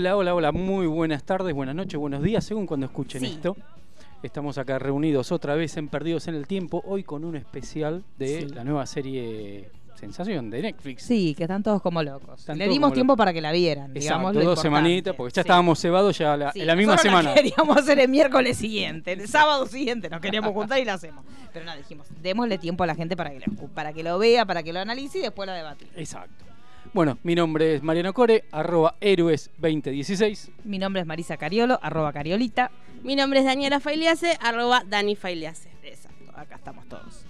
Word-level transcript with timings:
Hola, 0.00 0.16
hola, 0.16 0.34
hola, 0.34 0.52
muy 0.52 0.86
buenas 0.86 1.24
tardes, 1.24 1.52
buenas 1.54 1.74
noches, 1.74 2.00
buenos 2.00 2.22
días, 2.22 2.42
según 2.42 2.64
cuando 2.66 2.86
escuchen 2.86 3.20
Sí. 3.20 3.26
esto. 3.34 3.54
Estamos 4.22 4.56
acá 4.56 4.78
reunidos 4.78 5.30
otra 5.30 5.54
vez 5.56 5.76
en 5.76 5.88
Perdidos 5.88 6.26
en 6.26 6.36
el 6.36 6.46
Tiempo, 6.46 6.82
hoy 6.86 7.02
con 7.04 7.22
un 7.22 7.36
especial 7.36 8.02
de 8.16 8.40
Sí. 8.40 8.54
la 8.54 8.64
nueva 8.64 8.86
serie 8.86 9.68
Sensación 9.96 10.48
de 10.48 10.62
Netflix. 10.62 11.02
Sí, 11.02 11.34
que 11.36 11.42
están 11.44 11.62
todos 11.62 11.82
como 11.82 12.02
locos. 12.02 12.40
Están 12.40 12.56
Le 12.56 12.66
dimos 12.68 12.94
tiempo 12.94 13.12
locos. 13.12 13.18
para 13.18 13.34
que 13.34 13.42
la 13.42 13.52
vieran. 13.52 13.90
Exacto, 13.94 14.00
digamos 14.00 14.34
lo 14.36 14.44
dos 14.44 14.62
semanitas, 14.62 15.14
porque 15.14 15.32
ya 15.32 15.42
Sí. 15.42 15.46
estábamos 15.46 15.78
cebados 15.78 16.16
ya 16.16 16.34
la- 16.38 16.52
en 16.54 16.66
la 16.66 16.74
misma 16.76 16.96
semana. 16.96 17.34
queríamos 17.34 17.76
hacer 17.76 17.98
el 17.98 18.08
miércoles 18.08 18.56
siguiente, 18.56 19.12
el 19.12 19.28
sábado 19.28 19.66
siguiente 19.66 20.08
nos 20.08 20.22
queríamos 20.22 20.54
juntar 20.54 20.80
y 20.80 20.86
la 20.86 20.94
hacemos. 20.94 21.26
Pero 21.52 21.66
no, 21.66 21.76
dijimos, 21.76 22.06
démosle 22.22 22.56
tiempo 22.56 22.84
a 22.84 22.86
la 22.86 22.94
gente 22.94 23.18
para 23.18 23.28
que 23.32 23.40
lo, 23.40 23.68
para 23.74 23.92
que 23.92 24.02
lo 24.02 24.18
vea, 24.18 24.46
para 24.46 24.62
que 24.62 24.72
lo 24.72 24.80
analice 24.80 25.18
y 25.18 25.20
después 25.20 25.46
lo 25.46 25.52
debatimos. 25.52 25.92
Exacto. 25.94 26.46
Bueno, 26.92 27.18
mi 27.22 27.34
nombre 27.36 27.76
es 27.76 27.82
Mariano 27.82 28.12
Core, 28.12 28.44
arroba 28.50 28.96
héroes 29.00 29.50
2016. 29.58 30.50
Mi 30.64 30.78
nombre 30.78 31.00
es 31.02 31.06
Marisa 31.06 31.36
Cariolo, 31.36 31.78
arroba 31.82 32.12
Cariolita. 32.12 32.70
Mi 33.04 33.14
nombre 33.14 33.38
es 33.40 33.44
Daniela 33.44 33.78
Failiase, 33.78 34.36
arroba 34.40 34.82
Dani 34.84 35.14
Failiase. 35.14 35.70
Exacto, 35.84 36.32
acá 36.34 36.56
estamos 36.56 36.88
todos. 36.88 37.24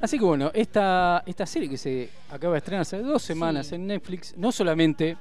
Así 0.00 0.16
que 0.18 0.24
bueno, 0.24 0.50
esta, 0.54 1.22
esta 1.26 1.44
serie 1.44 1.68
que 1.68 1.76
se 1.76 2.08
acaba 2.30 2.52
de 2.54 2.58
estrenar 2.58 2.82
hace 2.82 2.98
dos 2.98 3.20
semanas 3.22 3.66
Sí. 3.66 3.74
en 3.74 3.86
Netflix, 3.88 4.34
no 4.36 4.52
solamente 4.52 5.16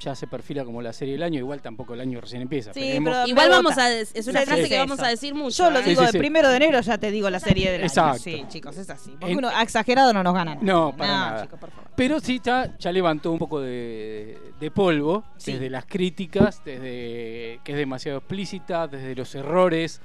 ya 0.00 0.14
se 0.14 0.26
perfila 0.26 0.64
como 0.64 0.82
la 0.82 0.92
serie 0.92 1.14
del 1.14 1.22
año, 1.22 1.38
igual 1.38 1.60
tampoco 1.62 1.94
el 1.94 2.00
año 2.00 2.20
recién 2.20 2.42
empieza. 2.42 2.72
Sí, 2.72 2.98
pero- 3.04 3.26
Igual 3.26 3.50
vamos 3.50 3.78
a 3.78 3.92
es 3.92 4.12
una 4.26 4.40
Sí, 4.40 4.46
frase 4.46 4.62
sí, 4.64 4.68
que 4.70 4.78
vamos 4.78 4.98
a 5.00 5.08
decir 5.08 5.34
mucho. 5.34 5.64
Yo 5.64 5.70
lo 5.70 5.78
¿eh? 5.78 5.82
Sí, 5.84 5.90
digo 5.90 6.00
sí, 6.00 6.06
de 6.06 6.12
sí. 6.12 6.18
primero 6.18 6.48
de 6.48 6.56
enero, 6.56 6.80
ya 6.80 6.98
te 6.98 7.10
digo 7.10 7.28
la 7.30 7.38
serie 7.38 7.70
del 7.70 7.82
Exacto. 7.82 8.12
año. 8.12 8.18
Sí, 8.20 8.44
chicos, 8.48 8.76
es 8.78 8.88
así. 8.90 9.10
Porque 9.12 9.32
En- 9.32 9.38
uno 9.38 9.50
exagerado 9.60 10.12
no 10.12 10.22
nos 10.22 10.34
gana 10.34 10.54
nada. 10.54 10.66
No, 10.66 10.96
para 10.96 11.12
No, 11.12 11.18
nada. 11.18 11.42
chicos, 11.42 11.60
por 11.60 11.70
favor. 11.70 11.90
Pero 11.94 12.18
sí 12.20 12.40
ya, 12.42 12.76
ya 12.78 12.90
levantó 12.92 13.30
un 13.30 13.38
poco 13.38 13.60
de, 13.60 14.38
de 14.58 14.70
polvo 14.70 15.22
Sí. 15.36 15.52
desde 15.52 15.68
las 15.70 15.84
críticas, 15.84 16.62
desde 16.64 17.60
que 17.62 17.72
es 17.72 17.76
demasiado 17.78 18.18
explícita, 18.18 18.88
desde 18.88 19.14
los 19.14 19.34
errores, 19.34 20.00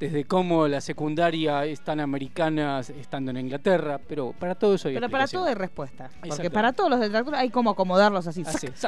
desde 0.00 0.24
cómo 0.24 0.66
la 0.66 0.80
secundaria 0.80 1.66
es 1.66 1.82
tan 1.82 2.00
americana 2.00 2.80
estando 2.80 3.30
en 3.32 3.36
Inglaterra, 3.36 4.00
pero 4.08 4.32
para 4.32 4.54
todo 4.54 4.74
eso 4.74 4.88
hay 4.88 4.94
Pero 4.94 5.10
para 5.10 5.28
todo 5.28 5.44
hay 5.44 5.54
respuesta. 5.54 6.10
Porque 6.26 6.50
para 6.50 6.72
todos 6.72 6.88
los 6.88 6.98
detractores 7.00 7.38
hay 7.38 7.50
como 7.50 7.70
acomodarlos 7.70 8.26
así. 8.26 8.42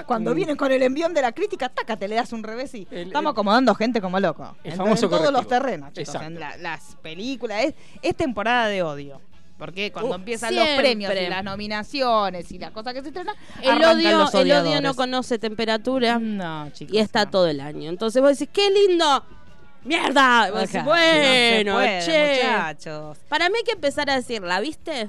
Cuando 0.06 0.30
un- 0.30 0.36
vienen 0.38 0.56
con 0.56 0.72
el 0.72 0.82
envión 0.82 1.12
de 1.12 1.20
la 1.22 1.32
crítica, 1.32 1.69
tácate, 1.69 2.08
le 2.08 2.14
das 2.16 2.32
un 2.32 2.42
revés 2.42 2.74
y 2.74 2.88
El- 2.91 3.08
estamos 3.08 3.30
el- 3.30 3.32
acomodando 3.34 3.74
gente 3.74 4.00
como 4.00 4.19
loco. 4.19 4.56
el 4.64 4.72
En- 4.72 4.78
famoso 4.78 5.04
en 5.04 5.10
todos 5.10 5.32
los 5.32 5.46
terrenos, 5.46 5.92
chicos. 5.92 6.14
En 6.14 6.41
la- 6.41 6.56
las 6.56 6.97
películas. 7.03 7.62
Es, 7.64 7.75
es 8.00 8.16
temporada 8.16 8.66
de 8.69 8.82
odio. 8.82 9.20
Porque 9.58 9.92
cuando 9.92 10.12
Uh, 10.12 10.14
empiezan 10.14 10.56
los 10.56 10.66
premios 10.76 11.12
y 11.14 11.28
las 11.28 11.44
nominaciones 11.44 12.50
y 12.50 12.58
las 12.58 12.70
cosas 12.72 12.94
que 12.94 13.03
se 13.03 13.08
estrenan, 13.08 13.37
El 13.62 13.84
odio, 13.84 14.19
los 14.19 14.34
el 14.34 14.50
odio 14.50 14.81
no 14.81 14.94
conoce 14.94 15.38
temperatura 15.38 16.19
No, 16.19 16.70
chicos. 16.70 16.92
y 16.94 16.98
está 16.98 17.26
no. 17.26 17.31
todo 17.31 17.47
el 17.48 17.60
año. 17.60 17.88
Entonces 17.91 18.20
vos 18.22 18.37
decís, 18.37 18.48
¡qué 18.53 18.69
lindo! 18.70 19.25
¡Mierda! 19.84 20.47
Y 20.48 20.50
vos 20.53 20.60
decís, 20.60 20.76
Ajá, 20.76 20.84
bueno, 20.84 21.72
no 21.72 21.78
se 21.81 21.87
puede, 21.87 22.04
che. 22.04 22.34
muchachos. 22.44 23.19
Para 23.28 23.48
mí 23.48 23.54
hay 23.59 23.65
que 23.65 23.72
empezar 23.72 24.09
a 24.10 24.15
decir, 24.16 24.43
¿la 24.43 24.60
viste? 24.60 25.09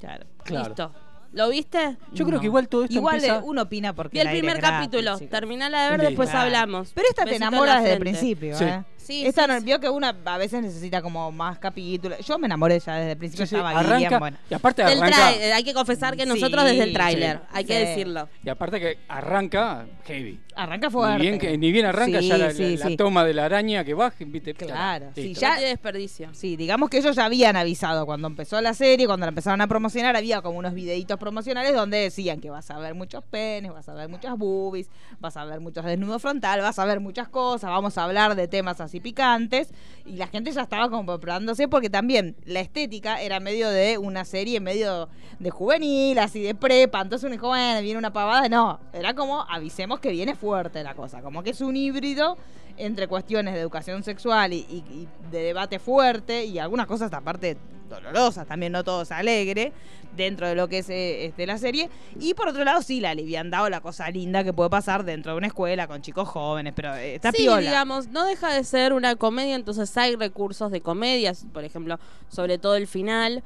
Claro. 0.00 0.26
Claro. 0.44 0.66
Listo. 0.68 0.92
¿Lo 1.32 1.48
viste? 1.48 1.96
Yo 2.12 2.26
creo 2.26 2.40
que 2.40 2.46
igual 2.46 2.68
todo 2.68 2.84
esto 2.84 2.94
Igual 2.94 3.14
empieza... 3.16 3.38
uno 3.42 3.62
opina 3.62 3.94
porque 3.94 4.16
Vi 4.16 4.20
el 4.20 4.26
aire 4.26 4.40
primer 4.40 4.58
gratis, 4.58 4.88
capítulo. 4.90 5.18
Terminala 5.30 5.84
de 5.84 5.90
ver, 5.90 6.00
Sí. 6.00 6.06
después 6.06 6.28
Claro. 6.28 6.44
hablamos. 6.44 6.92
Pero 6.94 7.08
esta 7.08 7.24
te 7.24 7.30
Besito 7.30 7.44
en 7.46 7.52
enamora 7.54 7.76
desde 7.80 7.92
el 7.94 8.00
principio, 8.00 8.58
Sí. 8.58 8.64
¿eh? 8.64 8.82
Sí, 9.02 9.26
Esta 9.26 9.42
sí, 9.42 9.48
no- 9.48 9.58
sí. 9.58 9.64
vio 9.64 9.80
que 9.80 9.88
una 9.90 10.14
a 10.24 10.38
veces 10.38 10.62
necesita 10.62 11.02
como 11.02 11.30
más 11.32 11.58
capítulos. 11.58 12.18
Yo 12.26 12.38
me 12.38 12.46
enamoré 12.46 12.78
ya 12.80 12.94
desde 12.96 13.12
el 13.12 13.18
principio, 13.18 13.46
Sí, 13.46 13.50
sí, 13.50 13.56
estaba 13.56 13.70
arranca, 13.78 14.08
bien 14.08 14.18
buena. 14.18 14.40
y 14.50 14.54
aparte 14.54 14.84
Del 14.84 14.98
arranca, 15.02 15.16
trai- 15.32 15.52
hay 15.52 15.64
que 15.64 15.74
confesar 15.74 16.16
que 16.16 16.22
Sí, 16.22 16.28
nosotros 16.28 16.64
desde 16.64 16.82
el 16.84 16.88
sí, 16.90 16.94
tráiler, 16.94 17.40
hay 17.52 17.64
que 17.64 17.78
decirlo. 17.78 18.28
y 18.44 18.48
aparte 18.48 18.80
que 18.80 18.98
arranca 19.08 19.86
heavy. 20.06 20.40
Arranca 20.54 20.88
Ni 20.88 20.92
fuerte. 20.92 21.18
bien, 21.22 21.38
que- 21.38 21.56
ni 21.56 21.72
bien 21.72 21.86
arranca 21.86 22.20
Sí, 22.20 22.28
ya 22.28 22.36
la, 22.38 22.50
sí, 22.50 22.76
la 22.76 22.86
sí. 22.88 22.96
toma 22.96 23.24
de 23.24 23.32
la 23.32 23.46
araña 23.46 23.84
que 23.84 23.94
baja, 23.94 24.16
viste, 24.20 24.52
Claro, 24.54 25.10
sí, 25.14 25.32
ya- 25.34 25.54
tiene 25.54 25.70
desperdicio. 25.70 26.28
Sí, 26.34 26.56
digamos 26.56 26.90
que 26.90 26.98
ellos 26.98 27.16
ya 27.16 27.24
habían 27.24 27.56
avisado 27.56 28.04
cuando 28.04 28.28
empezó 28.28 28.60
la 28.60 28.74
serie, 28.74 29.06
cuando 29.06 29.24
la 29.24 29.30
empezaron 29.30 29.60
a 29.62 29.66
promocionar, 29.66 30.14
había 30.14 30.42
como 30.42 30.58
unos 30.58 30.74
videitos 30.74 31.18
promocionales 31.18 31.74
donde 31.74 31.98
decían 31.98 32.40
que 32.40 32.50
vas 32.50 32.70
a 32.70 32.78
ver 32.78 32.94
muchos 32.94 33.24
penes, 33.24 33.72
vas 33.72 33.88
a 33.88 33.94
ver 33.94 34.08
muchas 34.08 34.36
boobies, 34.36 34.88
vas 35.20 35.36
a 35.38 35.44
ver 35.46 35.60
muchos 35.60 35.84
desnudos 35.86 36.20
frontal, 36.20 36.60
vas 36.60 36.78
a 36.78 36.84
ver 36.84 37.00
muchas 37.00 37.28
cosas, 37.28 37.70
vamos 37.70 37.96
a 37.96 38.04
hablar 38.04 38.34
de 38.34 38.46
temas 38.46 38.80
así 38.80 38.91
picantes 39.00 39.72
y 40.04 40.16
la 40.16 40.26
gente 40.26 40.50
ya 40.52 40.62
estaba 40.62 40.88
como 40.88 41.04
preparándose 41.04 41.68
porque 41.68 41.90
también 41.90 42.36
la 42.44 42.60
estética 42.60 43.20
era 43.20 43.40
medio 43.40 43.68
de 43.70 43.98
una 43.98 44.24
serie 44.24 44.60
medio 44.60 45.08
de 45.38 45.50
juvenil, 45.50 46.18
así 46.18 46.42
de 46.42 46.54
prepa, 46.54 47.00
entonces 47.00 47.30
uno 47.30 47.48
bueno, 47.48 47.80
viene 47.80 47.98
una 47.98 48.12
pavada, 48.12 48.48
no, 48.48 48.80
era 48.92 49.14
como 49.14 49.42
avisemos 49.48 50.00
que 50.00 50.10
viene 50.10 50.34
fuerte 50.34 50.82
la 50.82 50.94
cosa, 50.94 51.22
como 51.22 51.42
que 51.42 51.50
es 51.50 51.60
un 51.60 51.76
híbrido 51.76 52.36
entre 52.76 53.08
cuestiones 53.08 53.54
de 53.54 53.60
educación 53.60 54.02
sexual 54.02 54.52
y, 54.52 54.58
y- 54.68 54.84
y 54.92 55.08
de 55.30 55.42
debate 55.42 55.78
fuerte 55.78 56.44
y 56.44 56.58
algunas 56.58 56.86
cosas 56.86 57.12
aparte 57.12 57.56
dolorosas, 57.88 58.46
también 58.46 58.72
no 58.72 58.82
todo 58.84 59.02
es 59.02 59.12
alegre 59.12 59.72
dentro 60.16 60.46
de 60.48 60.54
lo 60.54 60.66
que 60.68 60.78
es 60.78 60.88
eh, 60.88 61.26
este, 61.26 61.46
la 61.46 61.58
serie. 61.58 61.90
Y 62.18 62.32
por 62.34 62.48
otro 62.48 62.64
lado, 62.64 62.80
sí, 62.80 63.00
la 63.00 63.10
aliviandad 63.10 63.64
o 63.64 63.68
la 63.70 63.80
cosa 63.82 64.08
linda 64.10 64.42
que 64.44 64.52
puede 64.54 64.70
pasar 64.70 65.04
dentro 65.04 65.32
de 65.32 65.38
una 65.38 65.46
escuela 65.48 65.86
con 65.86 66.00
chicos 66.00 66.26
jóvenes, 66.28 66.72
pero 66.74 66.94
eh, 66.94 67.16
está 67.16 67.32
sí, 67.32 67.42
piola. 67.42 67.60
digamos, 67.60 68.08
no 68.08 68.24
deja 68.24 68.52
de 68.54 68.64
ser 68.64 68.94
una 68.94 69.16
comedia, 69.16 69.54
entonces 69.56 69.94
hay 69.98 70.16
recursos 70.16 70.70
de 70.70 70.80
comedias, 70.80 71.44
por 71.52 71.64
ejemplo, 71.64 71.98
sobre 72.28 72.56
todo 72.56 72.76
el 72.76 72.86
final, 72.86 73.42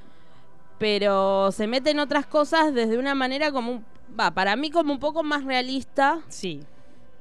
pero 0.78 1.50
se 1.52 1.66
mete 1.66 1.90
en 1.90 1.98
otras 2.00 2.26
cosas 2.26 2.74
desde 2.74 2.98
una 2.98 3.14
manera 3.14 3.50
como, 3.50 3.72
un- 3.72 3.84
va, 4.18 4.30
para 4.32 4.54
mí 4.56 4.70
como 4.70 4.92
un 4.92 5.00
poco 5.00 5.22
más 5.22 5.44
realista 5.44 6.20
Sí, 6.28 6.60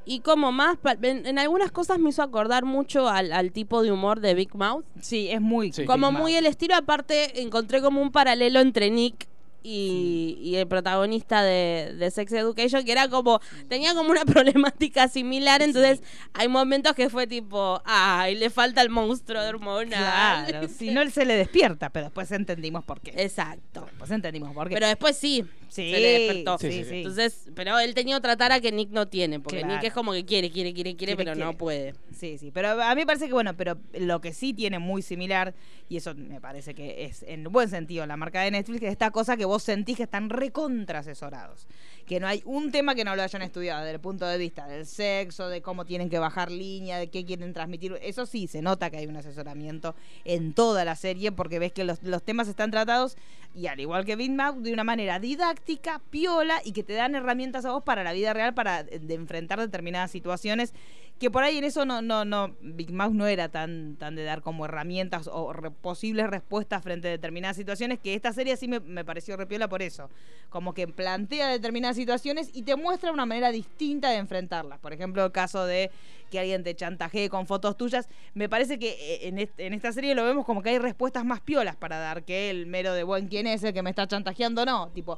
y 0.05 0.19
como 0.19 0.51
más, 0.51 0.77
en, 1.01 1.25
en 1.25 1.39
algunas 1.39 1.71
cosas 1.71 1.99
me 1.99 2.09
hizo 2.09 2.21
acordar 2.21 2.63
mucho 2.65 3.09
al, 3.09 3.31
al 3.31 3.51
tipo 3.51 3.81
de 3.81 3.91
humor 3.91 4.19
de 4.19 4.33
Big 4.35 4.53
Mouth, 4.55 4.85
sí, 5.01 5.29
es 5.29 5.41
muy... 5.41 5.73
Sí. 5.73 5.85
como 5.85 6.09
Big 6.11 6.19
muy 6.19 6.31
Mouth. 6.33 6.39
el 6.39 6.45
estilo, 6.45 6.75
aparte 6.75 7.41
encontré 7.41 7.81
como 7.81 8.01
un 8.01 8.11
paralelo 8.11 8.59
entre 8.59 8.89
Nick. 8.89 9.27
Y, 9.67 10.37
y 10.43 10.57
el 10.57 10.67
protagonista 10.67 11.41
de, 11.41 11.95
de 11.97 12.11
Sex 12.11 12.31
Education, 12.33 12.85
que 12.85 12.91
era 12.91 13.09
como, 13.09 13.39
tenía 13.67 13.95
como 13.95 14.11
una 14.11 14.23
problemática 14.25 15.07
similar, 15.07 15.63
entonces 15.63 16.03
hay 16.33 16.47
momentos 16.47 16.93
que 16.93 17.09
fue 17.09 17.25
tipo, 17.25 17.81
ay, 17.83 18.35
le 18.35 18.51
falta 18.51 18.83
el 18.83 18.91
monstruo 18.91 19.41
hormonal. 19.41 20.45
Claro, 20.45 20.67
si 20.67 20.91
no 20.91 21.01
él 21.01 21.11
se 21.11 21.25
le 21.25 21.35
despierta, 21.35 21.89
pero 21.89 22.05
después 22.05 22.31
entendimos 22.31 22.83
por 22.85 23.01
qué. 23.01 23.11
Exacto. 23.17 23.85
Después 23.89 24.11
entendimos 24.11 24.53
por 24.53 24.67
qué. 24.69 24.75
Pero 24.75 24.85
después 24.85 25.17
sí, 25.17 25.43
sí, 25.69 25.91
se 25.91 25.99
le 25.99 26.19
despertó. 26.19 26.57
Sí, 26.57 26.83
sí. 26.83 26.95
Entonces, 26.97 27.49
pero 27.55 27.77
él 27.79 27.93
tenía 27.93 28.17
otra 28.17 28.35
tara 28.37 28.59
que 28.59 28.71
Nick 28.71 28.89
no 28.91 29.07
tiene, 29.07 29.39
porque 29.39 29.59
Claro. 29.59 29.73
Nick 29.73 29.83
es 29.85 29.93
como 29.93 30.13
que 30.13 30.25
quiere, 30.25 30.51
quiere, 30.51 30.73
quiere, 30.73 30.95
quiere, 30.95 31.15
Quiere, 31.15 31.31
pero 31.31 31.35
no 31.35 31.57
puede. 31.57 31.95
Sí, 32.15 32.37
sí, 32.37 32.51
pero 32.51 32.81
a 32.81 32.95
mí 32.95 33.01
me 33.01 33.05
parece 33.05 33.27
que 33.27 33.33
bueno, 33.33 33.55
pero 33.57 33.77
lo 33.93 34.21
que 34.21 34.33
sí 34.33 34.53
tiene 34.53 34.79
muy 34.79 35.01
similar, 35.01 35.53
y 35.89 35.97
eso 35.97 36.15
me 36.15 36.39
parece 36.39 36.73
que 36.73 37.05
es 37.05 37.23
en 37.23 37.43
buen 37.43 37.69
sentido 37.69 38.05
la 38.05 38.17
marca 38.17 38.41
de 38.41 38.51
Netflix, 38.51 38.83
es 38.83 38.91
esta 38.91 39.11
cosa 39.11 39.35
que 39.37 39.45
vos 39.45 39.63
sentís 39.63 39.97
que 39.97 40.03
están 40.03 40.29
recontra 40.29 40.99
asesorados. 40.99 41.67
Que 42.05 42.19
no 42.19 42.27
hay 42.27 42.41
un 42.45 42.71
tema 42.71 42.95
que 42.95 43.03
no 43.03 43.15
lo 43.15 43.23
hayan 43.23 43.41
estudiado 43.41 43.81
desde 43.81 43.95
el 43.95 43.99
punto 43.99 44.25
de 44.27 44.37
vista 44.37 44.67
del 44.67 44.85
sexo, 44.85 45.49
de 45.49 45.61
cómo 45.61 45.85
tienen 45.85 46.09
que 46.09 46.19
bajar 46.19 46.51
línea, 46.51 46.97
de 46.97 47.09
qué 47.09 47.25
quieren 47.25 47.53
transmitir. 47.53 47.97
Eso 48.01 48.25
sí, 48.25 48.47
se 48.47 48.61
nota 48.61 48.89
que 48.89 48.97
hay 48.97 49.07
un 49.07 49.15
asesoramiento 49.15 49.95
en 50.23 50.53
toda 50.53 50.85
la 50.85 50.95
serie 50.95 51.31
porque 51.31 51.59
ves 51.59 51.73
que 51.73 51.83
los, 51.83 52.03
los 52.03 52.23
temas 52.23 52.47
están 52.47 52.71
tratados 52.71 53.17
y 53.55 53.67
al 53.67 53.79
igual 53.79 54.05
que 54.05 54.15
Mouth, 54.17 54.57
de 54.57 54.73
una 54.73 54.83
manera 54.83 55.19
didáctica, 55.19 56.01
piola 56.09 56.61
y 56.65 56.73
que 56.73 56.83
te 56.83 56.93
dan 56.93 57.15
herramientas 57.15 57.63
a 57.65 57.71
vos 57.71 57.83
para 57.83 58.03
la 58.03 58.11
vida 58.11 58.33
real 58.33 58.53
para 58.53 58.81
eh, 58.81 58.99
enfrentar 59.09 59.59
determinadas 59.59 60.11
situaciones 60.11 60.73
que 61.19 61.31
por 61.31 61.43
ahí 61.43 61.57
en 61.57 61.63
eso 61.63 61.85
no 61.85 62.01
no 62.01 62.25
no 62.25 62.55
Big 62.61 62.91
Mouth 62.91 63.13
no 63.13 63.25
era 63.25 63.47
tan 63.47 63.95
tan 63.95 64.15
de 64.15 64.23
dar 64.25 64.41
como 64.41 64.65
herramientas 64.65 65.29
o 65.31 65.53
re- 65.53 65.71
posibles 65.71 66.27
respuestas 66.29 66.83
frente 66.83 67.07
a 67.07 67.11
determinadas 67.11 67.55
situaciones 67.55 67.99
que 67.99 68.13
esta 68.15 68.33
serie 68.33 68.57
sí 68.57 68.67
me, 68.67 68.81
me 68.81 69.05
pareció 69.05 69.37
repiola 69.37 69.69
por 69.69 69.81
eso. 69.81 70.09
Como 70.49 70.73
que 70.73 70.87
plantea 70.89 71.47
determinadas 71.47 71.95
situaciones 71.95 72.49
y 72.53 72.63
te 72.63 72.75
muestra 72.75 73.11
una 73.13 73.25
manera 73.25 73.51
distinta 73.51 74.09
de 74.09 74.17
enfrentarlas. 74.17 74.79
Por 74.79 74.91
ejemplo 74.91 75.23
el 75.25 75.31
caso 75.31 75.65
de 75.65 75.89
que 76.29 76.39
alguien 76.39 76.63
te 76.63 76.75
chantajee 76.75 77.29
con 77.29 77.47
fotos 77.47 77.77
tuyas. 77.77 78.09
Me 78.33 78.49
parece 78.49 78.77
que 78.77 78.89
eh, 78.89 79.27
en, 79.29 79.39
est- 79.39 79.57
en 79.59 79.73
esta 79.73 79.93
serie 79.93 80.15
lo 80.15 80.23
vemos 80.25 80.45
como 80.45 80.61
que 80.61 80.69
hay 80.71 80.79
respuestas 80.79 81.23
más 81.23 81.39
piolas 81.39 81.77
para 81.77 81.97
dar 81.97 82.23
que 82.23 82.49
el 82.49 82.65
mero 82.65 82.93
de 82.93 83.03
buen 83.03 83.27
quién 83.29 83.47
es 83.47 83.63
el 83.63 83.73
que 83.73 83.81
me 83.83 83.89
está 83.89 84.05
chantajeando 84.07 84.65
no 84.65 84.89
tipo 84.89 85.17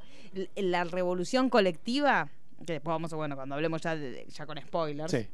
la 0.55 0.83
revolución 0.83 1.49
colectiva 1.49 2.29
que 2.65 2.73
después 2.73 2.93
vamos 2.93 3.11
a 3.13 3.15
bueno 3.15 3.35
cuando 3.35 3.55
hablemos 3.55 3.81
ya 3.81 3.95
de- 3.95 4.25
ya 4.29 4.45
con 4.45 4.59
spoilers 4.59 5.11
Sí. 5.11 5.27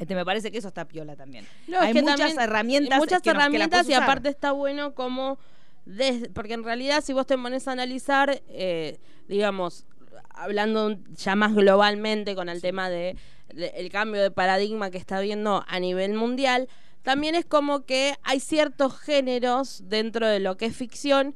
Este, 0.00 0.14
me 0.16 0.24
parece 0.24 0.50
que 0.50 0.58
eso 0.58 0.68
está 0.68 0.86
piola 0.88 1.14
también. 1.14 1.46
No, 1.68 1.76
es 1.78 1.82
Hay 1.88 1.92
que 1.92 2.02
muchas 2.02 2.18
también- 2.18 2.40
herramientas. 2.40 2.98
muchas 2.98 3.22
que 3.22 3.30
herramientas 3.30 3.88
y 3.88 3.94
aparte 3.94 4.28
está 4.30 4.50
bueno 4.52 4.94
como 4.94 5.38
des- 5.84 6.28
porque 6.34 6.54
en 6.54 6.64
realidad 6.64 7.02
si 7.04 7.12
vos 7.12 7.26
te 7.26 7.36
pones 7.38 7.68
a 7.68 7.72
analizar 7.72 8.42
eh, 8.48 8.98
digamos 9.28 9.86
hablando 10.30 10.96
ya 11.14 11.34
más 11.36 11.54
globalmente 11.54 12.34
con 12.34 12.48
el 12.48 12.60
tema 12.60 12.88
de, 12.90 13.16
de- 13.54 13.72
el 13.76 13.90
cambio 13.90 14.20
de 14.22 14.30
paradigma 14.30 14.90
que 14.90 14.98
está 14.98 15.18
habiendo 15.18 15.64
a 15.66 15.80
nivel 15.80 16.14
mundial 16.14 16.68
también 17.02 17.34
es 17.34 17.44
como 17.46 17.86
que 17.86 18.14
hay 18.22 18.40
ciertos 18.40 18.98
géneros 18.98 19.82
dentro 19.88 20.26
de 20.26 20.38
lo 20.40 20.56
que 20.56 20.66
es 20.66 20.76
ficción 20.76 21.34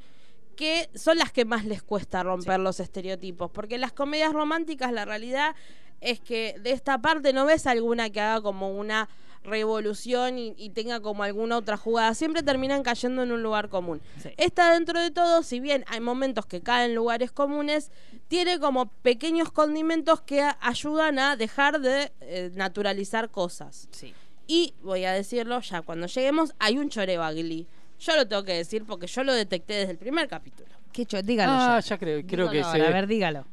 que 0.57 0.89
son 0.95 1.19
las 1.19 1.33
que 1.33 1.45
más 1.45 1.65
les 1.65 1.83
cuesta 1.83 2.23
romper 2.23 2.61
los 2.61 2.81
estereotipos 2.81 3.51
porque 3.51 3.79
las 3.79 3.93
comedias 3.93 4.33
románticas 4.33 4.93
la 4.93 5.05
realidad 5.05 5.55
es 6.01 6.21
que 6.21 6.57
de 6.63 6.73
esta 6.73 6.99
parte 6.99 7.33
no 7.33 7.47
ves 7.47 7.67
alguna 7.67 8.11
que 8.11 8.21
haga 8.21 8.41
como 8.43 8.71
una 8.71 9.09
revolución 9.43 10.39
y, 10.39 10.55
y 10.57 10.71
tenga 10.71 11.01
como 11.01 11.23
alguna 11.23 11.59
otra 11.59 11.77
jugada. 11.77 12.15
Siempre 12.15 12.43
terminan 12.43 12.83
cayendo 12.83 13.23
en 13.23 13.31
un 13.31 13.43
lugar 13.43 13.69
común. 13.69 14.01
Sí. 14.23 14.31
Esta 14.39 14.73
dentro 14.73 14.99
de 15.01 15.11
todo, 15.11 15.43
si 15.43 15.61
bien 15.61 15.85
hay 15.89 16.01
momentos 16.01 16.47
que 16.47 16.61
caen 16.63 16.91
en 16.91 16.95
lugares 16.97 17.31
comunes, 17.31 17.91
tiene 18.29 18.59
como 18.59 18.87
pequeños 18.87 19.51
condimentos 19.53 20.23
que 20.23 20.41
a- 20.43 20.57
ayudan 20.63 21.19
a 21.19 21.37
dejar 21.37 21.81
de 21.81 22.11
eh, 22.23 22.51
naturalizar 22.55 23.31
cosas. 23.31 23.87
Sí. 23.91 24.15
Y 24.47 24.75
voy 24.83 25.05
a 25.05 25.13
decirlo 25.13 25.61
ya, 25.61 25.83
cuando 25.83 26.07
lleguemos 26.07 26.55
hay 26.59 26.79
un 26.79 26.89
choreo 26.89 27.23
a 27.23 27.33
Glee. 27.33 27.67
Yo 28.01 28.17
lo 28.17 28.27
tengo 28.27 28.45
que 28.45 28.53
decir 28.55 28.85
porque 28.85 29.07
yo 29.07 29.25
lo 29.25 29.33
detecté 29.35 29.75
desde 29.75 29.93
el 29.93 29.99
primer 29.99 30.27
capítulo. 30.27 30.69
¿Qué 30.93 31.05
cho- 31.07 31.23
Dígalo 31.23 31.53
Ah, 31.53 31.81
ya. 31.81 31.89
ya 31.91 31.99
creo, 31.99 32.23
creo 32.27 32.49
que 32.51 32.57
Dígalo 32.57 32.73
se. 32.73 32.79
ahora, 32.79 32.89
A 32.91 32.93
ver, 33.01 33.07
dígalo. 33.07 33.45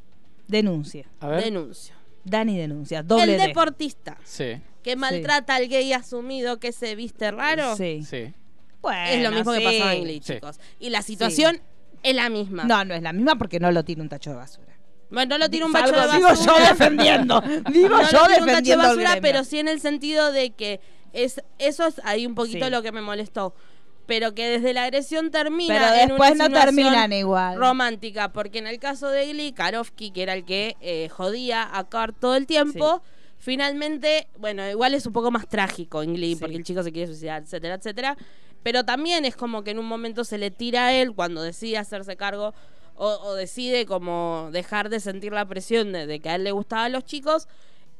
Denuncia. 0.47 1.05
A 1.19 1.27
ver. 1.27 1.43
Denuncio. 1.43 1.95
Dani 2.23 2.57
denuncia. 2.57 3.03
Doble 3.03 3.33
el 3.35 3.39
D. 3.39 3.47
deportista 3.47 4.17
Sí, 4.23 4.57
que 4.83 4.95
maltrata 4.95 5.55
al 5.55 5.67
gay 5.67 5.91
asumido 5.93 6.59
que 6.59 6.71
se 6.71 6.95
viste 6.95 7.31
raro 7.31 7.75
Sí. 7.75 8.03
sí. 8.07 8.33
Bueno, 8.81 8.99
es 9.05 9.23
lo 9.23 9.31
mismo 9.31 9.53
sí. 9.53 9.59
que 9.59 9.65
pasaba 9.65 9.93
en 9.93 10.03
Glee, 10.03 10.21
Sí. 10.23 10.33
chicos. 10.35 10.59
Y 10.79 10.89
la 10.89 11.01
situación 11.03 11.61
es 12.03 12.15
la 12.15 12.29
misma. 12.29 12.63
No, 12.63 12.83
no 12.83 12.93
es 12.95 13.01
la 13.03 13.13
misma 13.13 13.35
porque 13.35 13.59
no 13.59 13.71
lo 13.71 13.83
tiene 13.85 14.01
un 14.01 14.09
tacho 14.09 14.31
de 14.31 14.37
basura. 14.37 14.67
Bueno, 15.11 15.35
no 15.35 15.43
lo 15.43 15.49
tiene 15.49 15.65
un 15.65 15.71
bacho 15.73 15.91
de 15.91 16.01
Digo 16.17 16.27
basura. 16.29 16.53
yo 16.57 16.67
defendiendo. 16.69 17.41
Digo 17.71 17.89
no 17.89 18.09
yo 18.11 18.19
lo 18.21 18.25
tiene 18.27 18.41
un 18.43 18.47
tacho 18.49 18.69
de 18.71 18.75
basura, 18.77 19.17
pero 19.21 19.43
sí 19.43 19.59
en 19.59 19.67
el 19.67 19.79
sentido 19.81 20.31
de 20.31 20.51
que 20.51 20.79
es 21.13 21.41
eso 21.59 21.85
es 21.85 21.99
ahí 22.05 22.25
un 22.25 22.33
poquito 22.33 22.65
Sí. 22.65 22.71
lo 22.71 22.81
que 22.81 22.91
me 22.91 23.01
molestó. 23.01 23.53
Pero 24.11 24.35
que 24.35 24.49
desde 24.49 24.73
la 24.73 24.83
agresión 24.83 25.31
termina 25.31 25.73
Pero 25.73 26.01
en 26.01 26.07
después 26.09 26.31
una 26.31 26.49
no 26.49 26.59
terminan 26.59 27.13
igual. 27.13 27.57
romántica, 27.57 28.33
porque 28.33 28.59
en 28.59 28.67
el 28.67 28.77
caso 28.77 29.07
de 29.07 29.27
Glee, 29.31 29.53
Karofsky, 29.53 30.11
que 30.11 30.21
era 30.23 30.33
el 30.33 30.43
que 30.43 30.75
eh, 30.81 31.07
jodía 31.07 31.69
a 31.71 31.85
Kurt 31.85 32.19
todo 32.19 32.35
el 32.35 32.45
tiempo, 32.45 33.01
finalmente, 33.37 34.27
bueno, 34.37 34.69
igual 34.69 34.93
es 34.95 35.05
un 35.05 35.13
poco 35.13 35.31
más 35.31 35.47
trágico 35.47 36.03
en 36.03 36.13
Glee, 36.15 36.35
Sí. 36.35 36.41
porque 36.41 36.57
el 36.57 36.63
chico 36.65 36.83
se 36.83 36.91
quiere 36.91 37.07
suicidar, 37.07 37.41
etcétera, 37.43 37.75
etcétera. 37.75 38.17
Pero 38.63 38.83
también 38.83 39.23
es 39.23 39.35
como 39.37 39.63
que 39.63 39.71
en 39.71 39.79
un 39.79 39.85
momento 39.85 40.23
se 40.25 40.37
le 40.37 40.51
tira 40.51 40.87
a 40.87 40.93
él 40.93 41.13
cuando 41.15 41.41
decide 41.41 41.77
hacerse 41.77 42.17
cargo 42.17 42.53
o, 42.95 43.07
o 43.07 43.33
decide 43.35 43.85
como 43.85 44.49
dejar 44.51 44.89
de 44.89 44.99
sentir 44.99 45.31
la 45.31 45.45
presión 45.45 45.93
de, 45.93 46.05
de 46.05 46.19
que 46.19 46.29
a 46.29 46.35
él 46.35 46.43
le 46.43 46.51
gustaban 46.51 46.91
los 46.91 47.05
chicos 47.05 47.47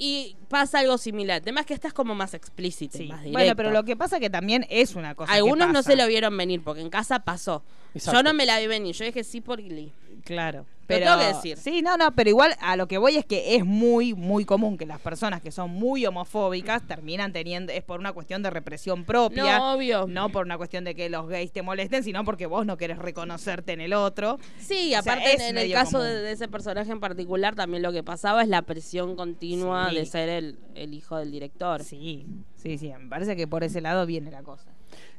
y 0.04 0.36
pasa 0.50 0.80
algo 0.80 0.98
similar. 0.98 1.38
El 1.38 1.44
tema 1.44 1.60
es 1.60 1.68
que 1.68 1.76
esta 1.76 1.88
es 1.88 1.94
como 1.94 2.16
más 2.16 2.34
explícita, 2.34 2.98
y 2.98 3.02
Sí. 3.02 3.08
más 3.08 3.22
Bueno, 3.22 3.38
directo. 3.38 3.56
pero 3.58 3.70
lo 3.70 3.84
que 3.84 3.96
pasa 3.96 4.20
que 4.20 4.32
también 4.32 4.66
es 4.72 4.96
una 4.96 5.14
cosa. 5.14 5.32
que 5.32 5.38
Algunos 5.38 5.72
no 5.72 5.84
se 5.84 5.96
lo 5.96 6.08
vieron 6.08 6.36
venir 6.36 6.64
porque 6.64 6.82
en 6.82 6.90
casa 6.90 7.20
pasó. 7.20 7.64
Exacto. 7.94 8.18
Yo 8.18 8.24
no 8.24 8.34
me 8.34 8.48
la 8.48 8.60
vi 8.60 8.66
venir, 8.66 8.96
yo 8.96 9.06
dije 9.06 9.24
sí 9.24 9.42
por 9.42 9.62
Glee. 9.62 9.94
Claro. 10.24 10.66
Lo 10.82 10.98
Pero, 10.98 11.06
tengo 11.06 11.20
que 11.20 11.28
decir. 11.36 11.58
Sí, 11.58 11.82
no, 11.82 11.96
no, 11.96 12.12
pero 12.14 12.30
igual 12.30 12.54
a 12.60 12.76
lo 12.76 12.86
que 12.86 12.98
voy 12.98 13.16
es 13.16 13.24
que 13.26 13.56
es 13.56 13.64
muy, 13.64 14.14
muy 14.14 14.44
común 14.44 14.78
que 14.78 14.86
las 14.86 15.00
personas 15.00 15.42
que 15.42 15.50
son 15.50 15.70
muy 15.72 16.06
homofóbicas 16.06 16.86
terminan 16.86 17.32
teniendo, 17.32 17.72
es 17.72 17.82
por 17.82 18.02
una 18.02 18.12
cuestión 18.12 18.44
de 18.44 18.50
represión 18.50 19.06
propia. 19.06 19.58
No, 19.58 19.74
obvio. 19.76 20.06
No 20.08 20.28
por 20.30 20.46
una 20.46 20.58
cuestión 20.58 20.84
de 20.84 20.94
que 20.94 21.10
los 21.10 21.30
gays 21.30 21.54
te 21.54 21.62
molesten, 21.62 22.04
sino 22.04 22.26
porque 22.26 22.46
vos 22.46 22.66
no 22.66 22.76
querés 22.78 22.98
reconocerte 22.98 23.72
en 23.72 23.80
el 23.80 23.94
otro. 23.94 24.38
Sí, 24.60 24.88
O 24.88 25.02
sea, 25.02 25.14
aparte 25.14 25.48
en 25.48 25.58
el 25.58 25.72
caso 25.72 26.00
común. 26.00 26.08
de, 26.08 26.16
de 26.24 26.32
ese 26.34 26.50
personaje 26.50 26.92
en 26.92 27.00
particular 27.00 27.56
también 27.56 27.84
lo 27.84 27.94
que 27.94 28.04
pasaba 28.04 28.42
es 28.44 28.50
la 28.50 28.64
presión 28.64 29.16
continua 29.16 29.90
Sí. 29.92 29.96
de 29.96 30.06
ser 30.06 30.28
el, 30.28 30.60
el 30.76 30.94
hijo 30.94 31.16
del 31.16 31.32
director. 31.32 31.86
Sí, 31.86 32.26
sí, 32.56 32.78
sí. 32.78 32.92
Me 33.00 33.08
parece 33.08 33.38
que 33.38 33.48
por 33.48 33.64
ese 33.64 33.80
lado 33.80 34.06
viene 34.06 34.30
la 34.30 34.44
cosa. 34.44 34.70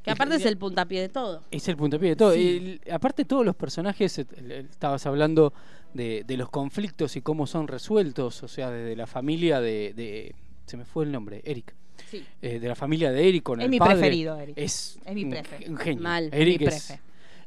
Que 0.03 0.11
aparte 0.11 0.35
es 0.37 0.45
el 0.47 0.57
puntapié 0.57 1.01
de 1.01 1.09
todo. 1.09 1.43
Es 1.51 1.69
el 1.69 1.77
puntapié 1.77 2.11
de 2.11 2.17
todo. 2.17 2.33
Sí. 2.35 2.81
El- 2.85 2.93
aparte, 2.93 3.25
todos 3.25 3.45
los 3.47 3.55
personajes, 3.55 4.19
el- 4.19 4.27
el- 4.37 4.67
estabas 4.67 5.07
hablando 5.07 5.53
de, 5.95 6.25
de 6.27 6.37
los 6.37 6.49
conflictos 6.51 7.15
y 7.17 7.21
cómo 7.23 7.47
son 7.47 7.69
resueltos, 7.69 8.43
o 8.43 8.49
sea, 8.49 8.71
desde 8.71 8.97
la 8.97 9.07
familia 9.07 9.61
de. 9.61 9.93
de- 9.95 10.35
se 10.67 10.77
me 10.77 10.85
fue 10.85 11.05
el 11.05 11.13
nombre, 11.13 11.41
Eric. 11.45 11.75
Sí. 12.11 12.25
Eh, 12.41 12.59
de 12.59 12.69
la 12.69 12.75
familia 12.75 13.13
de 13.13 13.29
Eric 13.29 13.43
con 13.43 13.61
Es 13.61 13.65
el 13.67 13.71
mi 13.71 13.79
padre. 13.79 13.95
preferido, 13.95 14.39
Eric. 14.39 14.55
Es, 14.59 14.99
Es 15.05 15.15
mi 15.15 15.25
un, 15.25 15.31
prefe. 15.31 15.65
un 15.69 15.77
genio. 15.77 16.03
Mal. 16.03 16.29
Eric 16.33 16.61
Mi 16.61 16.67
es, 16.67 16.87
prefe. 16.87 17.03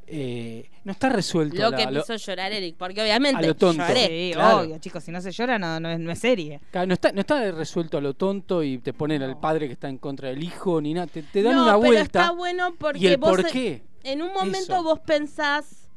Eh, 0.07 0.69
no 0.83 0.91
está 0.91 1.09
resuelto. 1.09 1.55
Lo 1.61 1.71
la- 1.71 1.77
que 1.77 1.85
lo- 1.85 1.91
me 1.91 1.99
hizo 1.99 2.15
llorar 2.15 2.51
Eric, 2.51 2.75
porque 2.77 3.01
obviamente 3.01 3.43
a 3.43 3.47
lo 3.47 3.55
tonto. 3.55 3.87
lloré. 3.87 4.07
Sí, 4.07 4.31
claro. 4.33 4.59
obvio, 4.59 4.77
chicos. 4.77 5.03
Si 5.03 5.11
no 5.11 5.19
se 5.21 5.31
llora, 5.31 5.57
no, 5.57 5.79
no, 5.79 5.89
es, 5.89 5.99
no 5.99 6.11
es 6.11 6.19
serie. 6.19 6.59
Claro, 6.71 6.87
no 6.87 6.93
está, 6.93 7.11
no 7.11 7.21
está 7.21 7.51
resuelto 7.51 7.97
a 7.97 8.01
lo 8.01 8.13
tonto 8.13 8.61
y 8.63 8.77
te 8.77 8.93
ponen 8.93 9.23
al 9.23 9.39
padre 9.39 9.67
que 9.67 9.73
está 9.73 9.89
en 9.89 9.97
contra 9.97 10.29
del 10.29 10.43
hijo 10.43 10.79
ni 10.81 10.93
nada. 10.93 11.07
Te, 11.07 11.23
te 11.23 11.41
dan 11.41 11.55
no, 11.55 11.63
una 11.63 11.71
pero 11.73 11.85
vuelta. 11.87 12.01
está 12.21 12.31
bueno 12.31 12.75
porque 12.77 12.99
y 12.99 13.07
el 13.07 13.17
vos 13.17 13.31
por 13.31 13.49
qué. 13.49 13.81
en 14.03 14.21
un 14.21 14.31
momento 14.33 14.73
Eso. 14.73 14.83
vos 14.83 14.99
pensás, 14.99 15.89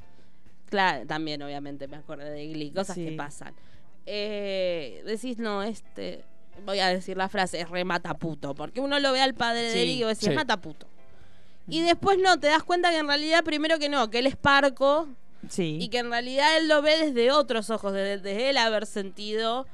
claro, 0.70 1.06
también 1.06 1.42
obviamente 1.42 1.86
me 1.88 1.96
acordé 1.96 2.30
de 2.30 2.46
Glee, 2.48 2.70
cosas 2.70 2.94
Sí. 2.96 3.04
que 3.04 3.12
pasan. 3.12 3.54
Eh, 4.06 5.02
decís, 5.04 5.36
no, 5.38 5.62
este, 5.62 6.24
voy 6.64 6.78
a 6.78 6.88
decir 6.88 7.16
la 7.18 7.28
frase, 7.28 7.60
es 7.60 7.68
re 7.68 7.84
mataputo, 7.84 8.54
porque 8.54 8.80
uno 8.80 8.98
lo 9.00 9.12
ve 9.12 9.20
al 9.20 9.34
padre 9.34 9.62
de 9.70 9.82
Eric 9.82 9.96
y 9.96 10.02
vos 10.04 10.08
decís, 10.12 10.24
sí. 10.24 10.30
es 10.30 10.36
mataputo. 10.36 10.86
Y 11.68 11.82
después 11.82 12.18
no, 12.18 12.38
te 12.40 12.46
das 12.48 12.62
cuenta 12.62 12.90
que 12.90 12.98
en 12.98 13.06
realidad, 13.08 13.44
primero 13.44 13.78
que 13.78 13.88
no, 13.88 14.10
que 14.10 14.20
él 14.20 14.26
es 14.26 14.36
parco 14.36 15.08
Sí. 15.48 15.78
y 15.80 15.88
que 15.88 15.98
en 15.98 16.10
realidad 16.10 16.56
él 16.56 16.66
lo 16.68 16.82
ve 16.82 16.98
desde 16.98 17.30
otros 17.30 17.70
ojos, 17.70 17.92
desde, 17.92 18.18
desde 18.18 18.50
él 18.50 18.56
haber 18.56 18.86
sentido, 18.86 19.66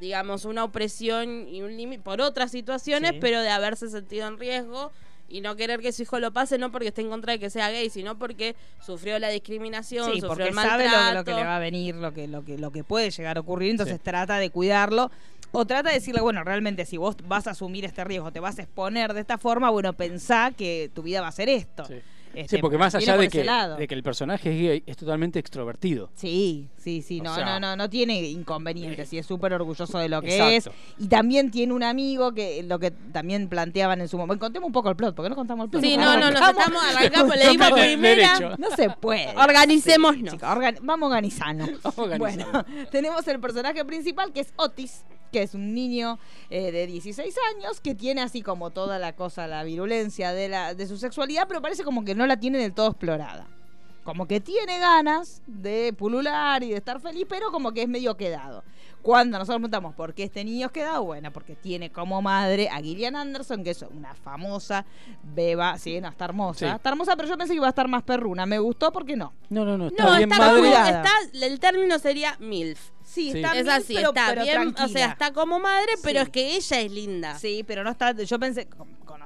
digamos, 0.00 0.44
una 0.44 0.64
opresión 0.64 1.48
y 1.48 1.62
un 1.62 1.76
límite 1.76 2.02
por 2.02 2.20
otras 2.20 2.50
situaciones, 2.50 3.12
Sí. 3.12 3.18
pero 3.20 3.40
de 3.40 3.48
haberse 3.48 3.88
sentido 3.88 4.26
en 4.28 4.38
riesgo 4.38 4.90
y 5.28 5.40
no 5.40 5.56
querer 5.56 5.80
que 5.80 5.90
su 5.92 6.02
hijo 6.02 6.20
lo 6.20 6.32
pase, 6.32 6.58
no 6.58 6.70
porque 6.70 6.88
esté 6.88 7.00
en 7.00 7.08
contra 7.08 7.32
de 7.32 7.38
que 7.40 7.50
sea 7.50 7.70
gay, 7.70 7.90
sino 7.90 8.16
porque 8.18 8.54
sufrió 8.84 9.18
la 9.18 9.28
discriminación, 9.28 10.04
Sí, 10.06 10.20
sufrió 10.20 10.28
porque 10.28 10.48
el 10.48 10.54
sabe 10.54 10.84
maltrato. 10.84 11.08
lo, 11.14 11.18
lo 11.20 11.24
que 11.24 11.34
le 11.34 11.42
va 11.44 11.56
a 11.56 11.58
venir, 11.58 11.94
lo 11.96 12.12
que, 12.12 12.28
lo 12.28 12.44
que, 12.44 12.58
lo 12.58 12.70
que 12.70 12.84
puede 12.84 13.10
llegar 13.10 13.36
a 13.36 13.40
ocurrir, 13.40 13.70
entonces 13.72 13.96
Sí. 13.96 14.02
trata 14.04 14.36
de 14.38 14.50
cuidarlo. 14.50 15.10
O 15.52 15.64
trata 15.64 15.88
de 15.88 15.96
decirle, 15.96 16.20
bueno, 16.20 16.44
realmente 16.44 16.84
si 16.84 16.96
vos 16.96 17.16
vas 17.26 17.46
a 17.46 17.52
asumir 17.52 17.84
este 17.84 18.04
riesgo, 18.04 18.30
te 18.32 18.40
vas 18.40 18.58
a 18.58 18.62
exponer 18.62 19.14
de 19.14 19.20
esta 19.20 19.38
forma, 19.38 19.70
bueno, 19.70 19.92
pensá 19.92 20.52
que 20.52 20.90
tu 20.94 21.02
vida 21.02 21.20
va 21.20 21.28
a 21.28 21.32
ser 21.32 21.48
esto. 21.48 21.84
Sí. 21.86 21.94
Este, 22.34 22.56
Sí, 22.56 22.60
porque 22.60 22.76
más 22.76 22.94
allá 22.94 23.16
de 23.16 23.28
que, 23.28 23.42
de 23.42 23.88
que 23.88 23.94
el 23.94 24.02
personaje 24.02 24.50
es 24.52 24.60
gay, 24.60 24.82
es 24.84 24.96
totalmente 24.98 25.38
extrovertido. 25.38 26.10
Sí, 26.14 26.68
sí, 26.86 27.02
sí, 27.02 27.20
O 27.20 27.24
no, 27.24 27.34
sea, 27.34 27.44
no, 27.44 27.58
no, 27.58 27.74
no 27.76 27.90
tiene 27.90 28.20
inconvenientes 28.28 29.12
y 29.12 29.18
es 29.18 29.26
súper 29.26 29.52
orgulloso 29.52 29.98
de 29.98 30.08
lo 30.08 30.22
que 30.22 30.36
Exacto. 30.36 30.70
es. 30.70 31.02
Y 31.04 31.08
también 31.08 31.50
tiene 31.50 31.72
un 31.72 31.82
amigo 31.82 32.32
que 32.32 32.62
lo 32.62 32.78
que 32.78 32.92
también 32.92 33.48
planteaban 33.48 34.00
en 34.00 34.06
su 34.06 34.16
momento. 34.16 34.44
Contemos 34.46 34.68
un 34.68 34.72
poco 34.72 34.88
el 34.90 34.94
plot, 34.94 35.16
porque 35.16 35.28
no 35.28 35.34
contamos 35.34 35.64
el 35.64 35.70
plot. 35.70 35.82
Sí, 35.82 35.96
no, 35.96 36.16
no, 36.16 36.30
nos 36.30 36.40
estamos, 36.48 36.82
arrancamos, 36.94 37.36
le 37.36 37.48
dimos 37.50 37.72
primera. 37.72 38.56
No 38.56 38.70
se 38.76 38.88
puede. 38.90 39.34
Organicémonos. 39.36 40.34
Chicos, 40.34 40.48
organ- 40.48 40.78
vamos 40.82 41.08
organizando. 41.08 41.64
Vamos 41.82 41.98
organizando. 41.98 42.62
Bueno, 42.64 42.86
tenemos 42.92 43.26
el 43.26 43.40
personaje 43.40 43.84
principal 43.84 44.32
que 44.32 44.40
es 44.40 44.52
Otis, 44.56 45.04
que 45.32 45.42
es 45.42 45.54
un 45.54 45.74
niño 45.74 46.18
eh, 46.50 46.70
de 46.70 46.86
16 46.86 47.34
años 47.56 47.80
que 47.80 47.96
tiene 47.96 48.22
así 48.22 48.42
como 48.42 48.70
toda 48.70 48.98
la 49.00 49.14
cosa, 49.14 49.48
la 49.48 49.64
virulencia 49.64 50.32
de, 50.32 50.48
la, 50.48 50.74
de 50.74 50.86
su 50.86 50.96
sexualidad, 50.98 51.46
pero 51.48 51.60
parece 51.60 51.82
como 51.82 52.04
que 52.04 52.14
no 52.14 52.26
la 52.26 52.38
tiene 52.38 52.58
del 52.58 52.72
todo 52.72 52.88
explorada. 52.90 53.48
Como 54.06 54.26
que 54.28 54.40
tiene 54.40 54.78
ganas 54.78 55.42
de 55.48 55.92
pulular 55.92 56.62
y 56.62 56.70
de 56.70 56.76
estar 56.76 57.00
feliz, 57.00 57.26
pero 57.28 57.50
como 57.50 57.72
que 57.72 57.82
es 57.82 57.88
medio 57.88 58.16
quedado. 58.16 58.62
Cuando 59.02 59.36
nosotros 59.38 59.56
preguntamos 59.58 59.94
por 59.94 60.14
qué 60.14 60.22
este 60.24 60.44
niño 60.44 60.66
es 60.66 60.72
quedado, 60.72 61.02
bueno, 61.04 61.32
porque 61.32 61.54
tiene 61.56 61.90
como 61.90 62.22
madre 62.22 62.68
a 62.68 62.76
Gillian 62.80 63.16
Anderson, 63.16 63.62
que 63.64 63.70
es 63.70 63.82
una 63.82 64.14
famosa 64.14 64.86
beba, 65.22 65.76
sí, 65.78 66.00
no, 66.00 66.08
está 66.08 66.24
hermosa. 66.24 66.58
Sí. 66.70 66.74
Está 66.74 66.90
hermosa, 66.90 67.16
pero 67.16 67.28
yo 67.28 67.36
pensé 67.36 67.52
que 67.52 67.56
iba 67.56 67.66
a 67.66 67.70
estar 67.70 67.88
más 67.88 68.04
perruna. 68.04 68.46
Me 68.46 68.58
gustó 68.60 68.92
porque 68.92 69.16
no. 69.16 69.32
No, 69.50 69.64
no, 69.64 69.76
no. 69.76 69.88
Está 69.88 70.04
No, 70.04 70.16
bien 70.16 70.30
está 70.32 70.44
madre. 70.46 70.62
como, 70.62 70.72
está, 70.86 71.10
el 71.32 71.58
término 71.60 71.98
sería 71.98 72.36
MILF. 72.38 72.80
Sí, 73.02 73.30
Sí. 73.32 73.38
está 73.38 73.48
Es 73.56 73.64
bien, 73.64 73.70
así, 73.70 73.94
pero- 73.94 74.08
está 74.08 74.26
pero 74.28 74.42
bien, 74.42 74.74
o 74.82 74.88
sea, 74.88 75.06
está 75.08 75.32
como 75.32 75.58
madre, 75.60 75.92
pero 76.02 76.20
Sí. 76.20 76.24
es 76.26 76.30
que 76.30 76.56
ella 76.56 76.80
es 76.80 76.92
linda. 76.92 77.38
Sí, 77.38 77.64
pero 77.66 77.84
no 77.84 77.90
está. 77.90 78.12
Yo 78.12 78.38
pensé, 78.38 78.68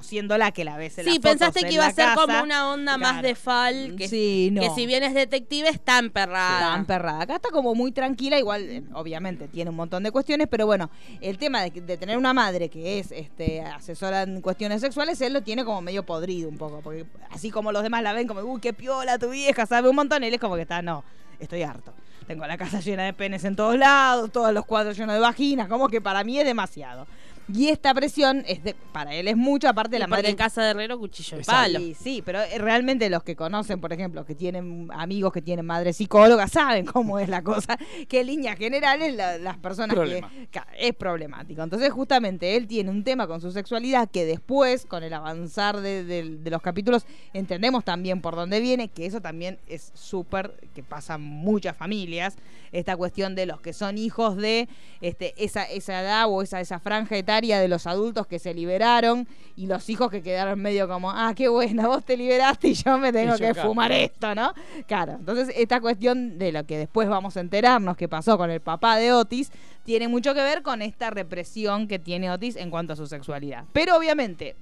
conociéndola 0.05 0.51
que 0.53 0.65
la 0.65 0.77
ves 0.79 0.97
en 0.99 1.05
Sí, 1.05 1.11
las 1.11 1.19
pensaste 1.19 1.61
en 1.61 1.69
que 1.69 1.75
iba 1.75 1.87
a 1.87 1.93
ser 1.93 2.07
casa, 2.07 2.15
como 2.27 2.43
una 2.43 2.71
onda 2.73 2.97
más 2.97 3.23
de 3.23 3.35
Fal, 3.35 3.97
que, 3.97 4.09
Sí, 4.09 4.49
no. 4.51 4.63
que 4.63 4.71
si 4.71 4.87
bien 4.87 5.03
es 5.03 5.13
detective 5.15 5.69
está 5.69 5.99
emperrada. 5.99 6.61
Está 6.69 6.77
emperrada. 6.79 7.21
Acá 7.23 7.35
está 7.37 7.51
como 7.51 7.75
muy 7.75 7.93
tranquila, 7.93 8.39
igual, 8.39 8.63
eh, 8.63 8.83
obviamente, 8.95 9.47
tiene 9.49 9.71
un 9.71 9.77
montón 9.77 10.03
de 10.03 10.11
cuestiones, 10.11 10.49
pero 10.51 10.65
bueno, 10.67 10.91
el 11.21 11.37
tema 11.39 11.63
de, 11.63 11.71
que- 11.71 11.81
de 11.83 11.97
tener 11.99 12.17
una 12.17 12.33
madre 12.33 12.69
que 12.71 12.99
es 12.99 13.13
este 13.13 13.61
asesora 13.61 14.23
en 14.23 14.41
cuestiones 14.41 14.81
sexuales, 14.81 15.21
él 15.21 15.33
lo 15.35 15.43
tiene 15.43 15.65
como 15.65 15.83
medio 15.83 16.05
podrido 16.05 16.49
un 16.49 16.57
poco, 16.57 16.81
porque 16.83 17.05
así 17.31 17.51
como 17.51 17.71
los 17.71 17.83
demás 17.83 18.03
la 18.03 18.13
ven 18.15 18.27
como, 18.27 18.41
uy, 18.41 18.61
qué 18.61 18.73
piola 18.73 19.19
tu 19.19 19.29
vieja, 19.31 19.67
sabe 19.67 19.89
un 19.91 19.97
montón, 19.97 20.25
él 20.25 20.33
es 20.33 20.41
como 20.41 20.57
que 20.57 20.63
está, 20.63 20.81
no, 20.83 21.05
estoy 21.39 21.63
harto. 21.63 21.93
Tengo 22.27 22.47
la 22.47 22.57
casa 22.57 22.79
llena 22.81 23.03
de 23.03 23.13
penes 23.13 23.43
en 23.45 23.57
todos 23.57 23.77
lados, 23.77 24.31
todos 24.31 24.53
los 24.55 24.65
cuadros 24.65 24.97
llenos 24.97 25.15
de 25.15 25.21
vaginas, 25.21 25.69
como 25.69 25.89
que 25.89 26.01
para 26.01 26.23
mí 26.23 26.39
es 26.39 26.45
demasiado. 26.47 27.07
Y 27.53 27.67
esta 27.69 27.93
presión 27.95 28.45
es 28.47 28.63
de, 28.63 28.75
para 28.93 29.13
él 29.15 29.27
es 29.27 29.37
mucho, 29.37 29.69
aparte 29.69 29.91
de 29.97 29.99
la 29.99 30.07
madre 30.07 30.29
en 30.29 30.37
casa 30.37 30.63
de 30.63 30.71
Herrero 30.71 30.99
cuchillo 31.01 31.39
de 31.39 31.43
palo. 31.45 31.81
Sí, 31.81 31.97
sí, 32.01 32.23
pero 32.25 32.41
eh, 32.43 32.59
realmente 32.59 33.11
los 33.11 33.25
que 33.25 33.35
conocen, 33.35 33.81
por 33.81 33.93
ejemplo, 33.93 34.25
que 34.25 34.37
tienen 34.37 34.89
amigos 34.93 35.33
que 35.33 35.43
tienen 35.43 35.67
madre 35.67 35.93
psicóloga, 35.93 36.47
saben 36.47 36.87
cómo 36.87 37.19
es 37.19 37.29
la 37.29 37.43
cosa, 37.43 37.77
que 38.09 38.21
en 38.21 38.27
líneas 38.29 38.57
generales 38.57 39.17
la- 39.17 39.37
las 39.39 39.57
personas 39.59 39.97
Problema. 39.97 40.31
que 40.53 40.61
es 40.79 40.95
problemático. 40.95 41.61
Entonces, 41.63 41.91
justamente 41.91 42.57
él 42.57 42.69
tiene 42.69 42.89
un 42.91 43.03
tema 43.03 43.27
con 43.27 43.41
su 43.41 43.51
sexualidad 43.51 44.09
que 44.09 44.25
después, 44.25 44.87
con 44.87 45.03
el 45.03 45.13
avanzar 45.13 45.81
de, 45.81 46.05
de- 46.05 46.37
de 46.39 46.51
los 46.51 46.63
capítulos, 46.63 47.05
entendemos 47.33 47.85
también 47.85 48.21
por 48.21 48.37
dónde 48.37 48.61
viene, 48.61 48.87
que 48.89 49.07
eso 49.07 49.21
también 49.21 49.59
es 49.67 49.91
súper, 49.95 50.55
que 50.73 50.85
pasa 50.85 51.17
en 51.17 51.23
muchas 51.23 51.77
familias, 51.77 52.37
esta 52.71 52.97
cuestión 52.97 53.35
de 53.35 53.47
los 53.47 53.61
que 53.61 53.73
son 53.73 53.99
hijos 53.99 54.37
de 54.37 54.69
este, 55.01 55.35
esa, 55.37 55.65
esa 55.65 56.01
edad 56.03 56.27
o 56.29 56.43
esa, 56.43 56.61
esa 56.61 56.79
franja 56.79 57.17
etaria 57.17 57.40
de 57.41 57.69
los 57.69 57.87
adultos 57.87 58.27
que 58.27 58.39
se 58.39 58.53
liberaron 58.55 59.27
y 59.57 59.67
los 59.67 59.89
hijos 59.89 60.11
que 60.11 60.23
quedaron 60.23 60.61
medio 60.61 60.87
como, 60.89 61.11
ah, 61.11 61.33
qué 61.35 61.49
buena, 61.49 61.87
vos 61.89 62.05
te 62.05 62.17
liberaste 62.17 62.69
y 62.69 62.75
yo 62.75 62.99
me 62.99 63.13
tengo 63.13 63.33
yo 63.33 63.39
que 63.39 63.49
acá. 63.49 63.63
fumar 63.63 63.91
esto, 63.93 64.35
¿no? 64.35 64.53
Claro, 64.87 65.13
entonces 65.13 65.55
esta 65.57 65.81
cuestión 65.81 66.39
de 66.39 66.53
lo 66.53 66.65
que 66.67 66.79
después 66.79 67.09
vamos 67.09 67.37
a 67.37 67.41
enterarnos 67.41 67.97
que 67.97 68.09
pasó 68.09 68.37
con 68.37 68.51
el 68.51 68.61
papá 68.61 68.97
de 68.97 69.13
Otis 69.13 69.51
tiene 69.85 70.09
mucho 70.09 70.35
que 70.35 70.43
ver 70.43 70.63
con 70.63 70.83
esta 70.83 71.11
represión 71.11 71.89
que 71.89 71.99
tiene 71.99 72.31
Otis 72.31 72.57
en 72.57 72.71
cuanto 72.71 72.93
a 72.93 72.97
su 72.97 73.07
sexualidad. 73.07 73.65
Pero 73.73 73.97
obviamente 73.97 74.55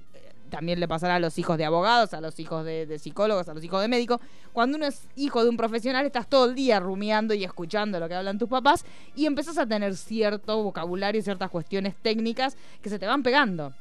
también 0.49 0.79
le 0.79 0.87
pasará 0.87 1.15
a 1.15 1.19
los 1.19 1.37
hijos 1.37 1.57
de 1.57 1.65
abogados, 1.65 2.13
a 2.13 2.21
los 2.21 2.39
hijos 2.39 2.65
de, 2.65 2.99
psicólogos, 2.99 3.47
a 3.49 3.53
los 3.53 3.63
hijos 3.63 3.81
de 3.81 3.87
médicos. 3.87 4.19
Cuando 4.53 4.77
uno 4.77 4.87
es 4.87 5.07
hijo 5.15 5.43
de 5.43 5.49
un 5.49 5.57
profesional, 5.57 6.05
estás 6.05 6.27
todo 6.27 6.45
el 6.45 6.55
día 6.55 6.79
rumiando 6.79 7.33
y 7.33 7.43
escuchando 7.43 7.99
lo 7.99 8.07
que 8.07 8.15
hablan 8.15 8.37
tus 8.37 8.49
papás 8.49 8.85
y 9.15 9.25
empezás 9.25 9.57
a 9.57 9.65
tener 9.65 9.95
cierto 9.95 10.63
vocabulario 10.63 11.19
y 11.19 11.23
ciertas 11.23 11.49
cuestiones 11.49 11.95
técnicas 12.01 12.57
que 12.81 12.89
se 12.89 12.99
te 12.99 13.05
van 13.05 13.23
pegando. 13.23 13.73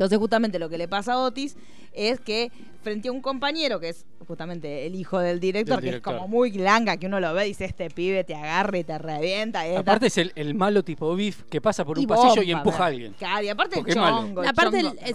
Entonces, 0.00 0.18
justamente 0.18 0.58
lo 0.58 0.70
que 0.70 0.78
le 0.78 0.88
pasa 0.88 1.12
a 1.12 1.18
Otis 1.18 1.56
es 1.92 2.20
que 2.20 2.50
frente 2.82 3.08
a 3.08 3.12
un 3.12 3.20
compañero 3.20 3.78
que 3.80 3.90
es 3.90 4.06
justamente 4.26 4.86
el 4.86 4.94
hijo 4.94 5.18
del 5.18 5.40
director, 5.40 5.82
Del 5.82 5.90
que 5.90 5.96
es 5.98 6.02
como 6.02 6.26
muy 6.26 6.52
langa, 6.52 6.96
que 6.96 7.04
uno 7.06 7.20
lo 7.20 7.34
ve 7.34 7.44
y 7.44 7.48
dice: 7.48 7.66
Este 7.66 7.90
pibe 7.90 8.24
te 8.24 8.34
agarra 8.34 8.78
y 8.78 8.84
te 8.84 8.96
revienta. 8.96 9.68
y 9.68 9.74
Aparte 9.76 10.06
es 10.06 10.16
el, 10.16 10.32
el 10.36 10.54
malo 10.54 10.82
tipo 10.82 11.14
Biff 11.14 11.42
que 11.50 11.60
pasa 11.60 11.84
por 11.84 11.98
un 11.98 12.04
y 12.04 12.06
pasillo 12.06 12.40
y 12.40 12.50
empuja 12.50 12.84
a 12.84 12.86
alguien. 12.86 13.12
Claro, 13.18 13.44
y 13.44 13.48
aparte 13.50 13.74
el 13.74 13.80
Porque 13.82 13.92
chongo. 13.92 14.42
el 14.42 14.48
Aparte, 14.48 14.80
chongo 14.80 14.98
el- 15.02 15.10
eh, 15.10 15.14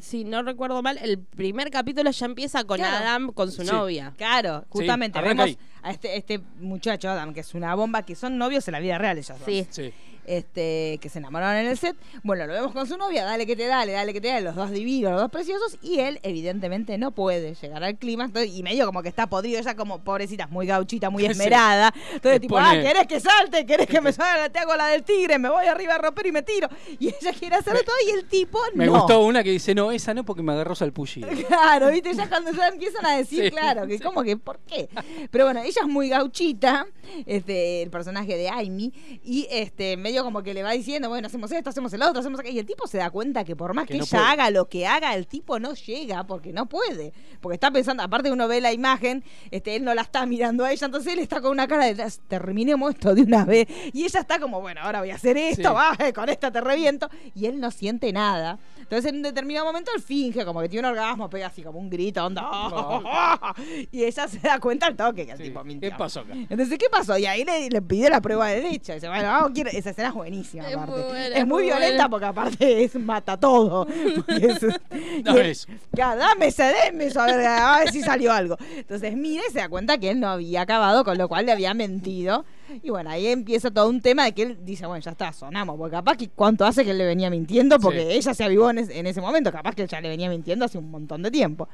si, 0.00 0.24
no 0.30 0.40
si 0.40 0.46
recuerdo 0.46 0.80
mal, 0.82 0.98
el 1.02 1.18
primer 1.18 1.72
capítulo 1.72 2.08
ya 2.12 2.26
empieza 2.26 2.62
con 2.62 2.78
Claro. 2.78 2.96
Adam, 3.04 3.32
con 3.32 3.50
su 3.50 3.62
Sí. 3.64 3.72
novia. 3.72 4.12
Claro, 4.16 4.64
justamente 4.68 5.20
vemos 5.20 5.50
a 5.82 5.90
este, 5.90 6.16
este 6.16 6.40
muchacho 6.60 7.10
Adam, 7.10 7.34
que 7.34 7.40
es 7.40 7.54
una 7.54 7.74
bomba, 7.74 8.02
que 8.04 8.14
son 8.14 8.38
novios 8.38 8.68
en 8.68 8.72
la 8.72 8.78
vida 8.78 8.98
real 8.98 9.18
ellos 9.18 9.36
dos. 9.36 9.46
Sí. 9.46 9.66
Sí. 9.70 9.92
Este, 10.26 10.98
que 11.00 11.08
se 11.08 11.18
enamoraron 11.18 11.56
en 11.56 11.66
el 11.66 11.78
set. 11.78 11.96
Bueno, 12.22 12.46
lo 12.46 12.52
vemos 12.52 12.72
con 12.72 12.86
su 12.86 12.96
novia, 12.96 13.24
dale 13.24 13.46
que 13.46 13.56
te 13.56 13.66
dale, 13.66 13.92
dale 13.92 14.12
que 14.12 14.20
te 14.20 14.28
dale, 14.28 14.42
los 14.42 14.54
dos 14.54 14.70
divinos, 14.70 15.12
los 15.12 15.20
dos 15.20 15.30
preciosos, 15.30 15.78
y 15.82 15.98
él 16.00 16.20
evidentemente 16.22 16.98
no 16.98 17.10
puede 17.12 17.54
llegar 17.54 17.82
al 17.84 17.96
clima, 17.96 18.24
entonces- 18.24 18.54
y 18.54 18.62
medio 18.62 18.86
como 18.86 19.02
que 19.02 19.08
está 19.08 19.26
podrido, 19.26 19.58
ella 19.60 19.74
como 19.74 19.98
pobrecita, 20.02 20.46
muy 20.48 20.66
gauchita, 20.66 21.10
muy 21.10 21.24
esmerada. 21.26 21.92
Entonces, 22.12 22.40
tipo, 22.40 22.54
pone- 22.56 22.66
ah, 22.66 22.82
¿querés 22.82 23.06
que 23.06 23.20
salte? 23.20 23.66
¿Querés 23.66 23.86
que 23.86 24.00
me 24.00 24.12
salga? 24.12 24.48
Te 24.48 24.58
hago 24.58 24.74
la 24.76 24.86
del 24.88 25.02
tigre, 25.02 25.38
me 25.38 25.48
voy 25.48 25.66
arriba 25.66 25.94
a 25.94 25.98
romper 25.98 26.26
y 26.26 26.32
me 26.32 26.42
tiro. 26.42 26.68
Y 26.98 27.08
ella 27.08 27.32
quiere 27.38 27.56
hacer 27.56 27.74
todo 27.84 27.96
y 28.06 28.10
el 28.10 28.24
tipo 28.26 28.58
Me 28.74 28.86
no. 28.86 28.92
gustó 28.92 29.24
una 29.24 29.42
que 29.42 29.50
dice, 29.50 29.74
no, 29.74 29.90
esa 29.92 30.14
no 30.14 30.24
porque 30.24 30.42
me 30.42 30.52
agarró 30.52 30.74
salpullido. 30.74 31.28
Claro, 31.52 31.90
viste, 31.90 32.14
ya 32.14 32.28
cuando 32.28 32.50
ya 32.52 32.68
empiezan 32.68 33.04
a 33.06 33.16
decir, 33.16 33.44
Sí, 33.44 33.50
claro, 33.50 33.86
que 33.86 33.98
sí. 33.98 34.02
como 34.02 34.22
que, 34.22 34.36
¿por 34.36 34.58
qué? 34.60 34.88
Pero 35.30 35.44
bueno, 35.44 35.60
ella 35.62 35.80
es 35.82 35.88
muy 35.88 36.08
gauchita, 36.08 36.86
este, 37.26 37.82
el 37.82 37.90
personaje 37.90 38.36
de 38.36 38.48
Amy, 38.48 38.92
y 39.24 39.46
este, 39.50 39.96
medio 39.96 40.11
como 40.22 40.42
que 40.42 40.52
le 40.54 40.62
va 40.62 40.72
diciendo, 40.72 41.08
bueno, 41.08 41.26
hacemos 41.26 41.50
esto, 41.52 41.70
hacemos 41.70 41.92
el 41.92 42.02
otro, 42.02 42.20
hacemos 42.20 42.40
aquello, 42.40 42.56
y 42.56 42.58
el 42.60 42.66
tipo 42.66 42.86
se 42.86 42.98
da 42.98 43.10
cuenta 43.10 43.44
que 43.44 43.56
por 43.56 43.74
más 43.74 43.86
que, 43.86 43.94
Que 43.94 43.98
no 43.98 44.04
ella 44.04 44.18
puede. 44.18 44.30
haga 44.32 44.50
lo 44.50 44.68
que 44.68 44.86
haga, 44.86 45.14
el 45.14 45.26
tipo 45.26 45.58
no 45.58 45.74
llega, 45.74 46.24
porque 46.24 46.52
no 46.52 46.66
puede, 46.66 47.12
porque 47.40 47.54
está 47.54 47.70
pensando, 47.70 48.02
aparte 48.02 48.30
uno 48.30 48.48
ve 48.48 48.60
la 48.60 48.72
imagen, 48.72 49.24
este, 49.50 49.76
él 49.76 49.84
no 49.84 49.94
la 49.94 50.02
está 50.02 50.26
mirando 50.26 50.64
a 50.64 50.72
ella, 50.72 50.86
entonces 50.86 51.12
él 51.12 51.18
está 51.20 51.40
con 51.40 51.50
una 51.52 51.66
cara 51.66 51.86
de, 51.92 52.12
terminemos 52.28 52.94
esto 52.94 53.14
de 53.14 53.22
una 53.22 53.44
vez, 53.44 53.66
y 53.92 54.04
ella 54.04 54.20
está 54.20 54.38
como, 54.38 54.60
bueno, 54.60 54.80
ahora 54.82 55.00
voy 55.00 55.10
a 55.10 55.14
hacer 55.14 55.36
esto, 55.36 55.68
Sí. 55.70 55.74
va, 55.74 55.96
con 56.14 56.28
esta 56.28 56.50
te 56.50 56.60
reviento, 56.60 57.08
y 57.34 57.46
él 57.46 57.60
no 57.60 57.70
siente 57.70 58.12
nada. 58.12 58.58
Entonces 58.92 59.08
en 59.10 59.16
un 59.16 59.22
determinado 59.22 59.64
momento 59.64 59.90
él 59.96 60.02
finge 60.02 60.44
como 60.44 60.60
que 60.60 60.68
tiene 60.68 60.86
un 60.86 60.92
orgasmo, 60.94 61.30
pega 61.30 61.46
así 61.46 61.62
como 61.62 61.78
un 61.78 61.88
grito, 61.88 62.26
onda, 62.26 62.42
y 63.90 64.04
ella 64.04 64.28
se 64.28 64.38
da 64.40 64.60
cuenta 64.60 64.86
al 64.86 64.96
toque 64.96 65.24
que 65.24 65.32
el 65.32 65.38
Sí. 65.38 65.44
tipo 65.44 65.64
mintió. 65.64 65.88
¿Qué 65.90 65.96
pasó 65.96 66.20
acá? 66.20 66.34
Entonces, 66.34 66.78
¿qué 66.78 66.90
pasó? 66.90 67.16
Y 67.16 67.24
ahí 67.24 67.42
le, 67.42 67.70
le 67.70 67.80
pidió 67.80 68.10
la 68.10 68.20
prueba 68.20 68.48
de 68.48 68.56
derecha. 68.60 68.92
Y 68.92 68.96
dice, 68.96 69.08
bueno, 69.08 69.28
vamos, 69.28 69.52
quiero- 69.54 69.70
esa 69.70 69.88
escena 69.90 70.08
es 70.08 70.14
buenísima, 70.14 70.68
Es 70.68 70.74
aparte. 70.76 70.92
muy 70.92 71.02
buena, 71.04 71.36
es 71.36 71.46
muy 71.46 71.52
muy 71.54 71.62
violenta 71.62 71.88
buena. 72.06 72.10
porque 72.10 72.26
aparte 72.26 72.84
es 72.84 72.94
mata 72.96 73.38
todo. 73.38 73.86
Es- 74.28 74.60
Dame 74.60 75.38
y 75.38 75.40
él- 75.40 75.46
eso. 75.46 75.68
Ya, 75.92 76.14
dame 76.14 76.48
ese, 76.48 76.64
deme 76.84 77.06
eso, 77.06 77.20
a 77.22 77.26
ver, 77.28 77.46
a 77.46 77.78
ver 77.78 77.90
si 77.92 78.02
salió 78.02 78.30
algo. 78.30 78.58
Entonces 78.76 79.16
mira 79.16 79.42
y 79.48 79.52
se 79.52 79.58
da 79.60 79.70
cuenta 79.70 79.96
que 79.96 80.10
él 80.10 80.20
no 80.20 80.28
había 80.28 80.60
acabado, 80.60 81.02
con 81.02 81.16
lo 81.16 81.28
cual 81.28 81.46
le 81.46 81.52
había 81.52 81.72
mentido. 81.72 82.44
Y 82.82 82.90
bueno, 82.90 83.10
ahí 83.10 83.26
empieza 83.26 83.70
todo 83.70 83.88
un 83.88 84.00
tema 84.00 84.24
de 84.24 84.32
que 84.32 84.42
él 84.42 84.58
dice, 84.64 84.86
bueno, 84.86 85.02
ya 85.02 85.10
está, 85.10 85.32
sonamos, 85.32 85.76
porque 85.76 85.92
capaz 85.96 86.16
que 86.16 86.28
cuánto 86.28 86.64
hace 86.64 86.84
que 86.84 86.92
él 86.92 86.98
le 86.98 87.06
venía 87.06 87.28
mintiendo, 87.30 87.78
porque 87.80 88.00
Sí. 88.00 88.16
ella 88.18 88.34
se 88.34 88.44
avivó 88.44 88.70
en, 88.70 88.78
es- 88.78 88.88
en 88.90 89.06
ese 89.06 89.20
momento, 89.20 89.50
capaz 89.52 89.74
que 89.74 89.82
él 89.82 89.88
ya 89.88 90.00
le 90.00 90.08
venía 90.08 90.28
mintiendo 90.30 90.64
hace 90.64 90.78
un 90.78 90.90
montón 90.90 91.22
de 91.22 91.30
tiempo. 91.30 91.68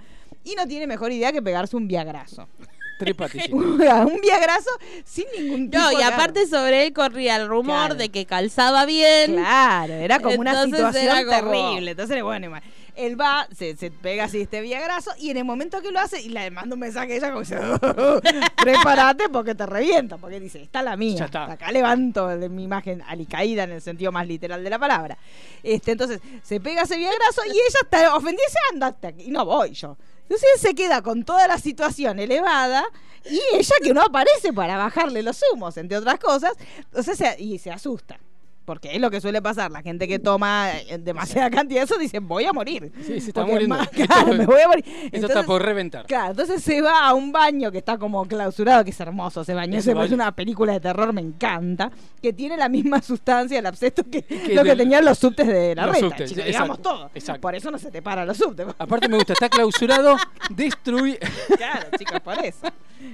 Y 0.45 0.55
no 0.55 0.67
tiene 0.67 0.87
mejor 0.87 1.13
idea 1.13 1.33
que 1.33 1.43
pegarse 1.43 1.77
un 1.77 1.87
viagrazo. 1.89 2.49
Un 3.53 3.79
viagrazo 4.21 4.71
sin 5.05 5.25
ningún 5.39 5.71
tipo 5.71 5.81
No, 5.81 5.93
y 5.93 6.03
aparte 6.03 6.49
sobre 6.49 6.85
él 6.87 6.93
corría 6.93 7.37
el 7.37 7.47
rumor 7.47 7.77
Claro. 7.77 7.95
de 7.95 8.09
que 8.09 8.27
calzaba 8.27 8.87
bien. 8.87 9.35
Claro, 9.35 9.93
era 9.95 10.19
como 10.19 10.35
una 10.41 10.51
Entonces 10.65 10.79
situación 10.79 11.05
era 11.05 11.25
como- 11.43 11.53
terrible. 11.53 11.91
Entonces, 11.93 12.23
bueno, 12.25 12.51
él 12.99 13.21
va, 13.21 13.47
se, 13.57 13.77
se 13.77 13.91
pega 13.91 14.25
así 14.25 14.41
este 14.43 14.61
viagrazo 14.61 15.13
y 15.19 15.31
en 15.31 15.37
el 15.39 15.45
momento 15.45 15.81
que 15.81 15.91
lo 15.93 16.01
hace, 16.01 16.21
y 16.21 16.29
le 16.29 16.51
manda 16.51 16.75
un 16.75 16.81
mensaje 16.81 17.13
a 17.13 17.17
ella 17.17 17.29
como 17.29 17.41
dice, 17.41 17.57
prepárate 18.57 19.29
porque 19.29 19.55
te 19.55 19.67
revienta, 19.67 20.17
porque 20.19 20.41
dice, 20.41 20.63
está 20.63 20.83
la 20.83 20.97
mía. 20.97 21.17
Ya 21.19 21.25
está. 21.27 21.53
Acá 21.53 21.71
levanto 21.73 22.27
de 22.29 22.49
mi 22.49 22.65
imagen 22.65 23.03
alicaída 23.07 23.65
en 23.65 23.71
el 23.73 23.81
sentido 23.83 24.13
más 24.13 24.27
literal 24.27 24.63
de 24.63 24.71
la 24.71 24.79
palabra. 24.79 25.17
Este, 25.63 25.93
entonces, 25.93 26.21
se 26.43 26.61
pega 26.61 26.83
ese 26.83 26.97
viagrazo 26.97 27.43
y 27.47 27.51
ella 27.51 27.79
está 27.83 28.17
ofendida 28.17 28.43
y 28.43 28.47
dice, 28.51 28.59
andate 28.73 29.07
aquí. 29.09 29.23
Y 29.25 29.31
no 29.31 29.45
voy 29.45 29.73
yo. 29.73 29.97
Entonces 30.23 30.49
él 30.57 30.61
se 30.61 30.75
queda 30.75 31.01
con 31.03 31.25
toda 31.25 31.49
la 31.49 31.59
situación 31.59 32.19
elevada 32.19 32.85
y 33.25 33.41
ella 33.55 33.75
que 33.83 33.95
no 33.95 34.03
aparece 34.03 34.53
para 34.53 34.77
bajarle 34.77 35.23
los 35.23 35.41
humos, 35.53 35.77
entre 35.79 35.97
otras 35.97 36.19
cosas, 36.19 36.53
entonces 36.79 37.17
se- 37.17 37.43
y 37.43 37.59
se 37.59 37.71
asusta. 37.71 38.19
Porque 38.69 38.95
es 38.95 39.01
lo 39.01 39.11
que 39.11 39.19
suele 39.23 39.41
pasar, 39.41 39.71
la 39.71 39.81
gente 39.81 40.07
que 40.07 40.19
toma 40.19 40.71
eh, 40.73 40.99
demasiada 40.99 41.49
cantidad 41.49 41.81
de 41.81 41.85
eso 41.87 41.97
dice, 41.97 42.19
voy 42.19 42.45
a 42.45 42.53
morir. 42.53 42.93
Sí, 43.01 43.19
se 43.19 43.29
está 43.31 43.41
Porque 43.47 43.53
muriendo. 43.67 43.77
más- 43.77 43.89
claro, 44.07 44.35
me 44.35 44.45
voy 44.45 44.61
a 44.61 44.69
morir. 44.69 44.85
Entonces- 44.87 45.31
está 45.31 45.43
por 45.43 45.63
reventar. 45.63 46.05
Claro, 46.05 46.33
entonces 46.33 46.63
se 46.63 46.83
va 46.83 47.09
a 47.09 47.15
un 47.15 47.33
baño 47.33 47.73
que 47.73 47.79
está 47.79 47.97
como 47.97 48.27
clausurado, 48.29 48.85
que 48.85 48.91
es 48.91 49.01
hermoso 49.01 49.41
ese 49.41 49.55
baño. 49.55 49.79
Ese 49.79 49.93
es 49.93 50.13
una 50.13 50.33
película 50.33 50.75
de 50.75 50.81
terror, 50.81 51.15
me 51.15 51.23
encanta. 51.23 51.91
Que 52.21 52.35
tiene 52.35 52.59
la 52.59 52.69
misma 52.69 53.01
sustancia, 53.01 53.59
el 53.59 53.65
abscesto, 53.65 54.05
que, 54.05 54.23
Que 54.23 54.55
lo 54.55 54.63
que 54.65 54.69
del- 54.69 54.79
tenían 54.79 55.03
los 55.03 55.19
subtes 55.19 55.47
de 55.47 55.75
la 55.75 55.87
los 55.87 55.95
reta. 55.95 56.09
subtes, 56.11 56.29
chicos, 56.29 56.45
digamos 56.45 56.83
todo. 56.83 57.11
exacto. 57.15 57.41
Por 57.41 57.55
eso 57.55 57.71
no 57.71 57.79
se 57.79 57.91
te 57.91 58.03
paran 58.03 58.27
los 58.29 58.37
subtes. 58.37 58.67
Aparte 58.79 59.09
me 59.09 59.17
gusta, 59.17 59.33
está 59.33 59.49
clausurado, 59.49 60.19
destruir. 60.51 61.19
claro, 61.57 61.87
chicos, 61.99 62.21
por 62.21 62.39
eso. 62.45 62.67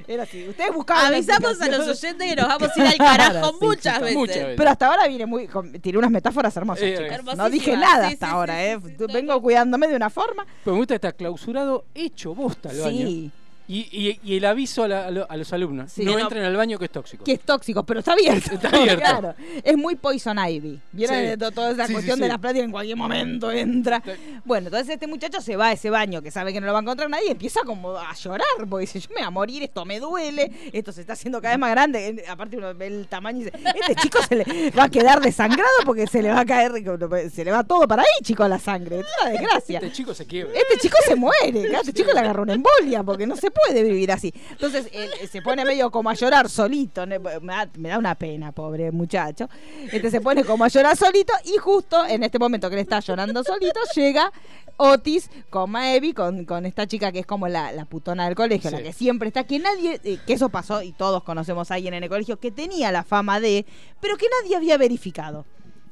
Era 0.08 0.23
así. 0.23 0.49
Ustedes 0.49 0.73
buscaban. 0.73 1.12
Avisamos 1.12 1.61
a 1.61 1.68
los 1.68 1.87
oyentes 1.87 2.28
que 2.30 2.37
nos 2.37 2.49
vamos 2.49 2.70
a 2.75 2.80
ir 2.80 2.87
al 2.87 2.96
carajo 2.96 3.54
muchas 3.61 4.00
veces. 4.00 4.16
Muchas 4.16 4.37
veces. 4.37 4.54
Pero 4.56 4.70
hasta 4.70 4.87
ahora 4.88 5.06
viene 5.06 5.26
muy. 5.26 5.43
Con- 5.48 5.72
tiene 5.72 5.98
unas 5.98 6.10
metáforas 6.10 6.56
hermosas, 6.56 6.84
Eh, 6.84 7.08
chicos. 7.10 7.36
No 7.36 7.48
dije 7.50 7.76
nada 7.76 8.08
Sí, 8.08 8.14
hasta 8.14 8.26
sí, 8.26 8.32
ahora, 8.32 8.54
sí, 8.54 8.60
¿eh? 8.62 8.78
sí, 8.82 8.88
sí, 8.90 8.96
Tú- 8.96 9.06
sí. 9.06 9.12
Vengo 9.12 9.40
cuidándome 9.42 9.88
de 9.88 9.96
una 9.96 10.10
forma. 10.10 10.46
Pero 10.64 10.74
me 10.74 10.78
gusta, 10.80 10.94
está 10.96 11.12
clausurado, 11.12 11.84
hecho 11.94 12.34
bosta 12.34 12.70
el 12.70 12.80
baño. 12.80 13.06
Sí. 13.06 13.30
Y, 13.66 13.88
y- 13.90 14.21
y 14.23 14.37
el 14.37 14.44
aviso 14.44 14.85
a, 14.85 14.88
la- 14.88 15.06
a 15.06 15.11
lo- 15.11 15.30
a 15.30 15.37
los 15.38 15.50
alumnos, 15.54 15.90
Sí. 15.92 16.04
no 16.04 16.18
entren 16.18 16.44
al 16.44 16.54
baño 16.56 16.78
que 16.78 16.85
es 16.85 16.90
tóxico. 16.90 17.25
que 17.25 17.33
es 17.33 17.40
tóxico, 17.40 17.83
pero 17.85 18.00
está 18.00 18.12
abierto. 18.12 18.54
Está 18.54 18.68
abierto. 18.68 19.02
Claro. 19.04 19.35
Es 19.62 19.76
muy 19.76 19.97
Poison 19.97 20.38
Ivy. 20.38 20.80
¿Vieron 20.92 21.16
Sí. 21.16 21.38
toda 21.54 21.71
esa 21.71 21.87
Sí, 21.87 21.92
cuestión 21.94 22.21
de 22.21 22.28
las 22.28 22.38
pláticas? 22.38 22.64
En 22.66 22.71
cualquier 22.73 22.97
momento 22.97 23.50
entra. 23.50 24.02
Bueno, 24.44 24.66
entonces 24.68 24.90
este 24.94 25.06
muchacho 25.06 25.40
se 25.40 25.56
va 25.56 25.68
a 25.68 25.73
ese 25.73 25.88
baño 25.88 26.21
que 26.21 26.30
sabe 26.30 26.52
que 26.52 26.61
no 26.61 26.66
lo 26.66 26.73
va 26.75 26.80
a 26.80 26.83
encontrar 26.83 27.09
nadie 27.09 27.28
y 27.28 27.30
empieza 27.30 27.61
como 27.64 27.92
a 27.97 28.12
llorar 28.14 28.47
porque 28.68 28.83
dice, 28.83 29.00
yo 29.00 29.09
me 29.11 29.16
voy 29.16 29.25
a 29.25 29.30
morir, 29.30 29.62
esto 29.62 29.85
me 29.87 29.99
duele, 29.99 30.50
esto 30.73 30.92
se 30.92 31.00
está 31.00 31.14
haciendo 31.14 31.40
cada 31.40 31.54
vez 31.54 31.61
más 31.61 31.71
grande. 31.71 32.25
Aparte 32.28 32.56
uno 32.59 32.75
ve 32.75 32.87
el 32.88 33.06
tamaño 33.09 33.40
y 33.40 33.44
dice, 33.44 33.59
este 33.80 33.94
chico 33.97 34.18
se 34.28 34.37
le 34.37 34.71
va 34.73 34.85
a 34.85 34.88
quedar 34.90 35.21
desangrado 35.23 35.71
porque 35.87 36.06
se 36.06 36.21
le 36.23 36.30
va 36.30 36.40
a 36.40 36.44
caer, 36.44 36.73
se 37.33 37.44
le 37.44 37.50
va 37.50 37.64
todo 37.64 37.88
para 37.88 38.02
ahí, 38.02 38.23
chico, 38.23 38.47
la 38.47 38.59
sangre. 38.59 39.00
Es 39.00 39.06
una 39.23 39.30
desgracia. 39.30 39.78
Este 39.78 39.92
chico 39.92 40.12
se 40.14 40.26
quiebra. 40.26 40.52
Este 40.54 40.78
chico 40.80 40.97
se 41.06 41.16
muere, 41.16 41.73
este 41.73 41.92
chico 41.94 42.12
le 42.12 42.21
agarró 42.21 42.42
una 42.42 42.52
embolia 42.54 43.02
porque 43.02 43.26
no 43.26 43.37
se 43.37 43.50
puede 43.66 43.82
vivir 43.82 44.11
así. 44.12 44.32
Entonces 44.50 44.88
él, 44.92 45.11
eh, 45.20 45.26
se 45.26 45.40
pone 45.42 45.64
medio 45.64 45.90
como 45.90 46.11
a 46.11 46.14
llorar 46.14 46.49
solito, 46.49 47.06
me 47.06 47.18
da, 47.18 47.68
me 47.76 47.88
da 47.88 47.99
una 47.99 48.14
pena, 48.14 48.52
pobre 48.52 48.90
muchacho. 48.92 49.49
Este 49.92 50.11
se 50.11 50.20
pone 50.20 50.44
como 50.44 50.64
a 50.64 50.68
llorar 50.68 50.96
solito 50.96 51.32
y 51.44 51.56
justo 51.58 52.04
en 52.06 52.23
este 52.23 52.38
momento 52.38 52.68
que 52.68 52.75
él 52.76 52.82
está 52.82 53.00
llorando 53.00 53.42
solito 53.44 53.80
llega 53.94 54.32
Otis 54.76 55.30
con 55.50 55.70
Maevi, 55.70 56.12
con, 56.12 56.44
con 56.44 56.66
esta 56.66 56.87
chica 56.87 57.12
que 57.12 57.20
es 57.20 57.26
como 57.26 57.46
la, 57.49 57.73
la 57.73 57.84
putona 57.84 58.26
del 58.26 58.34
colegio, 58.34 58.70
Sí. 58.70 58.76
la 58.76 58.82
que 58.82 58.92
siempre 58.92 59.28
está, 59.28 59.44
que 59.44 59.58
nadie, 59.61 60.00
eh, 60.02 60.18
que 60.26 60.32
eso 60.32 60.49
pasó 60.49 60.82
y 60.82 60.92
todos 60.92 61.23
conocemos 61.23 61.70
a 61.70 61.75
alguien 61.75 61.94
en 61.94 62.02
el 62.02 62.08
colegio 62.08 62.38
que 62.40 62.50
tenía 62.50 62.90
la 62.90 63.04
fama 63.04 63.38
de, 63.40 63.64
pero 64.00 64.16
que 64.16 64.26
nadie 64.42 64.56
había 64.56 64.76
verificado. 64.76 65.44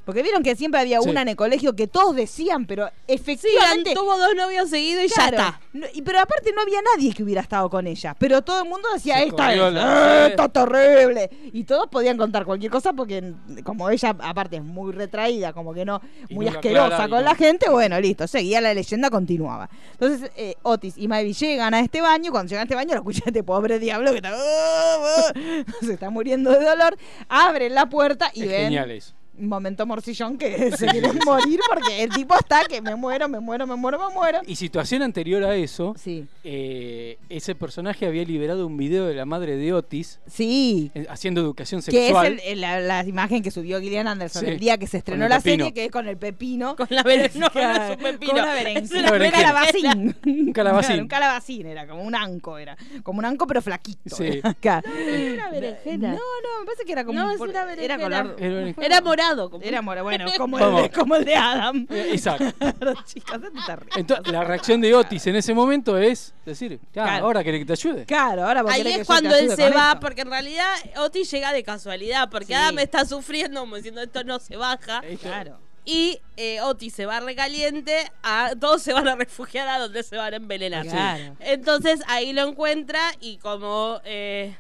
Porque 0.04 0.22
vieron 0.22 0.42
que 0.42 0.56
siempre 0.56 0.80
había 0.80 1.00
Sí. 1.00 1.08
una 1.08 1.22
en 1.22 1.28
el 1.28 1.36
colegio 1.36 1.74
que 1.76 1.86
todos 1.86 2.16
decían, 2.16 2.66
pero 2.66 2.86
Sí, 2.88 2.92
efectivamente. 3.08 3.94
tuvo 3.94 4.18
dos 4.18 4.34
novios 4.36 4.68
seguidos 4.68 5.04
y 5.04 5.08
Claro. 5.08 5.36
ya 5.36 5.44
está. 5.48 5.60
No, 5.72 5.86
y- 5.94 6.02
pero 6.02 6.18
aparte 6.20 6.52
no 6.52 6.60
había 6.62 6.80
nadie 6.82 7.12
que 7.14 7.22
hubiera 7.22 7.40
estado 7.40 7.70
con 7.70 7.86
ella. 7.86 8.16
Pero 8.18 8.42
todo 8.42 8.62
el 8.62 8.68
mundo 8.68 8.88
decía, 8.92 9.18
Se 9.18 9.24
esta 9.28 9.52
es, 9.54 9.72
la- 9.72 10.26
"Eh, 10.26 10.28
esto 10.30 10.44
es 10.44 10.52
terrible. 10.52 11.30
Y 11.52 11.64
todos 11.64 11.86
podían 11.88 12.16
contar 12.18 12.44
cualquier 12.44 12.70
cosa 12.72 12.92
porque 12.92 13.32
como 13.64 13.88
ella 13.90 14.16
aparte 14.20 14.56
es 14.56 14.64
muy 14.64 14.92
retraída, 14.92 15.52
como 15.52 15.72
que 15.72 15.84
no, 15.84 16.00
Y 16.28 16.34
muy 16.34 16.48
asquerosa 16.48 17.02
con 17.08 17.10
no. 17.10 17.20
la 17.20 17.34
gente, 17.34 17.70
bueno, 17.70 18.00
listo, 18.00 18.26
seguía 18.26 18.60
la 18.60 18.74
leyenda, 18.74 19.08
continuaba. 19.10 19.70
Entonces 19.92 20.30
eh, 20.36 20.56
Otis 20.62 20.94
y 20.98 21.06
Maevy 21.08 21.32
llegan 21.32 21.74
a 21.74 21.80
este 21.80 22.00
baño, 22.00 22.32
cuando 22.32 22.50
llegan 22.50 22.62
a 22.62 22.64
este 22.64 22.74
baño 22.74 22.90
lo 22.94 22.96
escuchan 23.00 23.22
a 23.26 23.30
este 23.30 23.42
pobre 23.44 23.78
diablo 23.78 24.10
que 24.10 24.16
está, 24.16 24.32
se 25.80 25.92
está 25.92 26.10
muriendo 26.10 26.50
de 26.50 26.64
dolor, 26.64 26.96
abren 27.28 27.74
la 27.74 27.86
puerta 27.86 28.30
y 28.34 28.42
Es 28.42 28.48
ven 28.48 28.60
genial 28.64 28.90
eso. 28.90 29.14
Un 29.38 29.48
momento 29.48 29.86
morcillón 29.86 30.36
que 30.38 30.70
se 30.76 30.86
quieren 30.86 31.18
morir 31.24 31.58
porque 31.68 32.02
el 32.02 32.10
tipo 32.10 32.34
está 32.38 32.64
que 32.64 32.80
me 32.82 32.94
muero, 32.96 33.28
me 33.28 33.40
muero, 33.40 33.66
me 33.66 33.76
muero, 33.76 33.98
me 34.08 34.14
muero. 34.14 34.40
Y 34.46 34.56
situación 34.56 35.02
anterior 35.02 35.42
a 35.44 35.54
eso, 35.56 35.94
Sí. 35.98 36.26
eh, 36.44 37.16
ese 37.28 37.54
personaje 37.54 38.06
había 38.06 38.24
liberado 38.24 38.66
un 38.66 38.76
video 38.76 39.06
de 39.06 39.14
la 39.14 39.24
madre 39.24 39.56
de 39.56 39.72
Otis 39.72 40.20
Sí. 40.26 40.90
eh, 40.94 41.06
haciendo 41.08 41.40
educación 41.40 41.80
Que 41.82 41.90
es 41.98 42.04
sexual. 42.06 42.26
el- 42.26 42.40
el- 42.40 42.60
la, 42.60 42.80
la 42.80 43.04
imagen 43.06 43.42
que 43.42 43.50
subió 43.50 43.80
Gillian 43.80 44.06
Anderson 44.06 44.44
Sí. 44.44 44.50
el 44.50 44.58
día 44.58 44.76
que 44.78 44.86
se 44.86 44.98
estrenó 44.98 45.28
la 45.28 45.38
pepino. 45.40 45.64
serie, 45.64 45.74
que 45.74 45.84
es 45.86 45.90
con 45.90 46.06
el 46.08 46.16
pepino. 46.18 46.76
Con 46.76 46.86
la 46.90 47.02
berenjena. 47.02 47.50
No, 47.54 47.60
no 47.78 47.84
es 47.84 47.90
un 47.90 48.02
pepino. 48.02 48.32
Con 48.32 48.40
una 48.42 48.58
es 48.58 48.64
berenjena. 48.64 49.12
Un 49.12 49.30
calabacín. 49.30 50.16
Un 50.24 50.52
calabacín. 50.52 50.86
Claro, 50.88 51.02
un 51.02 51.08
calabacín 51.08 51.66
era, 51.66 51.86
como 51.86 52.02
un 52.02 52.14
anco 52.14 52.58
era. 52.58 52.76
Como 53.02 53.18
un 53.20 53.24
anco, 53.24 53.46
pero 53.46 53.62
flaquito. 53.62 54.14
Sí. 54.16 54.24
era. 54.42 54.54
Es 54.84 55.32
una 55.34 55.50
berenjena. 55.50 56.08
No, 56.08 56.14
no, 56.16 56.60
me 56.60 56.66
parece 56.66 56.84
que 56.84 56.92
era 56.92 57.04
como 57.04 57.18
No, 57.18 57.26
un 57.28 57.32
es 57.32 57.40
una 57.40 57.50
Era 57.50 57.64
berenjena. 57.64 58.22
color. 58.22 58.36
Era- 58.42 58.74
Era 58.86 59.00
morado. 59.00 59.21
Como 59.50 59.62
Era 59.64 59.80
bueno, 59.80 60.26
como 60.38 60.58
el, 60.58 60.82
de, 60.82 60.90
como 60.90 61.16
el 61.16 61.24
de 61.24 61.34
Adam. 61.36 61.86
Exacto. 61.90 62.52
Entonces, 63.96 64.32
la 64.32 64.44
reacción 64.44 64.80
de 64.80 64.94
Otis 64.94 65.26
en 65.26 65.36
ese 65.36 65.54
momento 65.54 65.96
es 65.98 66.34
decir, 66.44 66.80
Claro. 66.92 67.26
ahora 67.26 67.42
querés 67.44 67.60
que 67.60 67.66
te 67.66 67.72
ayude. 67.72 68.04
Claro, 68.06 68.46
ahora 68.46 68.62
Ahí 68.68 68.82
que 68.82 68.94
es 68.96 69.06
cuando 69.06 69.34
él 69.34 69.50
se 69.54 69.70
va, 69.70 69.88
esto. 69.90 70.00
porque 70.00 70.22
en 70.22 70.30
realidad 70.30 70.68
Otis 70.98 71.30
llega 71.30 71.52
de 71.52 71.62
casualidad, 71.62 72.28
porque 72.30 72.46
Sí. 72.46 72.52
Adam 72.54 72.78
está 72.78 73.04
sufriendo, 73.04 73.60
como 73.60 73.76
diciendo 73.76 74.02
esto 74.02 74.24
no 74.24 74.38
se 74.38 74.56
baja. 74.56 75.02
Claro. 75.20 75.58
Y 75.84 76.20
eh, 76.36 76.60
Otis 76.60 76.94
se 76.94 77.06
va 77.06 77.18
recaliente, 77.20 77.96
a, 78.22 78.52
todos 78.60 78.82
se 78.82 78.92
van 78.92 79.08
a 79.08 79.16
refugiar 79.16 79.66
a 79.68 79.78
donde 79.78 80.02
se 80.04 80.16
van 80.16 80.32
a 80.32 80.36
envenenar. 80.36 80.86
Claro. 80.86 81.36
Entonces 81.40 82.00
ahí 82.06 82.32
lo 82.32 82.42
encuentra 82.48 83.00
y 83.20 83.38
como 83.38 84.00
eh, 84.04 84.56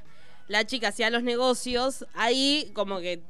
la 0.48 0.64
chica 0.64 0.88
hacía 0.88 1.10
los 1.10 1.22
negocios, 1.22 2.04
ahí 2.14 2.70
como 2.74 2.98
que 2.98 3.20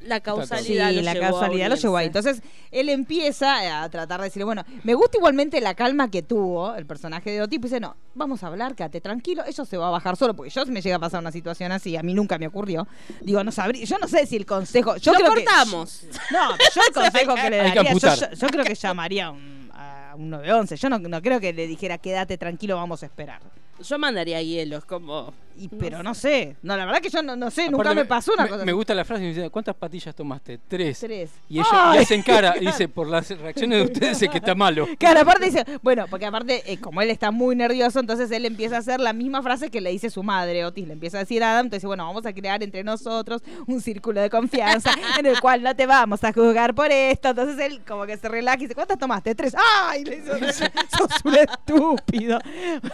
la 0.00 0.16
Sí, 0.16 0.22
causalidad 0.22 0.92
lo 0.92 1.02
la 1.02 1.12
llevó 1.12 1.26
a 1.26 1.30
casualidad 1.30 1.68
lo 1.70 1.74
llevó 1.76 1.96
ahí. 1.96 2.06
Entonces, 2.06 2.40
él 2.70 2.88
empieza 2.88 3.82
a 3.82 3.88
tratar 3.90 4.20
de 4.20 4.24
decirle, 4.26 4.44
bueno, 4.44 4.64
me 4.84 4.94
gusta 4.94 5.18
igualmente 5.18 5.60
la 5.60 5.74
calma 5.74 6.10
que 6.10 6.22
tuvo 6.22 6.74
el 6.76 6.86
personaje 6.86 7.30
de 7.30 7.42
Otis. 7.42 7.60
Dice, 7.60 7.80
no, 7.80 7.96
vamos 8.14 8.42
a 8.42 8.46
hablar, 8.46 8.74
quédate 8.74 9.00
tranquilo, 9.00 9.44
eso 9.44 9.64
se 9.64 9.76
va 9.76 9.88
a 9.88 9.90
bajar 9.90 10.16
solo, 10.16 10.34
porque 10.34 10.50
yo 10.50 10.64
si 10.64 10.70
me 10.70 10.80
llega 10.80 10.96
a 10.96 11.00
pasar 11.00 11.20
una 11.20 11.32
situación 11.32 11.72
así, 11.72 11.96
a 11.96 12.02
mí 12.02 12.14
nunca 12.14 12.38
me 12.38 12.46
ocurrió. 12.46 12.86
Digo, 13.22 13.42
no 13.42 13.50
sabría, 13.52 13.84
yo 13.84 13.98
no 13.98 14.06
sé 14.08 14.26
si 14.26 14.36
el 14.36 14.46
consejo. 14.46 14.96
Yo 14.96 15.12
Lo 15.12 15.18
creo 15.18 15.34
que- 15.34 15.44
cortamos. 15.44 16.04
no, 16.30 16.50
yo 16.74 16.80
el 16.86 16.94
consejo 17.12 17.34
que 17.34 17.50
le 17.50 17.56
daría, 17.56 17.82
yo, 17.92 17.98
yo- 17.98 18.30
yo 18.32 18.46
creo 18.48 18.64
que 18.64 18.74
llamaría 18.74 19.26
a 19.26 19.30
un, 19.32 19.70
a 19.74 20.07
un 20.18 20.30
911. 20.30 20.76
Yo 20.76 20.88
no, 20.90 20.98
no 20.98 21.22
creo 21.22 21.40
que 21.40 21.52
le 21.52 21.66
dijera, 21.66 21.98
quédate 21.98 22.36
tranquilo, 22.36 22.76
vamos 22.76 23.02
a 23.02 23.06
esperar. 23.06 23.40
Yo 23.80 23.98
mandaría 23.98 24.42
hielos, 24.42 24.84
como... 24.84 25.32
Y, 25.56 25.66
pero 25.68 26.04
no 26.04 26.14
sé. 26.14 26.54
No, 26.62 26.76
la 26.76 26.84
verdad 26.84 27.00
que 27.00 27.10
yo 27.10 27.20
no, 27.20 27.34
no 27.34 27.50
sé, 27.50 27.62
Aparte, 27.62 27.76
nunca 27.76 27.94
me 27.94 28.04
pasó 28.04 28.32
una 28.32 28.44
me, 28.44 28.48
cosa 28.48 28.64
me 28.64 28.72
gusta 28.72 28.94
la 28.94 29.04
frase, 29.04 29.22
me 29.22 29.28
dice, 29.28 29.50
¿cuántas 29.50 29.74
patillas 29.74 30.14
tomaste? 30.14 30.58
Tres. 30.68 31.00
Tres. 31.00 31.30
Y 31.48 31.58
ella 31.58 31.68
Ay, 31.72 31.98
y 31.98 32.02
hacen 32.02 32.22
cara, 32.22 32.54
y 32.60 32.66
dice, 32.66 32.88
por 32.88 33.08
las 33.08 33.28
reacciones 33.30 33.78
de 33.78 33.84
ustedes 33.92 34.22
es 34.22 34.30
que 34.30 34.38
está 34.38 34.54
malo. 34.54 34.86
Claro, 34.98 35.20
aparte 35.20 35.46
dice, 35.46 35.64
bueno, 35.82 36.06
porque 36.08 36.26
aparte, 36.26 36.62
eh, 36.72 36.78
como 36.78 37.02
él 37.02 37.10
está 37.10 37.32
muy 37.32 37.56
nervioso, 37.56 37.98
entonces 37.98 38.30
él 38.30 38.46
empieza 38.46 38.76
a 38.76 38.78
hacer 38.78 39.00
la 39.00 39.12
misma 39.12 39.42
frase 39.42 39.70
que 39.70 39.80
le 39.80 39.90
dice 39.90 40.10
su 40.10 40.22
madre, 40.22 40.64
Otis, 40.64 40.86
le 40.86 40.92
empieza 40.92 41.18
a 41.18 41.20
decir 41.20 41.42
a 41.42 41.52
Adam, 41.52 41.66
entonces 41.66 41.86
bueno, 41.86 42.06
vamos 42.06 42.24
a 42.26 42.32
crear 42.32 42.62
entre 42.62 42.84
nosotros 42.84 43.42
un 43.66 43.80
círculo 43.80 44.20
de 44.20 44.30
confianza 44.30 44.92
en 45.18 45.26
el 45.26 45.40
cual 45.40 45.62
no 45.62 45.74
te 45.74 45.86
vamos 45.86 46.22
a 46.22 46.32
juzgar 46.32 46.74
por 46.74 46.90
esto. 46.92 47.30
Entonces 47.30 47.58
él 47.58 47.80
como 47.86 48.06
que 48.06 48.16
se 48.16 48.28
relaja 48.28 48.58
y 48.58 48.62
dice, 48.62 48.74
¿cuántas 48.74 48.98
tomaste? 48.98 49.34
Tres. 49.34 49.54
¡Ay! 49.56 50.04
Sos 50.96 51.24
un 51.24 51.34
estúpido. 51.34 52.38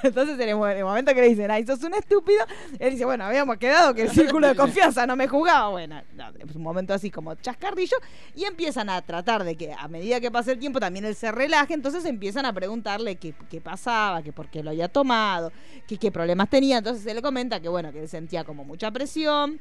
Entonces 0.03 0.39
en 0.39 0.49
el, 0.49 0.57
mo- 0.57 0.69
en 0.69 0.79
el 0.79 0.85
momento 0.85 1.15
que 1.15 1.21
le 1.21 1.29
dicen, 1.29 1.51
¡ay, 1.51 1.67
sos 1.67 1.83
un 1.83 1.95
estúpido! 1.95 2.45
Él 2.79 2.93
dice, 2.93 3.05
bueno, 3.05 3.25
habíamos 3.25 3.57
quedado 3.59 3.95
que 3.95 4.03
el 4.03 4.11
círculo 4.13 4.47
de 4.49 4.55
confianza 4.55 5.07
no 5.07 5.17
me 5.17 5.29
jugaba. 5.29 5.69
Bueno, 5.71 6.03
no, 6.15 6.29
es 6.31 6.55
un 6.55 6.63
momento 6.63 6.95
así 6.95 7.11
como 7.11 7.35
chascarrillo 7.37 7.97
y 8.35 8.45
empiezan 8.45 8.91
a 8.91 9.01
tratar 9.03 9.45
de 9.45 9.57
que 9.57 9.73
a 9.73 9.89
medida 9.89 10.21
que 10.21 10.31
pasa 10.31 10.53
el 10.53 10.59
tiempo 10.59 10.81
también 10.81 11.05
él 11.05 11.15
se 11.15 11.31
relaje, 11.33 11.75
entonces 11.75 12.05
empiezan 12.05 12.47
a 12.47 12.53
preguntarle 12.53 13.17
qué, 13.17 13.35
qué 13.51 13.61
pasaba, 13.61 14.23
que 14.23 14.33
por 14.33 14.49
qué 14.49 14.63
lo 14.63 14.71
había 14.71 14.89
tomado, 14.89 15.53
que 15.87 15.97
qué 15.99 16.11
problemas 16.11 16.49
tenía. 16.51 16.79
Entonces 16.79 17.07
él 17.07 17.17
le 17.17 17.23
comenta 17.23 17.61
que 17.61 17.69
bueno, 17.69 17.93
que 17.93 18.01
él 18.03 18.09
sentía 18.09 18.45
como 18.45 18.65
mucha 18.65 18.91
presión, 18.91 19.61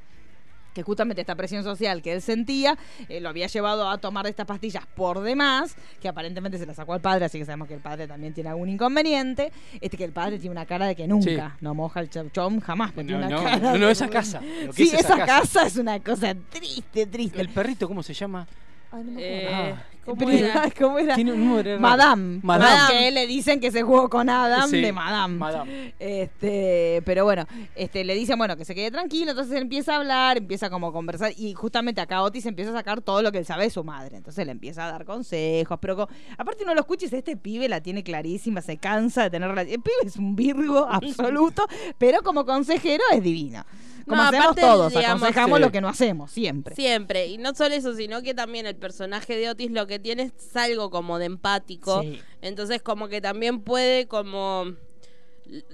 que 0.74 0.84
justamente 0.84 1.22
esta 1.22 1.36
presión 1.36 1.64
social 1.64 2.02
que 2.02 2.14
él 2.14 2.22
sentía 2.22 2.78
eh, 3.10 3.20
lo 3.20 3.30
había 3.30 3.48
llevado 3.48 3.90
a 3.90 3.98
tomar 3.98 4.28
estas 4.28 4.46
pastillas 4.46 4.86
por 4.96 5.22
demás, 5.22 5.76
que 6.02 6.08
aparentemente 6.10 6.58
se 6.58 6.66
las 6.66 6.76
sacó 6.76 6.94
al 6.94 7.02
padre, 7.02 7.26
así 7.26 7.38
que 7.40 7.46
sabemos 7.46 7.68
que 7.68 7.76
el 7.76 7.80
padre 7.82 8.08
también 8.08 8.34
tiene 8.34 8.50
algún 8.50 8.70
inconveniente, 8.70 9.52
este 9.82 9.98
que 9.98 10.04
el 10.06 10.12
padre 10.12 10.40
tiene 10.40 10.52
una 10.52 10.66
cara 10.66 10.86
de 10.88 10.96
que 10.96 11.08
nunca, 11.08 11.50
Sí. 11.52 11.58
no 11.62 11.74
moja 11.74 12.00
el 12.00 12.10
chauchón 12.10 12.60
jamás, 12.60 12.92
pero 12.96 13.04
No, 13.04 13.08
tiene 13.08 13.26
una 13.28 13.36
no, 13.36 13.44
cara 13.44 13.58
no, 13.58 13.78
no, 13.78 13.86
de- 13.88 13.92
esa 13.92 14.10
casa, 14.10 14.42
lo 14.42 14.74
que 14.74 14.74
Sí, 14.74 14.84
es 14.84 14.94
esa 14.96 15.00
esa 15.16 15.18
casa. 15.26 15.42
casa. 15.42 15.68
es 15.68 15.78
una 15.78 16.00
cosa 16.00 16.36
triste, 16.50 17.06
triste. 17.06 17.40
¿El 17.42 17.50
perrito 17.50 17.88
cómo 17.88 18.02
se 18.04 18.14
llama? 18.14 18.48
Ay, 18.92 19.04
no 19.04 19.12
me 19.12 19.22
Eh, 19.24 19.48
acuerdo. 19.74 19.93
¿Cómo 20.06 20.18
Pero- 20.18 20.32
era? 20.32 20.72
¿Cómo 20.78 21.00
era? 21.00 21.16
Tiene 21.16 21.34
un 21.34 21.46
nombre 21.46 21.72
raro. 21.72 21.82
Madame. 21.82 22.40
Madame. 22.44 22.94
Que 23.00 23.12
le 23.12 23.28
dicen 23.28 23.60
que 23.60 23.72
se 23.72 23.84
jugó 23.84 24.10
con 24.10 24.30
Adam 24.30 24.70
Sí, 24.70 24.82
de 24.82 24.92
Madame. 24.92 25.36
Madame. 25.38 25.94
Este, 26.00 27.02
pero 27.06 27.24
bueno, 27.26 27.46
este, 27.76 28.04
le 28.04 28.16
dicen, 28.16 28.38
bueno, 28.38 28.56
que 28.58 28.66
se 28.66 28.74
quede 28.76 28.92
tranquilo, 28.92 29.32
entonces 29.32 29.56
él 29.56 29.64
empieza 29.64 29.94
a 29.94 29.98
hablar, 29.98 30.38
empieza 30.38 30.70
como 30.70 30.88
a 30.88 30.92
conversar, 30.94 31.32
y 31.38 31.54
justamente 31.54 32.02
acá 32.02 32.22
Otis 32.24 32.46
empieza 32.46 32.72
a 32.72 32.74
sacar 32.76 33.02
todo 33.02 33.22
lo 33.22 33.32
que 33.32 33.38
él 33.40 33.46
sabe 33.46 33.64
de 33.64 33.70
su 33.70 33.84
madre. 33.84 34.18
Entonces 34.18 34.46
le 34.46 34.52
empieza 34.52 34.88
a 34.88 34.92
dar 34.92 35.06
consejos, 35.06 35.78
pero 35.82 36.08
aparte 36.38 36.64
uno 36.64 36.74
lo 36.76 36.86
dice, 37.04 37.18
este 37.18 37.36
pibe 37.38 37.68
la 37.70 37.82
tiene 37.82 38.04
clarísima, 38.04 38.62
se 38.62 38.78
cansa 38.78 39.24
de 39.24 39.30
tener. 39.32 39.50
El 39.58 39.66
pibe 39.82 39.96
es 40.06 40.18
un 40.18 40.36
virgo 40.36 40.88
absoluto, 40.90 41.66
pero 41.98 42.22
como 42.24 42.46
consejero 42.46 43.04
es 43.12 43.24
divino. 43.24 43.66
Como 44.08 44.22
No, 44.22 44.28
hacemos 44.28 44.46
aparte, 44.46 44.62
todos, 44.62 44.90
digamos, 44.94 45.22
aconsejamos 45.24 45.58
sí. 45.58 45.62
lo 45.64 45.72
que 45.72 45.82
no 45.82 45.88
hacemos, 45.90 46.32
siempre. 46.32 46.76
Siempre. 46.76 47.28
Y 47.28 47.38
no 47.38 47.54
solo 47.56 47.74
eso, 47.76 47.96
sino 47.96 48.22
que 48.22 48.34
también 48.34 48.66
el 48.66 48.76
personaje 48.76 49.36
de 49.38 49.50
Otis 49.50 49.72
lo 49.72 49.88
que 49.88 50.00
tiene 50.00 50.24
es 50.24 50.56
algo 50.56 50.90
como 50.90 51.20
de 51.20 51.26
empático. 51.26 52.02
Sí. 52.02 52.20
Entonces 52.42 52.82
como 52.82 53.08
que 53.08 53.22
también 53.22 53.62
puede 53.62 54.08
como... 54.08 54.66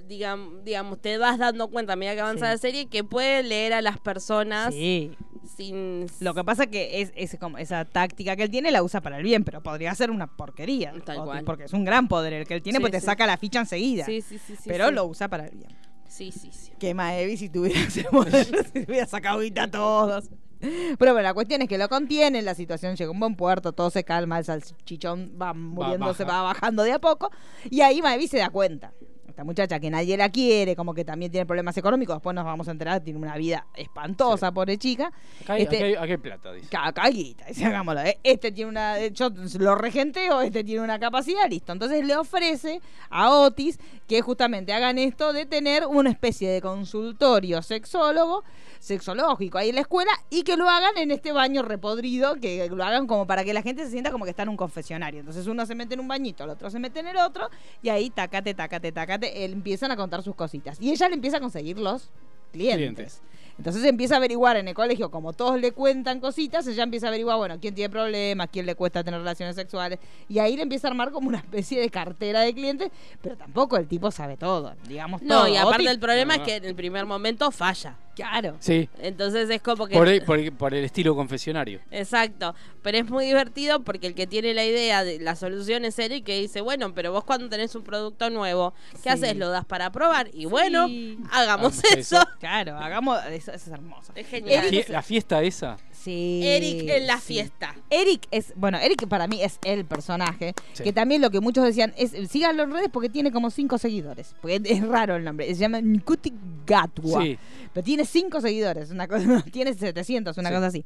Digamos, 0.06 0.64
digamos, 0.64 1.00
te 1.00 1.16
vas 1.16 1.38
dando 1.38 1.68
cuenta 1.68 1.92
a 1.92 1.96
medida 1.96 2.14
que 2.14 2.20
avanza 2.20 2.46
Sí. 2.46 2.52
la 2.52 2.58
serie 2.58 2.86
que 2.88 3.04
puede 3.04 3.42
leer 3.42 3.72
a 3.72 3.80
las 3.80 3.98
personas 3.98 4.74
Sí. 4.74 5.12
sin... 5.56 6.06
Lo 6.18 6.34
que 6.34 6.42
pasa 6.44 6.66
que 6.66 7.00
es, 7.00 7.12
es 7.14 7.36
como 7.38 7.56
esa 7.56 7.84
táctica 7.84 8.34
que 8.36 8.42
él 8.42 8.50
tiene 8.50 8.72
la 8.72 8.82
usa 8.82 9.00
para 9.00 9.18
el 9.18 9.22
bien, 9.22 9.44
pero 9.44 9.62
podría 9.62 9.94
ser 9.94 10.10
una 10.10 10.26
porquería. 10.26 10.92
Tal 11.04 11.24
cual. 11.24 11.44
Porque 11.44 11.64
es 11.64 11.72
un 11.72 11.84
gran 11.84 12.08
poder 12.08 12.32
el 12.32 12.46
que 12.46 12.54
él 12.54 12.62
tiene, 12.62 12.78
Sí, 12.78 12.82
porque 12.82 12.96
te 12.96 13.00
sí. 13.00 13.06
saca 13.06 13.26
la 13.26 13.36
ficha 13.38 13.60
enseguida. 13.60 14.04
Sí, 14.04 14.20
sí, 14.22 14.38
sí, 14.38 14.56
sí, 14.56 14.62
pero 14.68 14.90
lo 14.90 15.04
usa 15.06 15.28
para 15.28 15.46
el 15.46 15.54
bien. 15.56 15.70
Sí, 16.10 16.32
sí, 16.32 16.50
sí. 16.52 16.72
Que 16.78 16.92
Maevi 16.92 17.36
si 17.36 17.48
tuviera 17.48 17.80
ese 17.86 18.02
poder, 18.04 18.44
se 18.44 18.84
hubiera 18.86 19.06
sacado 19.06 19.38
guita 19.40 19.64
a 19.64 19.70
todos. 19.70 20.28
Pero 20.60 21.12
bueno, 21.12 21.22
la 21.22 21.32
cuestión 21.32 21.62
es 21.62 21.68
que 21.68 21.78
lo 21.78 21.88
contienen, 21.88 22.44
la 22.44 22.54
situación 22.54 22.96
llega 22.96 23.08
a 23.08 23.12
un 23.12 23.20
buen 23.20 23.36
puerto, 23.36 23.72
todo 23.72 23.88
se 23.90 24.04
calma, 24.04 24.38
el 24.38 24.44
salchichón 24.44 25.32
va 25.40 25.54
muriéndose, 25.54 26.24
baja. 26.24 26.42
va, 26.42 26.42
bajando 26.48 26.82
de 26.82 26.92
a 26.92 26.98
poco, 26.98 27.30
y 27.70 27.80
ahí 27.80 28.02
Maevi 28.02 28.28
se 28.28 28.38
da 28.38 28.50
cuenta. 28.50 28.92
Esta 29.40 29.46
muchacha 29.46 29.80
que 29.80 29.88
nadie 29.88 30.18
la 30.18 30.28
quiere, 30.28 30.76
como 30.76 30.92
que 30.92 31.02
también 31.02 31.32
tiene 31.32 31.46
problemas 31.46 31.74
económicos, 31.78 32.14
después 32.16 32.34
nos 32.34 32.44
vamos 32.44 32.68
a 32.68 32.72
enterar, 32.72 33.00
tiene 33.00 33.18
una 33.18 33.38
vida 33.38 33.66
espantosa, 33.74 34.52
pobre 34.52 34.76
chica. 34.76 35.10
Acá 35.42 35.54
hay, 35.54 35.62
Este- 35.62 35.76
acá 35.76 35.84
hay- 35.86 35.94
acá 35.94 36.04
hay 36.04 36.16
plata, 36.18 36.52
dice. 36.52 36.68
Caguita, 36.68 37.46
dice, 37.46 37.64
hagámoslo. 37.64 38.02
eh. 38.02 38.18
Este 38.22 38.52
tiene 38.52 38.68
una. 38.68 39.06
Yo 39.06 39.30
lo 39.58 39.76
regenteo, 39.76 40.42
este 40.42 40.62
tiene 40.62 40.82
una 40.84 40.98
capacidad, 40.98 41.48
listo. 41.48 41.72
Entonces 41.72 42.04
le 42.06 42.16
ofrece 42.18 42.82
a 43.08 43.30
Otis 43.30 43.78
que 44.06 44.20
justamente 44.20 44.74
hagan 44.74 44.98
esto 44.98 45.32
de 45.32 45.46
tener 45.46 45.86
una 45.86 46.10
especie 46.10 46.50
de 46.50 46.60
consultorio 46.60 47.62
sexólogo, 47.62 48.44
sexológico 48.78 49.56
ahí 49.58 49.68
en 49.70 49.76
la 49.76 49.82
escuela 49.82 50.10
y 50.30 50.42
que 50.42 50.56
lo 50.56 50.68
hagan 50.68 50.96
en 50.98 51.10
este 51.10 51.32
baño 51.32 51.62
repodrido, 51.62 52.34
que 52.36 52.68
lo 52.70 52.82
hagan 52.84 53.06
como 53.06 53.26
para 53.26 53.44
que 53.44 53.52
la 53.54 53.62
gente 53.62 53.84
se 53.84 53.90
sienta 53.90 54.10
como 54.10 54.24
que 54.24 54.30
está 54.30 54.42
en 54.42 54.48
un 54.50 54.56
confesionario. 54.56 55.20
Entonces 55.20 55.46
uno 55.46 55.64
se 55.66 55.74
mete 55.74 55.94
en 55.94 56.00
un 56.00 56.08
bañito, 56.08 56.44
el 56.44 56.50
otro 56.50 56.70
se 56.70 56.78
mete 56.78 57.00
en 57.00 57.06
el 57.08 57.16
otro 57.18 57.48
y 57.82 57.88
ahí 57.90 58.10
tacate, 58.10 58.54
tacate, 58.54 58.90
tacate, 58.92 59.29
él 59.34 59.52
empiezan 59.52 59.90
a 59.90 59.96
contar 59.96 60.22
sus 60.22 60.34
cositas. 60.34 60.78
Y 60.80 60.90
ella 60.90 61.08
le 61.08 61.14
empieza 61.14 61.38
a 61.38 61.40
conseguir 61.40 61.78
los 61.78 62.10
clientes. 62.52 62.76
Clientes. 62.78 63.22
Entonces 63.58 63.84
empieza 63.84 64.14
a 64.14 64.16
averiguar 64.16 64.56
en 64.56 64.68
el 64.68 64.74
colegio, 64.74 65.10
como 65.10 65.34
todos 65.34 65.60
le 65.60 65.72
cuentan 65.72 66.18
cositas, 66.18 66.66
ella 66.66 66.82
empieza 66.82 67.06
a 67.06 67.10
averiguar, 67.10 67.36
bueno, 67.36 67.58
quién 67.60 67.74
tiene 67.74 67.90
problemas, 67.90 68.48
quién 68.50 68.64
le 68.64 68.74
cuesta 68.74 69.04
tener 69.04 69.20
relaciones 69.20 69.54
sexuales. 69.54 69.98
Y 70.30 70.38
ahí 70.38 70.56
le 70.56 70.62
empieza 70.62 70.88
a 70.88 70.90
armar 70.92 71.10
como 71.12 71.28
una 71.28 71.38
especie 71.38 71.78
de 71.78 71.90
cartera 71.90 72.40
de 72.40 72.54
clientes, 72.54 72.90
pero 73.20 73.36
tampoco 73.36 73.76
el 73.76 73.86
tipo 73.86 74.10
sabe 74.10 74.38
todo, 74.38 74.74
digamos 74.88 75.20
No, 75.20 75.40
todo. 75.40 75.48
y 75.48 75.56
aparte 75.58 75.82
Otis- 75.84 75.90
el 75.90 75.98
problema 76.00 76.36
No, 76.36 76.42
es 76.42 76.48
que 76.48 76.56
en 76.56 76.64
el 76.64 76.74
primer 76.74 77.04
momento 77.04 77.50
falla. 77.50 77.96
Claro. 78.20 78.56
Sí, 78.60 78.88
Entonces 78.98 79.48
es 79.50 79.62
como 79.62 79.86
que... 79.86 79.94
por 79.96 80.08
el, 80.08 80.22
por 80.22 80.38
el- 80.38 80.52
por 80.52 80.74
el 80.74 80.84
estilo 80.84 81.14
confesionario. 81.16 81.80
Exacto, 81.90 82.54
pero 82.82 82.98
es 82.98 83.08
muy 83.08 83.26
divertido 83.26 83.80
porque 83.82 84.06
el 84.08 84.14
que 84.14 84.26
tiene 84.26 84.54
la 84.54 84.64
idea 84.64 85.04
de 85.04 85.18
la 85.20 85.36
solución 85.36 85.84
es 85.84 85.98
Eric 85.98 86.24
que 86.24 86.40
dice, 86.40 86.60
bueno, 86.60 86.94
pero 86.94 87.12
vos 87.12 87.24
cuando 87.24 87.48
tenés 87.48 87.74
un 87.74 87.82
producto 87.82 88.30
nuevo, 88.30 88.74
¿qué 88.92 88.98
Sí. 89.02 89.08
haces? 89.10 89.36
¿Lo 89.36 89.50
das 89.50 89.64
para 89.64 89.90
probar? 89.90 90.28
Y 90.32 90.44
bueno, 90.46 90.84
hagamos 91.30 91.78
Hagamos 91.80 91.84
eso. 91.84 92.16
eso. 92.16 92.28
Claro, 92.38 92.76
hagamos. 92.78 93.18
Eso, 93.26 93.52
eso 93.52 93.66
es 93.66 93.68
hermoso. 93.68 94.12
Es 94.14 94.24
La, 94.24 94.30
genial. 94.30 94.66
fie- 94.70 94.88
la 94.88 95.02
fiesta 95.02 95.42
esa. 95.42 95.76
Sí. 96.02 96.40
Eric 96.44 96.88
en 96.88 97.06
la 97.06 97.18
sí. 97.18 97.34
fiesta. 97.34 97.74
Eric 97.90 98.26
es, 98.30 98.52
bueno, 98.56 98.78
Eric 98.78 99.06
para 99.06 99.26
mí 99.26 99.42
es 99.42 99.58
el 99.64 99.84
personaje, 99.84 100.54
Sí. 100.72 100.82
que 100.84 100.92
también 100.92 101.20
lo 101.20 101.30
que 101.30 101.40
muchos 101.40 101.64
decían 101.64 101.92
es, 101.96 102.12
síganlo 102.30 102.62
en 102.62 102.72
redes 102.72 102.88
porque 102.90 103.08
tiene 103.08 103.30
como 103.32 103.50
cinco 103.50 103.76
seguidores, 103.78 104.34
porque 104.40 104.60
es 104.64 104.86
raro 104.86 105.16
el 105.16 105.24
nombre, 105.24 105.46
se 105.48 105.60
llama 105.60 105.80
Nkuti 105.80 106.32
Gatwa, 106.66 107.22
Sí. 107.22 107.38
pero 107.74 107.84
tiene 107.84 108.04
cinco 108.04 108.40
seguidores, 108.40 108.90
una 108.90 109.06
cosa, 109.08 109.20
tiene 109.52 109.74
700, 109.74 110.38
una 110.38 110.48
Sí. 110.48 110.54
cosa 110.54 110.66
así. 110.68 110.84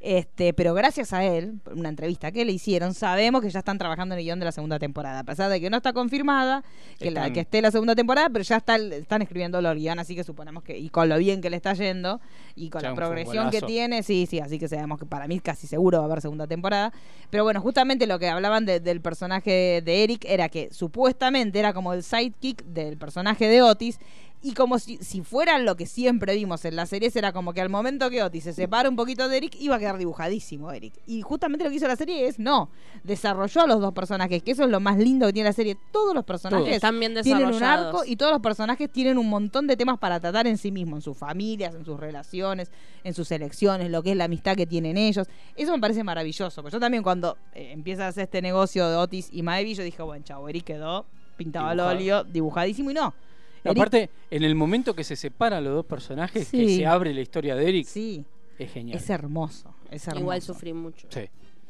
Este, 0.00 0.52
pero 0.52 0.74
gracias 0.74 1.12
a 1.12 1.24
él, 1.24 1.60
por 1.62 1.74
una 1.74 1.88
entrevista 1.88 2.32
que 2.32 2.44
le 2.44 2.52
hicieron, 2.52 2.94
sabemos 2.94 3.42
que 3.42 3.50
ya 3.50 3.60
están 3.60 3.78
trabajando 3.78 4.14
en 4.14 4.18
el 4.20 4.24
guion 4.24 4.38
de 4.38 4.46
la 4.46 4.52
segunda 4.52 4.78
temporada, 4.78 5.20
a 5.20 5.24
pesar 5.24 5.50
de 5.50 5.60
que 5.60 5.70
no 5.70 5.76
está 5.76 5.92
confirmada, 5.92 6.64
que, 6.98 7.10
la, 7.10 7.32
que 7.32 7.40
esté 7.40 7.62
la 7.62 7.70
segunda 7.70 7.94
temporada, 7.94 8.28
pero 8.30 8.42
ya 8.44 8.56
está, 8.56 8.76
el- 8.76 8.92
están 8.92 9.22
escribiendo 9.22 9.58
el 9.58 9.76
guion, 9.78 9.98
así 9.98 10.14
que 10.16 10.24
suponemos 10.24 10.62
que, 10.62 10.76
y 10.78 10.88
con 10.88 11.08
lo 11.08 11.18
bien 11.18 11.40
que 11.40 11.50
le 11.50 11.56
está 11.56 11.72
yendo, 11.74 12.20
y 12.54 12.70
con 12.70 12.82
Ya 12.82 12.90
la 12.90 12.94
progresión 12.94 13.50
que 13.50 13.60
tiene, 13.60 14.02
sí, 14.02 14.26
sí, 14.28 14.40
así 14.40 14.55
que 14.58 14.68
sabemos 14.68 14.98
que 14.98 15.06
para 15.06 15.26
mí 15.28 15.40
casi 15.40 15.66
seguro 15.66 15.98
va 15.98 16.04
a 16.04 16.06
haber 16.06 16.20
segunda 16.20 16.46
temporada. 16.46 16.92
Pero 17.30 17.44
bueno, 17.44 17.60
justamente 17.60 18.06
lo 18.06 18.18
que 18.18 18.28
hablaban 18.28 18.66
de- 18.66 18.80
del 18.80 19.00
personaje 19.00 19.82
de 19.84 20.04
Eric 20.04 20.24
era 20.28 20.48
que 20.48 20.68
supuestamente 20.72 21.58
era 21.58 21.72
como 21.72 21.92
el 21.92 22.02
sidekick 22.02 22.64
del 22.64 22.96
personaje 22.96 23.48
de 23.48 23.62
Otis. 23.62 23.98
Y 24.46 24.52
como 24.52 24.78
si, 24.78 24.98
si 24.98 25.22
fuera 25.22 25.58
lo 25.58 25.74
que 25.74 25.86
siempre 25.86 26.36
vimos 26.36 26.64
en 26.64 26.76
la 26.76 26.86
serie, 26.86 27.10
era 27.12 27.32
como 27.32 27.52
que 27.52 27.60
al 27.60 27.68
momento 27.68 28.08
que 28.10 28.22
Otis 28.22 28.44
se 28.44 28.52
separa 28.52 28.88
un 28.88 28.94
poquito 28.94 29.28
de 29.28 29.38
Eric, 29.38 29.56
iba 29.58 29.74
a 29.74 29.78
quedar 29.80 29.98
dibujadísimo 29.98 30.70
Eric. 30.70 30.94
Y 31.04 31.20
justamente 31.22 31.64
lo 31.64 31.70
que 31.70 31.74
hizo 31.74 31.88
la 31.88 31.96
serie 31.96 32.28
es, 32.28 32.38
no, 32.38 32.70
desarrolló 33.02 33.62
a 33.62 33.66
los 33.66 33.80
dos 33.80 33.92
personajes, 33.92 34.44
que 34.44 34.52
eso 34.52 34.62
es 34.62 34.70
lo 34.70 34.78
más 34.78 34.98
lindo 34.98 35.26
que 35.26 35.32
tiene 35.32 35.48
la 35.48 35.52
serie. 35.52 35.76
Todos 35.90 36.14
los 36.14 36.24
personajes 36.24 36.76
Están 36.76 37.00
bien 37.00 37.20
tienen 37.24 37.52
un 37.52 37.60
arco 37.60 38.04
y 38.06 38.14
todos 38.14 38.30
los 38.30 38.40
personajes 38.40 38.88
tienen 38.88 39.18
un 39.18 39.28
montón 39.28 39.66
de 39.66 39.76
temas 39.76 39.98
para 39.98 40.20
tratar 40.20 40.46
en 40.46 40.58
sí 40.58 40.70
mismos, 40.70 40.98
en 40.98 41.02
sus 41.02 41.18
familias, 41.18 41.74
en 41.74 41.84
sus 41.84 41.98
relaciones, 41.98 42.70
en 43.02 43.14
sus 43.14 43.32
elecciones, 43.32 43.90
lo 43.90 44.00
que 44.04 44.12
es 44.12 44.16
la 44.16 44.26
amistad 44.26 44.54
que 44.54 44.66
tienen 44.66 44.96
ellos. 44.96 45.26
Eso 45.56 45.72
me 45.72 45.80
parece 45.80 46.04
maravilloso. 46.04 46.62
Porque 46.62 46.74
yo 46.74 46.78
también 46.78 47.02
cuando 47.02 47.36
eh, 47.52 47.72
empieza 47.72 48.04
a 48.04 48.08
hacer 48.10 48.22
este 48.24 48.40
negocio 48.40 48.88
de 48.88 48.94
Otis 48.94 49.28
y 49.32 49.42
Maevi, 49.42 49.74
yo 49.74 49.82
dije, 49.82 50.04
bueno, 50.04 50.24
chavo, 50.24 50.48
Eric 50.48 50.66
quedó 50.66 51.04
pintado 51.36 51.66
al 51.66 51.80
óleo, 51.80 52.22
dibujadísimo 52.22 52.92
y 52.92 52.94
no. 52.94 53.12
Eric- 53.64 53.76
aparte, 53.78 54.10
en 54.30 54.42
el 54.44 54.54
momento 54.54 54.94
que 54.94 55.04
se 55.04 55.16
separan 55.16 55.64
los 55.64 55.74
dos 55.74 55.86
personajes, 55.86 56.48
que 56.50 56.76
se 56.76 56.86
abre 56.86 57.12
la 57.14 57.20
historia 57.20 57.54
de 57.56 57.68
Eric, 57.68 57.86
Sí, 57.86 58.24
es 58.58 58.72
genial. 58.72 58.98
es 58.98 59.10
hermoso, 59.10 59.74
es 59.90 60.06
hermoso. 60.06 60.20
Igual 60.20 60.42
sufrí 60.42 60.72
mucho. 60.72 61.06
Sí. 61.10 61.22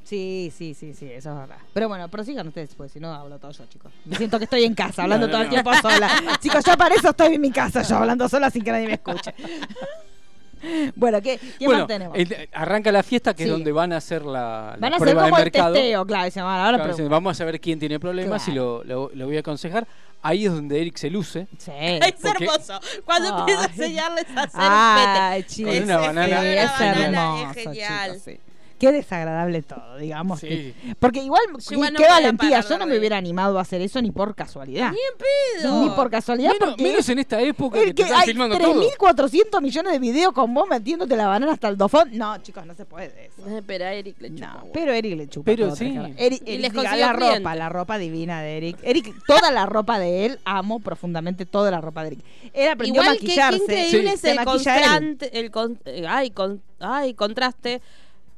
Sí, 0.05 0.53
sí, 0.57 0.73
sí, 0.75 0.95
sí, 0.95 1.07
eso 1.07 1.31
es 1.33 1.37
verdad. 1.37 1.57
Pero 1.75 1.89
bueno, 1.89 2.07
prosigan 2.09 2.47
ustedes, 2.47 2.77
pues 2.77 2.93
si 2.93 3.01
no 3.01 3.13
hablo 3.13 3.41
todo 3.41 3.51
yo, 3.51 3.65
chicos. 3.67 3.91
Me 4.05 4.17
siento 4.17 4.39
que 4.39 4.45
estoy 4.45 4.63
en 4.63 4.73
casa, 4.75 5.03
hablando 5.03 5.27
No, 5.27 5.33
no, 5.33 5.39
todo 5.39 5.43
el 5.43 5.49
no. 5.49 5.53
tiempo 5.73 5.75
sola. 5.83 6.09
chicos, 6.41 6.65
yo 6.65 6.77
para 6.77 6.95
eso 6.95 7.11
estoy 7.11 7.35
en 7.35 7.41
mi 7.41 7.51
casa, 7.51 7.83
yo 7.83 7.97
hablando 7.97 8.29
sola 8.29 8.49
sin 8.51 8.63
que 8.63 8.71
nadie 8.71 8.87
me 8.87 8.93
escuche. 8.95 9.35
bueno, 10.97 11.21
¿qué, 11.21 11.39
¿qué 11.59 11.67
bueno, 11.67 11.81
más 11.83 11.89
tenemos? 11.89 12.17
el- 12.19 12.49
arranca 12.53 12.91
la 12.91 13.03
fiesta 13.03 13.35
que 13.35 13.43
Sí. 13.45 13.49
es 13.49 13.51
donde 13.53 13.73
van 13.73 13.93
a 13.93 13.97
hacer 13.99 14.23
la, 14.25 14.31
la 14.31 14.77
Van 14.79 14.85
a 14.93 14.97
hacer 14.97 15.01
prueba 15.01 15.25
como 15.25 15.37
de 15.37 15.43
el 15.43 15.47
mercado. 15.47 15.73
testeo, 15.75 16.07
claro. 16.07 16.25
Dicen, 16.25 16.43
bueno, 16.45 16.57
ahora 16.57 16.69
Claro, 16.69 16.83
pregunto. 16.85 17.03
dicen, 17.03 17.11
vamos 17.11 17.41
a 17.41 17.45
ver 17.45 17.61
quién 17.61 17.79
tiene 17.79 18.01
problemas 18.01 18.49
y 18.49 18.53
lo- 18.53 18.85
lo 18.85 19.27
voy 19.27 19.37
a 19.37 19.41
aconsejar. 19.41 19.87
Ahí 20.23 20.47
es 20.47 20.53
donde 20.53 20.81
Eric 20.81 20.97
se 20.97 21.09
luce. 21.11 21.47
Sí. 21.59 21.71
Es 21.77 22.15
Porque- 22.23 22.45
hermoso. 22.45 22.81
Cuando 23.05 23.39
empieza 23.41 23.63
a 23.63 23.67
enseñarles 23.67 24.27
a 24.37 24.43
hacer 24.43 24.61
Ay, 24.63 25.43
pete. 25.43 25.55
chicos. 25.55 25.75
Con 25.75 25.83
una 25.85 25.97
banana. 25.99 26.41
Sí, 26.41 26.47
es 26.49 26.71
banana 26.71 27.05
hermoso, 27.07 27.51
es 27.51 27.65
genial. 27.65 28.11
chicos, 28.11 28.23
sí. 28.25 28.41
Qué 28.79 28.93
desagradable 28.93 29.63
todo, 29.63 29.97
digamos. 29.97 30.41
Sí. 30.41 30.49
que- 30.49 30.75
porque 30.99 31.23
igual, 31.23 31.43
Yo 31.59 31.59
qué- 31.71 31.77
no 31.77 32.05
a 32.05 32.09
valentía. 32.09 32.61
Yo 32.61 32.77
no 32.79 32.87
me 32.87 32.99
hubiera 32.99 33.17
animado 33.17 33.59
a 33.59 33.63
hacer 33.63 33.81
eso 33.81 34.03
ni 34.03 34.11
por 34.11 34.35
casualidad. 34.35 34.91
Ni 34.93 34.99
en 34.99 35.63
pedo. 35.63 35.83
Ni 35.83 35.91
por 35.91 36.11
casualidad, 36.11 36.53
Menos, 36.53 36.69
porque 36.71 36.83
menos 36.83 37.09
en 37.09 37.19
esta 37.19 37.41
época 37.41 37.79
que 37.79 37.85
el 37.85 37.91
te 37.91 37.95
que 37.95 38.03
están 38.03 38.21
hay 38.21 38.27
filmando 38.27 38.59
todo. 38.59 38.75
3.400 38.81 39.63
millones 39.63 39.93
de 39.93 39.99
videos 39.99 40.33
con 40.33 40.53
vos 40.53 40.69
metiéndote 40.69 41.17
la 41.17 41.27
banana 41.29 41.53
hasta 41.53 41.69
el 41.69 41.77
dofón. 41.77 42.11
No, 42.13 42.37
chicos, 42.43 42.67
no 42.67 42.75
se 42.75 42.85
puede 42.85 43.27
eso. 43.27 43.63
Pero 43.67 43.85
a 43.87 43.93
Eric 43.95 44.21
le 44.21 44.35
chupa 44.35 44.47
No, 44.47 44.65
pero 44.75 44.93
Eric 44.93 45.17
le 45.17 45.29
chupa. 45.29 45.45
Pero 45.47 45.67
todo, 45.69 45.77
sí. 45.77 45.97
Eric, 46.19 46.43
Y 46.45 46.51
Eric, 46.55 46.61
les 46.63 46.73
diga, 46.73 46.97
la 46.97 47.13
ropa, 47.13 47.27
cliente. 47.29 47.55
la 47.57 47.69
ropa 47.69 47.99
divina 47.99 48.43
de 48.43 48.57
Eric. 48.59 48.77
Eric, 48.83 49.15
toda 49.27 49.51
la 49.51 49.65
ropa 49.67 49.99
de 49.99 50.27
él, 50.27 50.39
amo 50.45 50.81
profundamente 50.81 51.47
toda 51.47 51.71
la 51.71 51.81
ropa 51.81 52.03
de 52.03 52.09
Eric. 52.09 52.21
Él 52.53 52.69
aprendió 52.69 53.01
a 53.01 53.05
Igual 53.05 53.19
que 53.19 53.27
qué 53.27 53.37
maquillarse. 53.41 53.59
increíble 53.63 54.09
Sí. 54.11 54.15
es 54.15 54.25
el 54.25 54.45
constante, 54.45 55.39
el 55.41 55.51
con- 55.51 55.79
eh, 55.87 56.05
ay, 56.09 56.31
con- 56.31 56.63
ay, 56.81 57.15
contraste 57.15 57.81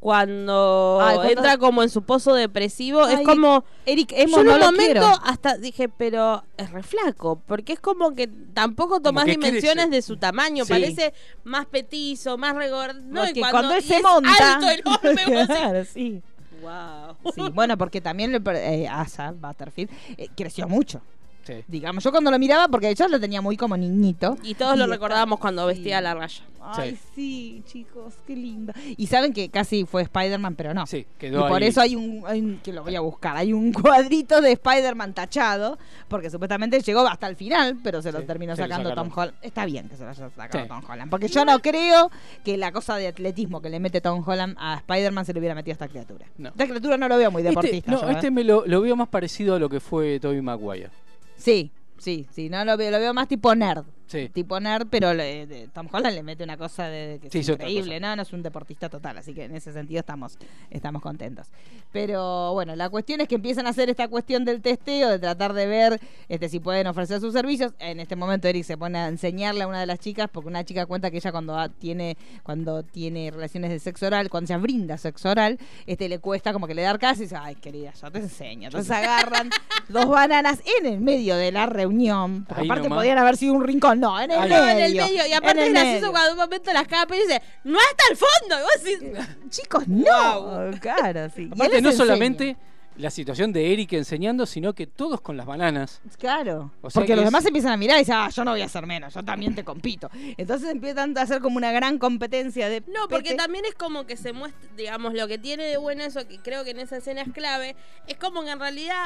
cuando, 0.01 0.99
Ay, 1.03 1.17
cuando- 1.17 1.33
entra 1.33 1.59
como 1.59 1.83
en 1.83 1.89
su 1.91 2.03
pozo 2.03 2.35
depresivo, 2.35 3.03
Ay, 3.05 3.17
es 3.17 3.21
como 3.23 3.65
Eric, 3.87 4.11
yo 4.13 4.17
en 4.17 4.31
no 4.31 4.39
un 4.39 4.47
lo 4.47 4.67
momento 4.67 4.77
quiero. 4.85 5.07
hasta 5.25 5.57
dije, 5.57 5.89
pero 5.89 6.45
es 6.57 6.71
re 6.71 6.83
flaco, 6.83 7.41
porque 7.47 7.73
es 7.75 7.81
como 7.81 8.15
que 8.15 8.29
tampoco 8.55 9.01
tomás 9.01 9.25
que 9.25 9.33
dimensiones 9.33 9.91
de 9.91 10.03
su 10.03 10.17
tamaño, 10.17 10.65
Sí. 10.65 10.71
parece 10.73 11.13
más 11.45 11.67
petizo, 11.67 12.39
más 12.39 12.55
regordado, 12.55 13.01
no, 13.03 13.21
cuando, 13.23 13.51
cuando, 13.51 13.75
él 13.75 13.83
se 13.83 13.97
es 13.97 14.03
monta. 14.03 14.55
alto 14.55 14.69
enorme, 14.71 15.47
claro, 15.47 15.85
sí. 15.85 16.23
wow. 16.63 17.33
Sí, 17.35 17.43
bueno, 17.53 17.77
porque 17.77 18.01
también 18.01 18.41
eh, 18.55 18.89
Asa 18.89 19.33
Butterfield 19.33 19.91
eh, 20.17 20.29
creció 20.37 20.69
mucho. 20.69 21.01
Sí. 21.49 21.65
Digamos, 21.67 22.05
yo 22.05 22.11
cuando 22.11 22.31
lo 22.31 22.39
miraba, 22.39 22.69
porque 22.69 22.95
yo 22.95 23.09
lo 23.09 23.19
tenía 23.19 23.41
muy 23.41 23.57
como 23.57 23.75
niñito. 23.77 24.37
Y 24.43 24.55
todos 24.55 24.77
lo 24.77 24.85
está- 24.85 24.95
recordábamos 24.95 25.39
cuando 25.41 25.63
sí. 25.63 25.75
vestía 25.77 26.01
la 26.03 26.15
raya. 26.15 26.43
Ay, 26.71 26.99
sí, 27.15 27.63
chicos, 27.67 28.13
qué 28.27 28.37
lindo. 28.37 28.75
Y 28.99 29.07
saben 29.07 29.33
que 29.33 29.49
casi 29.49 29.87
fue 29.87 30.03
Spider-Man, 30.03 30.55
pero 30.55 30.75
no. 30.75 30.87
Sí, 30.87 30.99
Y 30.99 31.07
quedó 31.19 31.49
por 31.49 31.63
ahí. 31.63 31.69
eso 31.69 31.81
hay 31.81 31.97
un, 31.97 32.23
hay 32.27 32.41
un- 32.43 32.59
que 32.59 32.75
lo 32.75 32.83
voy 32.83 32.95
a 32.95 33.01
buscar, 33.01 33.39
hay 33.39 33.55
un 33.55 33.73
cuadrito 34.13 34.43
de 34.43 34.53
Spider-Man 34.53 35.15
tachado, 35.15 35.79
porque 36.09 36.29
supuestamente 36.29 36.79
llegó 36.83 37.07
hasta 37.09 37.27
el 37.27 37.37
final, 37.37 37.79
pero 37.83 38.03
se 38.03 38.13
lo 38.13 38.23
terminó 38.25 38.55
se 38.55 38.63
sacando. 38.63 38.95
Tom 38.95 39.11
Holland. 39.15 39.39
Está 39.41 39.65
bien 39.65 39.89
que 39.89 39.97
se 39.97 40.03
lo 40.05 40.11
haya 40.11 40.29
sacado 40.29 40.63
Sí. 40.63 40.69
Tom 40.69 40.83
Holland, 40.87 41.11
porque 41.11 41.29
yo 41.29 41.47
no 41.47 41.59
creo 41.61 42.11
que 42.45 42.59
la 42.59 42.71
cosa 42.73 42.97
de 42.97 43.07
atletismo 43.07 43.63
que 43.63 43.71
le 43.71 43.81
mete 43.81 44.03
Tom 44.03 44.23
Holland 44.27 44.55
a 44.59 44.75
Spider-Man 44.77 45.25
se 45.25 45.33
le 45.33 45.39
hubiera 45.39 45.55
metido 45.55 45.73
a 45.73 45.77
esta 45.77 45.89
criatura. 45.89 46.27
No. 46.37 46.51
Esta 46.51 46.67
criatura 46.67 46.99
no 46.99 47.09
lo 47.09 47.17
veo 47.17 47.31
muy 47.31 47.41
Este, 47.41 47.49
deportista. 47.51 47.93
no, 47.93 48.03
yo, 48.03 48.09
¿eh? 48.11 48.13
este 48.13 48.31
me 48.31 48.45
lo, 48.45 48.67
lo 48.67 48.83
veo 48.83 48.95
más 48.95 49.09
parecido 49.09 49.55
a 49.55 49.59
lo 49.59 49.71
que 49.71 49.81
fue 49.81 50.21
Tobey 50.21 50.43
Maguire. 50.43 50.91
Sí, 51.39 51.73
sí, 51.99 52.27
sí, 52.33 52.49
no 52.51 52.65
lo 52.65 52.77
veo, 52.77 52.91
lo 52.91 52.99
veo 52.99 53.15
más 53.15 53.29
tipo 53.29 53.55
nerd. 53.55 53.87
Sí. 54.09 54.29
Tipo 54.31 54.59
nerd, 54.59 54.89
pero 54.91 55.15
le- 55.15 55.47
de- 55.47 55.69
Tom 55.69 55.87
Holland 55.93 56.15
le 56.17 56.23
mete 56.23 56.43
una 56.43 56.57
cosa 56.57 56.85
de, 56.89 57.21
que 57.23 57.31
Sí, 57.31 57.39
es 57.41 57.49
increíble. 57.51 58.01
¿no? 58.01 58.17
No 58.17 58.23
es 58.23 58.33
un 58.33 58.43
deportista 58.43 58.89
total, 58.89 59.19
así 59.19 59.35
que 59.35 59.45
en 59.45 59.55
ese 59.55 59.73
sentido 59.73 60.01
estamos, 60.01 60.37
estamos 60.71 61.01
contentos. 61.03 61.47
Pero 61.93 62.53
bueno, 62.53 62.77
la 62.77 62.91
cuestión 62.91 63.21
es 63.21 63.29
que 63.29 63.37
empiezan 63.37 63.67
a 63.67 63.71
hacer 63.71 63.89
esta 63.91 64.09
cuestión 64.09 64.45
del 64.45 64.61
testeo, 64.61 65.09
de 65.11 65.19
tratar 65.19 65.53
de 65.53 65.67
ver 65.67 66.01
este, 66.29 66.49
si 66.49 66.61
pueden 66.61 66.87
ofrecer 66.87 67.21
sus 67.21 67.33
servicios. 67.33 67.73
En 67.79 68.01
este 68.01 68.17
momento 68.17 68.49
Eric 68.49 68.65
se 68.65 68.77
pone 68.77 68.99
a 68.99 69.09
enseñarle 69.09 69.63
a 69.63 69.67
una 69.67 69.81
de 69.81 69.87
las 69.87 69.99
chicas, 69.99 70.29
porque 70.33 70.49
una 70.49 70.65
chica 70.65 70.87
cuenta 70.87 71.11
que 71.11 71.17
ella 71.19 71.33
cuando 71.33 71.69
tiene, 71.71 72.17
cuando 72.43 72.83
tiene 72.83 73.31
relaciones 73.31 73.71
de 73.71 73.79
sexo 73.79 74.07
oral, 74.07 74.29
cuando 74.31 74.49
se 74.49 74.57
brinda 74.59 74.99
sexo 74.99 75.31
oral, 75.31 75.59
este 75.87 76.09
le 76.09 76.19
cuesta 76.19 76.53
como 76.53 76.67
que 76.67 76.75
le 76.75 76.83
dar 76.83 76.99
casa 76.99 77.21
y 77.23 77.25
dice, 77.27 77.37
ay 77.37 77.55
querida, 77.57 77.93
yo 78.01 78.11
te 78.11 78.19
enseño. 78.19 78.67
Entonces 78.69 78.91
agarran 78.97 79.51
dos 79.89 80.09
bananas 80.09 80.61
en 80.79 80.87
el 80.87 81.01
medio 81.01 81.37
de 81.37 81.53
la 81.53 81.67
reunión, 81.67 82.45
porque 82.47 82.63
Ahí 82.63 82.67
aparte 82.69 82.89
nomás. 82.89 83.01
podían 83.03 83.19
haber 83.19 83.37
sido 83.37 83.55
un 83.55 83.65
rincón, 83.65 83.98
no, 83.99 84.21
en 84.21 84.31
el 84.31 84.41
medio. 84.41 84.57
No, 84.57 84.69
en 84.69 84.79
el 84.79 84.95
medio. 84.95 85.27
Y 85.27 85.33
aparte 85.33 85.67
es 85.67 85.73
gracioso 85.73 85.95
medio. 86.01 86.11
cuando 86.13 86.33
un 86.33 86.39
momento 86.39 86.73
las 86.73 86.87
capas 86.89 87.17
y 87.19 87.21
dice, 87.23 87.43
no 87.65 87.79
hasta 87.79 88.05
el 88.11 88.17
fondo. 88.17 88.57
Y 88.59 88.63
vos 88.63 88.85
decís, 88.85 89.27
Chicos, 89.51 89.89
no. 89.89 90.05
Guau. 90.05 90.71
Claro, 90.81 91.31
sí. 91.35 91.49
Aparte, 91.53 91.81
no 91.83 91.89
enseña. 91.91 91.93
solamente 92.07 92.57
la 92.97 93.11
situación 93.11 93.53
de 93.53 93.73
Eric 93.73 93.93
enseñando, 93.93 94.45
sino 94.45 94.73
que 94.75 94.89
todos 94.89 95.21
con 95.21 95.37
las 95.37 95.47
bananas. 95.47 96.01
Claro. 96.19 96.73
O 96.81 96.91
sea 96.91 96.99
porque 97.01 97.13
que 97.13 97.17
los 97.17 97.25
es- 97.25 97.31
demás 97.31 97.47
empiezan 97.47 97.71
a 97.73 97.77
mirar 97.77 97.97
y 97.97 98.01
dicen, 98.01 98.17
ah, 98.19 98.29
yo 98.29 98.45
no 98.45 98.51
voy 98.51 98.61
a 98.61 98.65
hacer 98.65 98.87
menos, 98.87 99.15
yo 99.15 99.23
también 99.23 99.55
te 99.55 99.63
compito. 99.63 100.11
Entonces 100.37 100.69
empiezan 100.69 101.17
a 101.17 101.21
hacer 101.23 101.41
como 101.41 101.59
una 101.59 101.71
gran 101.71 101.99
competencia 101.99 102.69
de. 102.69 102.81
No, 102.89 103.07
porque 103.09 103.31
pete. 103.31 103.37
también 103.37 103.65
es 103.67 103.75
como 103.77 104.05
que 104.05 104.17
se 104.17 104.33
muestra, 104.33 104.69
digamos, 104.77 105.15
lo 105.15 105.29
que 105.29 105.39
tiene 105.39 105.63
de 105.65 105.77
bueno 105.77 106.03
eso, 106.03 106.27
que 106.27 106.39
creo 106.39 106.65
que 106.65 106.71
en 106.71 106.81
esa 106.81 106.97
escena 106.97 107.23
es 107.23 107.33
clave, 107.33 107.77
es 108.09 108.17
como 108.17 108.43
que 108.43 108.51
en 108.51 108.59
realidad 108.59 109.05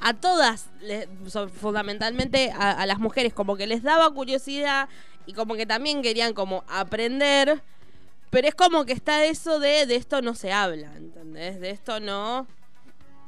a 0.00 0.14
todas, 0.14 0.68
le- 0.80 1.08
so- 1.26 1.48
fundamentalmente 1.48 2.50
a, 2.52 2.70
a 2.72 2.86
las 2.86 2.98
mujeres, 2.98 3.32
como 3.34 3.56
que 3.56 3.66
les 3.66 3.82
daba 3.82 4.10
curiosidad 4.12 4.88
y 5.26 5.32
como 5.32 5.54
que 5.54 5.66
también 5.66 6.02
querían 6.02 6.34
como 6.34 6.64
aprender, 6.68 7.60
pero 8.30 8.46
es 8.48 8.54
como 8.54 8.84
que 8.84 8.92
está 8.92 9.24
eso 9.24 9.58
de, 9.58 9.86
de 9.86 9.96
esto 9.96 10.22
no 10.22 10.34
se 10.34 10.52
habla, 10.52 10.94
¿entendés? 10.96 11.60
De 11.60 11.70
esto 11.70 12.00
no... 12.00 12.46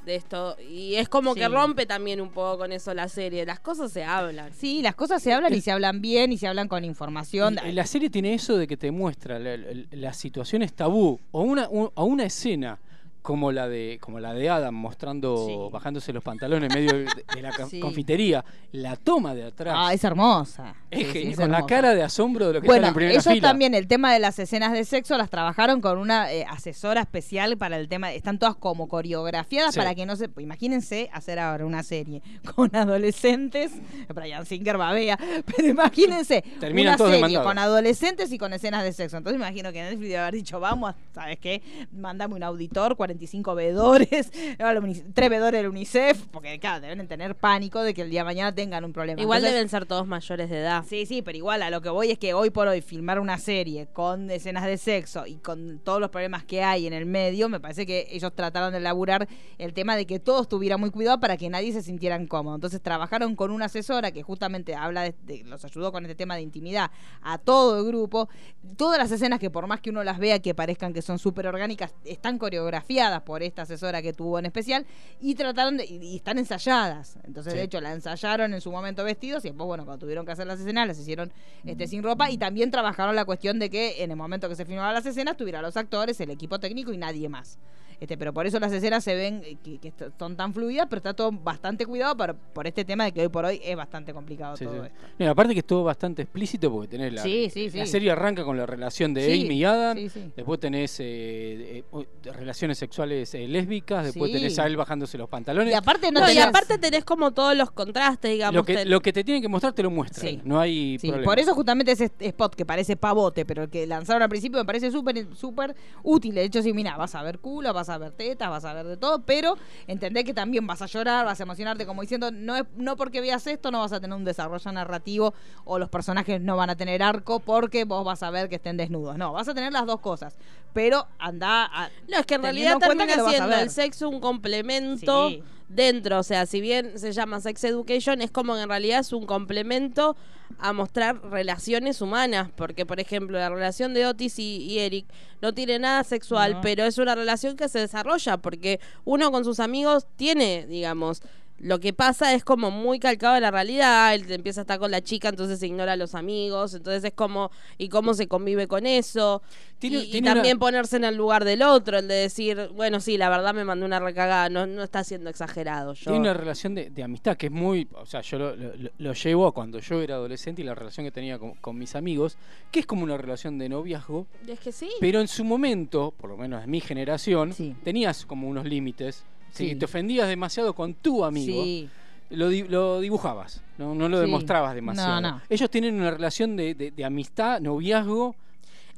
De 0.05 0.15
esto, 0.15 0.57
y 0.67 0.95
es 0.95 1.11
como 1.11 1.35
que 1.35 1.47
rompe 1.47 1.85
también 1.85 2.23
un 2.23 2.31
poco 2.31 2.57
con 2.57 2.73
eso 2.73 2.95
la 2.95 3.07
serie. 3.11 3.45
Las 3.45 3.61
cosas 3.61 3.93
se 3.93 4.03
hablan. 4.03 4.51
Sí, 4.55 4.81
las 4.81 4.95
cosas 4.95 5.23
se 5.23 5.31
hablan 5.35 5.53
y 5.53 5.61
se 5.61 5.71
hablan 5.73 6.01
bien 6.01 6.33
y 6.33 6.39
se 6.39 6.47
hablan 6.49 6.69
con 6.69 6.87
información. 6.87 7.59
Y 7.69 7.73
La 7.73 7.85
serie 7.85 8.09
tiene 8.09 8.33
eso 8.33 8.57
de 8.57 8.67
que 8.67 8.79
te 8.79 8.91
muestra 8.93 9.39
la- 9.39 9.59
la- 9.59 9.85
las 9.91 10.17
situaciones 10.17 10.73
tabú 10.73 11.21
o 11.33 11.43
una, 11.43 11.69
o 11.69 12.05
una 12.07 12.25
escena 12.25 12.79
como 13.23 13.53
la 13.53 13.69
de 13.69 13.99
como 14.01 14.19
la 14.21 14.33
de 14.35 14.49
Adam 14.49 14.75
mostrando 14.75 15.47
Sí. 15.47 15.57
bajándose 15.73 16.13
los 16.13 16.23
pantalones 16.25 16.71
en 16.71 16.75
medio 16.85 16.99
de, 16.99 17.05
de 17.35 17.43
la 17.43 17.53
Sí. 17.71 17.79
confitería 17.81 18.45
la 18.73 18.97
toma 18.97 19.35
de 19.35 19.45
atrás 19.45 19.75
Ah, 19.77 19.93
es 19.93 20.03
hermosa. 20.05 20.75
es 20.91 21.13
Sí, 21.13 21.29
es 21.33 21.37
con 21.37 21.51
la 21.51 21.67
cara 21.67 21.95
de 21.95 22.03
asombro 22.03 22.47
de 22.49 22.55
lo 22.55 22.61
que 22.61 22.67
Bueno, 22.67 22.79
están 22.87 22.89
en 22.91 22.95
primera 22.95 23.13
ellos 23.15 23.25
fila 23.25 23.49
también, 23.49 23.75
el 23.75 23.87
tema 23.87 24.13
de 24.13 24.19
las 24.21 24.39
escenas 24.39 24.73
de 24.73 24.85
sexo 24.85 25.17
las 25.19 25.29
trabajaron 25.31 25.81
con 25.81 25.99
una 25.99 26.33
eh, 26.33 26.45
asesora 26.49 27.01
especial 27.03 27.57
para 27.59 27.77
el 27.77 27.89
tema. 27.89 28.13
Están 28.13 28.39
todas 28.39 28.57
como 28.57 28.89
coreografiadas 28.89 29.77
para 29.77 29.95
que 29.95 30.07
no 30.07 30.17
se. 30.17 30.31
Imagínense 30.39 31.11
hacer 31.13 31.39
ahora 31.39 31.67
una 31.67 31.83
serie 31.83 32.23
con 32.55 32.75
adolescentes. 32.75 33.73
Brian 34.15 34.47
Singer 34.47 34.77
babea, 34.79 35.19
pero 35.45 35.69
imagínense 35.69 36.43
Terminan 36.59 36.93
una 36.93 36.97
todos 36.97 37.11
serie 37.11 37.17
demandados. 37.27 37.47
con 37.47 37.59
adolescentes 37.59 38.33
y 38.33 38.39
con 38.39 38.53
escenas 38.53 38.83
de 38.85 38.93
sexo. 38.93 39.17
Entonces 39.17 39.39
imagino 39.39 39.73
que 39.73 39.83
Netflix 39.83 40.03
debe 40.09 40.19
haber 40.19 40.35
dicho, 40.35 40.61
vamos, 40.61 40.95
¿sabes 41.15 41.39
qué? 41.39 41.63
Mándame 41.93 42.35
un 42.35 42.43
auditor, 42.43 42.97
45 43.15 43.55
veedores, 43.55 44.31
tres 45.15 45.31
veedores 45.31 45.61
del 45.61 45.69
UNICEF, 45.71 46.27
porque 46.31 46.59
claro, 46.61 46.81
deben 46.81 47.09
tener 47.09 47.35
pánico 47.35 47.83
de 47.83 47.93
que 47.95 48.03
el 48.03 48.11
día 48.11 48.21
de 48.21 48.25
mañana 48.25 48.55
tengan 48.55 48.85
un 48.85 48.93
problema. 48.93 49.21
Igual 49.21 49.39
Entonces, 49.39 49.55
deben 49.55 49.69
ser 49.69 49.87
todos 49.87 50.07
mayores 50.07 50.49
de 50.49 50.59
edad. 50.61 50.85
Sí, 50.89 51.07
sí, 51.07 51.23
pero 51.23 51.37
igual 51.37 51.63
a 51.63 51.71
lo 51.71 51.81
que 51.81 51.89
voy 51.89 52.11
es 52.13 52.19
que 52.19 52.35
hoy 52.35 52.51
por 52.51 52.69
hoy 52.69 52.81
filmar 52.83 53.19
una 53.19 53.39
serie 53.39 53.89
con 53.93 54.31
escenas 54.31 54.65
de 54.65 54.77
sexo 54.79 55.27
y 55.27 55.37
con 55.37 55.81
todos 55.81 56.01
los 56.01 56.11
problemas 56.11 56.45
que 56.45 56.63
hay 56.63 56.87
en 56.87 56.93
el 56.93 57.07
medio, 57.07 57.49
me 57.49 57.59
parece 57.61 57.87
que 57.87 58.07
ellos 58.11 58.33
trataron 58.35 58.73
de 58.73 58.79
elaborar 58.79 59.29
el 59.59 59.73
tema 59.75 59.97
de 59.97 60.07
que 60.07 60.21
todos 60.21 60.49
tuvieran 60.49 60.79
muy 60.81 60.91
cuidado 60.91 61.19
para 61.19 61.37
que 61.37 61.49
nadie 61.49 61.73
se 61.73 61.83
sintiera 61.83 62.21
incómodo. 62.21 62.55
Entonces 62.55 62.81
trabajaron 62.81 63.35
con 63.35 63.51
una 63.51 63.65
asesora 63.67 64.13
que 64.13 64.23
justamente 64.23 64.75
habla 64.75 65.03
de, 65.03 65.15
de- 65.25 65.43
los 65.45 65.65
ayudó 65.65 65.91
con 65.93 66.05
este 66.05 66.15
tema 66.15 66.37
de 66.37 66.43
intimidad 66.43 66.91
a 67.23 67.39
todo 67.39 67.79
el 67.79 67.87
grupo. 67.87 68.29
Todas 68.77 68.99
las 68.99 69.11
escenas 69.11 69.41
que 69.41 69.51
por 69.51 69.67
más 69.67 69.81
que 69.81 69.91
uno 69.91 70.05
las 70.05 70.19
vea 70.19 70.39
que 70.39 70.55
parezcan 70.55 70.93
que 70.93 71.03
son 71.03 71.19
súper 71.19 71.47
orgánicas, 71.47 71.95
están 72.05 72.39
coreografiadas 72.39 73.00
por 73.25 73.43
esta 73.43 73.63
asesora 73.63 74.03
que 74.03 74.13
tuvo 74.13 74.39
en 74.39 74.47
especial 74.47 74.87
y 75.21 75.35
trataron 75.35 75.77
de, 75.79 75.85
y, 75.87 75.97
y 75.97 76.17
están 76.17 76.39
ensayadas. 76.39 77.17
Entonces, 77.25 77.53
Sí. 77.53 77.59
de 77.59 77.65
hecho, 77.65 77.81
la 77.81 77.93
ensayaron 77.93 78.53
en 78.55 78.61
su 78.61 78.71
momento 78.71 79.03
vestidos 79.05 79.45
y 79.45 79.49
después, 79.49 79.67
bueno, 79.67 79.85
cuando 79.85 80.05
tuvieron 80.05 80.27
que 80.27 80.33
hacer 80.33 80.47
las 80.47 80.61
escenas, 80.61 80.87
las 80.87 80.99
hicieron 80.99 81.33
este, 81.65 81.87
sin 81.87 82.03
ropa 82.03 82.31
y 82.31 82.37
también 82.39 82.71
trabajaron 82.71 83.17
la 83.17 83.25
cuestión 83.25 83.59
de 83.59 83.71
que 83.71 84.03
en 84.05 84.11
el 84.11 84.17
momento 84.17 84.49
que 84.49 84.55
se 84.55 84.65
filmaban 84.65 84.95
las 84.95 85.07
escenas 85.07 85.37
tuviera 85.37 85.63
los 85.63 85.77
actores, 85.77 86.21
el 86.21 86.31
equipo 86.31 86.59
técnico 86.61 86.93
y 86.93 86.99
nadie 86.99 87.29
más. 87.29 87.59
Este, 88.01 88.17
pero 88.17 88.33
por 88.33 88.47
eso 88.47 88.59
las 88.59 88.73
escenas 88.73 89.05
se 89.05 89.15
ven 89.15 89.43
eh, 89.45 89.57
que, 89.63 89.79
que 89.79 89.93
son 90.19 90.35
tan 90.35 90.55
fluidas, 90.55 90.87
pero 90.89 90.99
está 90.99 91.13
todo 91.13 91.31
bastante 91.33 91.85
cuidado 91.85 92.17
por, 92.17 92.35
por 92.35 92.67
este 92.67 92.85
tema 92.85 93.05
de 93.05 93.13
que 93.13 93.21
hoy 93.21 93.29
por 93.29 93.45
hoy 93.45 93.61
es 93.63 93.77
bastante 93.77 94.15
complicado 94.15 94.57
Sí, 94.57 94.65
todo 94.65 94.83
sí. 94.83 94.87
esto. 94.87 95.07
No, 95.19 95.27
y 95.27 95.29
aparte 95.29 95.53
que 95.53 95.61
es 95.61 95.67
todo 95.67 95.85
bastante 95.85 96.23
explícito 96.23 96.71
porque 96.73 96.89
tenés 96.89 97.13
la, 97.13 97.23
Sí, 97.23 97.51
sí, 97.53 97.69
la 97.71 97.85
sí. 97.85 97.93
serie 97.93 98.11
arranca 98.11 98.43
con 98.43 98.57
la 98.57 98.65
relación 98.65 99.13
de 99.13 99.27
Sí, 99.35 99.45
Amy 99.45 99.55
y 99.57 99.65
Adam, 99.65 99.97
sí, 99.99 100.09
sí. 100.09 100.33
después 100.35 100.59
tenés 100.59 100.99
eh, 101.01 101.85
eh, 101.93 102.33
relaciones 102.33 102.79
sexuales 102.79 103.35
eh, 103.35 103.47
lésbicas, 103.47 104.05
después 104.07 104.31
Sí. 104.31 104.39
tenés 104.39 104.59
a 104.59 104.67
él 104.67 104.77
bajándose 104.79 105.19
los 105.19 105.29
pantalones. 105.29 105.73
Y 105.73 105.77
aparte 105.77 106.11
no, 106.11 106.21
No, 106.21 106.31
y 106.31 106.37
tenés- 106.37 106.49
aparte 106.49 106.79
tenés 106.79 107.05
como 107.05 107.33
todos 107.33 107.55
los 107.57 107.71
contrastes, 107.71 108.31
digamos. 108.31 108.55
lo 108.55 108.65
que, 108.65 108.75
te- 108.77 108.85
lo 108.87 109.01
que 109.01 109.13
te 109.13 109.25
tienen 109.25 109.43
que 109.43 109.49
mostrar 109.49 109.73
te 109.75 109.83
lo 109.83 109.91
muestran, 109.91 110.27
Sí. 110.27 110.41
no 110.45 110.59
hay 110.59 110.99
Sí, 110.99 111.09
problema. 111.09 111.31
por 111.31 111.39
eso 111.39 111.55
justamente 111.55 111.93
ese 111.93 112.11
spot 112.19 112.55
que 112.55 112.65
parece 112.65 112.97
pavote, 112.97 113.45
pero 113.45 113.65
el 113.65 113.69
que 113.69 113.87
lanzaron 113.87 114.23
al 114.23 114.29
principio 114.31 114.59
me 114.59 114.65
parece 114.65 114.91
súper 114.91 115.27
súper 115.35 115.75
útil. 116.03 116.35
De 116.35 116.45
hecho, 116.45 116.63
sí, 116.63 116.73
mira, 116.73 116.97
vas 116.97 117.15
a 117.15 117.23
ver 117.23 117.39
culo, 117.41 117.75
vas 117.75 117.89
a 117.89 117.90
ver 117.99 118.13
tetas, 118.13 118.51
vas 118.51 118.65
a 118.65 118.73
ver 118.73 118.87
de 118.87 118.97
todo, 118.97 119.23
pero 119.23 119.57
entendés 119.87 120.25
que 120.25 120.35
también 120.35 120.67
vas 120.67 120.83
a 120.83 120.87
llorar, 120.87 121.25
vas 121.25 121.41
a 121.41 121.43
emocionarte, 121.43 121.87
como 121.87 122.03
diciendo, 122.03 122.31
no 122.31 122.57
es 122.57 122.65
no 122.77 122.97
porque 122.97 123.21
veas 123.21 123.47
esto 123.47 123.71
no 123.71 123.81
vas 123.81 123.93
a 123.93 124.01
tener 124.01 124.17
un 124.17 124.25
desarrollo 124.25 124.73
narrativo 124.73 125.35
o 125.65 125.79
los 125.79 125.89
personajes 125.89 126.41
no 126.41 126.57
van 126.57 126.71
a 126.71 126.77
tener 126.77 127.03
arco 127.03 127.41
porque 127.41 127.85
vos 127.85 128.05
vas 128.05 128.23
a 128.23 128.31
ver 128.31 128.49
que 128.49 128.57
estén 128.57 128.77
desnudos. 128.77 129.17
No, 129.17 129.33
vas 129.33 129.49
a 129.49 129.55
tener 129.55 129.73
las 129.73 129.87
dos 129.87 130.01
cosas, 130.01 130.37
pero 130.73 131.07
anda 131.19 131.65
a... 131.65 131.91
No, 132.09 132.19
es 132.19 132.27
que 132.27 132.35
en 132.35 132.43
realidad 132.43 132.75
en 132.75 132.79
termina 132.79 133.07
que 133.07 133.13
a 133.13 133.29
siendo 133.29 133.55
el 133.55 133.71
sexo 133.71 134.09
un 134.09 134.21
complemento 134.21 135.29
Sí. 135.29 135.43
Dentro. 135.71 136.19
O 136.19 136.23
sea, 136.23 136.45
si 136.47 136.61
bien 136.61 136.99
se 136.99 137.13
llama 137.13 137.41
sex 137.41 137.65
education, 137.65 138.21
es 138.21 138.31
como 138.31 138.55
que 138.55 138.61
en 138.63 138.69
realidad 138.69 139.01
es 139.01 139.13
un 139.13 139.25
complemento 139.25 140.17
a 140.59 140.73
mostrar 140.73 141.23
relaciones 141.31 142.03
humanas. 142.03 142.51
Porque, 142.55 142.85
por 142.85 143.01
ejemplo, 143.01 143.39
la 143.39 143.49
relación 143.49 143.95
de 143.95 144.07
Otis 144.07 144.39
y, 144.39 144.57
y 144.59 144.81
Eric 144.81 145.07
no 145.41 145.55
tiene 145.55 145.79
nada 145.79 146.05
sexual, 146.05 146.55
No. 146.55 146.61
pero 146.61 146.85
es 146.85 146.99
una 146.99 147.15
relación 147.15 147.57
que 147.57 147.69
se 147.69 147.79
desarrolla 147.79 148.37
porque 148.37 148.81
uno 149.05 149.31
con 149.33 149.45
sus 149.45 149.61
amigos 149.61 150.07
tiene, 150.17 150.67
digamos. 150.67 151.23
Lo 151.63 151.79
que 151.79 151.93
pasa 151.93 152.33
es 152.33 152.43
como 152.43 152.71
muy 152.71 152.99
calcado 152.99 153.35
de 153.35 153.41
la 153.43 153.51
realidad, 153.51 154.15
él 154.15 154.25
empieza 154.33 154.61
a 154.61 154.63
estar 154.63 154.79
con 154.79 154.91
la 154.91 155.03
chica, 155.03 155.29
entonces 155.29 155.59
se 155.59 155.67
ignora 155.67 155.93
a 155.93 155.97
los 155.97 156.15
amigos, 156.15 156.73
entonces 156.73 157.05
es 157.05 157.13
como, 157.13 157.51
y 157.77 157.91
cómo 157.91 158.15
se 158.15 158.29
convive 158.29 158.67
con 158.67 158.87
eso. 158.87 159.43
Tiene- 159.79 159.99
y, 159.99 160.03
y 160.09 160.11
tiene 160.11 160.29
una- 160.29 160.35
también 160.37 160.59
ponerse 160.59 160.97
en 160.97 161.05
el 161.05 161.17
lugar 161.17 161.45
del 161.45 161.63
otro, 161.63 161.99
el 161.99 162.09
de 162.09 162.15
decir, 162.15 162.71
bueno, 162.75 162.99
sí, 163.01 163.19
la 163.19 163.29
verdad 163.29 163.53
me 163.53 163.65
mandé 163.65 163.85
una 163.85 164.01
recagada, 164.01 164.49
no, 164.49 164.67
no 164.67 164.83
está 164.83 165.05
siendo 165.05 165.29
exagerado. 165.29 165.93
Yo. 165.93 166.05
Tiene 166.11 166.21
una 166.21 166.33
relación 166.35 166.75
de, 166.75 166.89
de 166.89 167.03
amistad 167.03 167.37
que 167.37 167.47
es 167.47 167.53
muy, 167.53 167.87
o 167.93 168.07
sea, 168.07 168.23
yo 168.23 168.39
lo, 168.39 168.57
lo- 168.57 168.91
lo 168.97 169.13
llevo 169.13 169.47
a 169.47 169.53
cuando 169.53 169.81
yo 169.81 170.01
era 170.01 170.15
adolescente 170.15 170.63
y 170.63 170.65
la 170.65 170.75
relación 170.75 171.05
que 171.05 171.13
tenía 171.13 171.39
con, 171.39 171.53
con 171.57 171.77
mis 171.77 171.95
amigos, 171.95 172.39
que 172.71 172.81
es 172.81 172.87
como 172.87 173.05
una 173.05 173.19
relación 173.19 173.59
de 173.59 173.69
noviazgo, 173.69 174.27
Es 174.49 174.61
que 174.61 174.73
sí. 174.73 174.89
pero 174.99 175.21
en 175.21 175.29
su 175.29 175.45
momento, 175.45 176.15
por 176.17 176.31
lo 176.31 176.39
menos 176.39 176.65
en 176.65 176.71
mi 176.71 176.81
generación, 176.81 177.53
Sí. 177.53 177.77
tenías 177.85 178.25
como 178.25 178.49
unos 178.49 178.65
límites. 178.65 179.25
Si 179.53 179.71
Sí. 179.71 179.77
te 179.77 179.85
ofendías 179.85 180.29
demasiado 180.29 180.75
con 180.75 180.95
tu 180.95 181.25
amigo, 181.25 181.63
Sí. 181.65 181.89
lo, 182.31 182.49
di- 182.49 182.63
lo 182.69 183.01
dibujabas, 183.01 183.63
no, 183.79 183.95
no 183.95 184.09
lo 184.09 184.19
Sí. 184.19 184.23
demostrabas 184.27 184.75
demasiado. 184.75 185.21
No, 185.21 185.31
no. 185.33 185.41
Ellos 185.49 185.71
tienen 185.71 185.95
una 185.97 186.11
relación 186.13 186.57
de, 186.57 186.75
de- 186.75 186.91
de 186.93 187.05
amistad, 187.05 187.61
noviazgo. 187.61 188.35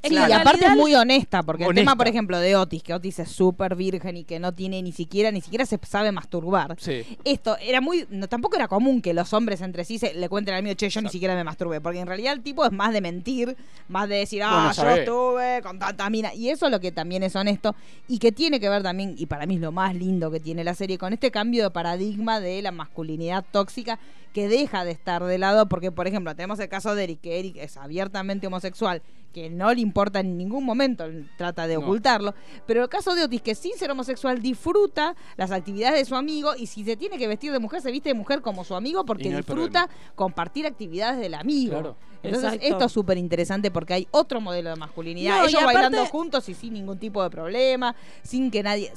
En 0.03 0.13
y 0.13 0.17
aparte 0.17 0.65
es 0.65 0.75
muy 0.75 0.93
honesta, 0.95 1.43
porque 1.43 1.63
el 1.63 1.73
tema, 1.73 1.95
por 1.95 2.09
ejemplo, 2.09 2.37
de 2.37 2.57
Otis, 2.57 2.83
que 2.83 2.93
Otis 2.93 3.19
es 3.19 3.29
súper 3.29 3.75
virgen 3.75 4.17
y 4.17 4.25
que 4.25 4.37
no 4.37 4.53
tiene 4.53 4.81
ni 4.81 4.91
siquiera, 4.91 5.31
ni 5.31 5.39
siquiera 5.39 5.65
se 5.65 5.79
sabe 5.81 6.11
masturbar. 6.11 6.75
Sí. 6.77 7.05
Esto 7.23 7.55
era 7.61 7.79
muy, 7.79 8.05
no, 8.09 8.27
tampoco 8.27 8.57
era 8.57 8.67
común 8.67 9.01
que 9.01 9.13
los 9.13 9.31
hombres 9.31 9.61
entre 9.61 9.85
sí 9.85 9.99
se, 9.99 10.13
le 10.13 10.27
cuenten 10.27 10.55
al 10.55 10.63
mío, 10.63 10.73
che, 10.73 10.89
yo 10.89 11.01
ni 11.01 11.07
siquiera 11.07 11.35
me 11.35 11.45
masturbé, 11.45 11.79
porque 11.79 11.99
en 11.99 12.07
realidad 12.07 12.33
el 12.33 12.41
tipo 12.41 12.65
es 12.65 12.73
más 12.73 12.91
de 12.91 12.99
mentir, 12.99 13.55
más 13.87 14.09
de 14.09 14.15
decir, 14.17 14.43
ah, 14.43 14.73
Bueno, 14.75 14.89
yo 14.89 15.01
estuve 15.01 15.61
con 15.61 15.79
tanta 15.79 16.09
mina, 16.09 16.33
y 16.33 16.49
eso 16.49 16.65
es 16.65 16.71
lo 16.73 16.81
que 16.81 16.91
también 16.91 17.23
es 17.23 17.33
honesto, 17.37 17.73
y 18.09 18.19
que 18.19 18.33
tiene 18.33 18.59
que 18.59 18.67
ver 18.67 18.83
también, 18.83 19.15
y 19.17 19.25
para 19.27 19.45
mí 19.45 19.55
es 19.55 19.61
lo 19.61 19.71
más 19.71 19.95
lindo 19.95 20.29
que 20.31 20.41
tiene 20.41 20.65
la 20.65 20.75
serie, 20.75 20.97
con 20.97 21.13
este 21.13 21.31
cambio 21.31 21.63
de 21.63 21.69
paradigma 21.71 22.41
de 22.41 22.61
la 22.61 22.71
masculinidad 22.71 23.45
tóxica 23.51 23.99
que 24.33 24.47
deja 24.47 24.83
de 24.83 24.91
estar 24.91 25.23
de 25.23 25.37
lado, 25.37 25.67
porque 25.69 25.91
por 25.91 26.07
ejemplo, 26.07 26.35
tenemos 26.35 26.59
el 26.59 26.67
caso 26.67 26.95
de 26.95 27.03
Eric, 27.03 27.21
que 27.21 27.39
Eric 27.39 27.55
es 27.57 27.77
abiertamente 27.77 28.47
homosexual, 28.47 29.01
que 29.31 29.49
no 29.49 29.73
le 29.73 29.81
importa 29.81 30.19
en 30.19 30.37
ningún 30.37 30.63
momento, 30.63 31.05
él 31.05 31.29
trata 31.37 31.65
de 31.67 31.75
No. 31.75 31.81
ocultarlo, 31.81 32.35
pero 32.67 32.83
el 32.83 32.89
caso 32.89 33.15
de 33.15 33.23
Otis, 33.23 33.41
que 33.41 33.55
sin 33.55 33.73
ser 33.77 33.89
homosexual 33.91 34.41
disfruta 34.41 35.15
las 35.37 35.51
actividades 35.51 35.99
de 35.99 36.05
su 36.05 36.15
amigo 36.15 36.51
y 36.55 36.67
si 36.67 36.83
se 36.83 36.97
tiene 36.97 37.17
que 37.17 37.27
vestir 37.27 37.51
de 37.51 37.59
mujer, 37.59 37.81
se 37.81 37.91
viste 37.91 38.09
de 38.09 38.15
mujer 38.15 38.41
como 38.41 38.63
su 38.63 38.75
amigo 38.75 39.05
porque 39.05 39.29
no 39.29 39.37
disfruta 39.37 39.89
compartir 40.15 40.65
actividades 40.67 41.19
del 41.19 41.33
amigo. 41.35 41.71
Claro. 41.73 41.95
Entonces 42.23 42.53
Exacto. 42.53 42.73
esto 42.73 42.85
es 42.85 42.91
súper 42.91 43.17
interesante 43.17 43.69
porque 43.69 43.93
hay 43.95 44.07
otro 44.11 44.39
modelo 44.39 44.69
de 44.69 44.75
masculinidad. 44.77 45.39
No, 45.39 45.45
Ellos 45.47 45.61
aparte- 45.61 45.73
bailando 45.75 46.05
juntos 46.05 46.47
y 46.49 46.53
sin 46.53 46.73
ningún 46.73 46.97
tipo 46.97 47.21
de 47.21 47.29
problema, 47.29 47.95
sin 48.23 48.49
que 48.49 48.63
nadie... 48.63 48.91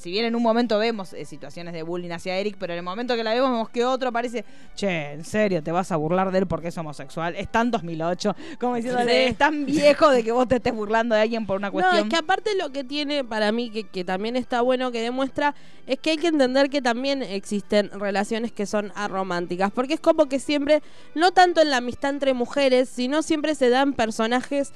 Si 0.00 0.10
bien 0.10 0.24
en 0.24 0.34
un 0.34 0.42
momento 0.42 0.78
vemos 0.78 1.12
eh, 1.12 1.26
situaciones 1.26 1.74
de 1.74 1.82
bullying 1.82 2.10
hacia 2.10 2.38
Eric, 2.38 2.56
pero 2.58 2.72
en 2.72 2.78
el 2.78 2.82
momento 2.82 3.14
que 3.16 3.22
la 3.22 3.34
vemos 3.34 3.50
vemos 3.50 3.68
que 3.68 3.84
otro 3.84 4.10
parece, 4.10 4.46
che, 4.74 5.12
en 5.12 5.24
serio, 5.26 5.62
te 5.62 5.72
vas 5.72 5.92
a 5.92 5.96
burlar 5.96 6.32
de 6.32 6.38
él 6.38 6.46
porque 6.46 6.68
es 6.68 6.78
homosexual. 6.78 7.36
Es 7.36 7.52
tan 7.52 7.70
2008, 7.70 8.34
como 8.58 8.76
diciéndole, 8.76 9.26
es 9.28 9.36
tan 9.36 9.66
viejo 9.66 10.10
de 10.10 10.24
que 10.24 10.32
vos 10.32 10.48
te 10.48 10.56
estés 10.56 10.74
burlando 10.74 11.14
de 11.14 11.20
alguien 11.20 11.46
por 11.46 11.58
una 11.58 11.68
No, 11.68 11.72
cuestión. 11.72 11.98
es 12.04 12.08
que 12.10 12.16
aparte 12.16 12.54
lo 12.56 12.72
que 12.72 12.82
tiene 12.82 13.24
para 13.24 13.52
mí, 13.52 13.70
que, 13.70 13.84
que 13.84 14.02
también 14.04 14.36
está 14.36 14.62
bueno 14.62 14.90
que 14.90 15.02
demuestra, 15.02 15.54
es 15.86 15.98
que 15.98 16.10
hay 16.12 16.16
que 16.16 16.28
entender 16.28 16.70
que 16.70 16.80
también 16.80 17.22
existen 17.22 17.90
relaciones 17.90 18.52
que 18.52 18.64
son 18.64 18.92
arománticas, 18.94 19.70
porque 19.70 19.94
es 19.94 20.00
como 20.00 20.26
que 20.30 20.38
siempre, 20.38 20.82
no 21.14 21.32
tanto 21.32 21.60
en 21.60 21.68
la 21.70 21.76
amistad 21.76 22.10
entre 22.10 22.32
mujeres, 22.32 22.88
sino 22.88 23.22
siempre 23.22 23.54
se 23.54 23.68
dan 23.68 23.92
personajes 23.92 24.72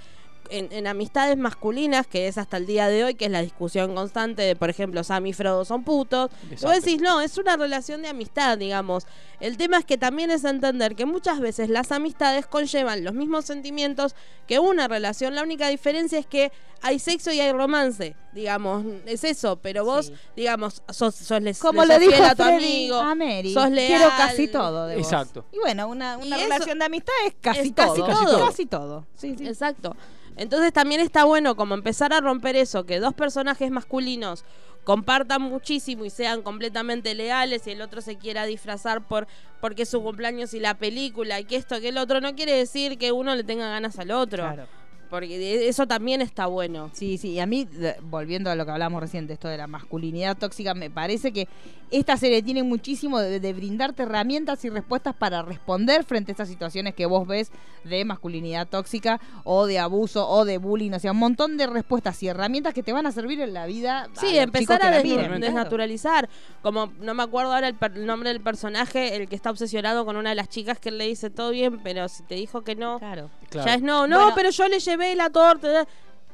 en, 0.50 0.72
en 0.72 0.86
amistades 0.86 1.36
masculinas, 1.36 2.06
que 2.06 2.28
es 2.28 2.38
hasta 2.38 2.56
el 2.56 2.66
día 2.66 2.88
de 2.88 3.04
hoy, 3.04 3.14
que 3.14 3.26
es 3.26 3.30
la 3.30 3.42
discusión 3.42 3.94
constante 3.94 4.42
de, 4.42 4.56
por 4.56 4.70
ejemplo, 4.70 5.02
Sam 5.04 5.26
y 5.26 5.32
Frodo 5.32 5.64
son 5.64 5.84
putos. 5.84 6.30
Exacto. 6.50 6.66
Vos 6.68 6.84
decís, 6.84 7.00
no, 7.00 7.20
es 7.20 7.38
una 7.38 7.56
relación 7.56 8.02
de 8.02 8.08
amistad, 8.08 8.58
digamos. 8.58 9.06
El 9.40 9.56
tema 9.56 9.78
es 9.78 9.84
que 9.84 9.98
también 9.98 10.30
es 10.30 10.44
entender 10.44 10.94
que 10.94 11.06
muchas 11.06 11.40
veces 11.40 11.68
las 11.68 11.92
amistades 11.92 12.46
conllevan 12.46 13.04
los 13.04 13.14
mismos 13.14 13.44
sentimientos 13.44 14.14
que 14.46 14.58
una 14.58 14.88
relación. 14.88 15.34
La 15.34 15.42
única 15.42 15.68
diferencia 15.68 16.18
es 16.18 16.26
que 16.26 16.50
hay 16.82 16.98
sexo 16.98 17.32
y 17.32 17.40
hay 17.40 17.50
romance, 17.52 18.14
digamos, 18.32 18.84
es 19.06 19.24
eso. 19.24 19.56
Pero 19.60 19.84
vos, 19.84 20.06
Sí. 20.06 20.12
digamos, 20.36 20.82
sos, 20.90 21.14
sos 21.14 21.40
les, 21.42 21.58
Como 21.58 21.84
le 21.84 21.98
dijo 21.98 22.22
a 22.22 22.34
tu 22.34 22.42
Freddy 22.42 22.56
amigo, 22.56 22.96
a 22.96 23.14
Mary, 23.14 23.52
sos 23.52 23.70
leal. 23.70 23.86
quiero 23.98 24.08
casi 24.16 24.48
todo 24.48 24.86
de 24.86 24.96
vos. 24.96 25.04
Exacto. 25.04 25.46
Y 25.52 25.58
bueno, 25.58 25.88
una, 25.88 26.16
una 26.18 26.26
Y 26.38 26.40
eso- 26.40 26.42
relación 26.44 26.78
de 26.78 26.84
amistad 26.84 27.14
es 27.26 27.34
casi 27.40 27.60
es 27.68 27.74
todo. 27.74 28.06
casi 28.06 28.24
todo. 28.24 28.46
Casi 28.46 28.66
todo. 28.66 29.06
Sí, 29.16 29.34
sí. 29.36 29.46
Exacto. 29.46 29.96
Entonces 30.36 30.72
también 30.72 31.00
está 31.00 31.24
bueno 31.24 31.56
como 31.56 31.74
empezar 31.74 32.12
a 32.12 32.20
romper 32.20 32.56
eso, 32.56 32.84
que 32.86 33.00
dos 33.00 33.14
personajes 33.14 33.70
masculinos 33.70 34.44
compartan 34.84 35.42
muchísimo 35.42 36.04
y 36.04 36.10
sean 36.10 36.42
completamente 36.42 37.14
leales 37.14 37.66
y 37.66 37.70
el 37.70 37.80
otro 37.80 38.00
se 38.00 38.16
quiera 38.16 38.44
disfrazar 38.44 39.06
por 39.06 39.26
porque 39.60 39.82
es 39.82 39.88
su 39.88 40.02
cumpleaños 40.02 40.52
y 40.52 40.60
la 40.60 40.74
película 40.74 41.40
y 41.40 41.44
que 41.44 41.56
esto 41.56 41.80
que 41.80 41.88
el 41.88 41.96
otro 41.96 42.20
no 42.20 42.34
quiere 42.34 42.52
decir 42.52 42.98
que 42.98 43.12
uno 43.12 43.34
le 43.34 43.44
tenga 43.44 43.68
ganas 43.68 43.98
al 43.98 44.10
otro. 44.10 44.42
Claro. 44.42 44.66
Porque 45.10 45.68
eso 45.68 45.86
también 45.86 46.20
está 46.20 46.46
bueno. 46.46 46.90
Sí, 46.92 47.18
sí, 47.18 47.32
y 47.32 47.40
a 47.40 47.46
mí, 47.46 47.68
volviendo 48.02 48.50
a 48.50 48.54
lo 48.54 48.64
que 48.64 48.72
hablamos 48.72 49.00
recién, 49.00 49.26
de 49.26 49.34
esto 49.34 49.48
de 49.48 49.56
la 49.56 49.66
masculinidad 49.66 50.36
tóxica, 50.36 50.74
me 50.74 50.90
parece 50.90 51.32
que 51.32 51.46
esta 51.90 52.16
serie 52.16 52.42
tiene 52.42 52.62
muchísimo 52.64 53.20
de, 53.20 53.38
de 53.38 53.52
brindarte 53.52 54.02
herramientas 54.02 54.64
y 54.64 54.70
respuestas 54.70 55.14
para 55.14 55.42
responder 55.42 56.02
frente 56.04 56.30
a 56.30 56.34
estas 56.34 56.48
situaciones 56.48 56.94
que 56.94 57.06
vos 57.06 57.26
ves 57.28 57.52
de 57.84 58.04
masculinidad 58.04 58.66
tóxica 58.66 59.20
o 59.44 59.66
de 59.66 59.78
abuso 59.78 60.28
o 60.28 60.44
de 60.44 60.58
bullying, 60.58 60.92
o 60.92 60.98
sea, 60.98 61.12
un 61.12 61.18
montón 61.18 61.56
de 61.56 61.66
respuestas 61.68 62.20
y 62.22 62.28
herramientas 62.28 62.74
que 62.74 62.82
te 62.82 62.92
van 62.92 63.06
a 63.06 63.12
servir 63.12 63.40
en 63.40 63.52
la 63.54 63.66
vida. 63.66 64.08
Sí, 64.14 64.36
a 64.38 64.42
empezar 64.42 64.82
a 64.82 64.90
la 64.90 64.96
des- 64.96 65.04
miren, 65.04 65.26
claro. 65.26 65.38
desnaturalizar. 65.40 66.28
Como 66.62 66.92
no 67.00 67.14
me 67.14 67.22
acuerdo 67.22 67.52
ahora 67.52 67.68
el, 67.68 67.74
per- 67.74 67.92
el 67.96 68.06
nombre 68.06 68.30
del 68.30 68.40
personaje, 68.40 69.14
el 69.16 69.28
que 69.28 69.36
está 69.36 69.50
obsesionado 69.50 70.04
con 70.04 70.16
una 70.16 70.30
de 70.30 70.36
las 70.36 70.48
chicas 70.48 70.78
que 70.80 70.88
él 70.88 70.98
le 70.98 71.06
dice 71.06 71.30
todo 71.30 71.50
bien, 71.50 71.78
pero 71.84 72.08
si 72.08 72.22
te 72.24 72.34
dijo 72.34 72.62
que 72.62 72.74
no, 72.74 72.98
Claro. 72.98 73.30
Claro. 73.50 73.66
ya 73.68 73.74
es 73.74 73.82
no. 73.82 74.08
No, 74.08 74.16
Bueno. 74.18 74.32
pero 74.34 74.50
yo 74.50 74.66
le 74.66 74.80
llevé 74.80 75.03
la 75.14 75.30
torta. 75.30 75.86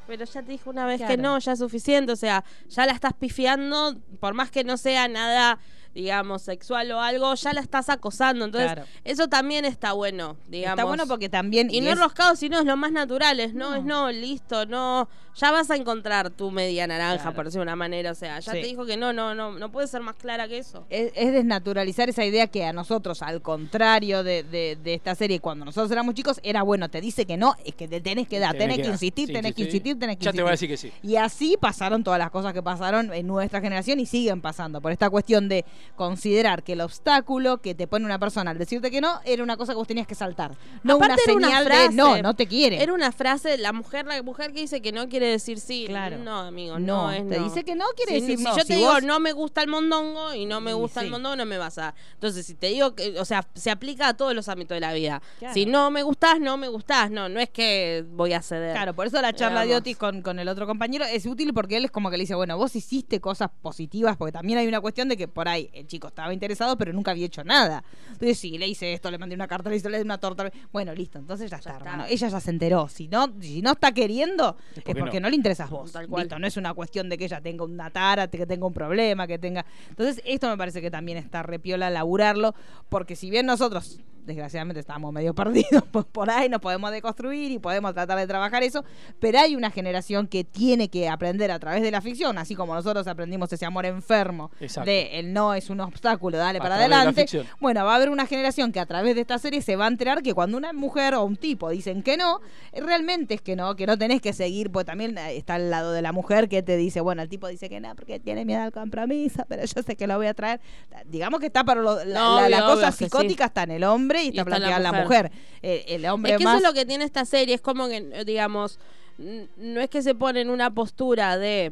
Pero 0.07 0.25
ya 0.25 0.41
te 0.41 0.51
dije 0.51 0.69
una 0.69 0.85
vez 0.85 1.01
que 1.01 1.17
no, 1.17 1.37
ya 1.39 1.53
es 1.53 1.59
suficiente. 1.59 2.11
O 2.11 2.15
sea, 2.15 2.43
ya 2.67 2.85
la 2.85 2.93
estás 2.93 3.13
pifiando, 3.13 3.95
por 4.19 4.33
más 4.33 4.51
que 4.51 4.63
no 4.63 4.77
sea 4.77 5.07
nada, 5.07 5.59
digamos, 5.93 6.41
sexual 6.41 6.91
o 6.91 7.01
algo, 7.01 7.33
ya 7.35 7.53
la 7.53 7.61
estás 7.61 7.89
acosando. 7.89 8.45
Entonces, 8.45 8.71
Claro. 8.71 8.87
eso 9.03 9.27
también 9.27 9.65
está 9.65 9.93
bueno, 9.93 10.37
digamos. 10.47 10.77
Está 10.77 10.85
bueno 10.85 11.07
porque 11.07 11.29
también... 11.29 11.69
Y 11.71 11.81
no 11.81 11.87
es- 11.87 11.93
enroscado, 11.93 12.35
sino 12.35 12.59
es 12.59 12.65
lo 12.65 12.77
más 12.77 12.91
natural, 12.91 13.39
es 13.39 13.53
no, 13.53 13.71
No. 13.71 13.75
es 13.75 13.83
no, 13.83 14.11
listo, 14.11 14.65
no. 14.65 15.09
Ya 15.35 15.49
vas 15.51 15.71
a 15.71 15.77
encontrar 15.77 16.29
tu 16.29 16.51
media 16.51 16.85
naranja, 16.87 17.21
Claro. 17.21 17.35
por 17.35 17.45
decirlo 17.45 17.61
de 17.61 17.67
una 17.69 17.75
manera. 17.77 18.11
O 18.11 18.15
sea, 18.15 18.39
ya 18.41 18.51
Sí. 18.51 18.61
te 18.61 18.67
dijo 18.67 18.85
que 18.85 18.97
no, 18.97 19.13
no, 19.13 19.33
no, 19.33 19.51
no 19.57 19.71
puede 19.71 19.87
ser 19.87 20.01
más 20.01 20.15
clara 20.15 20.47
que 20.47 20.57
eso. 20.57 20.85
es, 20.89 21.11
es 21.15 21.31
desnaturalizar 21.31 22.09
esa 22.09 22.25
idea 22.25 22.47
que 22.47 22.65
a 22.65 22.73
nosotros, 22.73 23.21
al 23.21 23.41
contrario 23.41 24.23
de, 24.23 24.43
de- 24.43 24.77
de 24.81 24.93
esta 24.93 25.15
serie, 25.15 25.39
cuando 25.39 25.63
nosotros 25.65 25.89
éramos 25.91 26.15
chicos, 26.15 26.39
era 26.43 26.63
bueno, 26.63 26.89
te 26.89 26.99
dice 26.99 27.25
que 27.25 27.37
no, 27.37 27.55
es 27.63 27.75
que 27.75 27.87
te 27.87 28.01
tenés 28.01 28.27
que 28.27 28.39
dar, 28.39 28.57
tenés, 28.57 28.79
que, 28.79 28.87
insistir, 28.87 29.27
Sí, 29.27 29.33
tenés 29.33 29.49
sí, 29.51 29.55
que 29.55 29.61
insistir, 29.63 29.97
tenés 29.99 30.17
que 30.17 30.25
Ya 30.25 30.29
insistir. 30.31 30.39
te 30.39 30.41
voy 30.43 30.49
a 30.49 30.51
decir 30.51 30.69
que 30.69 30.77
sí. 30.77 30.91
Y 31.03 31.15
así 31.15 31.55
pasaron 31.59 32.03
todas 32.03 32.19
las 32.19 32.29
cosas 32.31 32.51
que 32.53 32.61
pasaron 32.61 33.13
en 33.13 33.25
nuestra 33.27 33.61
generación 33.61 33.99
y 34.01 34.05
siguen 34.05 34.41
pasando. 34.41 34.81
Por 34.81 34.91
esta 34.91 35.09
cuestión 35.09 35.47
de 35.47 35.63
considerar 35.95 36.63
que 36.63 36.73
el 36.73 36.81
obstáculo 36.81 37.61
que 37.61 37.75
te 37.75 37.87
pone 37.87 38.05
una 38.05 38.19
persona 38.19 38.51
al 38.51 38.57
decirte 38.57 38.91
que 38.91 39.01
no 39.01 39.19
era 39.25 39.43
una 39.43 39.57
cosa 39.57 39.73
que 39.73 39.77
vos 39.77 39.87
tenías 39.87 40.07
que 40.07 40.15
saltar. 40.15 40.55
No 40.83 40.95
Aparte 40.95 41.13
una 41.13 41.23
era 41.25 41.33
una 41.35 41.47
señal 41.47 41.65
frase. 41.65 41.89
de 41.89 41.95
no, 41.95 42.21
no 42.21 42.35
te 42.35 42.47
quiere. 42.47 42.81
Era 42.81 42.93
una 42.93 43.11
frase, 43.11 43.57
la 43.57 43.73
mujer, 43.73 44.05
la 44.05 44.21
mujer 44.23 44.53
que 44.53 44.61
dice 44.61 44.81
que 44.81 44.91
no 44.91 45.07
quiere 45.09 45.27
decir 45.27 45.59
sí. 45.59 45.85
Claro. 45.87 46.17
No, 46.17 46.39
amigo, 46.39 46.79
No, 46.79 47.03
no, 47.07 47.11
es 47.11 47.27
te 47.27 47.37
no. 47.37 47.43
dice 47.45 47.63
que 47.63 47.75
no 47.75 47.85
quiere 47.95 48.13
Si- 48.15 48.21
decir 48.21 48.37
si 48.37 48.43
no. 48.43 48.55
yo 48.55 48.61
Si 48.61 48.67
te 48.67 48.75
digo 48.75 48.91
vos- 48.91 49.03
no 49.03 49.19
me 49.19 49.31
gusta 49.33 49.61
el 49.61 49.67
mondongo 49.69 50.33
y 50.33 50.45
no 50.45 50.61
me 50.61 50.73
gusta 50.73 51.01
el 51.01 51.09
mondongo, 51.09 51.35
no 51.35 51.45
me 51.45 51.57
vas 51.57 51.77
a. 51.77 51.93
Entonces, 52.13 52.45
si 52.45 52.55
te 52.55 52.67
digo 52.67 52.95
que, 52.95 53.19
o 53.19 53.25
sea, 53.25 53.47
se 53.53 53.69
aplica 53.71 54.07
a 54.09 54.13
todos 54.15 54.33
los 54.33 54.47
ámbitos 54.49 54.75
de 54.75 54.79
la 54.81 54.93
vida. 54.93 55.21
Claro. 55.39 55.53
Si 55.53 55.65
no 55.65 55.91
me 55.91 56.03
gustás, 56.03 56.39
no 56.39 56.57
me 56.57 56.67
gustás. 56.67 57.11
No, 57.11 57.29
no 57.29 57.39
es 57.39 57.49
que 57.49 58.05
voy 58.11 58.33
a 58.33 58.41
ceder. 58.41 58.73
Claro, 58.73 58.93
por 58.93 59.07
eso 59.07 59.21
la 59.21 59.33
charla 59.33 59.65
de. 59.65 59.75
Otis 59.75 59.97
con, 59.97 60.21
con 60.21 60.37
el 60.37 60.47
otro 60.49 60.67
compañero 60.67 61.05
es 61.05 61.25
útil 61.25 61.53
porque 61.53 61.77
él 61.77 61.85
es 61.85 61.91
como 61.91 62.09
que 62.11 62.17
le 62.17 62.23
dice, 62.23 62.35
bueno, 62.35 62.57
vos 62.57 62.75
hiciste 62.75 63.19
cosas 63.21 63.49
positivas, 63.61 64.17
porque 64.17 64.31
también 64.33 64.59
hay 64.59 64.67
una 64.67 64.81
cuestión 64.81 65.07
de 65.07 65.15
que 65.17 65.27
por 65.27 65.47
ahí 65.47 65.69
el 65.73 65.87
chico 65.87 66.07
estaba 66.07 66.33
interesado, 66.33 66.77
pero 66.77 66.93
nunca 66.93 67.11
había 67.11 67.25
hecho 67.25 67.43
nada. 67.43 67.83
Entonces, 68.07 68.39
sí, 68.39 68.57
le 68.57 68.67
hice 68.67 68.93
esto, 68.93 69.09
le 69.11 69.17
mandé 69.17 69.35
una 69.35 69.47
carta, 69.47 69.69
le 69.69 69.77
hice 69.77 70.01
una 70.01 70.17
torta. 70.17 70.51
Bueno, 70.71 70.93
listo, 70.93 71.19
entonces 71.19 71.49
ya, 71.49 71.57
está, 71.57 71.71
está. 71.71 71.83
hermano. 71.83 72.05
Ella 72.09 72.27
ya 72.27 72.39
se 72.39 72.49
enteró. 72.49 72.87
Si 72.87 73.07
no, 73.07 73.31
si 73.39 73.61
no 73.61 73.71
está 73.71 73.91
queriendo, 73.91 74.57
es 74.75 74.83
porque 74.83 74.99
porque 74.99 75.19
no, 75.19 75.25
no. 75.25 75.29
le 75.29 75.35
interesas 75.35 75.69
vos. 75.69 75.91
Tal 75.91 76.07
cual. 76.07 76.23
Listo, 76.23 76.39
no 76.39 76.47
es 76.47 76.57
una 76.57 76.73
cuestión 76.73 77.09
de 77.09 77.17
que 77.17 77.25
ella 77.25 77.41
tenga 77.41 77.63
una 77.63 77.89
tara, 77.89 78.27
que 78.27 78.45
tenga 78.45 78.65
un 78.65 78.73
problema, 78.73 79.27
que 79.27 79.37
tenga. 79.37 79.65
Entonces, 79.89 80.21
esto 80.25 80.49
me 80.49 80.57
parece 80.57 80.81
que 80.81 80.91
también 80.91 81.17
está 81.17 81.43
repiola 81.43 81.89
laburarlo, 81.89 82.53
porque 82.89 83.15
si 83.15 83.29
bien 83.29 83.45
nosotros 83.45 83.99
desgraciadamente 84.25 84.79
estamos 84.79 85.11
medio 85.13 85.33
perdidos, 85.35 85.83
pues 85.91 86.05
por 86.05 86.29
ahí 86.29 86.49
nos 86.49 86.61
podemos 86.61 86.91
deconstruir 86.91 87.51
y 87.51 87.59
podemos 87.59 87.93
tratar 87.93 88.17
de 88.17 88.27
trabajar 88.27 88.63
eso, 88.63 88.83
pero 89.19 89.39
hay 89.39 89.55
una 89.55 89.71
generación 89.71 90.27
que 90.27 90.43
tiene 90.43 90.89
que 90.89 91.09
aprender 91.09 91.51
a 91.51 91.59
través 91.59 91.81
de 91.81 91.91
la 91.91 92.01
ficción, 92.01 92.37
así 92.37 92.55
como 92.55 92.73
nosotros 92.75 93.07
aprendimos 93.07 93.51
ese 93.53 93.65
amor 93.65 93.85
enfermo 93.85 94.51
Exacto. 94.59 94.89
de 94.89 95.19
el 95.19 95.33
no 95.33 95.53
es 95.53 95.69
un 95.69 95.79
obstáculo, 95.81 96.37
dale 96.37 96.59
A 96.59 96.61
para 96.61 96.75
adelante. 96.75 97.25
Bueno, 97.59 97.83
va 97.85 97.93
a 97.93 97.95
haber 97.95 98.09
una 98.09 98.25
generación 98.25 98.71
que 98.71 98.79
a 98.79 98.85
través 98.85 99.15
de 99.15 99.21
esta 99.21 99.37
serie 99.39 99.61
se 99.61 99.75
va 99.75 99.85
a 99.85 99.87
enterar 99.87 100.21
que 100.21 100.33
cuando 100.33 100.57
una 100.57 100.73
mujer 100.73 101.13
o 101.15 101.23
un 101.23 101.35
tipo 101.37 101.69
dicen 101.69 102.03
que 102.03 102.17
no, 102.17 102.39
realmente 102.73 103.33
es 103.35 103.41
que 103.41 103.55
no, 103.55 103.75
que 103.75 103.85
no 103.85 103.97
tenés 103.97 104.21
que 104.21 104.33
seguir, 104.33 104.71
porque 104.71 104.85
también 104.85 105.17
eh, 105.17 105.35
está 105.37 105.55
al 105.55 105.69
lado 105.69 105.91
de 105.91 106.01
la 106.01 106.11
mujer 106.11 106.49
que 106.49 106.61
te 106.63 106.77
dice, 106.77 107.01
bueno, 107.01 107.21
el 107.21 107.29
tipo 107.29 107.47
dice 107.47 107.69
que 107.69 107.79
no 107.79 107.95
porque 107.95 108.19
tiene 108.19 108.45
miedo 108.45 108.61
al 108.61 108.71
compromiso, 108.71 109.43
pero 109.47 109.63
yo 109.65 109.83
sé 109.83 109.95
que 109.95 110.07
lo 110.07 110.17
voy 110.17 110.27
a 110.27 110.33
traer. 110.33 110.59
Digamos 111.05 111.39
que 111.39 111.47
está 111.47 111.63
para 111.63 111.81
lo- 111.81 112.03
la, 112.03 112.19
No, 112.19 112.41
la- 112.41 112.49
la 112.49 112.57
obvio, 112.65 112.75
cosa 112.75 112.87
obvio 112.87 112.91
que 112.91 112.91
sí. 112.97 113.03
psicótica 113.05 113.45
está 113.45 113.63
en 113.63 113.71
el 113.71 113.83
hombre 113.83 114.10
y 114.19 114.27
está, 114.29 114.41
la 114.41 114.45
planteada 114.45 114.79
la 114.79 114.93
mujer. 114.93 115.31
Eh, 115.61 115.85
el 115.87 116.05
hombre 116.07 116.33
Es 116.33 116.37
que 116.37 116.43
más 116.43 116.57
eso 116.57 116.67
es 116.67 116.73
lo 116.73 116.73
que 116.73 116.85
tiene 116.85 117.05
esta 117.05 117.25
serie, 117.25 117.55
es 117.55 117.61
como 117.61 117.87
que, 117.87 118.23
digamos, 118.25 118.79
no 119.17 119.81
es 119.81 119.89
que 119.89 120.01
se 120.01 120.15
pone 120.15 120.41
en 120.41 120.49
una 120.49 120.73
postura 120.73 121.37
de, 121.37 121.71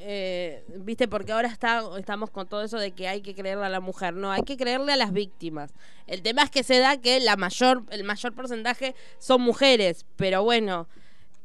eh, 0.00 0.64
viste, 0.76 1.08
porque 1.08 1.32
ahora 1.32 1.48
está, 1.48 1.82
estamos 1.98 2.30
con 2.30 2.46
todo 2.46 2.62
eso 2.62 2.78
de 2.78 2.92
que 2.92 3.08
hay 3.08 3.20
que 3.20 3.34
creerle 3.34 3.66
a 3.66 3.68
la 3.68 3.80
mujer, 3.80 4.14
no, 4.14 4.30
hay 4.30 4.42
que 4.42 4.56
creerle 4.56 4.92
a 4.92 4.96
las 4.96 5.12
víctimas. 5.12 5.72
El 6.06 6.22
tema 6.22 6.42
es 6.42 6.50
que 6.50 6.62
se 6.62 6.78
da 6.78 6.96
que 6.98 7.20
la 7.20 7.36
mayor, 7.36 7.82
el 7.90 8.04
mayor 8.04 8.32
porcentaje 8.34 8.94
son 9.18 9.42
mujeres, 9.42 10.06
pero 10.16 10.42
bueno. 10.42 10.88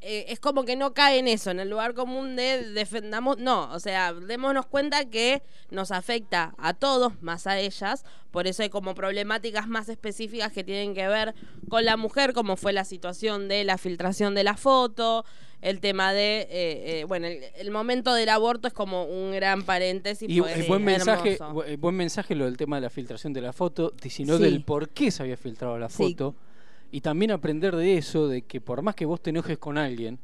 Eh, 0.04 0.26
es 0.30 0.40
como 0.40 0.66
que 0.66 0.76
no 0.76 0.94
cae 0.94 1.20
en 1.20 1.28
eso, 1.28 1.50
en 1.52 1.60
el 1.60 1.70
lugar 1.70 1.94
común 1.94 2.36
de 2.36 2.72
defendamos, 2.74 3.38
no, 3.38 3.72
o 3.74 3.80
sea, 3.80 4.14
démonos 4.14 4.66
cuenta 4.66 5.06
que 5.06 5.42
nos 5.72 5.92
afecta 5.92 6.54
a 6.58 6.74
todos, 6.74 7.14
más 7.22 7.48
a 7.48 7.60
ellas, 7.60 8.04
por 8.32 8.46
eso 8.48 8.64
hay 8.64 8.70
como 8.70 8.96
problemáticas 8.96 9.68
más 9.68 9.90
específicas 9.90 10.52
que 10.52 10.64
tienen 10.64 10.94
que 10.94 11.08
ver 11.08 11.34
con 11.70 11.86
la 11.86 11.98
mujer, 11.98 12.34
como 12.34 12.58
fue 12.58 12.74
la 12.74 12.86
situación 12.86 13.48
de 13.48 13.64
la 13.64 13.78
filtración 13.78 14.36
de 14.36 14.44
la 14.44 14.58
foto, 14.58 15.26
el 15.62 15.80
tema 15.80 16.12
de, 16.12 16.42
eh, 16.42 16.48
eh, 16.52 17.06
bueno, 17.08 17.26
el, 17.28 17.42
el 17.56 17.72
momento 17.72 18.14
del 18.14 18.28
aborto 18.28 18.68
es 18.68 18.74
como 18.74 19.06
un 19.06 19.32
gran 19.32 19.64
paréntesis. 19.64 20.28
Y 20.30 20.42
pues, 20.42 20.68
buen 20.68 20.84
mensaje, 20.84 21.38
eh, 21.68 21.78
buen 21.78 21.96
mensaje 21.96 22.36
lo 22.36 22.44
del 22.44 22.58
tema 22.58 22.76
de 22.76 22.82
la 22.82 22.90
filtración 22.90 23.32
de 23.32 23.40
la 23.40 23.54
foto, 23.54 23.94
sino 24.10 24.36
Sí. 24.36 24.44
del 24.44 24.64
por 24.66 24.90
qué 24.90 25.10
se 25.10 25.24
había 25.24 25.38
filtrado 25.38 25.80
la 25.80 25.88
Sí. 25.88 26.04
Y 26.94 27.02
también 27.02 27.32
aprender 27.32 27.76
de 27.76 27.98
eso, 27.98 28.28
de 28.28 28.44
que 28.44 28.62
por 28.62 28.84
más 28.84 28.94
que 28.94 29.08
vos 29.08 29.20
te 29.20 29.32
enojes 29.32 29.58
con 29.58 29.80
alguien, 29.80 30.20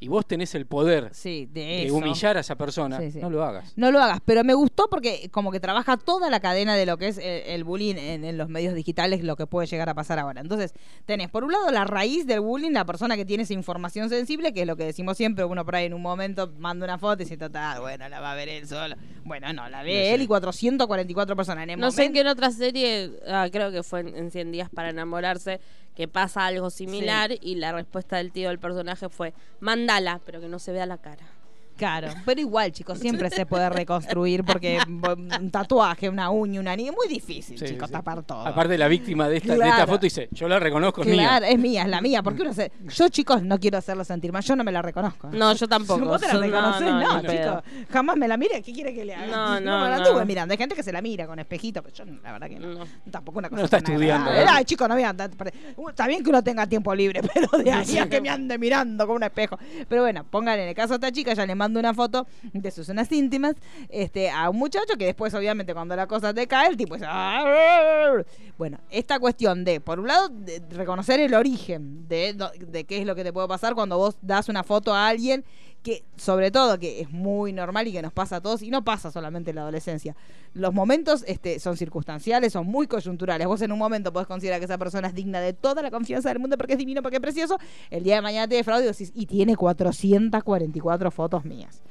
y 0.00 0.08
vos 0.08 0.26
tenés 0.26 0.54
el 0.54 0.66
poder 0.66 1.08
sí, 1.12 1.48
de, 1.50 1.88
humillar 1.90 2.36
a 2.36 2.40
esa 2.40 2.56
persona, 2.56 2.98
Sí, 3.00 3.12
sí. 3.12 3.20
no 3.20 3.30
lo 3.30 3.42
hagas. 3.42 3.72
No 3.76 3.90
lo 3.90 4.00
hagas, 4.00 4.20
pero 4.24 4.44
me 4.44 4.52
gustó 4.52 4.88
porque 4.90 5.28
como 5.30 5.50
que 5.50 5.60
trabaja 5.60 5.96
toda 5.96 6.28
la 6.30 6.40
cadena 6.40 6.74
de 6.76 6.84
lo 6.84 6.98
que 6.98 7.08
es 7.08 7.18
el, 7.18 7.24
el 7.24 7.64
bullying 7.64 7.94
en, 7.96 8.24
en 8.24 8.36
los 8.36 8.48
medios 8.48 8.74
digitales, 8.74 9.22
lo 9.24 9.36
que 9.36 9.46
puede 9.46 9.66
llegar 9.66 9.88
a 9.88 9.94
pasar 9.94 10.18
ahora. 10.18 10.40
Entonces, 10.42 10.74
tenés 11.06 11.30
por 11.30 11.44
un 11.44 11.52
lado 11.52 11.70
la 11.70 11.84
raíz 11.84 12.26
del 12.26 12.40
bullying, 12.40 12.72
la 12.72 12.84
persona 12.84 13.16
que 13.16 13.24
tiene 13.24 13.44
esa 13.44 13.54
información 13.54 14.08
sensible, 14.10 14.52
que 14.52 14.62
es 14.62 14.66
lo 14.66 14.76
que 14.76 14.84
decimos 14.84 15.16
siempre, 15.16 15.44
uno 15.44 15.64
por 15.64 15.76
ahí 15.76 15.86
en 15.86 15.94
un 15.94 16.02
momento 16.02 16.52
manda 16.58 16.84
una 16.84 16.98
foto 16.98 17.22
y 17.22 17.24
dice, 17.24 17.36
total, 17.38 17.80
bueno, 17.80 18.08
la 18.08 18.20
va 18.20 18.32
a 18.32 18.34
ver 18.34 18.48
él 18.50 18.66
solo. 18.68 18.96
Bueno, 19.24 19.50
no, 19.54 19.68
la 19.70 19.82
ve 19.82 19.88
No 19.94 19.98
sé. 20.00 20.14
él 20.14 20.22
y 20.22 20.26
444 20.26 21.34
personas 21.36 21.64
en 21.64 21.70
el 21.70 21.80
No 21.80 21.90
sé 21.90 22.04
en 22.04 22.12
qué 22.12 22.20
en 22.20 22.26
otra 22.26 22.50
serie, 22.50 23.10
ah, 23.26 23.48
creo 23.50 23.70
que 23.72 23.82
fue 23.82 24.00
en, 24.00 24.14
en 24.16 24.30
100 24.30 24.52
días 24.52 24.68
para 24.68 24.90
enamorarse, 24.90 25.60
que 25.94 26.08
pasa 26.08 26.46
algo 26.46 26.70
similar 26.70 27.32
y 27.40 27.56
la 27.56 27.72
respuesta 27.72 28.16
del 28.16 28.32
tío 28.32 28.48
del 28.48 28.58
personaje 28.58 29.08
fue, 29.08 29.34
mandala, 29.60 30.20
pero 30.24 30.40
que 30.40 30.48
no 30.48 30.58
se 30.58 30.72
vea 30.72 30.86
la 30.86 30.98
cara. 30.98 31.33
Claro, 31.76 32.08
pero 32.24 32.40
igual, 32.40 32.70
chicos, 32.72 32.98
siempre 32.98 33.30
se 33.30 33.46
puede 33.46 33.68
reconstruir 33.68 34.44
porque 34.44 34.78
un 34.86 35.50
tatuaje, 35.50 36.08
una 36.08 36.30
uña, 36.30 36.60
una 36.60 36.76
niña, 36.76 36.90
es 36.90 36.96
muy 36.96 37.08
difícil, 37.08 37.58
Sí, 37.58 37.64
chicos, 37.66 37.88
sí. 37.88 37.92
tapar 37.92 38.22
todo. 38.22 38.46
Aparte 38.46 38.78
la 38.78 38.86
víctima 38.88 39.28
de 39.28 39.38
esta, 39.38 39.54
de 39.56 39.68
esta 39.68 39.86
foto 39.86 40.00
dice, 40.02 40.28
yo 40.30 40.46
la 40.48 40.58
reconozco, 40.60 41.02
es 41.02 41.08
mía. 41.08 41.28
Claro, 41.28 41.46
es 41.46 41.58
mía, 41.58 41.82
es 41.82 41.88
la 41.88 42.00
mía. 42.00 42.22
Porque 42.22 42.42
uno 42.42 42.52
se... 42.54 42.70
Yo, 42.94 43.08
chicos, 43.08 43.42
no 43.42 43.58
quiero 43.58 43.78
hacerlo 43.78 44.04
sentir 44.04 44.32
mal. 44.32 44.42
Yo 44.42 44.54
no 44.56 44.62
me 44.64 44.70
la 44.72 44.82
reconozco. 44.82 45.30
No, 45.32 45.52
yo 45.54 45.66
tampoco. 45.68 46.04
¿Vos 46.04 46.20
te 46.20 46.28
la 46.28 46.34
No, 46.34 46.40
reconoces? 46.40 46.80
no, 46.82 47.00
No, 47.00 47.20
chicos. 47.22 47.62
Jamás 47.90 48.16
me 48.16 48.28
la 48.28 48.36
mire. 48.36 48.62
¿Qué 48.62 48.72
quiere 48.72 48.94
que 48.94 49.04
le 49.04 49.14
haga? 49.14 49.26
No, 49.26 49.60
no, 49.60 49.84
me 49.84 49.90
la 49.90 49.98
no. 49.98 50.04
anduve 50.06 50.24
mirando. 50.24 50.52
Hay 50.52 50.58
gente 50.58 50.74
que 50.74 50.82
se 50.82 50.92
la 50.92 51.02
mira 51.02 51.26
con 51.26 51.38
espejito, 51.38 51.82
pero 51.82 51.94
yo, 51.94 52.04
la 52.22 52.32
verdad 52.32 52.48
que 52.48 52.58
no. 52.58 52.74
No. 52.74 52.84
Tampoco 53.10 53.38
una 53.40 53.48
cosa 53.48 53.58
No 53.60 53.64
está 53.64 53.76
estudiando. 53.78 54.30
¿no? 54.32 54.38
Ay, 54.48 54.64
chicos, 54.64 54.88
no 54.88 54.94
voy 54.94 55.02
a 55.04 55.08
andar. 55.10 55.30
Uh, 55.76 55.88
Está 55.88 56.06
bien 56.06 56.22
que 56.22 56.30
uno 56.30 56.42
tenga 56.42 56.66
tiempo 56.66 56.94
libre, 56.94 57.20
pero 57.34 57.48
de 57.62 57.72
ahí 57.72 57.98
a 57.98 58.08
que 58.08 58.20
me 58.20 58.28
ande 58.30 58.58
mirando 58.58 59.06
con 59.06 59.16
un 59.16 59.22
espejo. 59.24 59.58
Pero 59.88 60.02
bueno, 60.02 60.24
pongan 60.24 60.58
en 60.60 60.68
el 60.68 60.74
caso 60.74 60.90
de 60.90 60.94
esta 61.06 61.12
chica, 61.12 61.34
ya 61.34 61.44
le 61.46 61.54
mando 61.64 61.80
una 61.80 61.94
foto 61.94 62.26
de 62.52 62.70
sus 62.70 62.86
zonas 62.86 63.10
íntimas 63.10 63.54
este, 63.88 64.30
a 64.30 64.50
un 64.50 64.58
muchacho 64.58 64.96
que 64.98 65.06
después, 65.06 65.32
obviamente, 65.34 65.72
cuando 65.72 65.96
la 65.96 66.06
cosa 66.06 66.34
te 66.34 66.46
cae, 66.46 66.68
el 66.68 66.76
tipo 66.76 66.94
dice. 66.94 67.06
"Ah". 67.08 68.22
Bueno, 68.58 68.78
esta 68.90 69.18
cuestión 69.18 69.64
de, 69.64 69.80
por 69.80 69.98
un 69.98 70.08
lado, 70.08 70.28
de 70.28 70.62
reconocer 70.70 71.20
el 71.20 71.34
origen 71.34 72.06
de, 72.08 72.36
de 72.68 72.84
qué 72.84 72.98
es 72.98 73.06
lo 73.06 73.14
que 73.14 73.24
te 73.24 73.32
puede 73.32 73.48
pasar 73.48 73.74
cuando 73.74 73.96
vos 73.98 74.16
das 74.20 74.48
una 74.48 74.62
foto 74.62 74.94
a 74.94 75.08
alguien 75.08 75.44
que 75.84 76.02
sobre 76.16 76.50
todo 76.50 76.78
que 76.80 77.02
es 77.02 77.10
muy 77.10 77.52
normal 77.52 77.86
y 77.86 77.92
que 77.92 78.00
nos 78.00 78.12
pasa 78.12 78.36
a 78.36 78.40
todos 78.40 78.62
y 78.62 78.70
no 78.70 78.82
pasa 78.82 79.12
solamente 79.12 79.50
en 79.50 79.56
la 79.56 79.62
adolescencia. 79.62 80.16
Los 80.54 80.72
momentos 80.72 81.24
este, 81.28 81.60
son 81.60 81.76
circunstanciales, 81.76 82.54
son 82.54 82.66
muy 82.66 82.86
coyunturales. 82.86 83.46
Vos 83.46 83.60
en 83.60 83.70
un 83.70 83.78
momento 83.78 84.10
podés 84.12 84.26
considerar 84.26 84.58
que 84.60 84.64
esa 84.64 84.78
persona 84.78 85.08
es 85.08 85.14
digna 85.14 85.40
de 85.40 85.52
toda 85.52 85.82
la 85.82 85.90
confianza 85.90 86.30
del 86.30 86.38
mundo 86.38 86.56
porque 86.56 86.72
es 86.72 86.78
divino, 86.78 87.02
porque 87.02 87.16
es 87.18 87.20
precioso. 87.22 87.58
El 87.90 88.02
día 88.02 88.16
de 88.16 88.22
mañana 88.22 88.48
te 88.48 88.54
defraude 88.56 88.84
y 88.84 88.88
decís, 88.88 89.12
y 89.14 89.26
tiene 89.26 89.56
444 89.56 91.10
fotos 91.10 91.44
mías. 91.44 91.82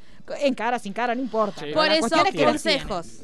En 0.41 0.55
cara, 0.55 0.79
sin 0.79 0.93
cara, 0.93 1.13
no 1.13 1.21
importa. 1.21 1.61
Sí. 1.61 1.71
Por 1.73 1.87
eso, 1.91 2.07
es 2.25 2.33
que 2.33 2.45
consejos. 2.45 3.19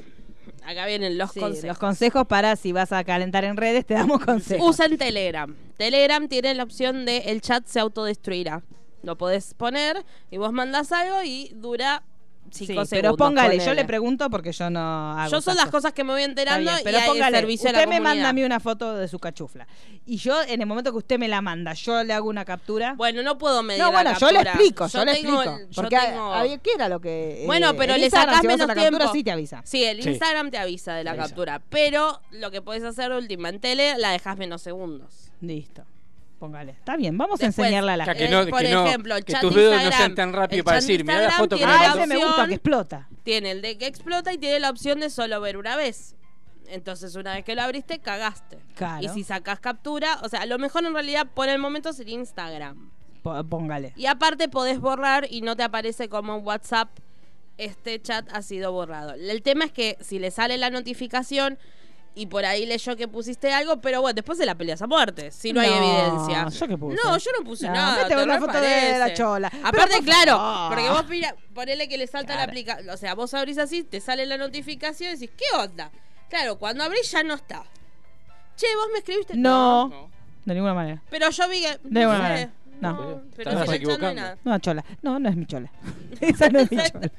Acá 0.66 0.86
vienen 0.86 1.18
los 1.18 1.32
Sí, 1.32 1.40
consejos. 1.40 1.68
los 1.68 1.78
consejos 1.80 2.28
para 2.28 2.56
si 2.56 2.74
vas 2.74 2.92
a 2.92 3.04
calentar 3.04 3.44
en 3.44 3.58
redes, 3.58 3.86
te 3.86 3.96
damos 3.96 4.24
consejos. 4.24 4.70
Usen 4.70 4.98
Telegram. 4.98 5.56
Telegram 5.78 6.28
tiene 6.28 6.54
la 6.54 6.64
opción 6.64 7.06
de 7.06 7.18
el 7.20 7.42
chat 7.42 7.66
se 7.66 7.80
autodestruirá. 7.80 8.62
Lo 9.04 9.18
podés 9.18 9.54
poner 9.54 10.04
y 10.32 10.38
vos 10.38 10.52
mandás 10.52 10.92
algo 10.92 11.24
y 11.24 11.52
dura 11.56 12.04
Sí, 12.52 12.66
5 12.66 12.84
segundos. 12.86 12.90
pero 12.90 13.16
póngale, 13.16 13.60
yo 13.64 13.76
le 13.76 13.86
pregunto 13.86 14.28
porque 14.32 14.52
yo 14.54 14.72
no 14.72 15.12
hago 15.20 15.30
Yo 15.30 15.40
son 15.40 15.56
las 15.56 15.68
cosas. 15.70 15.94
que 15.94 16.04
me 16.04 16.14
voy 16.14 16.24
enterando 16.24 16.62
bien, 16.72 16.82
y 16.82 16.84
pero 16.84 16.98
hay 16.98 17.04
el 17.04 17.10
póngale, 17.12 17.38
servicio 17.42 17.68
usted 17.70 17.74
la 17.74 17.86
me 17.86 17.98
comunidad. 17.98 18.16
manda 18.16 18.30
a 18.30 18.34
mí 18.34 18.44
una 18.44 18.60
foto 18.60 18.96
de 18.96 19.08
su 19.08 19.20
cachufla. 19.20 19.68
Y 20.08 20.18
yo, 20.18 20.42
en 20.42 20.60
el 20.60 20.66
momento 20.66 20.92
que 20.92 20.98
usted 20.98 21.20
me 21.20 21.28
la 21.28 21.42
manda, 21.44 21.74
yo 21.74 22.04
le 22.04 22.12
hago 22.12 22.28
una 22.28 22.46
captura. 22.46 22.96
Bueno, 22.98 23.22
no 23.22 23.38
puedo 23.38 23.62
medir 23.62 23.84
no, 23.84 23.92
la 23.92 24.02
bueno, 24.02 24.18
yo 24.20 24.28
le 24.32 24.34
captura. 24.44 24.52
explico, 24.54 24.88
yo, 24.88 25.06
le 25.06 25.14
tengo 25.14 25.44
explico. 25.44 25.70
yo 25.70 25.76
porque 25.76 25.96
a- 25.96 26.06
tengo- 26.08 26.34
a- 26.34 26.44
¿qué 26.58 26.72
era 26.74 26.90
lo 26.90 27.00
que...? 27.00 27.44
Bueno, 27.46 27.70
eh, 27.70 27.74
pero 27.78 27.94
el 27.94 28.02
le 28.02 28.10
sacás 28.10 28.40
si 28.40 28.48
a 28.48 28.50
menos 28.50 28.68
la 28.68 28.74
captura, 28.74 28.90
tiempo. 28.98 29.14
sí 29.14 29.24
te 29.24 29.32
avisa. 29.32 29.62
Sí, 29.64 29.84
el 29.84 30.02
Sí. 30.02 30.10
Instagram 30.10 30.50
te 30.50 30.58
avisa 30.58 30.96
de 30.96 31.04
la 31.04 31.16
captura. 31.16 31.62
Pero 31.70 32.20
lo 32.32 32.50
que 32.50 32.64
podés 32.64 32.84
hacer 32.84 33.12
última 33.12 33.50
en 33.50 33.60
tele, 33.60 33.96
la 34.00 34.10
dejas 34.10 34.38
menos 34.40 34.64
segundos. 34.64 35.30
Listo. 35.42 35.84
Póngale. 36.40 36.72
Está 36.72 36.96
bien, 36.96 37.18
vamos 37.18 37.38
Después, 37.40 37.60
a 37.60 37.62
enseñarle 37.68 37.92
a 37.92 37.98
la 37.98 38.06
gente. 38.06 38.24
que 38.26 38.30
no, 38.30 38.42
Eh, 38.44 38.48
por 38.48 38.62
que 38.62 38.70
no- 38.70 38.88
ejemplo, 38.88 39.16
el 39.18 39.26
que 39.26 39.34
chat 39.34 39.42
tus 39.42 39.54
de 39.54 39.62
dedos 39.62 39.84
no 39.84 39.92
sean 39.92 40.16
tan 40.16 40.32
rápidos 40.34 40.64
para 40.64 40.78
decir, 40.78 41.04
mira 41.04 41.22
la 41.22 41.32
foto 41.32 41.58
que 41.58 41.66
tiene 41.66 41.74
me 41.74 41.86
Ah, 41.86 42.06
me 42.08 42.18
gusta, 42.18 42.48
que 42.48 42.54
explota. 42.54 43.10
Tiene 43.24 43.52
el 43.52 43.62
de 43.62 43.78
que 43.78 43.86
explota 43.88 44.32
y 44.34 44.38
tiene 44.38 44.60
la 44.62 44.70
opción 44.70 45.02
de 45.02 45.10
solo 45.10 45.42
ver 45.42 45.58
una 45.58 45.76
vez. 45.76 46.16
Entonces, 46.70 47.16
una 47.16 47.34
vez 47.34 47.44
que 47.44 47.56
lo 47.56 47.62
abriste, 47.64 48.00
cagaste. 48.00 48.60
Claro. 48.76 49.04
Y 49.04 49.10
si 49.10 49.24
sacás 49.24 49.60
captura, 49.60 50.20
o 50.24 50.30
sea, 50.30 50.46
lo 50.46 50.58
mejor 50.60 50.86
en 50.86 50.94
realidad 50.94 51.28
por 51.34 51.50
el 51.50 51.60
momento 51.60 51.92
sería 51.94 52.14
Instagram. 52.16 52.90
Póngale. 53.22 53.92
Y 53.98 54.06
aparte 54.06 54.48
podés 54.48 54.80
borrar 54.80 55.28
y 55.30 55.42
no 55.42 55.56
te 55.58 55.64
aparece 55.64 56.08
como 56.08 56.38
en 56.38 56.46
WhatsApp 56.46 56.90
este 57.58 58.02
chat 58.02 58.26
ha 58.34 58.42
sido 58.42 58.72
borrado. 58.72 59.14
El 59.14 59.42
tema 59.42 59.66
es 59.66 59.74
que 59.74 59.98
si 60.00 60.20
le 60.20 60.32
sale 60.32 60.58
la 60.58 60.70
notificación 60.70 61.60
y 62.20 62.26
por 62.26 62.44
ahí 62.44 62.66
leyó 62.66 62.98
que 62.98 63.08
pusiste 63.08 63.54
algo, 63.54 63.80
pero 63.80 64.02
bueno, 64.02 64.14
después 64.14 64.38
se 64.38 64.46
la 64.46 64.54
peleas 64.56 64.82
a 64.82 64.88
muerte, 64.88 65.32
si 65.32 65.54
no, 65.54 65.62
hay 65.62 65.70
evidencia. 65.72 66.50
¿yo 66.50 66.68
qué 66.68 66.78
puse? 66.78 66.98
No, 67.02 67.18
yo 67.18 67.32
no 67.40 67.46
puse 67.46 67.68
No, 67.68 67.74
nada. 67.74 68.08
te 68.10 68.22
una 68.22 68.40
foto 68.40 68.60
de 68.60 69.00
la 69.00 69.14
chola. 69.14 69.50
Aparte, 69.64 70.04
claro, 70.04 70.68
porque 70.68 70.90
vos 70.90 71.08
mira, 71.08 71.34
ponele 71.54 71.88
que 71.88 71.98
le 71.98 72.08
salta 72.08 72.36
la 72.36 72.44
aplicación, 72.44 72.90
o 72.90 72.98
sea, 72.98 73.16
vos 73.16 73.34
abrís 73.34 73.58
así, 73.58 73.84
te 73.84 74.02
sale 74.02 74.26
la 74.26 74.38
notificación 74.38 75.12
y 75.12 75.14
decís, 75.14 75.32
¿qué 75.38 75.46
onda? 75.58 75.92
Claro, 76.30 76.58
cuando 76.58 76.84
abrís 76.84 77.10
ya 77.10 77.24
no 77.24 77.36
está. 77.36 77.64
Che, 78.58 78.68
vos 78.76 78.88
me 78.92 79.00
escribiste. 79.00 79.38
No. 79.38 79.88
No. 79.88 80.10
De 80.44 80.54
ninguna 80.54 80.74
manera. 80.74 81.02
Pero 81.10 81.30
yo 81.30 81.48
vi 81.48 81.62
que. 81.62 81.80
De 81.84 82.02
sé, 82.02 82.08
manera. 82.08 82.52
No. 82.82 83.22
pero 83.36 83.52
Estás 83.52 83.68
no 83.68 83.74
equivocando. 83.74 84.22
nada. 84.22 84.38
No, 84.44 84.60
chola. 84.60 84.86
No, 85.02 85.20
no 85.20 85.30
es 85.30 85.36
mi 85.36 85.46
chola. 85.46 85.72
Esa 86.22 86.50
no 86.50 86.60
es 86.60 86.72
mi 86.72 86.78
chola. 86.78 87.12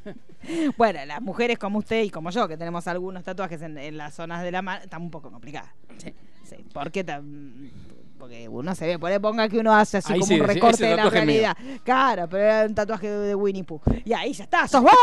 Bueno, 0.77 1.05
las 1.07 1.21
mujeres 1.21 1.59
como 1.59 1.79
usted 1.79 2.03
y 2.03 2.11
como 2.11 2.31
yo, 2.31 2.49
que 2.49 2.57
tenemos 2.57 2.87
algunos 2.89 3.25
tatuajes 3.25 3.61
en, 3.63 3.77
en 3.79 3.97
las 3.97 4.15
zonas 4.15 4.43
de 4.43 4.51
la 4.51 4.63
mano, 4.63 4.83
está 4.85 4.99
un 4.99 5.11
poco 5.11 5.31
complicada. 5.31 5.75
Sí. 5.99 6.15
Sí, 6.45 6.57
porque 6.73 7.05
porque 8.21 8.47
uno 8.49 8.75
se 8.75 8.87
ve, 8.87 8.99
por 8.99 9.11
ahí 9.11 9.19
ponga 9.19 9.49
que 9.49 9.59
uno 9.59 9.75
hace 9.75 9.97
así 9.97 10.13
Ahí 10.13 10.21
como 10.21 10.29
sí, 10.35 10.41
un 10.41 10.47
recorte 10.47 10.85
de 10.85 10.95
la 10.95 11.03
mío. 11.05 11.11
realidad. 11.11 11.57
Claro, 11.83 12.29
pero 12.29 12.43
era 12.45 12.67
un 12.67 12.75
tatuaje 12.75 13.09
de, 13.11 13.19
de 13.29 13.35
Winnie 13.35 13.65
Pooh. 13.65 13.81
Y 14.05 14.13
ahí 14.13 14.33
ya 14.35 14.45
está, 14.45 14.69
sos 14.69 14.83
vos. 14.83 14.93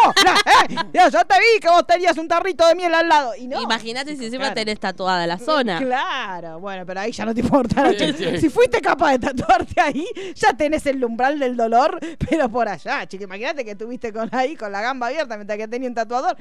Eh, 0.93 0.99
yo 1.11 1.25
te 1.25 1.35
vi 1.35 1.59
que 1.61 1.69
vos 1.69 1.85
tenías 1.87 2.17
un 2.17 2.27
tarrito 2.27 2.67
de 2.67 2.75
miel 2.75 2.93
al 2.93 3.07
lado. 3.07 3.31
Y 3.35 3.47
no, 3.47 3.61
Imagínate 3.61 4.15
si 4.15 4.25
encima 4.25 4.45
claro. 4.45 4.55
tenés 4.55 4.79
tatuada 4.79 5.25
la 5.27 5.37
zona. 5.37 5.79
Claro, 5.87 6.59
bueno, 6.59 6.85
pero 6.85 6.99
ahí 6.99 7.11
ya 7.11 7.25
no 7.25 7.33
te 7.33 7.41
importa. 7.41 7.91
Sí, 7.97 8.13
sí. 8.13 8.37
Si 8.39 8.49
fuiste 8.49 8.79
capaz 8.81 9.13
de 9.13 9.19
tatuarte 9.19 9.81
ahí, 9.81 10.05
ya 10.35 10.53
tenés 10.53 10.85
el 10.85 11.03
umbral 11.03 11.39
del 11.39 11.57
dolor, 11.57 11.99
pero 12.29 12.49
por 12.49 12.67
allá, 12.69 13.05
chica. 13.07 13.23
Imagínate 13.23 13.65
que 13.65 13.71
estuviste 13.71 14.13
con 14.13 14.29
ahí, 14.33 14.55
con 14.55 14.71
la 14.71 14.81
gamba 14.81 15.07
abierta, 15.07 15.35
mientras 15.37 15.57
que 15.57 15.67
tenía 15.67 15.89
un 15.89 15.95
tatuador. 15.95 16.37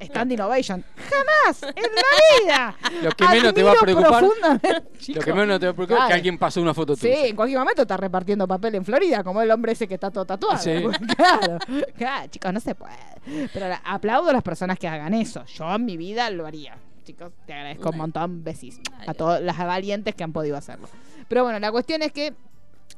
Stand 0.00 0.32
Innovation. 0.32 0.84
¡Jamás! 1.10 1.62
¡En 1.62 1.82
la 1.94 2.46
vida! 2.46 2.76
Lo 3.02 3.10
que 3.10 3.28
menos 3.28 3.54
te 3.54 3.62
va 3.62 3.72
a 3.72 3.74
preocupar- 3.74 4.22
Lo 5.08 5.20
que 5.20 5.32
menos 5.34 5.60
te 5.60 5.66
va 5.66 5.72
a 5.72 5.74
preocupar 5.74 5.81
que 5.86 5.94
alguien 5.94 6.38
pasó 6.38 6.60
una 6.62 6.74
foto 6.74 6.94
Sí, 6.96 7.02
tuya. 7.08 7.26
en 7.26 7.36
cualquier 7.36 7.58
momento 7.58 7.82
está 7.82 7.96
repartiendo 7.96 8.46
papel 8.48 8.74
en 8.76 8.84
Florida, 8.84 9.22
como 9.24 9.40
el 9.42 9.50
hombre 9.50 9.72
ese 9.72 9.86
que 9.88 9.94
está 9.94 10.10
todo 10.10 10.24
tatuado. 10.24 10.58
Sí. 10.58 10.70
Claro, 11.16 11.58
claro, 11.96 12.26
chicos, 12.28 12.52
no 12.52 12.60
se 12.60 12.74
puede. 12.74 12.94
Pero 13.52 13.68
la- 13.68 13.82
aplaudo 13.84 14.30
a 14.30 14.32
las 14.32 14.42
personas 14.42 14.78
que 14.78 14.88
hagan 14.88 15.14
eso. 15.14 15.44
Yo 15.46 15.74
en 15.74 15.84
mi 15.84 15.96
vida 15.96 16.28
lo 16.30 16.46
haría. 16.46 16.76
Chicos, 17.04 17.32
te 17.46 17.52
agradezco 17.52 17.90
un 17.90 17.96
montón, 17.98 18.44
besis. 18.44 18.80
A 19.06 19.14
todas 19.14 19.40
las 19.42 19.58
valientes 19.58 20.14
que 20.14 20.22
han 20.24 20.32
podido 20.32 20.56
hacerlo. 20.56 20.88
Pero 21.28 21.42
bueno, 21.44 21.58
la 21.58 21.72
cuestión 21.72 22.02
es 22.02 22.12
que 22.12 22.32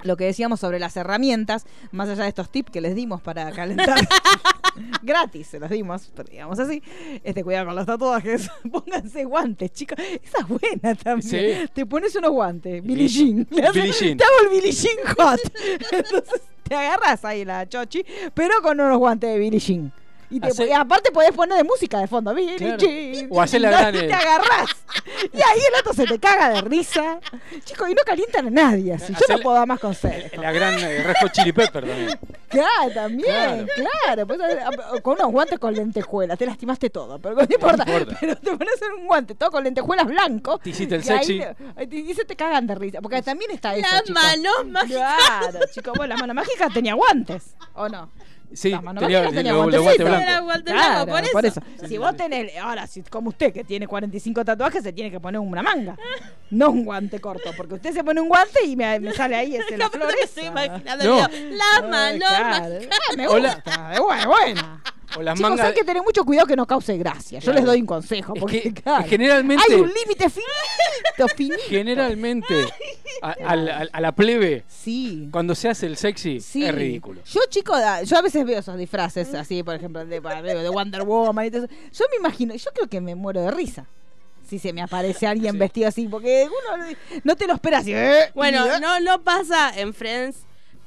lo 0.03 0.16
que 0.16 0.24
decíamos 0.24 0.61
sobre 0.61 0.78
las 0.78 0.97
herramientas, 0.97 1.66
más 1.92 2.09
allá 2.09 2.24
de 2.24 2.28
estos 2.28 2.51
tips 2.51 2.70
que 2.70 2.80
les 2.80 2.95
dimos 2.95 3.22
para 3.22 3.51
calentar, 3.53 3.99
gratis 5.03 5.47
se 5.49 5.61
los 5.61 5.70
dimos, 5.70 6.11
pero 6.14 6.28
digamos 6.28 6.59
así, 6.59 6.82
este 7.22 7.45
cuidado 7.45 7.66
con 7.66 7.76
los 7.76 7.86
tatuajes, 7.86 8.51
pónganse 8.72 9.24
guantes, 9.24 9.72
chicos, 9.72 9.99
esa 9.99 10.38
es 10.40 10.49
buena 10.49 10.95
también. 10.95 11.66
Sí. 11.66 11.70
Te 11.72 11.86
pones 11.86 12.14
unos 12.16 12.30
guantes, 12.30 12.82
Billie 12.82 13.09
Jean, 13.09 13.47
Billie 13.51 13.92
Jean. 13.92 14.16
te 14.16 14.24
hago 14.24 14.34
el 14.45 14.49
Billie 14.51 14.72
Jean 14.72 14.97
hot. 15.16 15.40
Entonces 15.92 16.42
te 16.62 16.74
agarras 16.74 17.24
ahí 17.24 17.45
la 17.45 17.68
chochi, 17.68 18.05
pero 18.34 18.61
con 18.62 18.80
unos 18.80 18.99
guantes 18.99 19.30
de 19.30 19.38
Billie 19.38 19.61
Jean. 19.61 19.92
Y, 20.30 20.40
te, 20.40 20.48
Hace- 20.48 20.66
y 20.66 20.72
aparte 20.72 21.10
podés 21.12 21.32
poner 21.32 21.56
de 21.58 21.64
música 21.64 21.98
de 21.98 22.06
fondo, 22.06 22.34
Claro. 22.34 22.76
Jean. 22.78 23.28
O 23.30 23.40
hacer 23.40 23.60
la 23.60 23.70
No, 23.70 23.78
gran, 23.78 23.94
y 23.94 23.98
eh. 23.98 24.06
te 24.08 24.14
agarrás. 24.14 24.70
Y 25.32 25.36
ahí 25.36 25.60
el 25.72 25.80
otro 25.80 25.92
se 25.92 26.04
te 26.06 26.18
caga 26.18 26.50
de 26.50 26.60
risa. 26.62 27.20
Chicos, 27.64 27.88
y 27.90 27.94
no 27.94 28.02
calientan 28.04 28.46
a 28.46 28.50
nadie 28.50 28.94
así. 28.94 29.12
Yo 29.12 29.36
no 29.36 29.42
puedo 29.42 29.56
dar 29.56 29.66
más 29.66 29.80
consejos. 29.80 30.30
La 30.38 30.52
gran 30.52 30.74
eh, 30.78 31.02
Red 31.02 31.14
Hot 31.20 31.32
Chili 31.32 31.52
Pepper 31.52 31.84
también. 31.84 32.18
Claro, 32.48 32.90
también, 32.94 33.68
claro. 34.04 34.26
Pues, 34.26 34.38
con 35.02 35.14
unos 35.18 35.32
guantes 35.32 35.58
con 35.58 35.74
lentejuelas. 35.74 36.38
Te 36.38 36.46
lastimaste 36.46 36.90
todo, 36.90 37.18
pero 37.18 37.34
no 37.34 37.42
importa. 37.42 37.84
importa. 37.86 38.16
Pero 38.20 38.36
te 38.36 38.56
pones 38.56 38.82
en 38.82 38.92
un 39.00 39.06
guante 39.06 39.34
todo 39.34 39.50
con 39.50 39.64
lentejuelas 39.64 40.06
blancos. 40.06 40.60
Te 40.60 40.70
hiciste 40.70 40.94
el 40.96 41.04
sexy. 41.04 41.42
ahí 41.42 41.88
y 41.90 42.14
se 42.14 42.24
te 42.24 42.36
cagan 42.36 42.66
de 42.66 42.74
risa. 42.76 43.00
Porque 43.00 43.22
también 43.22 43.50
está 43.50 43.74
eso. 43.74 43.86
Las 43.90 44.08
manos 44.10 44.66
mágicas. 44.68 45.14
Claro, 45.50 45.58
chicos. 45.72 45.94
Bueno, 45.96 46.14
la 46.14 46.20
mano 46.20 46.34
mágica 46.34 46.68
tenía 46.70 46.94
guantes. 46.94 47.54
¿O 47.74 47.88
no? 47.88 48.10
Sí, 48.55 48.70
Las 48.70 48.80
tenía, 48.80 48.92
mágicas 48.94 49.32
tenía 49.34 49.52
los, 49.52 49.66
los 49.72 49.82
guantecitos. 49.82 50.09
guantes 50.09 50.22
Era 50.22 50.40
blancos. 50.40 50.44
guante 50.44 50.72
Claro, 50.72 51.07
blanco, 51.07 51.32
por 51.32 51.46
eso. 51.46 51.61
Si 51.88 51.98
vos 51.98 52.16
tenés, 52.16 52.57
ahora, 52.59 52.86
si 52.86 53.02
como 53.02 53.28
usted 53.30 53.52
que 53.52 53.64
tiene 53.64 53.86
45 53.86 54.44
tatuajes, 54.44 54.82
se 54.82 54.92
tiene 54.92 55.11
que 55.11 55.20
poner 55.20 55.40
una 55.40 55.62
manga, 55.62 55.96
no 56.50 56.70
un 56.70 56.84
guante 56.84 57.20
corto, 57.20 57.50
porque 57.57 57.74
usted 57.74 57.92
se 57.92 58.05
pone 58.05 58.20
un 58.20 58.28
guante 58.28 58.64
y 58.64 58.76
me, 58.76 59.00
me 59.00 59.12
sale 59.12 59.34
ahí 59.36 59.57
ese 59.57 59.76
la 59.78 59.86
Capaz 59.86 59.98
flor 59.98 60.09
que 60.14 60.22
esa. 60.22 60.24
estoy 60.24 60.44
imaginando 60.46 61.05
No. 61.05 61.16
Las 61.18 61.90
manos 61.90 62.28
Claro. 62.28 62.74
me 63.16 63.26
gusta, 63.26 63.90
de 63.90 64.00
buena, 64.00 64.26
buena. 64.26 64.82
O 65.16 65.22
las 65.22 65.36
Chicos, 65.36 65.50
mangas. 65.50 65.66
hay 65.68 65.74
que 65.74 65.84
tener 65.84 66.02
mucho 66.02 66.24
cuidado 66.24 66.46
que 66.46 66.57
no 66.57 66.66
cause 66.66 66.96
gracia. 66.98 67.38
Yo 67.38 67.44
Claro. 67.44 67.59
les 67.61 67.66
doy 67.66 67.80
un 67.80 67.86
consejo. 67.86 68.34
Es 68.34 68.40
Porque, 68.40 68.62
que 68.62 68.72
claro, 68.82 69.05
generalmente- 69.09 69.62
Hay 69.68 69.80
un 69.80 69.88
límite 69.92 70.28
finito, 70.30 71.28
finito. 71.36 71.62
Generalmente, 71.68 72.66
a, 73.22 74.00
la 74.00 74.12
plebe, 74.12 74.64
Sí. 74.68 75.28
cuando 75.30 75.55
se 75.55 75.68
hace 75.68 75.86
el 75.86 75.96
sexy, 75.96 76.40
Sí. 76.40 76.64
es 76.64 76.74
ridículo. 76.74 77.20
Yo, 77.24 77.40
chico, 77.48 77.76
da- 77.78 78.02
yo 78.02 78.16
a 78.18 78.22
veces 78.22 78.44
veo 78.44 78.59
esos 78.59 78.76
disfraces 78.76 79.32
así, 79.34 79.62
por 79.62 79.74
ejemplo, 79.74 80.05
de, 80.05 80.20
de 80.20 80.68
Wonder 80.70 81.02
Woman 81.05 81.46
y 81.46 81.50
todo 81.50 81.64
eso. 81.64 81.74
Yo 81.92 82.05
me 82.11 82.16
imagino, 82.16 82.55
yo 82.55 82.70
creo 82.74 82.88
que 82.88 83.00
me 83.00 83.14
muero 83.14 83.42
de 83.42 83.50
risa. 83.50 83.86
Si 84.46 84.59
se 84.59 84.72
me 84.74 84.82
aparece 84.82 85.26
alguien 85.26 85.52
Sí. 85.52 85.59
vestido 85.59 85.88
así, 85.88 86.07
porque 86.07 86.46
uno 86.48 86.84
no 87.24 87.36
te 87.36 87.46
lo 87.46 87.55
esperas. 87.55 87.86
y, 87.86 87.94
eh, 87.94 88.30
Bueno, 88.34 88.66
eh. 88.66 88.78
no, 88.80 89.00
no 89.00 89.22
pasa 89.22 89.72
en 89.78 89.94
Friends 89.94 90.38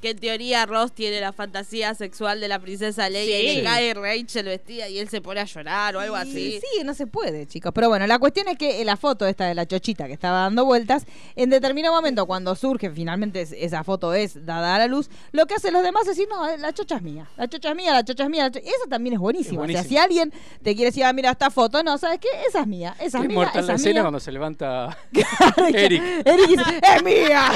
que 0.01 0.11
en 0.11 0.19
teoría 0.19 0.65
Ross 0.65 0.91
tiene 0.93 1.19
la 1.21 1.33
fantasía 1.33 1.93
sexual 1.95 2.39
de 2.39 2.47
la 2.47 2.59
princesa 2.59 3.09
Leia 3.09 3.39
y 3.41 3.49
Sí. 3.49 3.55
le 3.57 3.63
cae 3.63 3.93
Rachel 3.93 4.45
vestida 4.45 4.87
y 4.89 4.99
él 4.99 5.09
se 5.09 5.21
pone 5.21 5.39
a 5.39 5.45
llorar 5.45 5.95
o 5.95 5.99
algo 5.99 6.15
Y 6.17 6.19
así. 6.19 6.59
Sí, 6.61 6.83
no 6.83 6.93
se 6.93 7.07
puede, 7.07 7.47
chicos. 7.47 7.71
Pero 7.73 7.89
bueno, 7.89 8.05
la 8.07 8.19
cuestión 8.19 8.47
es 8.47 8.57
que 8.57 8.83
la 8.85 8.95
foto 8.97 9.25
esta 9.27 9.45
de 9.45 9.55
la 9.55 9.65
chochita 9.65 10.07
que 10.07 10.13
estaba 10.13 10.41
dando 10.41 10.65
vueltas, 10.65 11.05
en 11.35 11.49
determinado 11.49 11.95
momento, 11.95 12.25
cuando 12.25 12.55
surge, 12.55 12.89
finalmente 12.91 13.41
es- 13.41 13.51
esa 13.53 13.83
foto 13.83 14.13
es 14.13 14.45
dada 14.45 14.75
a 14.75 14.79
la 14.79 14.87
luz, 14.87 15.09
lo 15.31 15.45
que 15.47 15.55
hacen 15.55 15.73
los 15.73 15.83
demás 15.83 16.03
es 16.03 16.09
decir, 16.17 16.27
no, 16.29 16.55
la 16.57 16.73
chocha 16.73 16.97
es 16.97 17.01
mía, 17.01 17.27
la 17.37 17.47
chocha 17.47 17.69
es 17.69 17.75
mía, 17.75 17.93
la 17.93 18.03
chocha 18.05 18.23
es 18.23 18.29
mía. 18.29 18.43
la 18.43 18.51
cho-". 18.51 18.59
Esa 18.59 18.87
también 18.89 19.13
es 19.13 19.19
buenísima. 19.19 19.63
Es 19.65 19.69
O 19.69 19.73
sea, 19.73 19.83
si 19.83 19.97
alguien 19.97 20.31
te 20.63 20.75
quiere 20.75 20.91
decir, 20.91 21.03
ah, 21.03 21.13
mira 21.13 21.31
esta 21.31 21.49
foto, 21.49 21.81
no, 21.83 21.97
¿sabes 21.97 22.19
qué? 22.19 22.27
Esa 22.47 22.61
es 22.61 22.67
mía, 22.67 22.95
esa 22.99 23.17
es 23.17 23.23
Es 23.23 23.27
mía, 23.27 23.35
mortal 23.35 23.59
esa 23.63 23.67
la 23.67 23.73
es 23.75 23.81
escena 23.81 23.93
mía. 23.95 24.01
cuando 24.03 24.19
se 24.19 24.31
levanta. 24.31 24.97
Eric. 25.73 26.01
Eric 26.25 26.47
dice, 26.47 26.63
¡es 26.95 27.03
mía! 27.03 27.51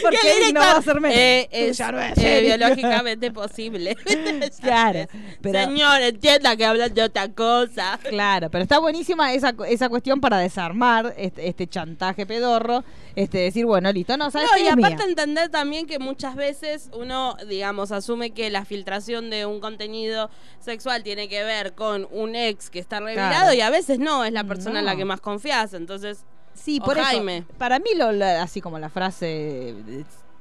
Porque 0.02 0.52
no 0.52 0.60
va 0.60 0.76
a 0.76 0.82
ser 0.82 1.00
menos. 1.00 1.16
eh, 1.18 1.48
es 1.50 1.76
ya 1.78 1.90
no 1.92 2.00
es 2.00 2.16
eh, 2.18 2.40
biológicamente 2.42 3.30
posible. 3.32 3.96
Claro, 4.60 5.06
pero- 5.42 5.64
Señor, 5.64 6.00
entienda 6.02 6.56
que 6.56 6.64
hablan 6.64 6.92
de 6.94 7.02
otra 7.02 7.28
cosa. 7.32 7.98
Claro, 8.08 8.50
pero 8.50 8.62
está 8.62 8.78
buenísima 8.78 9.32
esa, 9.32 9.54
esa 9.68 9.88
cuestión 9.88 10.20
para 10.20 10.38
desarmar 10.38 11.14
este, 11.16 11.48
este 11.48 11.66
chantaje 11.66 12.26
pedorro, 12.26 12.84
este 13.16 13.38
decir, 13.38 13.66
bueno, 13.66 13.90
listo, 13.92 14.16
no, 14.16 14.30
¿sabes 14.30 14.48
No, 14.52 14.58
y 14.58 14.66
Es 14.66 14.72
aparte 14.72 14.96
mía. 14.96 15.04
entender 15.08 15.48
también 15.48 15.86
que 15.86 15.98
muchas 15.98 16.36
veces 16.36 16.90
uno, 16.92 17.36
digamos, 17.48 17.90
asume 17.92 18.30
que 18.30 18.50
la 18.50 18.64
filtración 18.64 19.30
de 19.30 19.46
un 19.46 19.60
contenido 19.60 20.30
sexual 20.60 21.02
tiene 21.02 21.28
que 21.28 21.42
ver 21.42 21.74
con 21.74 22.06
un 22.10 22.36
ex 22.36 22.70
que 22.70 22.78
está 22.78 23.00
Claro. 23.00 23.52
y 23.54 23.60
a 23.60 23.70
veces 23.70 23.98
no, 23.98 24.24
es 24.24 24.32
la 24.32 24.44
persona 24.44 24.80
en 24.80 24.84
la 24.84 24.94
que 24.96 25.04
más 25.04 25.20
confías. 25.20 25.72
Entonces, 25.74 26.24
Sí, 26.54 26.78
o 26.80 26.84
por 26.84 26.96
eso. 26.98 27.06
Para 27.58 27.78
mí, 27.78 27.90
lo, 27.96 28.12
la- 28.12 28.42
así 28.42 28.60
como 28.60 28.78
la 28.78 28.88
frase 28.90 29.74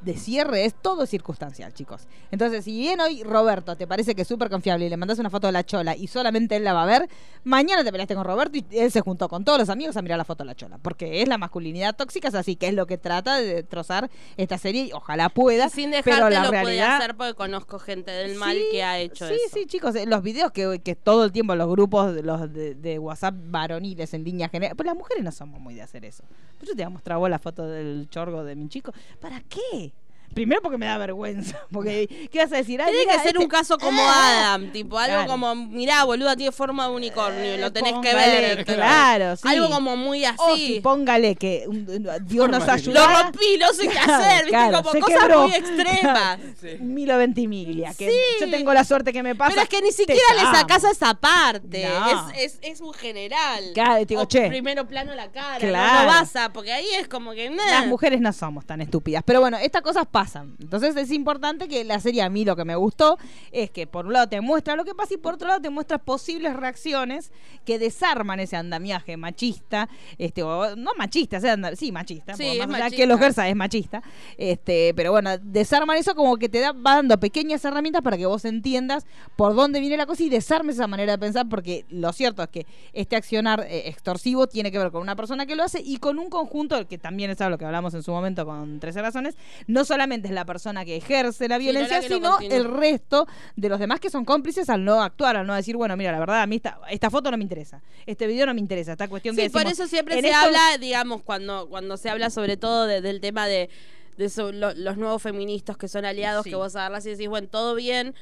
de, 0.02 0.18
cierre, 0.18 0.66
es 0.66 0.74
todo 0.74 1.06
circunstancial, 1.06 1.74
chicos. 1.74 2.08
Entonces, 2.32 2.64
si 2.66 2.78
bien 2.78 3.00
hoy 3.00 3.24
Roberto 3.24 3.76
te 3.76 3.88
parece 3.88 4.16
que 4.16 4.24
es 4.24 4.28
súper 4.28 4.50
confiable 4.50 4.86
y 4.86 4.90
le 4.90 4.98
mandas 4.98 5.20
una 5.20 5.30
foto 5.30 5.48
de 5.48 5.54
la 5.54 5.66
chola 5.66 5.96
y 5.96 6.08
solamente 6.08 6.56
él 6.56 6.64
la 6.64 6.74
va 6.74 6.84
a 6.84 6.86
ver, 6.86 7.10
Mañana 7.46 7.86
te 7.86 7.92
peleaste 7.92 8.16
con 8.16 8.26
Roberto 8.26 8.58
y 8.58 8.66
él 8.78 8.92
se 8.92 9.00
juntó 9.00 9.30
con 9.30 9.46
todos 9.46 9.58
los 9.58 9.70
amigos 9.70 9.96
a 9.96 10.02
mirar 10.02 10.18
la 10.18 10.26
foto 10.26 10.44
de 10.44 10.48
la 10.48 10.56
chola. 10.56 10.78
Porque 10.78 11.22
es 11.22 11.28
la 11.28 11.38
masculinidad 11.38 11.96
tóxica, 11.96 12.28
es 12.28 12.36
así, 12.36 12.58
que 12.58 12.68
es 12.68 12.74
lo 12.74 12.86
que 12.86 12.98
trata 12.98 13.38
de 13.38 13.56
destrozar 13.56 14.10
esta 14.36 14.58
serie. 14.58 14.88
y 14.88 14.92
Ojalá 14.92 15.30
pueda. 15.30 15.68
Y 15.68 15.70
sin 15.70 15.92
pero 15.92 16.04
dejarte 16.04 16.34
la 16.36 16.44
lo 16.44 16.50
puede 16.50 16.64
realidad. 16.64 16.98
hacer 16.98 17.16
porque 17.16 17.36
conozco 17.36 17.80
gente 17.80 18.12
del 18.12 18.36
mal 18.36 18.58
Sí, 18.58 18.66
que 18.72 18.84
ha 18.84 19.00
hecho 19.00 19.26
sí, 19.28 19.36
eso. 19.46 19.56
Sí, 19.56 19.66
chicos, 19.68 19.96
eh, 19.96 20.06
los 20.06 20.22
videos 20.22 20.52
que, 20.52 20.82
que 20.84 20.96
todo 20.96 21.24
el 21.24 21.32
tiempo 21.32 21.56
los 21.56 21.70
grupos 21.70 22.14
de, 22.14 22.24
los 22.24 22.52
de, 22.52 22.76
de 22.76 23.00
WhatsApp 23.00 23.36
varoniles 23.38 24.14
en 24.14 24.26
línea 24.26 24.50
general. 24.50 24.76
Pues 24.76 24.86
las 24.86 24.96
mujeres 24.96 25.24
no 25.24 25.32
somos 25.32 25.62
muy 25.62 25.76
de 25.76 25.82
hacer 25.82 26.04
eso. 26.04 26.24
Yo 26.62 26.68
te 26.68 26.74
voy 26.76 26.84
a 26.84 26.90
mostrar 26.90 27.18
vos 27.20 27.30
la 27.30 27.40
foto 27.40 27.66
del 27.68 28.10
chorgo 28.10 28.44
de 28.44 28.56
mi 28.56 28.68
chico. 28.68 28.92
¿Para 29.22 29.40
qué? 29.42 29.89
Primero 30.34 30.62
porque 30.62 30.78
me 30.78 30.86
da 30.86 30.98
vergüenza. 30.98 31.58
Porque, 31.72 32.30
¿qué 32.32 32.40
vas 32.40 32.52
a 32.52 32.58
decir? 32.58 32.80
Tiene 32.84 33.06
que 33.06 33.18
ser 33.20 33.28
este- 33.28 33.40
un 33.40 33.48
caso 33.48 33.78
como 33.78 34.02
¡Ah! 34.02 34.54
Adam, 34.54 34.72
tipo 34.72 34.98
algo 34.98 35.16
Claro. 35.16 35.30
como, 35.32 35.56
mirá, 35.56 36.04
boluda, 36.04 36.36
tiene 36.36 36.52
forma 36.52 36.88
de 36.88 36.94
unicornio, 36.96 37.58
lo 37.58 37.72
tenés 37.72 37.94
que 38.02 38.14
ver. 38.16 38.66
claro, 38.66 39.36
sí. 39.36 39.48
Algo 39.48 39.70
como 39.70 39.96
muy 39.98 40.24
O 40.26 40.30
así. 40.30 40.68
si 40.76 40.80
póngale 40.82 41.36
que 41.36 41.66
un- 41.68 41.88
un- 41.90 42.10
Dios 42.28 42.48
nos 42.50 42.60
Forma 42.60 42.74
ayuda. 42.74 43.08
lo 43.18 43.24
rompí, 43.24 43.58
no 43.60 43.74
sé 43.74 43.88
qué 43.88 43.98
hacer, 44.00 44.46
viste, 44.46 44.50
Claro, 44.50 44.84
como 44.84 45.00
cosas 45.00 45.20
quebró. 45.20 45.42
muy 45.48 45.56
extremas. 45.56 46.40
Sí. 46.62 46.68
Milo 46.80 47.18
Ventimiglia, 47.18 47.94
que 47.98 48.10
Sí. 48.10 48.18
yo 48.46 48.50
tengo 48.50 48.74
la 48.74 48.84
suerte 48.84 49.14
que 49.14 49.24
me 49.24 49.36
pasa. 49.36 49.52
Pero 49.52 49.62
es 49.64 49.70
que 49.70 49.82
ni 49.82 49.92
siquiera 49.92 50.22
le 50.36 50.42
sacás 50.58 50.84
a 50.84 50.92
esa 50.92 51.14
parte. 51.14 51.88
No. 51.88 52.32
Es, 52.34 52.54
es, 52.54 52.60
es 52.62 52.82
un 52.82 52.94
general. 52.94 53.64
Claro, 53.74 54.04
digo, 54.06 54.22
O 54.22 54.26
che. 54.26 54.48
Primero 54.50 54.86
plano 54.88 55.14
la 55.16 55.32
cara. 55.32 55.54
no- 55.54 55.60
Claro. 55.60 56.02
No, 56.02 56.08
vas 56.08 56.36
a, 56.36 56.52
porque 56.52 56.72
ahí 56.74 56.88
es 57.00 57.08
como 57.08 57.32
que. 57.32 57.50
nah. 57.50 57.66
Las 57.72 57.88
mujeres 57.88 58.20
no 58.22 58.34
somos 58.34 58.66
tan 58.66 58.82
estúpidas. 58.82 59.24
Pero 59.26 59.40
bueno, 59.42 59.58
estas 59.58 59.82
cosas 59.82 60.06
pasan. 60.10 60.19
Entonces 60.60 60.96
es 60.96 61.12
importante 61.12 61.68
que 61.68 61.84
la 61.84 62.00
serie 62.00 62.22
a 62.22 62.30
mí 62.30 62.44
lo 62.46 62.56
que 62.56 62.66
me 62.66 62.76
gustó 62.76 63.18
es 63.52 63.70
que 63.72 63.88
por 63.88 64.06
un 64.06 64.14
lado 64.14 64.28
te 64.28 64.42
muestra 64.42 64.76
lo 64.76 64.84
que 64.86 64.94
pasa 64.94 65.14
y 65.14 65.18
por 65.18 65.36
otro 65.36 65.48
lado 65.48 65.62
te 65.62 65.70
muestra 65.70 65.98
posibles 65.98 66.56
reacciones 66.56 67.32
que 67.66 67.80
desarman 67.80 68.40
ese 68.40 68.56
andamiaje 68.58 69.16
machista, 69.18 69.88
este, 70.18 70.44
o 70.44 70.76
no 70.76 70.92
machista, 70.98 71.38
o 71.38 71.42
sea, 71.42 71.54
anda- 71.54 71.76
sí, 71.76 71.92
machista, 71.92 72.36
Sí, 72.36 72.46
es 72.60 72.68
machista. 72.68 72.90
que 72.98 73.08
los 73.08 73.20
Gersa 73.20 73.48
es 73.48 73.56
machista, 73.56 74.04
este, 74.38 74.94
pero 74.96 75.12
bueno, 75.12 75.38
desarman 75.42 75.98
eso 75.98 76.16
como 76.16 76.38
que 76.38 76.50
te 76.50 76.60
da, 76.60 76.72
va 76.72 76.96
dando 76.96 77.20
pequeñas 77.20 77.64
herramientas 77.64 78.02
para 78.02 78.18
que 78.18 78.26
vos 78.26 78.44
entiendas 78.46 79.06
por 79.36 79.56
dónde 79.56 79.80
viene 79.80 79.98
la 79.98 80.06
cosa 80.06 80.24
y 80.24 80.30
desarmes 80.30 80.76
esa 80.76 80.88
manera 80.88 81.14
de 81.14 81.18
pensar, 81.18 81.48
porque 81.48 81.86
lo 81.90 82.12
cierto 82.14 82.44
es 82.44 82.50
que 82.50 82.66
este 82.94 83.16
accionar 83.16 83.66
eh, 83.70 83.84
extorsivo 83.88 84.48
tiene 84.48 84.72
que 84.72 84.78
ver 84.80 84.92
con 84.92 85.02
una 85.02 85.16
persona 85.16 85.46
que 85.46 85.56
lo 85.56 85.64
hace 85.64 85.82
y 85.84 85.98
con 85.98 86.20
un 86.20 86.30
conjunto, 86.30 86.88
que 86.88 86.98
también 86.98 87.32
es 87.32 87.40
algo 87.42 87.58
que 87.58 87.66
hablamos 87.66 87.94
en 87.94 88.04
su 88.04 88.12
momento 88.12 88.46
con 88.46 88.80
13 88.80 89.02
razones, 89.02 89.38
no 89.68 89.86
solamente 89.86 90.09
es 90.16 90.34
la 90.34 90.46
persona 90.46 90.84
que 90.86 90.96
ejerce 90.98 91.48
la 91.48 91.58
violencia, 91.58 92.02
sino 92.02 92.40
el 92.40 92.66
resto 92.66 93.28
de 93.56 93.70
los 93.70 93.80
demás 93.80 94.00
que 94.00 94.10
son 94.10 94.26
cómplices 94.26 94.70
al 94.70 94.84
no 94.84 95.02
actuar, 95.02 95.38
al 95.38 95.46
no 95.48 95.54
decir, 95.56 95.78
bueno, 95.78 95.96
mira, 95.96 96.12
la 96.12 96.20
verdad, 96.20 96.42
a 96.42 96.48
mí 96.48 96.56
esta, 96.58 96.80
esta 96.90 97.10
foto 97.10 97.30
no 97.32 97.38
me 97.38 97.44
interesa, 97.44 97.82
este 98.06 98.28
video 98.28 98.46
no 98.46 98.54
me 98.54 98.60
interesa, 98.60 98.92
esta 98.94 99.08
cuestión 99.08 99.36
Sí, 99.36 99.44
que 99.44 99.50
por 99.50 99.62
decimos, 99.64 99.80
eso 99.80 99.88
siempre 99.90 100.20
se 100.22 100.34
habla, 100.34 100.78
digamos, 100.80 101.22
cuando, 101.22 101.68
cuando 101.70 101.96
se 101.98 102.10
habla 102.10 102.30
sobre 102.30 102.58
todo 102.58 102.86
de- 102.88 103.02
del 103.02 103.22
tema 103.22 103.48
de, 103.48 103.70
de 104.18 104.30
so- 104.30 104.52
lo- 104.52 104.74
los 104.74 104.98
nuevos 104.98 105.22
feministas 105.22 105.78
que 105.78 105.88
son 105.88 106.06
aliados, 106.06 106.44
Sí. 106.44 106.50
que 106.50 106.56
vos 106.56 106.76
agarrás 106.76 107.06
y 107.06 107.12
decís, 107.12 107.28
bueno, 107.30 107.48
todo 107.48 107.76
bien, 107.76 108.14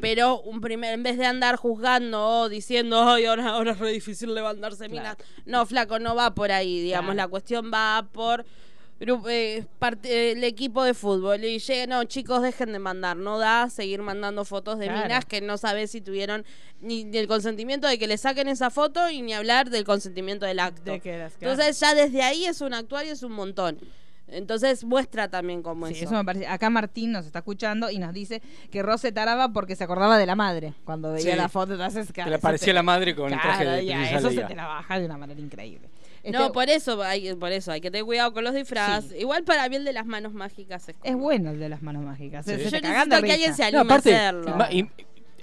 pero 0.00 0.40
un 0.42 0.60
primer, 0.60 0.94
en 0.94 1.02
vez 1.02 1.18
de 1.18 1.26
andar 1.26 1.56
juzgando 1.56 2.24
o 2.24 2.48
diciendo, 2.48 3.02
ay, 3.08 3.24
ahora, 3.24 3.48
ahora 3.48 3.72
es 3.72 3.78
re 3.80 3.90
difícil 3.90 4.32
levantarse 4.32 4.88
minas. 4.88 5.16
No, 5.44 5.66
flaco, 5.66 5.98
no 5.98 6.14
va 6.14 6.34
por 6.34 6.52
ahí, 6.52 6.80
digamos, 6.80 7.14
Claro. 7.14 7.16
la 7.16 7.28
cuestión 7.28 7.70
va 7.74 8.06
por 8.12 8.44
eh, 9.00 9.64
parte- 9.78 10.32
el 10.32 10.42
equipo 10.44 10.82
de 10.82 10.92
fútbol 10.94 11.44
y 11.44 11.58
llega, 11.60 11.86
no, 11.86 12.02
chicos, 12.04 12.42
dejen 12.42 12.72
de 12.72 12.78
mandar, 12.80 13.16
no 13.16 13.38
da 13.38 13.70
seguir 13.70 14.02
mandando 14.02 14.44
fotos 14.44 14.78
de 14.78 14.86
Claro. 14.86 15.02
minas 15.02 15.24
que 15.24 15.40
no 15.40 15.56
sabes 15.56 15.90
si 15.92 16.00
tuvieron 16.00 16.44
ni, 16.80 17.04
ni 17.04 17.18
el 17.18 17.28
consentimiento 17.28 17.86
de 17.86 17.98
que 17.98 18.06
le 18.08 18.18
saquen 18.18 18.48
esa 18.48 18.70
foto 18.70 19.08
y 19.10 19.22
ni 19.22 19.32
hablar 19.34 19.70
del 19.70 19.84
consentimiento 19.84 20.46
del 20.46 20.58
acto. 20.58 20.92
de 20.92 21.00
que 21.00 21.16
las- 21.18 21.34
Entonces 21.40 21.78
ya 21.78 21.94
desde 21.94 22.22
ahí 22.22 22.44
es 22.44 22.60
un 22.60 22.74
actuar 22.74 23.06
y 23.06 23.10
es 23.10 23.22
un 23.22 23.32
montón. 23.32 23.78
Entonces 24.30 24.84
muestra 24.84 25.28
también 25.28 25.62
como 25.62 25.86
Sí, 25.86 25.94
eso. 25.94 26.04
eso 26.04 26.14
me 26.14 26.22
parece. 26.24 26.46
Acá 26.46 26.68
Martín 26.68 27.12
nos 27.12 27.24
está 27.24 27.38
escuchando 27.38 27.90
y 27.90 27.98
nos 27.98 28.12
dice 28.12 28.42
que 28.70 28.82
Rose 28.82 29.10
taraba 29.10 29.54
porque 29.54 29.74
se 29.74 29.84
acordaba 29.84 30.18
de 30.18 30.26
la 30.26 30.34
madre 30.36 30.74
cuando 30.84 31.12
veía 31.12 31.32
Sí. 31.32 31.36
la 31.38 31.48
foto. 31.48 31.72
Entonces, 31.72 32.12
Que 32.12 32.24
le 32.26 32.34
aparecía 32.34 32.74
la 32.74 32.82
madre 32.82 33.14
con 33.14 33.32
el 33.32 33.40
traje 33.40 33.64
de 33.64 33.86
ya, 33.86 33.94
princesa 33.94 34.18
Eso 34.18 34.30
se 34.30 34.42
te 34.44 34.54
la 34.54 34.66
baja 34.66 34.98
de 34.98 35.06
una 35.06 35.16
manera 35.16 35.40
increíble. 35.40 35.88
No, 36.24 36.40
Este, 36.40 36.52
por 36.52 36.68
eso 36.68 37.02
hay, 37.02 37.34
por 37.34 37.52
eso 37.52 37.72
hay 37.72 37.80
que 37.80 37.90
tener 37.90 38.04
cuidado 38.04 38.32
con 38.32 38.44
los 38.44 38.54
disfraces. 38.54 39.10
Sí. 39.12 39.18
Igual 39.18 39.44
para 39.44 39.68
mí 39.68 39.76
el 39.76 39.84
de 39.84 39.92
las 39.92 40.06
manos 40.06 40.32
mágicas 40.32 40.88
es, 41.02 41.14
bueno 41.16 41.50
el 41.50 41.60
de 41.60 41.68
las 41.68 41.82
manos 41.82 42.04
mágicas. 42.04 42.44
se- 42.44 42.56
Sí. 42.58 42.64
se 42.64 42.70
Yo 42.70 42.76
de 42.80 42.88
necesito 42.88 43.22
que 43.22 43.32
alguien 43.32 43.54
se 43.54 43.62
No, 43.62 43.80
anime 43.80 43.80
aparte, 43.94 44.14
a 44.16 44.28
hacerlo. 44.28 44.56
y- 44.70 44.88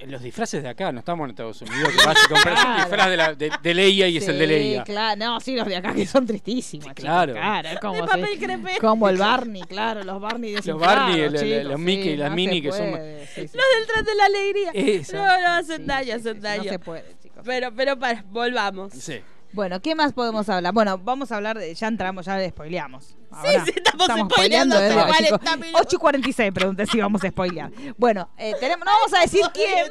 los 0.07 0.21
disfraces 0.21 0.61
de 0.61 0.67
acá, 0.67 0.91
no 0.91 0.99
estamos 0.99 1.23
en 1.23 1.30
Estados 1.32 1.61
Unidos, 1.61 1.89
que 1.97 2.05
vas 2.05 2.17
y 2.23 2.28
compras 2.28 2.59
Claro. 2.59 2.69
el 2.76 2.78
disfraz 2.84 3.09
de, 3.09 3.17
la, 3.17 3.34
de, 3.34 3.51
de 3.63 3.73
Leia 3.73 4.07
y 4.09 4.17
es 4.17 4.28
el 4.28 4.38
de 4.38 4.45
Sí, 4.45 4.51
Leia. 4.53 4.84
claro. 4.84 5.17
No, 5.26 5.39
sí, 5.39 5.55
los 5.55 5.65
de 5.65 5.78
acá 5.78 5.93
que 5.93 6.05
son 6.05 6.26
tristísimos. 6.28 6.93
claro. 6.93 7.32
Claro, 7.34 7.69
es 7.69 7.80
como, 7.80 7.93
De 7.95 8.01
sí, 8.01 8.07
papel 8.07 8.38
crepé. 8.38 8.78
como 8.82 9.07
el 9.07 9.17
Barney, 9.17 9.61
claro, 9.63 10.03
los 10.03 10.19
Barney 10.21 10.51
de 10.51 10.61
Los 10.65 10.80
Barney, 10.80 11.21
el- 11.21 11.67
los 11.69 11.80
Mickey 11.80 12.09
y 12.09 12.17
las 12.17 12.30
no 12.30 12.36
Minnie 12.36 12.57
se 12.61 12.61
que 12.63 12.71
son- 12.73 12.91
puede, 12.91 13.26
sí, 13.28 13.47
sí. 13.47 13.57
Los 13.57 13.65
del 13.78 13.88
tren 13.88 14.05
de 14.05 14.15
la 14.15 14.26
alegría. 14.26 14.71
Esa. 14.73 15.17
No, 15.17 15.41
no, 15.41 15.47
hacen 15.55 15.78
Sí, 15.78 15.84
daño, 15.86 16.03
sí, 16.03 16.11
sí, 16.11 16.11
hacen 16.19 16.36
sí, 16.36 16.39
daño. 16.41 16.63
No 16.65 16.69
se 16.69 16.80
puede, 16.80 17.15
chicos. 17.23 17.41
Pero, 17.45 17.73
pero 17.73 17.97
para, 17.97 18.23
volvamos. 18.30 18.91
Sí. 18.93 19.21
Bueno, 19.56 19.82
¿qué 19.82 19.95
más 19.95 20.12
podemos 20.14 20.47
hablar? 20.49 20.74
Bueno, 20.74 20.97
vamos 20.97 21.32
a 21.32 21.38
hablar 21.38 21.58
de. 21.58 21.74
Ya 21.74 21.88
entramos, 21.88 22.26
ya 22.26 22.38
le 22.38 22.49
spoileamos. 22.49 23.06
sí, 23.06 23.72
estamos 23.76 24.06
spoileando 24.08 24.76
spoileando, 24.76 24.76
hace 24.76 24.88
¿eh? 24.89 24.93
40 24.93 25.18
chicos. 25.39 25.58
minutos. 25.60 25.82
8 25.88 25.95
y 25.95 25.99
46, 25.99 26.51
pregunté 26.53 26.86
si 26.86 26.99
vamos 26.99 27.24
a 27.24 27.30
spoilear. 27.30 27.72
Bueno, 27.97 28.30
eh, 28.38 28.53
tenemos, 28.60 28.86
no 28.86 28.91
vamos 28.91 29.14
a 29.14 29.22
decir 29.22 29.41
quién. 29.53 29.88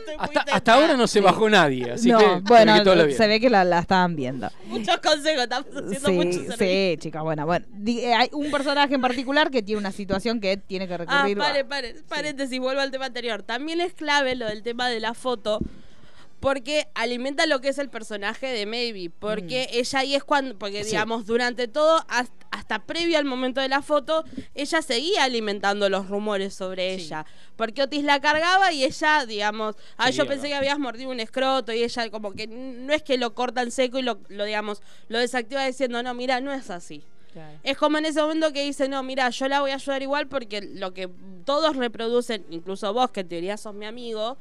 Hasta, 0.53 0.75
ahora 0.75 0.97
no 0.97 1.07
se 1.07 1.21
bajó 1.21 1.49
nadie, 1.49 1.93
así 1.93 2.11
no, 2.11 2.19
que 2.19 2.25
bueno, 2.43 2.73
se 2.73 2.79
ve 2.79 2.79
que 2.79 2.85
todo 2.85 2.95
lo 2.95 3.07
bien. 3.07 3.17
se 3.19 3.27
ve 3.27 3.41
que 3.41 3.51
la, 3.51 3.65
la 3.65 3.79
estaban 3.81 4.15
viendo. 4.17 4.51
Muchos 4.67 4.99
consejos, 4.99 5.43
estamos 5.45 5.67
haciendo 5.69 6.11
muchos 6.12 6.35
Sí, 6.35 6.41
servicios. 6.47 6.57
sí, 6.59 6.97
chicas, 6.99 7.23
bueno, 7.23 7.47
bueno. 7.47 7.67
Eh, 7.87 8.15
hay 8.15 8.29
un 8.33 8.51
personaje 8.51 8.95
en 8.95 9.01
particular 9.01 9.51
que 9.51 9.62
tiene 9.62 9.79
una 9.79 9.93
situación 9.93 10.41
que 10.41 10.57
tiene 10.59 10.87
que 10.87 10.95
Ah, 10.95 10.99
recurrir. 10.99 11.39
a- 11.41 11.43
pare, 11.45 11.65
pare, 11.65 11.95
paréntesis, 12.09 12.59
vuelvo 12.61 12.81
al 12.83 12.91
tema 12.91 13.07
anterior. 13.07 13.43
También 13.43 13.81
es 13.81 13.95
clave 13.95 14.35
lo 14.37 14.47
del 14.47 14.62
tema 14.62 14.89
de 14.89 15.01
la 15.01 15.15
foto, 15.15 15.59
porque 16.45 16.88
alimenta 16.95 17.47
lo 17.47 17.62
que 17.62 17.68
es 17.70 17.78
el 17.78 17.88
personaje 17.88 18.49
de 18.49 18.66
Maybe, 18.66 19.09
porque 19.09 19.66
Mm. 19.72 19.76
ella 19.78 19.99
ahí 20.01 20.14
es 20.14 20.24
cuando, 20.24 20.59
porque 20.59 20.84
Sí. 20.84 20.90
digamos, 20.90 21.24
durante 21.24 21.68
todo, 21.68 22.05
hasta, 22.07 22.47
hasta 22.51 22.84
previo 22.84 23.16
al 23.18 23.24
momento 23.24 23.62
de 23.62 23.68
la 23.70 23.80
foto, 23.80 24.24
ella 24.55 24.82
seguía 24.82 25.24
alimentando 25.24 25.88
los 25.88 26.07
rumores 26.09 26.53
sobre 26.53 26.99
Sí. 26.99 27.07
ella, 27.07 27.24
porque 27.57 27.82
Otis 27.82 28.05
la 28.05 28.20
cargaba 28.20 28.72
y 28.72 28.84
ella, 28.84 29.24
digamos, 29.24 29.74
ah, 29.97 30.11
yo 30.11 30.26
pensé 30.26 30.49
que 30.49 30.55
habías 30.55 30.78
mordido 30.78 31.11
un 31.11 31.18
escroto 31.20 31.72
y 31.72 31.82
ella 31.82 32.11
como 32.11 32.32
que 32.34 32.47
no 32.47 32.92
es 32.92 33.03
que 33.03 33.16
lo 33.16 33.34
corta 33.34 33.62
en 33.62 33.70
seco 33.70 33.99
y 33.99 34.03
lo, 34.03 34.18
lo 34.28 34.45
digamos, 34.45 34.82
lo 35.09 35.18
desactiva 35.18 35.64
diciendo, 35.64 36.03
no, 36.03 36.12
mira, 36.12 36.42
no 36.42 36.53
es 36.53 36.68
así. 36.68 37.03
Claro. 37.32 37.59
Es 37.64 37.76
como 37.78 37.97
en 37.99 38.05
ese 38.05 38.20
momento 38.20 38.53
que 38.53 38.62
dice, 38.62 38.86
no, 38.88 39.03
mira, 39.03 39.28
yo 39.30 39.49
la 39.49 39.61
voy 39.61 39.70
a 39.70 39.74
ayudar 39.76 40.03
igual 40.03 40.28
porque 40.28 40.61
lo 40.61 40.92
que 40.92 41.09
todos 41.47 41.74
reproducen, 41.74 42.45
incluso 42.51 42.92
vos, 42.92 43.11
que 43.11 43.20
en 43.20 43.28
teoría 43.28 43.57
sos 43.57 43.74
mi 43.74 43.86
amigo, 43.86 44.36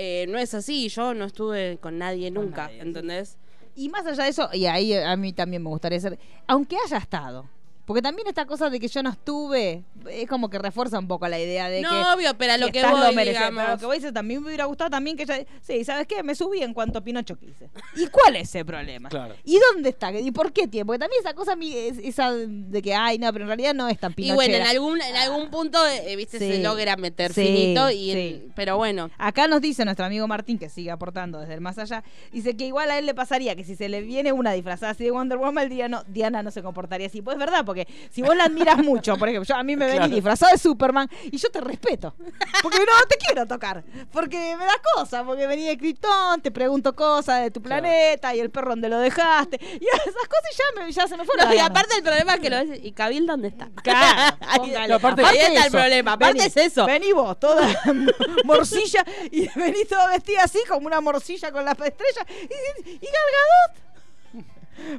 eh, 0.00 0.26
no 0.28 0.38
es 0.38 0.54
así. 0.54 0.88
Yo 0.88 1.12
no 1.12 1.24
estuve 1.24 1.78
con 1.78 1.98
nadie 1.98 2.32
Con 2.32 2.44
nunca, 2.44 2.68
sí. 2.68 2.78
¿entendés? 2.78 3.36
Y 3.74 3.88
más 3.88 4.06
allá 4.06 4.24
de 4.24 4.30
eso, 4.30 4.48
y 4.52 4.66
ahí 4.66 4.94
a 4.94 5.16
mí 5.16 5.32
también 5.32 5.62
me 5.62 5.68
gustaría 5.70 5.98
ser, 5.98 6.18
aunque 6.46 6.76
haya 6.84 6.98
estado, 6.98 7.48
porque 7.88 8.02
también 8.02 8.28
esta 8.28 8.44
cosa 8.44 8.68
de 8.68 8.78
que 8.78 8.86
yo 8.86 9.02
no 9.02 9.08
estuve, 9.10 9.82
es 10.10 10.28
como 10.28 10.50
que 10.50 10.58
refuerza 10.58 10.98
un 10.98 11.08
poco 11.08 11.26
la 11.26 11.38
idea 11.40 11.70
de 11.70 11.80
No, 11.80 11.88
que... 11.88 11.96
obvio, 12.14 12.36
pero 12.36 12.52
a 12.52 12.58
lo 12.58 12.68
que 12.70 12.82
voy, 12.84 13.00
lo 13.00 13.12
mereces. 13.14 13.40
digamos. 13.40 13.62
Pero 13.62 13.72
lo 13.74 13.78
que 13.80 13.86
voy 13.86 13.96
a 13.96 13.98
decir, 14.00 14.12
también 14.14 14.40
me 14.42 14.48
hubiera 14.48 14.66
gustado 14.66 14.90
también 14.90 15.16
que 15.16 15.22
ella... 15.22 15.44
Sí, 15.62 15.84
¿sabes 15.84 16.06
qué? 16.06 16.22
Me 16.22 16.34
subí 16.34 16.62
en 16.62 16.74
cuanto 16.74 17.02
Pinocho 17.02 17.36
quise. 17.38 17.70
¿Y 17.96 18.06
cuál 18.08 18.36
es 18.36 18.42
ese 18.50 18.62
problema? 18.64 19.08
Claro. 19.08 19.34
¿Y 19.42 19.58
dónde 19.72 19.88
está? 19.88 20.12
¿Y 20.12 20.30
por 20.32 20.52
qué 20.52 20.68
tiene? 20.68 20.84
Porque 20.84 20.98
también 20.98 21.20
esa 21.20 21.32
cosa, 21.32 21.54
a 21.54 21.56
esa 21.62 22.30
de 22.34 22.82
que, 22.82 22.94
ay, 22.94 23.18
no, 23.18 23.32
pero 23.32 23.44
en 23.46 23.48
realidad 23.48 23.72
no 23.74 23.88
es 23.88 23.98
tan 23.98 24.12
Y 24.12 24.16
pinochera. 24.16 24.36
bueno, 24.36 24.54
en 24.56 24.62
algún, 24.66 25.00
en 25.00 25.16
algún 25.16 25.50
punto, 25.50 25.78
eh, 25.86 26.14
viste, 26.14 26.38
Sí. 26.38 26.52
se 26.52 26.62
logra 26.62 26.96
meter 26.96 27.32
Sí, 27.32 27.42
finito, 27.46 27.90
y 27.90 28.12
sí. 28.12 28.48
pero 28.54 28.76
bueno. 28.76 29.10
Acá 29.16 29.48
nos 29.48 29.62
dice 29.62 29.86
nuestro 29.86 30.04
amigo 30.04 30.28
Martín, 30.28 30.58
que 30.58 30.68
sigue 30.68 30.90
aportando 30.90 31.40
desde 31.40 31.54
el 31.54 31.62
más 31.62 31.78
allá, 31.78 32.04
dice 32.32 32.54
que 32.54 32.66
igual 32.66 32.90
a 32.90 32.98
él 32.98 33.06
le 33.06 33.14
pasaría 33.14 33.56
que 33.56 33.64
si 33.64 33.76
se 33.76 33.88
le 33.88 34.02
viene 34.02 34.32
una 34.32 34.52
disfrazada 34.52 34.92
así 34.92 35.04
de 35.04 35.10
Wonder 35.10 35.38
Woman, 35.38 35.64
el 35.64 35.70
día 35.70 35.88
no, 35.88 36.04
Diana 36.06 36.42
no 36.42 36.50
se 36.50 36.62
comportaría 36.62 37.06
así. 37.06 37.22
Pues 37.22 37.34
es 37.36 37.38
verdad, 37.40 37.64
porque 37.64 37.77
si 38.10 38.22
vos 38.22 38.34
la 38.36 38.44
admiras 38.44 38.78
mucho, 38.78 39.16
por 39.16 39.28
ejemplo, 39.28 39.46
yo, 39.46 39.58
a 39.58 39.62
mí 39.62 39.76
me 39.76 39.86
ven 39.86 39.96
Claro. 39.96 40.14
disfrazada 40.14 40.52
de 40.52 40.58
Superman 40.58 41.08
y 41.30 41.36
yo 41.36 41.50
te 41.50 41.60
respeto. 41.60 42.14
Porque 42.62 42.78
no 42.78 43.06
te 43.08 43.16
quiero 43.16 43.46
tocar. 43.46 43.84
Porque 44.10 44.56
me 44.56 44.64
da 44.64 44.74
cosas, 44.94 45.24
porque 45.24 45.46
venía 45.46 45.68
de 45.70 45.78
Krypton, 45.78 46.40
te 46.40 46.50
pregunto 46.50 46.94
cosas 46.94 47.42
de 47.42 47.50
tu 47.50 47.60
Claro. 47.62 47.82
planeta 47.82 48.34
y 48.34 48.40
el 48.40 48.50
perro 48.50 48.70
donde 48.70 48.88
lo 48.88 48.98
dejaste. 48.98 49.58
Y 49.62 49.84
esas 49.94 50.14
cosas 50.14 50.56
ya, 50.56 50.80
me- 50.84 50.92
ya 50.92 51.06
se 51.06 51.16
me 51.16 51.24
fueron. 51.24 51.48
No, 51.48 51.54
y 51.54 51.58
aparte 51.58 51.96
el 51.96 52.02
problema 52.02 52.34
es 52.34 52.40
que 52.40 52.50
lo 52.50 52.56
ves, 52.56 52.80
¿y 52.82 52.92
Cabil 52.92 53.26
dónde 53.26 53.48
está? 53.48 53.68
Claro, 53.82 54.36
Ahí- 54.48 54.58
póngale. 54.58 54.88
No, 54.88 54.94
aparte- 54.96 55.24
ahí 55.24 55.38
está 55.38 55.66
el 55.66 55.70
problema, 55.72 56.12
aparte 56.12 56.34
vení, 56.38 56.46
es 56.46 56.56
eso. 56.56 56.86
Vení 56.86 57.12
vos, 57.12 57.38
toda 57.38 57.66
morcilla, 58.44 59.04
y 59.30 59.48
venís 59.58 59.88
toda 59.88 60.08
vestida 60.08 60.42
así, 60.44 60.58
como 60.68 60.86
una 60.86 61.00
morcilla 61.00 61.50
con 61.52 61.64
las 61.64 61.74
estrellas. 61.78 62.24
Y, 62.28 62.90
y 62.90 62.98
Gal 63.06 63.28
Gadot. 63.34 63.87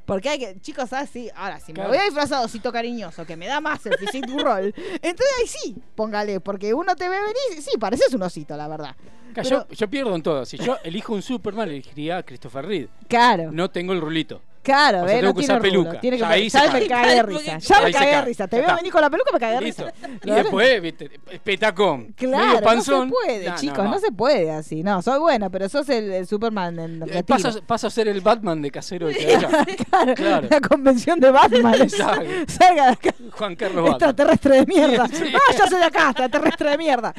Porque 0.06 0.30
hay 0.30 0.40
que, 0.40 0.60
chicos, 0.62 0.92
así, 0.94 1.30
ahora, 1.36 1.60
si 1.60 1.74
Claro. 1.74 1.90
me 1.90 1.96
voy 1.96 2.02
a 2.02 2.06
disfrazar 2.06 2.44
osito 2.46 2.72
cariñoso, 2.72 3.26
que 3.26 3.36
me 3.36 3.48
da 3.48 3.62
más 3.62 3.86
el 3.86 3.98
physique 3.98 4.28
du 4.28 4.40
rol, 4.40 4.74
entonces 5.02 5.28
ahí 5.40 5.48
sí, 5.48 5.76
póngale, 5.96 6.40
porque 6.40 6.74
uno 6.74 6.96
te 6.96 7.08
ve 7.10 7.18
venir, 7.20 7.62
sí, 7.64 7.78
pareces 7.80 8.14
un 8.14 8.24
osito, 8.24 8.56
la 8.58 8.68
verdad. 8.68 8.96
Pero- 9.34 9.48
Yo, 9.50 9.68
yo 9.70 9.90
pierdo 9.90 10.16
en 10.16 10.24
todo. 10.24 10.46
Si 10.46 10.58
yo 10.58 10.78
elijo 10.84 11.14
un 11.14 11.22
Superman, 11.22 11.70
elegiría 11.70 12.18
a 12.18 12.24
Christopher 12.24 12.66
Reed. 12.66 12.88
Claro, 13.08 13.52
No 13.52 13.70
tengo 13.70 13.94
el 13.94 14.02
rulito. 14.02 14.42
Claro, 14.64 15.04
o 15.04 15.06
tengo 15.06 15.22
No 15.24 15.34
que 15.34 15.40
tiene 15.40 15.54
rulo, 15.56 15.62
peluca. 15.62 16.00
Tiene 16.00 16.18
que 16.18 16.22
Ya 16.22 16.30
ahí 16.30 16.50
ya 16.50 16.64
me 16.64 16.70
cae. 16.70 16.88
cagué 16.88 17.16
de 17.16 17.24
risa, 17.24 17.58
ya 17.60 17.82
me 17.82 17.92
cagué 17.92 18.12
de 18.16 18.22
risa. 18.22 18.48
Te 18.48 18.62
veo 18.62 18.76
venir 18.76 18.92
con 18.92 19.02
la 19.02 19.10
peluca, 19.10 19.32
me 19.34 19.40
cagué 19.40 19.54
de 19.56 19.60
risa. 19.62 19.94
Y 20.24 20.32
después, 20.32 20.82
viste, 20.82 21.10
petacón. 21.44 22.14
Claro, 22.16 22.62
panzón. 22.62 23.10
no 23.10 23.16
se 23.16 23.26
puede, 23.28 23.50
No, 23.50 23.56
chicos, 23.56 23.78
no, 23.86 23.92
no. 23.92 24.00
se 24.00 24.12
puede 24.12 24.52
así. 24.52 24.84
No, 24.84 25.02
soy 25.02 25.20
buena, 25.20 25.50
pero 25.50 25.68
sos 25.70 25.88
el, 25.90 26.12
el 26.12 26.28
Superman 26.28 26.80
en 26.80 27.04
Eh. 27.10 27.24
Paso, 27.24 27.62
paso 27.64 27.88
a 27.88 27.90
ser 27.90 28.08
el 28.08 28.22
Batman 28.22 28.62
de 28.62 28.72
casero 28.72 29.08
de 29.08 29.14
Claro. 29.40 29.50
claro, 29.90 30.14
Claro. 30.16 30.48
la 30.50 30.62
convención 30.62 31.20
de 31.20 31.32
Batman. 31.32 31.90
Salga 32.48 32.86
de 32.86 32.92
acá. 32.92 33.14
Juan 33.32 33.56
Carlos 33.56 33.76
Batman. 33.84 33.92
Extraterrestre 33.94 34.56
de 34.58 34.66
mierda. 34.66 35.08
Váyase 35.08 35.76
de 35.78 35.84
acá, 35.84 36.10
extraterrestre 36.10 36.70
de 36.72 36.78
mierda. 36.78 37.14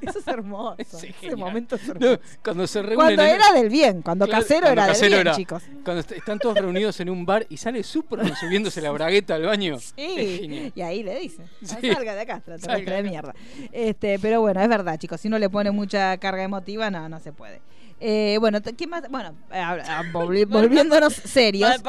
Eso 0.00 0.18
es 0.18 0.28
hermoso. 0.28 0.76
Sí, 0.98 1.06
Ese 1.08 1.12
genial. 1.14 1.36
momento 1.38 1.76
es 1.76 1.86
No, 1.88 1.92
hermoso. 1.94 2.20
cuando 2.44 2.66
se 2.66 2.82
reúnen. 2.82 2.96
Cuando 2.96 3.22
en- 3.22 3.28
era 3.30 3.52
del 3.52 3.68
bien, 3.68 4.02
cuando 4.02 4.26
Claro, 4.26 4.42
casero 4.42 4.60
cuando 4.62 4.82
era 4.82 4.86
casero 4.92 5.04
del 5.16 5.24
bien, 5.24 5.26
era- 5.28 5.36
chicos. 5.36 5.62
Cuando 5.84 6.00
est- 6.00 6.12
están 6.12 6.38
todos 6.38 6.56
reunidos 6.58 7.00
en 7.00 7.10
un 7.10 7.24
bar 7.26 7.46
y 7.48 7.56
sale 7.56 7.82
Superman 7.82 8.32
subiéndose 8.40 8.80
la 8.80 8.90
bragueta 8.90 9.34
al 9.34 9.42
baño. 9.46 9.78
Sí, 9.78 10.72
y 10.74 10.80
ahí 10.82 11.02
le 11.02 11.18
dice, 11.20 11.42
"Ah, 11.42 11.78
Sí. 11.80 11.92
salga 11.92 12.14
de 12.14 12.20
acá, 12.20 12.42
Salga 12.58 12.94
de 12.96 13.02
mierda. 13.02 13.34
Este, 13.72 14.18
pero 14.18 14.40
bueno, 14.40 14.60
es 14.60 14.68
verdad, 14.68 14.98
chicos, 14.98 15.20
si 15.20 15.28
uno 15.28 15.38
le 15.38 15.48
pone 15.50 15.70
mucha 15.70 16.16
carga 16.18 16.42
emotiva, 16.42 16.90
no, 16.90 17.08
no 17.08 17.18
se 17.20 17.32
puede. 17.32 17.60
Eh, 17.98 18.36
bueno, 18.40 18.60
¿qué 18.76 18.86
más? 18.86 19.08
Bueno, 19.08 19.30
eh, 19.50 19.58
ah, 19.58 20.02
volvi- 20.12 20.46
volviéndonos 20.46 21.14
serios, 21.14 21.82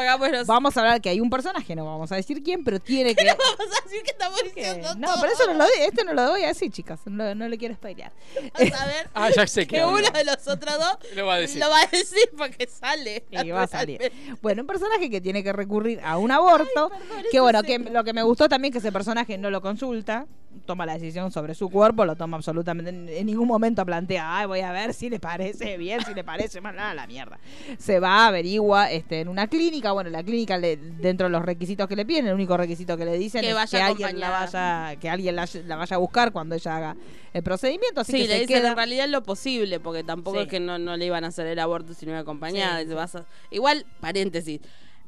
vamos 0.46 0.78
a 0.78 0.80
hablar 0.80 1.02
que 1.02 1.10
hay 1.10 1.20
un 1.20 1.30
personaje, 1.30 1.76
no 1.76 1.86
vamos 1.86 2.10
a 2.14 2.16
decir 2.16 2.42
quién, 2.42 2.64
pero 2.64 2.80
tiene 2.80 3.14
que... 3.14 3.26
Vamos 3.38 3.44
a 3.78 3.84
decir 3.84 4.04
que 4.04 4.12
estamos 4.12 4.40
diciendo 4.44 4.96
no, 4.96 5.08
pero 5.20 5.34
eso 5.34 5.46
no 5.48 5.54
lo, 5.54 5.66
este 5.82 6.04
no 6.06 6.14
lo 6.14 6.30
voy 6.30 6.44
a 6.44 6.48
decir, 6.48 6.72
chicos, 6.72 7.00
no, 7.06 7.36
no 7.36 7.48
le 7.50 7.58
quiero 7.58 7.76
spoilear. 7.76 8.12
Vas 8.54 8.82
a 8.82 8.86
ver 8.88 9.10
Ah, 9.14 9.30
ya 9.36 9.46
sé 9.48 9.68
que 9.68 9.78
que 9.78 9.84
uno 9.86 9.98
de 10.10 10.24
los 10.24 10.48
otros 10.48 10.76
dos 10.78 10.98
Lo 11.16 11.26
va 11.26 11.36
a 11.36 11.40
decir. 11.40 11.60
lo 11.62 11.70
va 11.70 11.82
a 11.82 11.88
decir 11.88 12.30
porque 12.38 12.68
sale. 12.68 13.26
Y 13.30 13.50
va 13.52 13.64
a 13.64 13.68
salir. 13.68 14.12
Bueno, 14.42 14.62
un 14.62 14.68
personaje 14.68 15.10
que 15.10 15.20
tiene 15.22 15.44
que 15.44 15.52
recurrir 15.52 16.00
a 16.04 16.18
un 16.18 16.32
aborto. 16.32 16.90
que 17.32 17.40
bueno, 17.42 17.64
que 17.64 17.80
lo 17.80 18.04
que 18.04 18.14
me 18.14 18.24
gustó 18.24 18.48
también 18.48 18.72
que 18.72 18.78
ese 18.80 18.92
personaje 18.92 19.38
no 19.38 19.50
lo 19.50 19.62
consulta, 19.62 20.26
toma 20.66 20.86
la 20.86 20.94
decisión 20.94 21.32
sobre 21.32 21.54
su 21.56 21.70
cuerpo, 21.70 22.06
lo 22.06 22.16
toma 22.16 22.38
absolutamente. 22.38 22.90
En, 23.20 23.26
ningún 23.26 23.48
momento 23.48 23.86
plantea, 23.86 24.38
ay, 24.40 24.48
voy 24.48 24.60
a 24.62 24.72
ver 24.72 24.94
si 24.94 25.10
le 25.10 25.20
parece 25.20 25.78
bien, 25.78 26.04
si 26.06 26.14
le 26.14 26.24
parece 26.24 26.62
mal, 26.62 26.76
nada, 26.76 26.94
la 26.94 27.08
mierda. 27.08 27.40
Se 27.78 28.00
va, 28.00 28.28
averigua 28.28 28.92
este, 28.92 29.22
en 29.22 29.28
una 29.28 29.48
clínica. 29.48 29.92
Bueno, 29.92 30.10
la 30.10 30.24
clínica, 30.24 30.58
le, 30.58 30.78
dentro 30.78 31.28
de 31.28 31.32
los 31.32 31.44
requisitos 31.44 31.88
que 31.88 31.96
le 31.96 32.06
piden, 32.06 32.28
el 32.28 32.34
único 32.34 32.56
requisito 32.58 32.98
que 32.98 33.06
le 33.06 33.18
dicen 33.18 33.42
Que 33.42 33.52
es 33.52 33.70
que 33.72 33.82
alguien 33.82 34.20
la 34.20 34.30
vaya, 34.30 34.96
que 35.00 35.10
alguien 35.10 35.36
la, 35.36 35.48
la 35.66 35.76
vaya 35.76 35.96
a 35.96 36.00
buscar 36.00 36.32
cuando 36.32 36.56
ella 36.56 36.76
haga 36.78 36.96
el 37.34 37.44
procedimiento. 37.44 38.02
Así 38.02 38.14
Sí, 38.14 38.22
que 38.24 38.28
le 38.28 38.40
dicen 38.42 38.48
queda- 38.62 38.70
en 38.70 38.76
realidad 38.76 39.08
lo 39.08 39.24
posible, 39.24 39.80
porque 39.80 40.04
tampoco 40.04 40.38
Sí. 40.38 40.44
es 40.44 40.50
que 40.50 40.60
no, 40.60 40.80
no 40.80 40.98
le 40.98 41.06
iban 41.06 41.24
a 41.24 41.28
hacer 41.28 41.48
el 41.48 41.60
aborto 41.60 41.94
si 41.94 42.06
no 42.06 42.14
iba 42.14 42.20
acompañada. 42.22 42.82
Sí, 42.82 42.88
vas 42.94 43.16
a- 43.16 43.26
Igual, 43.52 43.86
paréntesis, 44.00 44.60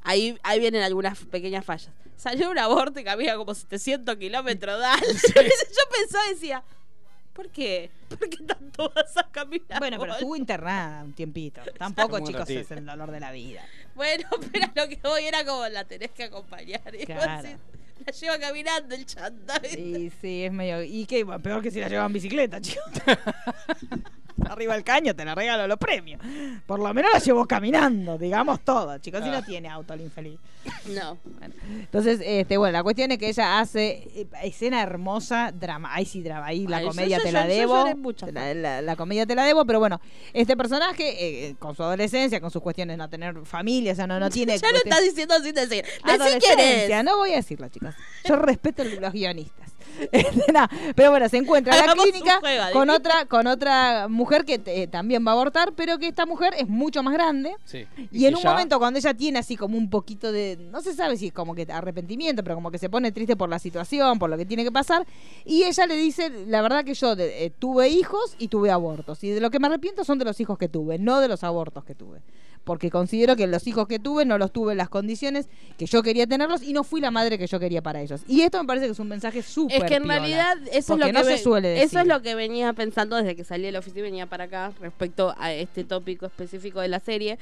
ahí, 0.04 0.38
ahí 0.44 0.60
vienen 0.60 0.82
algunas 0.84 1.18
pequeñas 1.26 1.66
fallas. 1.66 1.90
Salió 2.16 2.50
un 2.52 2.60
aborto 2.60 3.00
y 3.00 3.04
camina 3.04 3.36
como 3.38 3.54
700 3.56 4.18
kilómetros 4.18 4.80
de 4.80 4.86
alto. 4.86 5.06
Yo 5.36 5.82
pensaba 5.92 6.26
y 6.28 6.34
decía, 6.34 6.64
¿por 7.34 7.50
qué? 7.50 7.90
¿Por 8.10 8.30
qué 8.30 8.38
tanto 8.44 8.92
vas 8.94 9.16
a 9.18 9.30
caminar? 9.32 9.80
Bueno, 9.80 9.98
pero 10.00 10.14
estuvo 10.14 10.36
internada 10.36 11.04
un 11.04 11.14
tiempito. 11.14 11.62
Tampoco, 11.78 12.20
chicos, 12.20 12.50
es 12.50 12.70
el 12.72 12.86
dolor 12.86 13.12
de 13.12 13.20
la 13.22 13.32
vida. 13.32 13.64
Bueno, 13.96 14.28
pero 14.52 14.68
lo 14.76 14.90
que 14.90 15.00
voy 15.04 15.24
era 15.26 15.46
como 15.46 15.68
la 15.70 15.86
tenés 15.86 16.12
que 16.12 16.26
acompañar. 16.26 16.82
Y 16.94 17.06
Claro. 17.06 17.48
la 18.06 18.12
lleva 18.12 18.40
caminando 18.40 18.96
el 18.96 19.06
chanta. 19.06 19.62
Y 19.68 20.12
sí, 20.22 20.44
es 20.44 20.52
medio. 20.52 20.84
¿Y 20.84 21.06
qué? 21.06 21.26
Peor 21.26 21.62
que 21.62 21.72
si 21.72 21.80
la 21.80 21.88
llevan 21.88 22.08
en 22.08 22.14
bicicleta, 22.14 22.60
chico. 22.60 22.82
Arriba 24.50 24.74
del 24.74 24.84
caño 24.84 25.16
te 25.16 25.26
la 25.26 25.36
regalo 25.36 25.68
los 25.68 25.78
premios. 25.78 26.22
Por 26.66 26.80
lo 26.80 26.94
menos 26.94 27.12
la 27.14 27.20
llevó 27.20 27.46
caminando, 27.46 28.18
digamos 28.18 28.60
todo, 28.62 28.98
chicos. 29.00 29.24
Si 29.24 29.30
no 29.30 29.38
Ah. 29.38 29.46
tiene 29.46 29.68
auto 29.70 29.94
el 29.94 30.02
infeliz. 30.02 30.40
No. 30.88 31.18
Entonces, 31.72 32.20
este, 32.24 32.58
bueno, 32.58 32.74
la 32.74 32.84
cuestión 32.84 33.12
es 33.12 33.18
que 33.18 33.30
ella 33.30 33.60
hace 33.60 34.08
eh, 34.16 34.28
escena 34.44 34.82
hermosa, 34.82 35.52
drama. 35.52 35.94
Ahí 35.94 36.06
sí, 36.06 36.22
drama. 36.22 36.48
Ahí 36.48 36.68
la 36.68 36.78
Ay, 36.78 36.84
yo- 36.86 36.90
comedia 36.90 37.18
yo- 37.18 37.24
te 37.24 37.32
la 37.32 37.48
yo 37.48 37.54
debo. 37.56 37.86
la, 38.32 38.54
la- 38.54 38.82
la 38.82 38.96
comedia 38.96 39.26
te 39.26 39.36
la 39.36 39.44
debo, 39.46 39.66
pero 39.66 39.80
bueno, 39.80 40.00
este 40.34 40.56
personaje, 40.58 41.48
eh, 41.50 41.56
con 41.60 41.76
su 41.76 41.84
adolescencia, 41.84 42.40
con 42.42 42.52
sus 42.52 42.62
cuestiones 42.62 42.94
de 42.94 42.98
no 42.98 43.10
tener 43.10 43.36
familia, 43.46 43.94
o 43.94 43.96
sea, 43.96 44.08
no, 44.08 44.20
no 44.20 44.30
tiene. 44.30 44.58
Ya 44.58 44.72
lo 44.72 44.78
estás 44.78 45.02
diciendo 45.04 45.36
sin 45.42 45.54
decir. 45.56 45.84
Decí 45.86 46.02
quién 46.04 46.22
Adolescencia, 46.22 47.00
es. 47.00 47.06
no 47.06 47.18
voy 47.18 47.34
a 47.34 47.36
decirlo, 47.38 47.68
chicos. 47.70 47.96
Yo 48.26 48.36
respeto 48.36 48.84
los 48.84 49.14
guionistas. 49.14 49.70
Pero 50.96 51.12
bueno, 51.12 51.30
se 51.30 51.38
encuentra 51.38 51.74
en 51.78 51.86
la 51.86 51.94
clínica 52.12 52.40
con 52.74 52.90
otra, 52.90 53.26
con 53.26 53.48
otra 53.48 54.08
mujer 54.08 54.46
que 54.46 54.62
eh, 54.66 54.88
también 54.88 55.26
va 55.26 55.32
a 55.32 55.34
abortar, 55.34 55.74
pero 55.74 55.98
que 55.98 56.08
esta 56.08 56.26
mujer 56.26 56.54
es 56.58 56.68
mucho 56.68 57.04
más 57.04 57.14
grande. 57.14 57.56
Sí. 57.66 57.86
Y 58.12 58.26
en 58.26 58.36
un 58.36 58.42
ya- 58.42 58.52
momento 58.52 58.80
cuando 58.80 59.00
ella 59.00 59.14
tiene 59.14 59.40
así 59.40 59.56
como 59.56 59.78
un 59.78 59.90
poquito 59.90 60.32
de, 60.32 60.58
no 60.72 60.82
se 60.82 60.94
sabe 60.94 61.18
si 61.18 61.28
es 61.28 61.34
como 61.34 61.56
que 61.56 61.68
arrepentimiento, 61.72 62.44
pero 62.44 62.56
como 62.56 62.72
que 62.72 62.78
se 62.78 62.90
pone 62.90 63.12
triste 63.12 63.36
por 63.36 63.50
la 63.50 63.60
situación, 63.60 64.20
por 64.20 64.30
lo 64.30 64.38
que 64.38 64.46
tiene 64.46 64.64
que 64.64 64.72
pasar, 64.72 65.06
y 65.46 65.64
ella 65.64 65.86
le 65.86 65.96
dice, 65.96 66.30
la 66.48 66.62
verdad 66.62 66.84
que 66.84 66.94
yo 66.94 67.16
de- 67.16 67.46
eh, 67.46 67.52
tuve 67.58 67.90
hijos 67.90 68.36
y 68.40 68.48
tuve 68.48 68.72
abortos, 68.72 69.24
y 69.24 69.30
de 69.30 69.40
lo 69.42 69.50
que 69.50 69.60
me 69.60 69.68
arrepiento 69.68 70.04
son 70.04 70.20
de 70.20 70.26
los 70.26 70.40
hijos 70.40 70.58
que 70.58 70.68
tuve, 70.70 70.98
no 71.00 71.20
de 71.20 71.28
los 71.28 71.44
abortos 71.44 71.84
que 71.84 71.96
tuve. 71.96 72.22
Porque 72.70 72.92
considero 72.92 73.36
que 73.36 73.48
los 73.48 73.66
hijos 73.66 73.88
que 73.88 73.98
tuve 73.98 74.26
no 74.26 74.38
los 74.38 74.54
tuve 74.54 74.74
en 74.74 74.78
las 74.78 74.90
condiciones 74.90 75.50
que 75.76 75.88
yo 75.88 76.04
quería 76.04 76.28
tenerlos 76.28 76.62
y 76.62 76.72
no 76.72 76.84
fui 76.84 77.02
la 77.02 77.10
madre 77.10 77.40
que 77.40 77.48
yo 77.48 77.60
quería 77.60 77.82
para 77.82 78.00
ellos. 78.00 78.22
Y 78.28 78.42
esto 78.42 78.62
me 78.62 78.68
parece 78.68 78.86
que 78.86 78.92
es 78.92 79.00
un 79.00 79.08
mensaje 79.08 79.42
súper 79.42 79.78
Es 79.82 79.84
que 79.86 79.96
en 79.96 80.04
piola, 80.04 80.20
realidad 80.20 80.56
eso 80.72 80.94
es 80.94 81.00
lo 81.00 81.06
que 81.08 81.14
no 81.14 81.24
se 81.24 81.40
suele 81.40 81.70
decir. 81.70 81.86
Eso 81.86 82.00
es 82.02 82.06
lo 82.06 82.22
que 82.22 82.36
venía 82.36 82.72
pensando 82.74 83.16
desde 83.16 83.36
que 83.36 83.44
salí 83.44 83.64
de 83.64 83.72
la 83.72 83.80
oficina 83.80 84.02
y 84.02 84.04
venía 84.04 84.28
para 84.28 84.44
acá 84.44 84.72
respecto 84.80 85.34
a 85.40 85.52
este 85.52 85.84
tópico 85.84 86.28
específico 86.28 86.80
de 86.80 86.90
la 86.90 87.00
serie. 87.00 87.40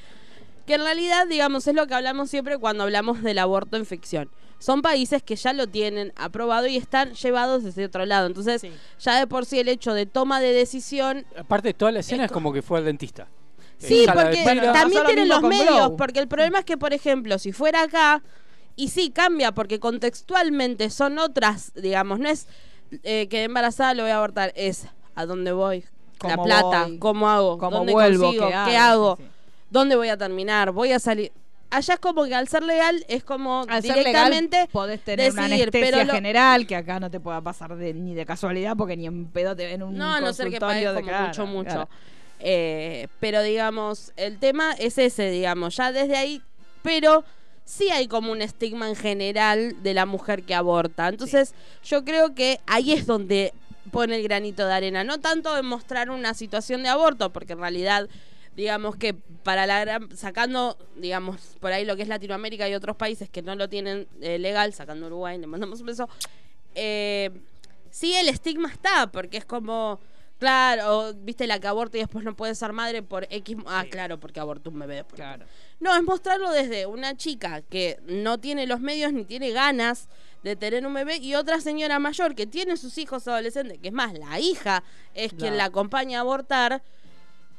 Que 0.64 0.76
en 0.76 0.80
realidad, 0.80 1.26
digamos, 1.28 1.66
es 1.66 1.74
lo 1.74 1.86
que 1.86 1.92
hablamos 1.92 2.30
siempre 2.30 2.56
cuando 2.56 2.84
hablamos 2.84 3.22
del 3.22 3.38
aborto 3.38 3.76
en 3.76 3.84
ficción. 3.84 4.30
Son 4.58 4.80
países 4.80 5.22
que 5.22 5.36
ya 5.36 5.52
lo 5.52 5.66
tienen 5.66 6.14
aprobado 6.16 6.68
y 6.68 6.78
están 6.78 7.12
llevados 7.12 7.64
desde 7.64 7.84
otro 7.84 8.06
lado. 8.06 8.28
Entonces, 8.28 8.62
Sí. 8.62 8.70
ya 8.98 9.18
de 9.18 9.26
por 9.26 9.44
sí 9.44 9.58
el 9.58 9.68
hecho 9.68 9.92
de 9.92 10.06
toma 10.06 10.40
de 10.40 10.54
decisión 10.54 11.26
Aparte, 11.36 11.74
toda 11.74 11.92
la 11.92 12.00
escena 12.00 12.24
es 12.24 12.32
como 12.32 12.50
que 12.50 12.62
fue 12.62 12.78
al 12.78 12.86
dentista. 12.86 13.28
Sí, 13.78 14.06
porque. 14.12 14.42
Bueno, 14.42 14.72
también 14.72 15.02
lo 15.02 15.06
tienen 15.08 15.28
los 15.28 15.42
medios, 15.42 15.92
porque 15.96 16.20
el 16.20 16.28
problema 16.28 16.58
es 16.60 16.64
que, 16.64 16.76
por 16.76 16.92
ejemplo, 16.92 17.38
si 17.38 17.52
fuera 17.52 17.82
acá, 17.82 18.22
y 18.76 18.88
sí 18.88 19.10
cambia, 19.10 19.52
porque 19.52 19.80
contextualmente 19.80 20.90
son 20.90 21.18
otras, 21.18 21.72
digamos, 21.74 22.18
no 22.18 22.28
es 22.28 22.46
eh, 23.02 23.26
quedé 23.28 23.44
embarazada, 23.44 23.94
lo 23.94 24.02
voy 24.04 24.12
a 24.12 24.16
abortar, 24.16 24.52
es 24.56 24.86
a 25.14 25.26
dónde 25.26 25.52
voy, 25.52 25.84
la 26.22 26.30
¿Cómo 26.36 26.44
plata, 26.44 26.84
voy? 26.84 26.98
cómo 26.98 27.28
hago, 27.28 27.58
¿Cómo 27.58 27.78
dónde 27.78 27.92
vuelvo? 27.92 28.24
consigo, 28.28 28.46
¿Qué 28.46 28.52
qué 28.70 28.76
hago? 28.76 29.10
hago, 29.10 29.16
Sí, 29.16 29.22
sí. 29.24 29.28
dónde 29.70 29.96
voy 29.96 30.08
a 30.08 30.16
terminar, 30.16 30.70
voy 30.72 30.92
a 30.92 30.98
salir. 30.98 31.32
Allá 31.70 31.94
es 31.94 32.00
como 32.00 32.24
que 32.24 32.34
al 32.34 32.48
ser 32.48 32.62
legal 32.62 33.04
es 33.08 33.24
como 33.24 33.64
Al 33.68 33.82
ser 33.82 33.96
directamente 33.96 34.56
legal, 34.56 34.68
podés 34.72 35.00
tener 35.04 35.30
una 35.32 35.42
decidir, 35.42 35.64
anestesia 35.64 35.90
pero 35.90 36.04
lo- 36.06 36.14
general 36.14 36.66
que 36.66 36.76
acá 36.76 36.98
no 36.98 37.10
te 37.10 37.20
pueda 37.20 37.42
pasar 37.42 37.76
de- 37.76 37.92
ni 37.92 38.14
de 38.14 38.24
casualidad 38.24 38.74
porque 38.76 38.96
ni 38.96 39.04
en 39.06 39.26
pedo 39.26 39.54
te 39.54 39.66
ven 39.66 39.82
un 39.82 39.94
No, 39.98 40.14
ser 40.32 40.48
que 40.50 40.58
consultorio 40.58 40.92
de 40.94 41.00
como 41.00 41.12
cara, 41.12 41.26
mucho, 41.26 41.46
mucho. 41.46 41.70
claro. 41.70 41.88
Eh, 42.40 43.08
pero 43.20 43.42
digamos, 43.42 44.12
el 44.16 44.38
tema 44.38 44.72
es 44.72 44.98
ese, 44.98 45.30
digamos, 45.30 45.76
ya 45.76 45.92
desde 45.92 46.16
ahí, 46.16 46.42
pero 46.82 47.24
sí 47.64 47.90
hay 47.90 48.08
como 48.08 48.32
un 48.32 48.42
estigma 48.42 48.88
en 48.88 48.96
general 48.96 49.82
de 49.82 49.94
la 49.94 50.06
mujer 50.06 50.42
que 50.42 50.54
aborta. 50.54 51.08
Entonces, 51.08 51.54
yo 51.84 52.04
creo 52.04 52.34
que 52.34 52.60
ahí 52.66 52.92
es 52.92 53.06
donde 53.06 53.52
pone 53.90 54.16
el 54.16 54.22
granito 54.22 54.66
de 54.66 54.72
arena, 54.72 55.04
no 55.04 55.18
tanto 55.18 55.56
en 55.56 55.66
mostrar 55.66 56.10
una 56.10 56.34
situación 56.34 56.82
de 56.82 56.90
aborto, 56.90 57.30
porque 57.32 57.54
en 57.54 57.60
realidad 57.60 58.08
digamos 58.54 58.96
que 58.96 59.14
para 59.14 59.66
la 59.66 59.80
gran, 59.80 60.16
sacando 60.16 60.76
digamos 60.96 61.56
por 61.60 61.72
ahí 61.72 61.84
lo 61.84 61.94
que 61.94 62.02
es 62.02 62.08
Latinoamérica 62.08 62.68
y 62.68 62.74
otros 62.74 62.96
países 62.96 63.30
que 63.30 63.40
no 63.40 63.54
lo 63.54 63.68
tienen 63.68 64.08
eh, 64.20 64.36
legal 64.36 64.74
sacando 64.74 65.06
Uruguay 65.06 65.38
le 65.38 65.46
mandamos 65.46 65.78
un 65.78 65.86
beso 65.86 66.08
eh, 66.74 67.30
sí 67.90 68.14
el 68.14 68.28
estigma 68.28 68.68
está, 68.68 69.10
porque 69.10 69.38
es 69.38 69.44
como, 69.44 69.98
claro, 70.38 71.14
viste 71.14 71.46
la 71.46 71.58
que 71.58 71.66
aborta 71.66 71.96
y 71.96 72.00
después 72.00 72.24
no 72.24 72.34
puede 72.34 72.54
ser 72.54 72.72
madre 72.72 73.02
por 73.02 73.26
X. 73.30 73.56
Ah, 73.66 73.84
claro, 73.90 74.18
porque 74.18 74.40
abortó 74.40 74.70
un 74.70 74.78
bebé. 74.78 75.04
por 75.04 75.16
Claro. 75.16 75.46
No, 75.80 75.94
es 75.94 76.02
mostrarlo 76.02 76.50
desde 76.50 76.86
una 76.86 77.16
chica 77.16 77.62
que 77.62 78.00
no 78.06 78.38
tiene 78.38 78.66
los 78.66 78.80
medios 78.80 79.12
ni 79.12 79.24
tiene 79.24 79.50
ganas 79.50 80.08
de 80.42 80.56
tener 80.56 80.86
un 80.86 80.94
bebé 80.94 81.16
y 81.16 81.34
otra 81.34 81.60
señora 81.60 81.98
mayor 81.98 82.34
que 82.34 82.46
tiene 82.46 82.76
sus 82.76 82.98
hijos 82.98 83.26
adolescentes, 83.26 83.78
que 83.78 83.88
es 83.88 83.94
más, 83.94 84.12
la 84.18 84.38
hija 84.38 84.82
es 85.14 85.32
quien 85.32 85.56
la 85.56 85.64
acompaña 85.64 86.18
a 86.18 86.20
abortar. 86.22 86.82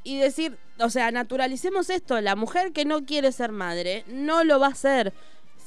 Y 0.01 0.17
decir, 0.17 0.57
o 0.79 0.89
sea, 0.89 1.11
naturalicemos 1.11 1.89
esto, 1.89 2.21
la 2.21 2.37
mujer 2.37 2.71
que 2.71 2.85
no 2.85 3.05
quiere 3.05 3.33
ser 3.33 3.51
madre 3.51 4.05
no 4.07 4.45
lo 4.45 4.57
va 4.57 4.67
a 4.67 4.71
hacer 4.71 5.13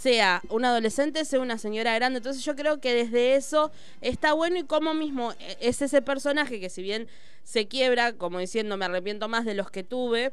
sea 0.02 0.42
un 0.48 0.64
adolescente, 0.64 1.24
sea 1.24 1.38
una 1.38 1.58
señora 1.58 1.94
grande. 1.94 2.18
Entonces 2.18 2.44
yo 2.44 2.56
creo 2.56 2.80
que 2.80 2.92
desde 2.92 3.36
eso 3.36 3.70
está 4.00 4.32
bueno 4.32 4.58
y 4.58 4.64
como 4.64 4.94
mismo 4.94 5.32
eh, 5.38 5.56
es 5.60 5.80
ese 5.80 6.02
personaje 6.02 6.58
que 6.58 6.68
si 6.68 6.82
bien 6.82 7.06
se 7.44 7.68
quiebra, 7.68 8.12
como 8.14 8.40
diciendo 8.40 8.76
me 8.76 8.84
arrepiento 8.84 9.28
más 9.28 9.44
de 9.44 9.54
los 9.54 9.70
que 9.70 9.84
tuve, 9.84 10.32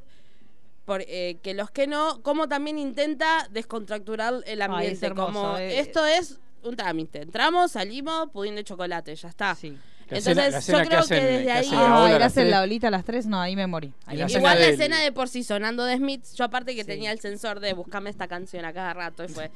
por, 0.85 1.01
eh, 1.01 1.37
que 1.43 1.53
los 1.53 1.69
que 1.69 1.85
no, 1.85 2.19
como 2.23 2.47
también 2.47 2.79
intenta 2.79 3.47
descontracturar 3.51 4.41
el 4.47 4.61
Ay, 4.63 4.65
ambiente. 4.71 4.95
es 4.97 5.03
hermoso, 5.03 5.33
como 5.33 5.57
eh. 5.59 5.79
esto 5.79 6.03
es 6.03 6.39
un 6.63 6.75
trámite. 6.75 7.21
Entramos, 7.21 7.73
salimos, 7.73 8.31
pudín 8.31 8.55
de 8.55 8.63
chocolate, 8.63 9.15
ya 9.15 9.29
está. 9.29 9.53
Sí. 9.53 9.77
La 10.09 10.17
Entonces, 10.17 10.35
la 10.53 10.59
yo 10.59 10.77
que 10.83 10.87
creo 10.87 10.99
hacen- 11.01 11.19
que 11.19 11.25
desde 11.25 11.43
que 11.45 11.51
ahí. 11.51 11.65
hacen 11.67 11.75
la 11.79 11.85
Ah, 11.85 12.05
a 12.05 12.09
era 12.09 12.19
las 12.19 12.27
hacer 12.31 12.43
tres. 12.43 12.51
la 12.51 12.61
olita 12.63 12.87
a 12.87 12.91
las 12.91 13.05
tres, 13.05 13.25
no, 13.27 13.39
ahí 13.39 13.55
me 13.55 13.67
morí. 13.67 13.93
Ahí 14.05 14.17
la 14.17 14.25
me 14.25 14.31
Igual 14.31 14.59
la 14.59 14.65
del- 14.65 14.73
escena 14.73 14.99
de 15.01 15.11
por 15.11 15.29
sí 15.29 15.43
sonando 15.43 15.85
de 15.85 15.97
Smith, 15.97 16.23
yo 16.35 16.45
aparte 16.45 16.73
que 16.75 16.81
Sí. 16.81 16.87
tenía 16.87 17.11
el 17.11 17.19
sensor 17.19 17.59
de 17.59 17.73
buscame 17.73 18.09
esta 18.09 18.27
canción 18.27 18.65
a 18.65 18.73
cada 18.73 18.93
rato 18.93 19.23
y 19.23 19.27
fue, 19.27 19.51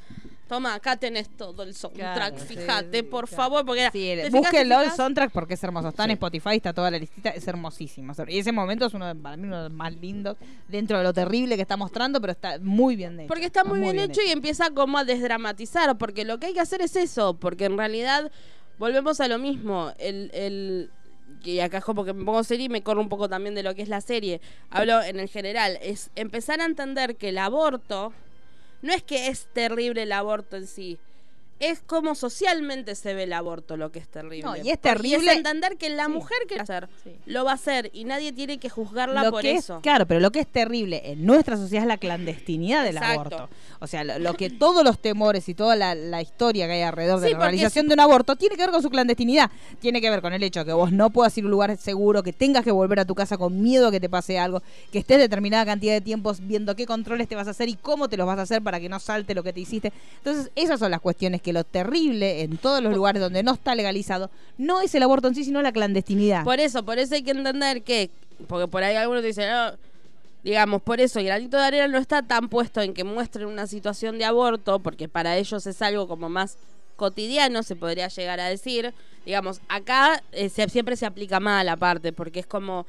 toma, 0.47 0.76
acá 0.76 0.97
tenés 0.97 1.30
todo 1.36 1.64
el 1.64 1.74
soundtrack, 1.74 2.36
Claro, 2.36 2.38
fíjate, 2.45 2.97
sí, 2.99 3.04
por 3.04 3.28
claro. 3.28 3.43
favor, 3.43 3.66
porque 3.66 3.82
era, 3.82 3.91
Sí, 3.91 3.97
¿te 3.99 4.22
el- 4.28 4.32
búsquenlo 4.32 4.82
el 4.82 4.91
soundtrack 4.91 5.32
porque 5.32 5.56
es 5.56 5.64
hermoso. 5.64 5.88
Está 5.89 6.04
en. 6.06 6.12
Spotify, 6.12 6.56
está 6.58 6.72
toda 6.74 6.91
la 6.91 6.99
listita, 6.99 7.30
es 7.32 7.47
hermosísimo. 7.47 8.14
Y 8.28 8.38
ese 8.38 8.51
momento 8.51 8.86
es 8.86 8.93
uno 8.93 9.08
de, 9.08 9.16
para 9.16 9.36
mí 9.38 9.47
uno 9.47 9.58
de 9.58 9.70
los 9.70 9.72
más 9.74 9.91
lindos 9.95 10.38
dentro 10.68 10.99
de 10.99 11.04
lo 11.04 11.14
terrible 11.14 11.56
que 11.56 11.64
está 11.64 11.78
mostrando, 11.78 12.22
pero 12.22 12.32
está 12.34 12.60
muy 12.62 12.95
bien 12.95 13.20
hecho. 13.22 13.28
Porque 13.28 13.45
está 13.45 13.64
muy, 13.64 13.80
bien, 13.80 13.97
hecho, 13.97 14.22
y 14.22 14.30
empieza 14.30 14.70
como 14.70 14.99
a 14.99 15.04
desdramatizar, 15.04 15.97
porque 15.97 16.26
lo 16.26 16.38
que 16.39 16.47
hay 16.47 16.54
que 16.54 16.60
hacer 16.62 16.82
es 16.82 16.95
eso, 16.95 17.34
porque 17.34 17.66
en 17.66 17.76
realidad 17.78 18.32
volvemos 18.84 19.21
a 19.21 19.29
lo 19.29 19.39
mismo, 19.39 19.93
el, 19.97 20.29
el 20.34 20.89
y 21.41 21.61
acá 21.61 21.77
es 21.77 21.86
como 21.86 22.03
que 22.03 22.11
me 22.11 22.25
pongo 22.25 22.43
serio 22.43 22.65
y 22.65 22.69
me 22.69 22.84
corro 22.84 22.99
un 22.99 23.07
poco 23.07 23.29
también 23.29 23.55
de 23.55 23.63
lo 23.63 23.73
que 23.75 23.81
es 23.81 23.88
la 23.88 24.01
serie. 24.01 24.41
Hablo 24.69 25.01
en 25.01 25.21
el 25.21 25.29
general, 25.29 25.79
es 25.81 26.09
empezar 26.17 26.59
a 26.59 26.65
entender 26.65 27.15
que 27.15 27.29
el 27.29 27.38
aborto 27.38 28.11
no 28.81 28.91
es 28.91 29.01
que 29.01 29.27
es 29.27 29.47
terrible 29.53 30.03
el 30.03 30.11
aborto 30.11 30.57
en 30.57 30.67
sí. 30.67 30.99
Es 31.70 31.80
como 31.82 32.16
socialmente 32.16 32.95
se 32.95 33.14
ve 33.14 33.24
el 33.24 33.34
aborto 33.34 33.78
lo 33.78 33.91
que 33.91 33.99
es 33.99 34.07
terrible. 34.07 34.43
No, 34.43 34.57
y 34.57 34.70
es 34.70 34.80
terrible- 34.80 35.32
es 35.32 35.38
entender 35.38 35.78
que 35.78 35.89
la 35.89 36.05
Sí. 36.05 36.11
mujer 36.11 36.38
que 36.47 36.55
lo 36.55 36.64
va 36.66 36.74
a 36.74 36.78
hacer, 36.78 36.89
Sí. 37.03 37.11
lo 37.26 37.45
va 37.45 37.51
a 37.51 37.55
hacer 37.55 37.89
y 37.93 38.03
nadie 38.05 38.34
tiene 38.34 38.57
que 38.59 38.70
juzgarla 38.70 39.24
Lo 39.24 39.32
por 39.32 39.41
que 39.41 39.51
eso. 39.53 39.76
Es, 39.78 39.82
claro, 39.82 40.05
pero 40.05 40.20
lo 40.20 40.32
que 40.32 40.39
es 40.41 40.47
terrible 40.47 41.01
en 41.05 41.26
nuestra 41.26 41.55
sociedad 41.57 41.84
es 41.84 41.88
la 41.88 41.97
clandestinidad 41.97 42.84
del 42.84 42.97
Exacto. 42.97 43.36
aborto. 43.38 43.49
O 43.80 43.88
sea, 43.88 44.03
lo, 44.03 44.20
lo 44.20 44.34
que 44.34 44.49
todos 44.49 44.84
los 44.84 44.99
temores 44.99 45.47
y 45.49 45.53
toda 45.53 45.76
la, 45.76 45.95
la 45.95 46.22
historia 46.22 46.68
que 46.68 46.74
hay 46.74 46.82
alrededor 46.82 47.20
de 47.20 47.28
Sí, 47.30 47.34
la 47.34 47.39
realización 47.39 47.88
de 47.88 47.93
un 47.93 47.99
aborto 47.99 48.36
tiene 48.36 48.55
que 48.55 48.61
ver 48.64 48.72
con 48.72 48.82
su 48.82 48.89
clandestinidad. 48.89 49.49
Tiene 49.80 50.01
que 50.01 50.09
ver 50.09 50.22
con 50.22 50.34
el 50.34 50.43
hecho 50.43 50.59
de 50.61 50.66
que 50.66 50.74
vos 50.74 50.91
no 50.91 51.09
puedas 51.11 51.38
ir 51.38 51.43
a 51.43 51.47
un 51.47 51.51
lugar 51.51 51.78
seguro, 51.78 52.24
que 52.24 52.34
tengas 52.34 52.64
que 52.64 52.72
volver 52.72 52.99
a 52.99 53.05
tu 53.05 53.16
casa 53.16 53.38
con 53.38 53.61
miedo 53.61 53.88
a 53.88 53.91
que 53.91 53.99
te 53.99 54.09
pase 54.09 54.38
algo, 54.39 54.61
que 54.91 54.99
estés 54.99 55.18
determinada 55.20 55.66
cantidad 55.66 55.93
de 55.93 56.01
tiempos 56.01 56.39
viendo 56.45 56.76
qué 56.76 56.86
controles 56.86 57.28
te 57.28 57.36
vas 57.36 57.47
a 57.47 57.51
hacer 57.51 57.70
y 57.70 57.76
cómo 57.76 58.09
te 58.09 58.18
los 58.18 58.28
vas 58.28 58.39
a 58.39 58.41
hacer 58.43 58.61
para 58.61 58.80
que 58.80 58.89
no 58.89 58.99
salte 58.99 59.34
lo 59.36 59.43
que 59.43 59.53
te 59.53 59.59
hiciste. 59.59 59.93
Entonces, 60.18 60.51
esas 60.55 60.80
son 60.80 60.91
las 60.91 60.99
cuestiones 61.01 61.41
que 61.41 61.53
lo 61.54 61.64
terrible 61.64 62.41
en 62.41 62.58
todos 62.58 62.82
los 62.84 62.93
lugares 62.93 63.22
donde 63.22 63.43
no 63.43 63.54
está 63.54 63.76
legalizado 63.76 64.30
no 64.58 64.82
es 64.82 64.93
el 64.95 65.04
aborto 65.04 65.28
en 65.30 65.36
sí, 65.36 65.43
sino 65.45 65.62
la 65.62 65.72
clandestinidad. 65.72 66.43
Por 66.43 66.60
eso, 66.60 66.84
por 66.84 66.99
eso 66.99 67.16
hay 67.16 67.24
que 67.24 67.32
entender 67.32 67.84
que, 67.84 68.10
porque 68.47 68.68
por 68.68 68.84
ahí 68.84 68.95
algunos 68.95 69.24
dicen, 69.24 69.49
no, 69.49 69.72
digamos, 70.43 70.82
por 70.82 70.99
eso 70.99 71.20
el 71.20 71.26
granito 71.26 71.56
de 71.58 71.64
arena 71.64 71.88
no 71.88 71.97
está 71.97 72.22
tan 72.22 72.49
puesto 72.49 72.82
en 72.82 72.93
que 72.93 73.04
muestren 73.06 73.47
una 73.47 73.66
situación 73.68 74.18
de 74.18 74.26
aborto, 74.26 74.80
porque 74.80 75.08
para 75.08 75.38
ellos 75.38 75.66
es 75.66 75.82
algo 75.82 76.08
como 76.08 76.28
más 76.30 76.58
cotidiano, 76.97 77.64
se 77.64 77.76
podría 77.76 78.08
llegar 78.10 78.39
a 78.39 78.49
decir. 78.49 78.93
Digamos, 79.26 79.62
acá 79.70 80.22
eh, 80.34 80.49
se- 80.49 80.68
siempre 80.70 80.95
se 80.97 81.06
aplica 81.06 81.39
mal 81.39 81.70
aparte, 81.70 82.12
porque 82.12 82.41
es 82.41 82.45
como, 82.45 82.86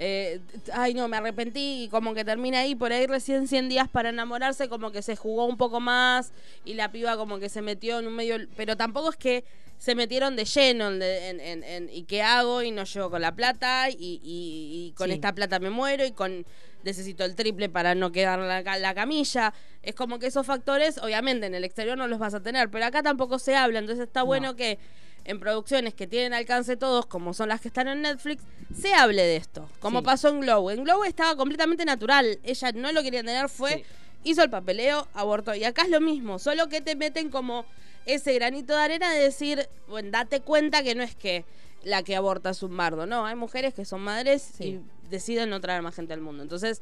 eh, 0.00 0.40
ay 0.72 0.94
no, 0.94 1.08
me 1.08 1.16
arrepentí 1.16 1.84
y 1.84 1.88
como 1.88 2.14
que 2.14 2.24
termina 2.24 2.60
ahí, 2.60 2.74
por 2.74 2.92
ahí 2.92 3.06
recién 3.06 3.48
100 3.48 3.68
días 3.68 3.88
para 3.88 4.10
enamorarse, 4.10 4.68
como 4.68 4.92
que 4.92 5.02
se 5.02 5.16
jugó 5.16 5.44
un 5.46 5.56
poco 5.56 5.80
más 5.80 6.32
y 6.64 6.74
la 6.74 6.90
piba 6.92 7.16
como 7.16 7.38
que 7.38 7.48
se 7.48 7.62
metió 7.62 7.98
en 7.98 8.06
un 8.06 8.14
medio, 8.14 8.36
pero 8.56 8.76
tampoco 8.76 9.10
es 9.10 9.16
que 9.16 9.44
se 9.78 9.94
metieron 9.94 10.34
de 10.36 10.44
lleno 10.44 10.88
en, 10.88 11.02
en- 11.02 11.40
en- 11.40 11.64
en- 11.64 11.90
y 11.92 12.02
qué 12.04 12.22
hago 12.22 12.62
y 12.62 12.70
no 12.70 12.84
llego 12.84 13.10
con 13.10 13.20
la 13.22 13.34
plata 13.34 13.90
y, 13.90 13.94
y- 14.24 14.88
y 14.88 14.92
con 14.96 15.08
Sí. 15.08 15.14
esta 15.14 15.32
plata 15.34 15.58
me 15.60 15.70
muero 15.70 16.04
y 16.04 16.12
con 16.12 16.44
necesito 16.84 17.24
el 17.24 17.34
triple 17.34 17.68
para 17.68 17.94
no 17.94 18.10
quedar 18.12 18.38
la, 18.38 18.62
la 18.78 18.94
camilla. 18.94 19.52
Es 19.82 19.94
como 19.94 20.18
que 20.18 20.26
esos 20.28 20.46
factores, 20.46 20.98
obviamente, 20.98 21.46
en 21.46 21.54
el 21.54 21.64
exterior 21.64 21.98
no 21.98 22.06
los 22.08 22.18
vas 22.18 22.34
a 22.34 22.40
tener, 22.42 22.70
pero 22.70 22.84
acá 22.86 23.02
tampoco 23.02 23.38
se 23.38 23.54
habla, 23.56 23.78
entonces 23.80 24.06
está 24.06 24.22
bueno 24.22 24.54
que 24.56 24.78
en 25.24 25.40
producciones 25.40 25.94
que 25.94 26.06
tienen 26.06 26.32
alcance 26.34 26.76
todos, 26.76 27.06
como 27.06 27.34
son 27.34 27.48
las 27.50 27.60
que 27.60 27.68
están 27.68 27.88
en 27.88 28.02
Netflix, 28.02 28.42
se 28.74 28.94
hable 28.94 29.22
de 29.22 29.36
esto. 29.36 29.68
Como 29.80 30.00
Sí. 30.00 30.04
pasó 30.06 30.28
en 30.30 30.40
Glow. 30.40 30.70
En 30.70 30.84
Glow 30.84 31.04
estaba 31.04 31.36
completamente 31.36 31.84
natural. 31.84 32.38
Ella 32.44 32.72
no 32.72 32.92
lo 32.92 33.02
quería 33.02 33.20
tener, 33.22 33.48
fue, 33.48 33.76
Sí. 33.76 33.84
hizo 34.30 34.42
el 34.42 34.50
papeleo, 34.50 35.06
abortó. 35.14 35.54
Y 35.54 35.64
acá 35.64 35.82
es 35.82 35.90
lo 35.90 36.00
mismo, 36.00 36.38
solo 36.38 36.68
que 36.68 36.80
te 36.80 36.96
meten 36.96 37.30
como 37.30 37.64
ese 38.06 38.32
granito 38.34 38.74
de 38.74 38.80
arena 38.80 39.12
de 39.12 39.20
decir, 39.20 39.68
bueno, 39.86 40.10
date 40.10 40.40
cuenta 40.40 40.82
que 40.82 40.94
no 40.94 41.02
es 41.02 41.14
que 41.14 41.44
la 41.82 42.02
que 42.02 42.16
aborta 42.16 42.50
es 42.50 42.62
un 42.62 42.76
bardo, 42.76 43.06
no, 43.06 43.26
hay 43.26 43.34
mujeres 43.36 43.74
que 43.74 43.84
son 43.84 44.00
madres 44.00 44.42
Sí. 44.56 44.64
y 44.64 45.10
deciden 45.10 45.50
no 45.50 45.60
traer 45.60 45.82
más 45.82 45.94
gente 45.94 46.14
al 46.14 46.20
mundo. 46.20 46.42
Entonces, 46.42 46.80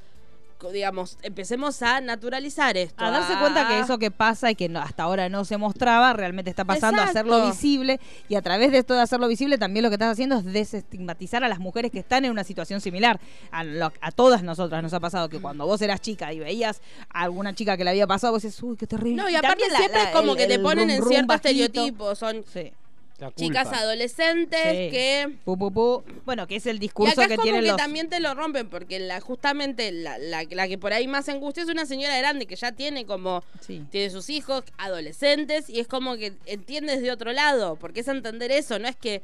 digamos, 0.72 1.18
empecemos 1.22 1.82
a 1.82 2.00
naturalizar 2.00 2.76
esto. 2.76 3.04
A 3.04 3.11
darse 3.11 3.36
cuenta 3.38 3.68
que 3.68 3.78
eso 3.80 3.98
que 3.98 4.11
pasa 4.11 4.50
y 4.50 4.54
que 4.54 4.68
no- 4.68 4.80
hasta 4.80 5.02
ahora 5.04 5.28
no 5.28 5.44
se 5.44 5.57
mostraba, 5.57 6.12
realmente 6.12 6.50
está 6.50 6.64
pasando, 6.64 7.00
a 7.00 7.04
Exacto. 7.07 7.32
hacerlo 7.34 7.50
visible. 7.50 8.00
Y 8.28 8.34
a 8.34 8.42
través 8.42 8.72
de 8.72 8.78
esto 8.78 8.94
de 8.94 9.00
hacerlo 9.02 9.28
visible, 9.28 9.59
también 9.59 9.82
lo 9.82 9.90
que 9.90 9.94
estás 9.96 10.12
haciendo 10.12 10.38
es 10.38 10.44
desestigmatizar 10.44 11.44
a 11.44 11.48
las 11.48 11.59
mujeres 11.59 11.90
que 11.92 11.98
están 11.98 12.24
en 12.24 12.30
una 12.30 12.44
situación 12.44 12.80
similar. 12.80 13.20
A, 13.50 13.64
lo- 13.64 13.92
a 14.00 14.11
todas 14.12 14.42
nosotras 14.42 14.82
nos 14.82 14.92
ha 14.94 15.00
pasado 15.00 15.28
que 15.28 15.40
cuando 15.40 15.66
vos 15.66 15.80
eras 15.82 16.00
chica 16.00 16.32
y 16.32 16.38
veías 16.38 16.80
a 17.11 17.22
alguna 17.22 17.54
chica 17.54 17.76
que 17.76 17.84
le 17.84 17.90
había 17.90 18.07
pasado, 18.07 18.32
vos 18.32 18.42
decís, 18.42 18.62
uy, 18.62 18.76
qué 18.76 18.86
terrible. 18.86 19.22
No, 19.22 19.28
y 19.30 19.36
aparte 19.36 19.64
siempre 19.76 19.88
la- 20.02 20.11
es 20.11 20.16
como 20.16 20.32
el- 20.32 20.38
que 20.38 20.46
te 20.46 20.59
ponen 20.59 20.90
en 20.90 21.02
ciertos 21.04 21.26
bajito. 21.26 21.48
estereotipos. 21.64 22.18
Son 22.18 22.44
Sí. 22.52 22.72
La 23.18 23.32
chicas 23.32 23.68
adolescentes 23.72 24.60
Sí. 24.60 24.90
que 24.90 25.36
Pu, 25.44 25.56
pu, 25.58 25.72
pu. 25.72 26.04
Bueno, 26.26 26.46
que 26.46 26.56
es 26.56 26.66
el 26.66 26.76
Y 26.76 26.80
discurso 26.80 27.12
acá 27.12 27.22
es 27.22 27.28
que 27.28 27.36
como 27.36 27.44
tienen 27.44 27.62
que 27.62 27.68
los. 27.68 27.76
también 27.76 28.08
te 28.10 28.20
lo 28.20 28.34
rompen, 28.34 28.68
porque 28.68 28.98
la, 28.98 29.20
justamente 29.20 29.90
la, 29.90 30.18
la, 30.18 30.44
la 30.44 30.68
que 30.68 30.76
por 30.76 30.92
ahí 30.92 31.06
más 31.06 31.28
angustia 31.30 31.62
es 31.62 31.68
una 31.70 31.86
señora 31.86 32.16
grande 32.18 32.46
que 32.46 32.56
ya 32.56 32.72
tiene 32.72 33.06
como, 33.06 33.42
Sí. 33.60 33.82
tiene 33.90 34.10
sus 34.10 34.28
hijos 34.28 34.64
adolescentes 34.76 35.70
y 35.70 35.80
es 35.80 35.88
como 35.88 36.16
que 36.16 36.34
entiendes 36.46 37.00
de 37.02 37.10
otro 37.10 37.32
lado, 37.32 37.76
porque 37.76 38.00
es 38.00 38.08
entender 38.08 38.50
eso, 38.52 38.78
no 38.78 38.88
es 38.88 38.96
que 38.96 39.22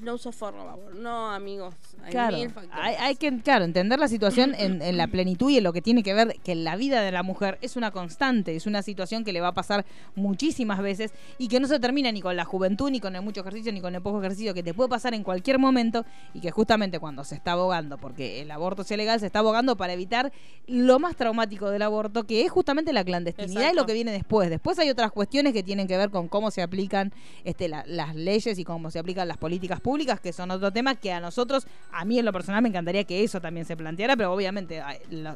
no 0.00 0.14
uso 0.14 0.32
forro, 0.32 0.78
no 1.00 1.30
amigos, 1.30 1.74
hay 2.02 2.10
Claro, 2.10 2.36
mil 2.36 2.50
factores. 2.50 2.78
hay, 2.78 2.94
hay 2.96 3.16
que 3.16 3.36
claro, 3.40 3.64
entender 3.64 3.98
la 3.98 4.08
situación 4.08 4.54
en, 4.58 4.82
en 4.82 4.96
la 4.96 5.06
plenitud 5.06 5.50
y 5.50 5.58
en 5.58 5.64
lo 5.64 5.72
que 5.72 5.80
tiene 5.80 6.02
que 6.02 6.12
ver 6.12 6.36
que 6.44 6.54
la 6.54 6.76
vida 6.76 7.00
de 7.02 7.10
la 7.12 7.22
mujer 7.22 7.58
es 7.62 7.76
una 7.76 7.90
constante, 7.90 8.54
es 8.56 8.66
una 8.66 8.82
situación 8.82 9.24
que 9.24 9.32
le 9.32 9.40
va 9.40 9.48
a 9.48 9.54
pasar 9.54 9.86
muchísimas 10.14 10.80
veces 10.80 11.12
y 11.38 11.48
que 11.48 11.60
no 11.60 11.68
se 11.68 11.78
termina 11.80 12.10
ni 12.12 12.20
con 12.20 12.36
la 12.36 12.44
juventud, 12.44 12.90
ni 12.90 13.00
con 13.00 13.14
el 13.16 13.22
mucho 13.22 13.40
ejercicio, 13.40 13.72
ni 13.72 13.80
con 13.80 13.94
el 13.94 14.02
poco 14.02 14.20
ejercicio, 14.20 14.52
que 14.54 14.62
te 14.62 14.74
puede 14.74 14.88
pasar 14.88 15.14
en 15.14 15.22
cualquier 15.22 15.58
momento 15.58 16.04
y 16.34 16.40
que 16.40 16.50
justamente 16.50 16.98
cuando 16.98 17.24
se 17.24 17.34
está 17.34 17.52
abogando, 17.52 17.98
porque 17.98 18.42
el 18.42 18.50
aborto 18.50 18.84
sea 18.84 18.96
legal, 18.96 19.20
se 19.20 19.26
está 19.26 19.38
abogando 19.40 19.76
para 19.76 19.92
evitar 19.92 20.32
lo 20.66 20.98
más 20.98 21.16
traumático 21.16 21.70
del 21.70 21.82
aborto, 21.82 22.24
que 22.24 22.44
es 22.44 22.50
justamente 22.50 22.92
la 22.92 23.04
clandestinidad 23.04 23.72
y 23.72 23.76
lo 23.76 23.86
que 23.86 23.92
viene 23.92 24.12
después. 24.12 24.50
Después 24.50 24.78
hay 24.78 24.90
otras 24.90 25.12
cuestiones 25.12 25.52
que 25.52 25.62
tienen 25.62 25.86
que 25.86 25.96
ver 25.96 26.10
con 26.10 26.28
cómo 26.28 26.50
se 26.50 26.62
aplican 26.62 27.12
este, 27.44 27.68
la- 27.68 27.84
las 27.86 28.14
leyes 28.14 28.58
y 28.58 28.64
cómo 28.64 28.90
se 28.90 28.98
aplican 28.98 29.28
las 29.28 29.36
políticas 29.38 29.80
públicas, 29.84 30.18
que 30.18 30.32
son 30.32 30.50
otro 30.50 30.72
tema 30.72 30.94
que 30.96 31.12
a 31.12 31.20
nosotros, 31.20 31.66
a 31.92 32.04
mí 32.06 32.18
en 32.18 32.24
lo 32.24 32.32
personal 32.32 32.62
me 32.62 32.70
encantaría 32.70 33.04
que 33.04 33.22
eso 33.22 33.38
también 33.40 33.66
se 33.66 33.76
planteara, 33.76 34.16
pero 34.16 34.32
obviamente 34.32 34.82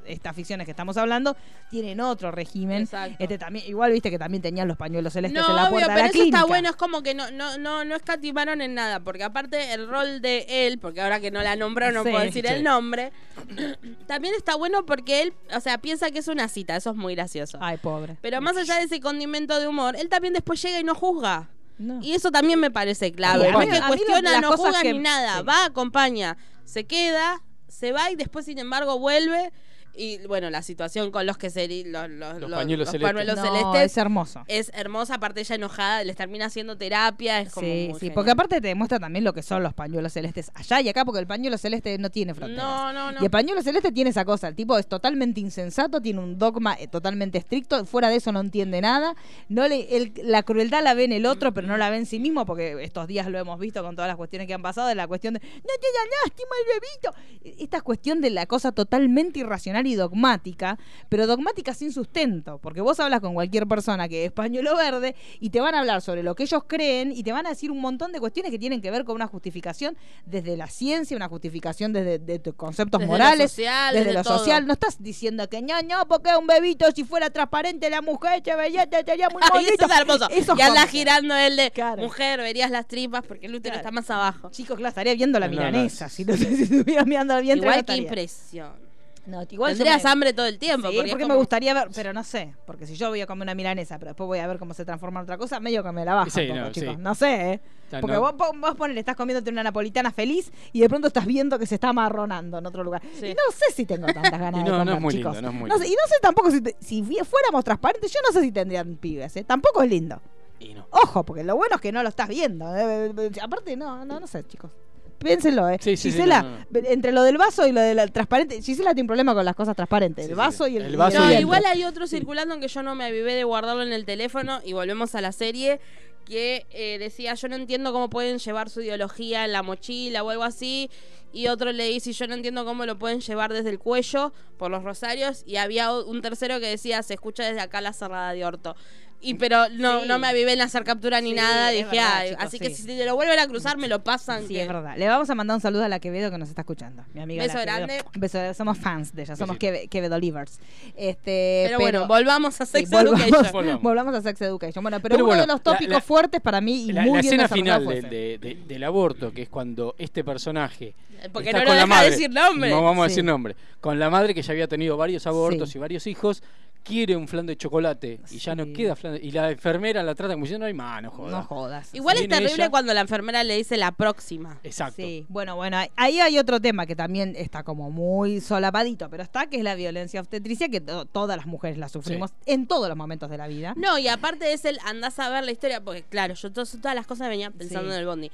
estas 0.07 0.35
ficciones 0.35 0.65
que 0.65 0.71
estamos 0.73 0.97
hablando 0.97 1.37
tienen 1.71 2.01
otro 2.01 2.31
régimen. 2.33 2.83
Exacto. 2.83 3.17
Este 3.21 3.37
también, 3.39 3.67
igual 3.69 3.93
viste 3.93 4.11
que 4.11 4.19
también 4.19 4.43
tenían 4.43 4.67
los 4.67 4.79
pañuelos 4.79 5.13
celestes 5.13 5.41
No, 5.41 5.49
en 5.51 5.55
la 5.57 5.63
obvio, 5.65 5.71
puerta 5.73 5.87
pero 5.89 5.97
de 5.97 6.03
la 6.03 6.07
eso 6.09 6.13
clínica. 6.15 6.37
está 6.39 6.49
bueno, 6.49 6.71
es 6.71 6.77
como 6.77 7.03
que 7.03 7.15
no, 7.15 7.31
no, 7.31 7.59
no, 7.59 7.85
no 7.85 7.95
escatimaron 7.95 8.61
en 8.63 8.75
nada, 8.75 9.01
porque 9.01 9.23
aparte 9.23 9.75
el 9.75 9.87
rol 9.87 10.21
de 10.23 10.47
él, 10.49 10.79
porque 10.79 11.03
ahora 11.03 11.21
que 11.21 11.31
no 11.31 11.43
la 11.43 11.55
nombró 11.55 11.93
no 11.93 12.03
Sí, 12.03 12.11
puedo 12.11 12.25
decir 12.25 12.47
sí. 12.47 12.53
el 12.55 12.65
nombre, 12.65 13.13
también 14.07 14.35
está 14.35 14.57
bueno 14.57 14.87
porque 14.87 15.23
él, 15.23 15.35
o 15.55 15.61
sea, 15.61 15.77
piensa 15.79 16.11
que 16.11 16.21
es 16.21 16.29
una 16.29 16.49
cita, 16.49 16.75
eso 16.75 16.91
es 16.91 16.97
muy 16.97 17.15
gracioso. 17.15 17.59
Ay, 17.61 17.77
pobre. 17.77 18.17
Pero 18.23 18.41
más 18.41 18.57
allá 18.57 18.77
de 18.79 18.85
ese 18.85 18.99
condimento 19.01 19.61
de 19.61 19.69
humor, 19.69 19.95
él 19.97 20.09
también 20.09 20.33
después 20.33 20.63
llega 20.63 20.81
y 20.81 20.85
no 20.85 20.95
juzga. 20.95 21.49
No. 21.79 22.01
Y 22.03 22.12
eso 22.12 22.31
también 22.31 22.59
me 22.61 22.70
parece 22.70 23.12
clave. 23.12 23.45
Sí, 23.45 23.49
a 23.49 23.53
no 23.53 23.59
mí- 23.61 23.64
es 23.66 23.70
que 23.70 23.76
a 23.79 23.81
mí 23.83 23.91
lo- 23.91 23.97
cuestiona, 23.97 24.41
no 24.41 24.49
que- 24.83 24.93
ni 24.95 24.99
nada. 24.99 25.39
sí. 25.39 25.45
Va, 25.45 25.64
acompaña, 25.64 26.37
se 26.64 26.87
queda, 26.87 27.41
se 27.68 27.93
va 27.93 28.11
y 28.11 28.16
después, 28.16 28.45
sin 28.47 28.59
embargo, 28.59 28.99
vuelve. 28.99 29.53
Y 30.01 30.25
bueno, 30.29 30.49
la 30.49 30.63
situación 30.63 31.11
con 31.11 31.27
los 31.27 31.37
que 31.39 31.51
se 31.51 31.67
los, 31.85 32.09
los, 32.09 32.41
Los 32.41 32.51
pañuelos 32.53 32.89
celestes. 32.89 33.03
pañuelos 33.13 33.37
No, 33.37 33.43
celestes 33.45 33.83
es 33.93 33.97
hermoso. 33.99 34.45
es 34.47 34.71
hermosa, 34.73 35.15
aparte 35.17 35.41
ella 35.41 35.57
enojada, 35.57 36.05
les 36.05 36.15
termina 36.15 36.47
haciendo 36.47 36.79
terapia, 36.79 37.41
es 37.41 37.53
como 37.53 37.67
Sí, 37.67 37.87
muy 37.91 37.95
sí, 37.95 38.01
genial. 38.01 38.15
porque 38.15 38.31
aparte 38.31 38.61
te 38.61 38.69
demuestra 38.69 39.01
también 39.01 39.25
lo 39.25 39.33
que 39.33 39.43
son 39.43 39.63
los 39.65 39.75
pañuelos 39.75 40.13
celestes 40.13 40.53
allá 40.55 40.81
y 40.81 40.89
acá, 40.89 41.05
porque 41.05 41.19
el 41.19 41.27
pañuelo 41.27 41.59
celeste 41.59 41.99
no 41.99 42.11
tiene 42.11 42.33
fronteras. 42.33 42.65
No, 42.65 42.93
no, 42.93 43.11
no. 43.11 43.21
Y 43.21 43.25
el 43.25 43.31
pañuelo 43.31 43.61
celeste 43.61 43.91
tiene 43.91 44.11
esa 44.11 44.25
cosa, 44.25 44.47
el 44.47 44.55
tipo 44.55 44.79
es 44.79 44.87
totalmente 44.87 45.41
insensato, 45.41 46.01
tiene 46.01 46.21
un 46.21 46.39
dogma 46.39 46.77
eh, 46.79 46.87
totalmente 46.87 47.39
estricto, 47.39 47.85
fuera 47.85 48.09
de 48.09 48.17
eso 48.17 48.31
no 48.31 48.39
entiende 48.41 48.81
nada, 48.81 49.17
no 49.49 49.67
le, 49.67 49.97
el- 49.97 50.13
la 50.23 50.45
crueldad 50.45 50.81
la 50.85 50.95
ve 50.95 51.05
en 51.05 51.13
el 51.13 51.27
otro, 51.27 51.53
pero 51.53 51.67
no 51.67 51.77
la 51.77 51.91
ve 51.91 51.97
en 51.97 52.07
sí 52.07 52.21
mismo, 52.21 52.47
porque 52.47 52.81
estos 52.85 53.09
días 53.09 53.27
lo 53.27 53.37
hemos 53.39 53.59
visto 53.59 53.83
con 53.83 53.97
todas 53.97 54.07
las 54.09 54.17
cuestiones 54.17 54.47
que 54.47 54.55
han 54.55 54.63
pasado, 54.63 54.87
de 54.87 54.95
la 54.95 55.09
cuestión 55.09 55.35
de, 55.35 55.41
no 55.41 55.47
te 55.51 55.57
da 55.59 56.05
lástima 56.25 56.51
el 56.63 56.81
bebito, 56.81 57.59
esta 57.65 57.81
cuestión 57.81 58.21
de 58.21 58.31
la 58.31 58.47
cosa 58.47 58.71
totalmente 58.71 59.41
irracional 59.41 59.88
y 59.89 59.95
dogmática, 59.95 60.78
pero 61.09 61.26
dogmática 61.26 61.74
sin 61.74 61.93
sustento, 61.93 62.59
porque 62.59 62.80
vos 62.80 62.99
hablas 63.01 63.20
con 63.20 63.34
cualquier 63.34 63.66
persona 63.66 64.09
que 64.09 64.24
es 64.26 64.32
pañuelo 64.32 64.76
verde 64.76 65.14
y 65.41 65.51
te 65.51 65.61
van 65.61 65.74
a 65.74 65.80
hablar 65.80 66.03
sobre 66.03 66.22
lo 66.22 66.34
que 66.34 66.45
ellos 66.45 66.62
creen 66.66 67.12
y 67.12 67.22
te 67.22 67.32
van 67.32 67.47
a 67.47 67.51
decir 67.51 67.70
un 67.70 67.80
montón 67.80 68.12
de 68.12 68.20
cuestiones 68.20 68.53
que 68.53 68.59
tienen 68.59 68.80
que 68.80 68.91
ver 68.91 69.05
con 69.05 69.14
una 69.16 69.26
justificación 69.26 69.97
desde 70.26 70.57
la 70.57 70.66
ciencia, 70.68 71.16
una 71.16 71.28
justificación 71.28 71.93
desde 71.93 72.18
de 72.18 72.39
tus 72.39 72.55
conceptos 72.55 73.01
Desde 73.01 73.12
lo 73.12 73.18
morales, 73.18 73.51
social, 73.53 73.95
desde 73.95 74.05
desde 74.07 74.18
lo 74.18 74.24
todo. 74.24 74.39
social. 74.39 74.66
No 74.66 74.72
estás 74.72 75.03
diciendo 75.03 75.49
que 75.49 75.62
no, 75.62 75.80
no, 75.82 76.07
porque 76.09 76.30
un 76.36 76.47
bebito 76.47 76.86
si 76.95 77.05
fuera 77.05 77.30
transparente 77.30 77.91
la 77.91 78.03
mujer 78.03 78.43
se 78.45 78.55
veía, 78.55 78.86
te 78.86 79.03
sería 79.05 79.28
muy 79.30 79.43
Ay, 79.45 79.51
bonito. 79.64 79.84
eso 79.84 79.93
es 79.93 79.99
hermoso. 80.01 80.28
Eso 80.39 80.53
es 80.53 80.59
y 80.59 80.62
anda 80.62 80.86
girando 80.86 81.34
el 81.36 81.57
de 81.57 81.70
Claro. 81.70 82.03
mujer, 82.03 82.41
verías 82.41 82.70
las 82.70 82.86
tripas 82.86 83.24
porque 83.26 83.47
el 83.47 83.55
útero 83.55 83.74
Claro. 83.74 83.89
está 83.89 83.91
más 83.91 84.11
abajo. 84.11 84.51
Chicos, 84.51 84.76
claro, 84.76 84.89
estaría 84.91 85.14
viendo 85.14 85.39
la 85.39 85.47
No, 85.49 85.55
no, 85.55 85.59
milanesa. 85.59 86.09
Si 86.09 86.24
no 86.24 86.36
sé 86.36 86.55
si 86.57 86.62
estuviera 86.64 87.05
mirando 87.05 87.34
al 87.34 87.43
vientre. 87.43 87.66
no 87.66 87.72
Igual 87.72 87.84
que 87.84 87.93
estaría. 87.93 88.03
impresión. 88.03 88.88
No, 89.29 89.43
igual 89.51 89.72
Tendrías 89.74 90.03
me- 90.03 90.11
hambre 90.11 90.33
todo 90.33 90.47
el 90.47 90.59
tiempo. 90.59 90.89
Sí, 90.91 90.97
porque, 91.11 91.26
me 91.26 91.35
gustaría 91.35 91.74
ver, 91.74 91.89
pero 91.95 92.12
no 92.14 92.24
sé, 92.24 92.55
porque 92.66 92.87
si 92.87 92.97
yo 92.97 93.11
voy 93.11 93.20
a 93.20 93.26
comer 93.26 93.45
una 93.45 93.55
milanesa, 93.55 93.99
pero 93.99 94.11
después 94.11 94.26
voy 94.26 94.39
a 94.39 94.47
ver 94.47 94.59
cómo 94.59 94.72
se 94.72 94.85
transforma 94.87 95.20
en 95.20 95.24
otra 95.24 95.37
cosa, 95.37 95.61
medio 95.61 95.83
que 95.83 95.93
me 95.93 96.05
la 96.05 96.14
baja 96.14 96.31
Sí, 96.31 96.41
un 96.41 96.49
poco, 96.49 96.61
no, 96.61 96.72
chicos. 96.72 96.95
sí. 96.97 97.03
No 97.03 97.14
sé, 97.14 97.53
¿eh? 97.53 97.61
Porque 98.01 98.14
no- 98.16 98.20
vos, 98.20 98.35
vos, 98.59 98.74
ponele, 98.74 99.01
estás 99.01 99.16
comiéndote 99.16 99.51
una 99.51 99.62
napolitana 99.62 100.11
feliz 100.12 100.51
y 100.72 100.81
de 100.81 100.89
pronto 100.89 101.09
estás 101.09 101.26
viendo 101.26 101.59
que 101.59 101.66
se 101.66 101.74
está 101.74 101.91
amarronando 101.91 102.59
en 102.59 102.66
otro 102.66 102.83
lugar. 102.83 103.03
Sí. 103.14 103.26
Y 103.26 103.35
no 103.35 103.43
sé 103.53 103.66
si 103.74 103.85
tengo 103.85 104.07
tantas 104.07 104.33
ganas 104.41 104.61
Y 104.62 104.64
de 104.64 104.70
no, 104.70 104.79
no 104.79 104.79
comer, 104.81 104.95
es 104.97 105.01
muy 105.03 105.14
chicos. 105.14 105.35
lindo, 105.35 105.43
no 105.43 105.49
es 105.49 105.61
muy 105.61 105.70
sé- 105.70 105.76
lindo. 105.79 105.93
y 105.93 105.97
no 105.97 106.09
sé 106.09 106.14
tampoco 106.22 106.51
si, 106.51 106.61
te- 106.62 106.76
si 106.81 107.03
fuéramos 107.24 107.64
transparentes, 107.64 108.11
yo 108.12 108.20
no 108.26 108.33
sé 108.33 108.41
si 108.43 108.51
tendrían 108.51 108.97
pibes, 108.97 109.37
¿eh? 109.37 109.45
Tampoco 109.45 109.83
es 109.83 109.91
lindo. 109.91 110.20
Y 110.61 110.72
no. 110.74 110.87
Ojo, 110.91 111.22
porque 111.24 111.45
lo 111.45 111.55
bueno 111.57 111.76
es 111.76 111.81
que 111.83 111.93
no 111.93 112.03
lo 112.03 112.09
estás 112.09 112.29
viendo. 112.29 112.74
eh, 112.76 113.12
Aparte, 113.43 113.76
no, 113.76 114.05
no, 114.05 114.18
no 114.20 114.26
sé, 114.26 114.43
chicos. 114.45 114.70
Piénsenlo, 115.19 115.69
¿eh? 115.69 115.79
Sí, 115.81 115.97
sí, 115.97 116.11
sí, 116.11 116.11
Gisela, 116.12 116.43
no, 116.43 116.51
no. 116.81 116.89
entre 116.89 117.12
lo 117.12 117.23
del 117.23 117.39
vaso 117.39 117.66
y 117.66 117.73
lo 117.73 117.81
del 117.81 118.12
transparente, 118.12 118.62
Gisela 118.62 118.91
tiene 118.91 119.03
un 119.03 119.07
problema 119.09 119.35
con 119.35 119.45
las 119.45 119.55
cosas 119.57 119.75
transparentes. 119.75 120.25
Sí, 120.27 120.31
el 120.31 120.37
vaso 120.37 120.66
sí. 120.66 120.73
y 120.73 120.77
el, 120.77 120.97
vaso 120.97 121.19
No, 121.19 121.31
y 121.31 121.35
el- 121.35 121.41
igual 121.41 121.64
hay 121.66 121.85
otro 121.85 122.07
circulando 122.07 122.55
en 122.55 122.61
que 122.61 122.69
yo 122.69 122.83
no 122.83 122.95
me 122.95 123.05
avivé 123.05 123.35
de 123.35 123.45
guardarlo 123.45 123.83
en 123.83 123.93
el 123.93 124.05
teléfono 124.05 124.61
y 124.64 124.73
volvemos 124.75 125.14
a 125.14 125.21
la 125.21 125.33
serie 125.33 125.81
que 126.25 126.66
eh, 126.71 126.99
decía 126.99 127.33
yo 127.35 127.49
no 127.49 127.57
entiendo 127.57 127.91
cómo 127.93 128.11
pueden 128.11 128.39
llevar 128.39 128.69
su 128.69 128.83
ideología 128.83 129.47
en 129.47 129.53
la 129.53 129.62
mochila 129.62 130.23
o 130.23 130.29
algo 130.29 130.45
así 130.45 130.91
y 131.33 131.47
otro 131.49 131.73
le 131.73 131.85
dice 131.89 132.12
yo 132.12 132.27
no 132.27 132.35
entiendo 132.35 132.66
cómo 132.66 132.85
lo 132.85 132.99
pueden 132.99 133.21
llevar 133.21 133.51
desde 133.51 133.71
el 133.71 133.79
cuello 133.79 134.35
por 134.59 134.71
los 134.71 134.83
rosarios 134.85 135.43
y 135.47 135.57
había 135.57 135.91
un 135.91 136.21
tercero 136.21 136.61
que 136.61 136.66
decía 136.66 137.03
se 137.03 137.14
escucha 137.14 137.45
desde 137.45 137.61
acá 137.61 137.81
la 137.81 137.95
cerrada 137.95 138.33
de 138.35 138.45
orto 138.45 138.77
y 139.21 139.35
pero 139.35 139.69
no, 139.71 140.03
Sí. 140.03 140.09
no 140.09 140.19
me 140.19 140.29
avivé 140.29 140.53
en 140.53 140.61
hacer 140.61 140.85
captura 140.85 141.21
ni 141.21 141.31
Sí, 141.31 141.35
nada 141.37 141.71
dije 141.71 141.85
verdad, 141.85 142.12
"Ay", 142.16 142.29
chicos, 142.31 142.45
así 142.45 142.59
que 142.61 142.69
sí. 142.71 142.75
si 142.83 142.87
te 142.87 143.05
lo 143.05 143.14
vuelven 143.16 143.39
a 143.39 143.47
cruzar 143.49 143.77
me 143.77 143.89
lo 143.89 144.05
pasan 144.05 144.43
Sí, 144.47 144.55
que- 144.55 144.62
es 144.62 144.69
verdad. 144.69 144.95
Le 144.97 145.09
vamos 145.09 145.29
a 145.31 145.35
mandar 145.35 145.57
un 145.57 145.61
saludo 145.61 145.85
a 145.85 145.89
la 145.89 145.99
Quevedo 145.99 146.31
que 146.31 146.39
nos 146.39 146.49
está 146.49 146.62
escuchando. 146.62 147.05
Mi 147.14 147.21
amiga 147.21 147.43
Beso 147.43 147.57
la 147.59 147.64
grande. 147.64 148.05
Beso, 148.16 148.55
somos 148.55 148.79
fans 148.79 149.14
de 149.14 149.23
ella, 149.23 149.35
somos. 149.37 149.57
Queve- 149.59 149.89
Quevedo 149.89 150.19
Livers. 150.19 150.61
Este, 150.97 151.64
pero, 151.66 151.79
bueno 151.81 152.07
volvamos 152.07 152.61
a 152.61 152.66
sí, 152.66 152.73
Sex 152.73 152.91
volvamos, 152.91 153.21
Education 153.23 153.53
Volvamos. 153.53 153.83
volvamos 153.83 154.14
a 154.14 154.21
Sex 154.23 154.41
Education. 154.43 154.83
Bueno, 154.83 154.99
pero, 155.01 155.14
Pero 155.14 155.25
uno 155.25 155.27
bueno, 155.31 155.43
de 155.43 155.47
los 155.49 155.62
tópicos 155.62 155.95
la- 155.95 156.01
fuertes 156.01 156.41
para 156.41 156.61
mí 156.61 156.85
y 156.85 156.93
La, 156.93 157.03
muy 157.03 157.14
la 157.16 157.21
bien 157.23 157.35
escena 157.41 157.49
final 157.49 157.93
ese. 157.93 158.09
de- 158.09 158.39
de- 158.39 158.59
del 158.66 158.85
aborto, 158.85 159.33
que 159.33 159.43
es 159.43 159.49
cuando 159.49 159.95
este 159.99 160.23
personaje. 160.25 160.95
porque 161.33 161.49
está 161.49 161.59
no 161.59 161.64
con 161.64 161.75
lo 161.75 161.75
la 161.75 161.87
deja 161.87 161.87
madre, 161.87 162.11
decir 162.11 162.31
nombre 162.31 162.71
No 162.71 162.83
vamos 162.85 163.05
a 163.05 163.09
decir 163.09 163.25
nombre. 163.25 163.57
Con 163.81 163.99
la 163.99 164.09
madre 164.09 164.35
que 164.35 164.43
ya 164.43 164.53
había 164.53 164.69
tenido 164.69 164.97
varios 164.97 165.27
abortos 165.27 165.71
Sí. 165.71 165.79
y 165.79 165.81
varios 165.81 166.07
hijos, 166.07 166.45
quiere 166.89 167.14
un 167.14 167.28
flan 167.28 167.45
de 167.47 167.57
chocolate 167.57 168.20
y 168.30 168.39
ya 168.39 168.55
no 168.55 168.64
queda 168.72 168.97
flan. 168.97 169.12
de- 169.14 169.20
Y 169.24 169.30
la 169.30 169.51
enfermera 169.51 170.03
la 170.03 170.14
trata 170.14 170.32
como 170.34 170.45
diciendo: 170.45 170.64
No 170.64 170.68
hay 170.68 170.74
más, 170.74 171.03
no 171.03 171.11
jodas. 171.11 171.30
No 171.32 171.43
jodas. 171.45 171.95
Igual 171.95 172.16
es 172.16 172.22
Viene 172.22 172.36
terrible 172.36 172.64
ella. 172.64 172.70
cuando 172.70 172.95
la 172.95 173.01
enfermera 173.03 173.45
le 173.45 173.57
dice 173.57 173.76
la 173.76 173.93
próxima. 173.93 174.59
Exacto. 174.62 174.97
Sí, 174.97 175.26
bueno, 175.28 175.55
bueno, 175.57 175.76
ahí- 175.76 175.91
ahí 175.97 176.20
hay 176.20 176.39
otro 176.39 176.61
tema 176.61 176.86
que 176.86 176.97
también 176.97 177.34
está 177.36 177.62
como 177.62 177.91
muy 177.91 178.41
solapadito, 178.41 179.09
pero 179.11 179.22
está, 179.22 179.47
que 179.47 179.59
es 179.59 179.62
la 179.64 179.74
violencia 179.74 180.20
obstetricia, 180.20 180.68
que 180.68 180.80
to- 180.80 181.05
todas 181.05 181.36
las 181.36 181.47
mujeres 181.47 181.78
la 181.78 181.89
sufrimos 181.89 182.32
en 182.47 182.66
todos 182.66 182.89
los 182.89 182.97
momentos 182.97 183.28
de 183.30 183.36
la 183.39 183.47
vida. 183.49 183.74
No, 183.76 183.99
y 183.99 184.09
aparte 184.09 184.53
es 184.53 184.64
el 184.64 184.78
andás 184.84 185.18
a 185.18 185.28
ver 185.28 185.45
la 185.45 185.51
historia, 185.53 185.80
porque 185.82 186.03
claro, 186.03 186.34
yo 186.34 186.51
to- 186.51 186.64
todas 186.64 186.95
las 186.95 187.07
cosas 187.07 187.28
venía 187.28 187.51
pensando 187.51 187.89
Sí. 187.91 187.95
en 187.95 188.01
el 188.01 188.07
bondi. 188.07 188.30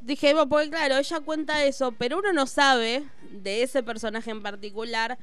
Dije, 0.00 0.32
bueno, 0.32 0.48
porque 0.48 0.70
claro, 0.70 0.96
ella 0.96 1.20
cuenta 1.20 1.64
eso, 1.64 1.92
pero 1.92 2.18
uno 2.18 2.32
no 2.32 2.46
sabe 2.46 3.04
de 3.32 3.62
ese 3.64 3.82
personaje 3.82 4.30
en 4.30 4.42
particular 4.42 5.18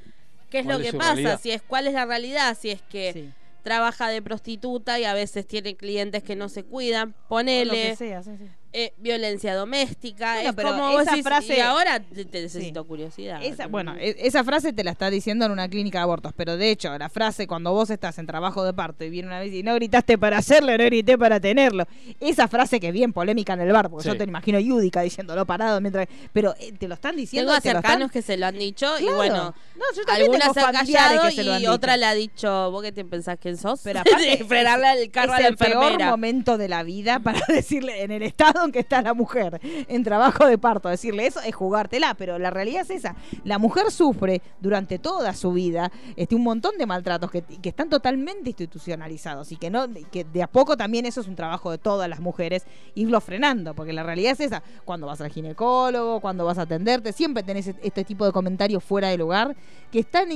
qué 0.56 0.60
es 0.60 0.66
¿Cuál 0.66 0.78
lo 0.78 0.84
que 0.84 0.94
pasa, 0.94 1.14
realidad? 1.16 1.40
si 1.42 1.52
es 1.52 1.62
cuál 1.62 1.88
es 1.88 1.94
la 1.94 2.06
realidad, 2.06 2.58
si 2.58 2.72
es 2.72 2.82
que 2.82 3.12
Sí. 3.12 3.30
trabaja 3.62 4.08
de 4.08 4.22
prostituta 4.22 4.98
y 5.00 5.04
a 5.04 5.14
veces 5.14 5.46
tiene 5.46 5.76
clientes 5.76 6.24
que 6.24 6.36
no 6.38 6.48
se 6.48 6.64
cuidan, 6.64 7.10
O 7.10 7.12
lo 7.12 7.16
que 7.18 7.28
ponele 7.28 7.96
sea, 7.98 8.24
sí, 8.24 8.32
sí. 8.38 8.48
Eh, 8.78 8.94
violencia 8.98 9.56
doméstica, 9.56 10.34
Bueno, 10.34 10.50
es 10.50 10.56
pero 10.56 10.70
como 10.72 10.92
vos 10.92 11.02
esa 11.04 11.12
decís, 11.12 11.26
frase- 11.26 11.58
y 11.58 11.60
ahora 11.62 12.00
te, 12.02 12.26
te 12.26 12.42
necesito 12.42 12.82
Sí. 12.82 12.88
curiosidad. 12.88 13.42
Esa, 13.44 13.68
bueno, 13.68 13.96
e- 13.98 14.16
esa 14.20 14.44
frase 14.44 14.74
te 14.74 14.84
la 14.84 14.92
está 14.92 15.10
diciendo 15.10 15.46
en 15.46 15.52
una 15.52 15.70
clínica 15.70 16.00
de 16.00 16.04
abortos, 16.04 16.34
pero 16.36 16.58
de 16.58 16.72
hecho, 16.72 16.96
la 16.98 17.08
frase 17.10 17.48
cuando 17.48 17.72
vos 17.72 17.90
estás 17.90 18.18
en 18.20 18.26
trabajo 18.28 18.64
de 18.66 18.74
parto 18.74 19.04
y 19.06 19.10
viene 19.10 19.28
una 19.30 19.40
vez 19.40 19.54
y 19.54 19.64
no 19.64 19.74
gritaste 19.76 20.18
para 20.18 20.38
hacerlo, 20.40 20.78
no 20.78 20.84
grité 20.84 21.18
para 21.18 21.40
tenerlo. 21.40 21.86
Esa 22.20 22.48
frase 22.48 22.80
que 22.80 22.88
es 22.88 22.94
bien 22.94 23.14
polémica 23.14 23.54
en 23.54 23.62
el 23.62 23.72
bar, 23.72 23.90
porque 23.90 24.04
Sí. 24.04 24.10
yo 24.10 24.18
te 24.18 24.26
imagino 24.26 24.60
Yudica 24.60 25.02
diciéndolo 25.02 25.46
parado 25.46 25.80
mientras. 25.80 26.08
Pero 26.34 26.54
eh, 26.60 26.74
te 26.78 26.88
lo 26.90 26.96
están 26.96 27.16
diciendo. 27.16 27.52
Tengo 27.52 27.62
cercanos 27.62 28.08
están- 28.08 28.10
que 28.10 28.22
se 28.22 28.36
lo 28.38 28.46
han 28.48 28.58
dicho 28.60 29.00
y 29.00 29.06
bueno, 29.06 29.54
No, 29.76 29.84
yo 29.96 30.04
también 30.06 30.26
algunas 30.26 30.42
tengo 30.42 30.54
se 30.54 30.60
han 30.60 30.66
familiares 30.76 31.08
callado 31.20 31.30
que 31.30 31.36
se 31.36 31.44
lo 31.44 31.52
han 31.54 31.58
y 31.58 31.62
dicho. 31.62 31.72
otra 31.74 31.98
le 31.98 32.06
ha 32.06 32.14
dicho, 32.14 32.72
¿vos 32.72 32.84
qué 32.84 32.92
te 32.92 33.06
pensás 33.06 33.38
quién 33.42 33.56
sos? 33.58 33.80
Pero 33.84 34.00
aparte, 34.40 34.44
frenarle 34.46 35.04
el 35.04 35.12
carro 35.12 35.34
es 35.34 35.40
a 35.40 35.42
la 35.44 35.48
el 35.48 35.56
peor 35.58 35.72
enfermera. 35.84 36.10
momento 36.12 36.58
de 36.58 36.68
la 36.68 36.84
vida 36.84 37.20
para 37.20 37.40
decirle, 37.48 38.04
en 38.04 38.12
el 38.12 38.24
estado 38.24 38.65
que 38.72 38.80
está 38.80 39.02
la 39.02 39.14
mujer, 39.14 39.60
en 39.64 40.04
trabajo 40.04 40.46
de 40.46 40.58
parto, 40.58 40.90
decirle 40.90 41.28
eso 41.28 41.40
es 41.42 41.56
jugártela, 41.56 42.16
pero 42.16 42.40
la 42.40 42.50
realidad 42.50 42.82
es 42.82 42.90
esa. 42.90 43.16
La 43.44 43.58
mujer 43.58 43.92
sufre 43.92 44.42
durante 44.60 45.00
toda 45.00 45.34
su 45.34 45.52
vida 45.52 45.92
este, 46.16 46.36
un 46.36 46.44
montón 46.44 46.78
de 46.78 46.86
maltratos 46.86 47.32
que, 47.32 47.42
que 47.42 47.70
están 47.70 47.90
totalmente 47.90 48.50
institucionalizados 48.50 49.52
y 49.52 49.58
que 49.58 49.70
no 49.70 49.88
que 50.12 50.24
de 50.24 50.44
a 50.44 50.48
poco 50.48 50.78
también 50.78 51.06
eso 51.06 51.22
es 51.22 51.28
un 51.28 51.36
trabajo 51.36 51.72
de 51.72 51.78
todas 51.78 52.10
las 52.10 52.20
mujeres, 52.20 52.66
irlo 52.96 53.20
frenando, 53.22 53.74
porque 53.74 53.94
la 53.94 54.04
realidad 54.04 54.34
es 54.34 54.40
esa. 54.40 54.64
Cuando 54.84 55.08
vas 55.08 55.22
al 55.22 55.32
ginecólogo, 55.32 56.20
cuando 56.20 56.46
vas 56.46 56.58
a 56.58 56.64
atenderte, 56.64 57.14
siempre 57.14 57.44
tenés 57.44 57.68
este 57.68 58.04
tipo 58.04 58.26
de 58.26 58.32
comentarios 58.32 58.84
fuera 58.84 59.10
de 59.10 59.18
lugar 59.18 59.56
que 59.92 60.00
están 60.00 60.30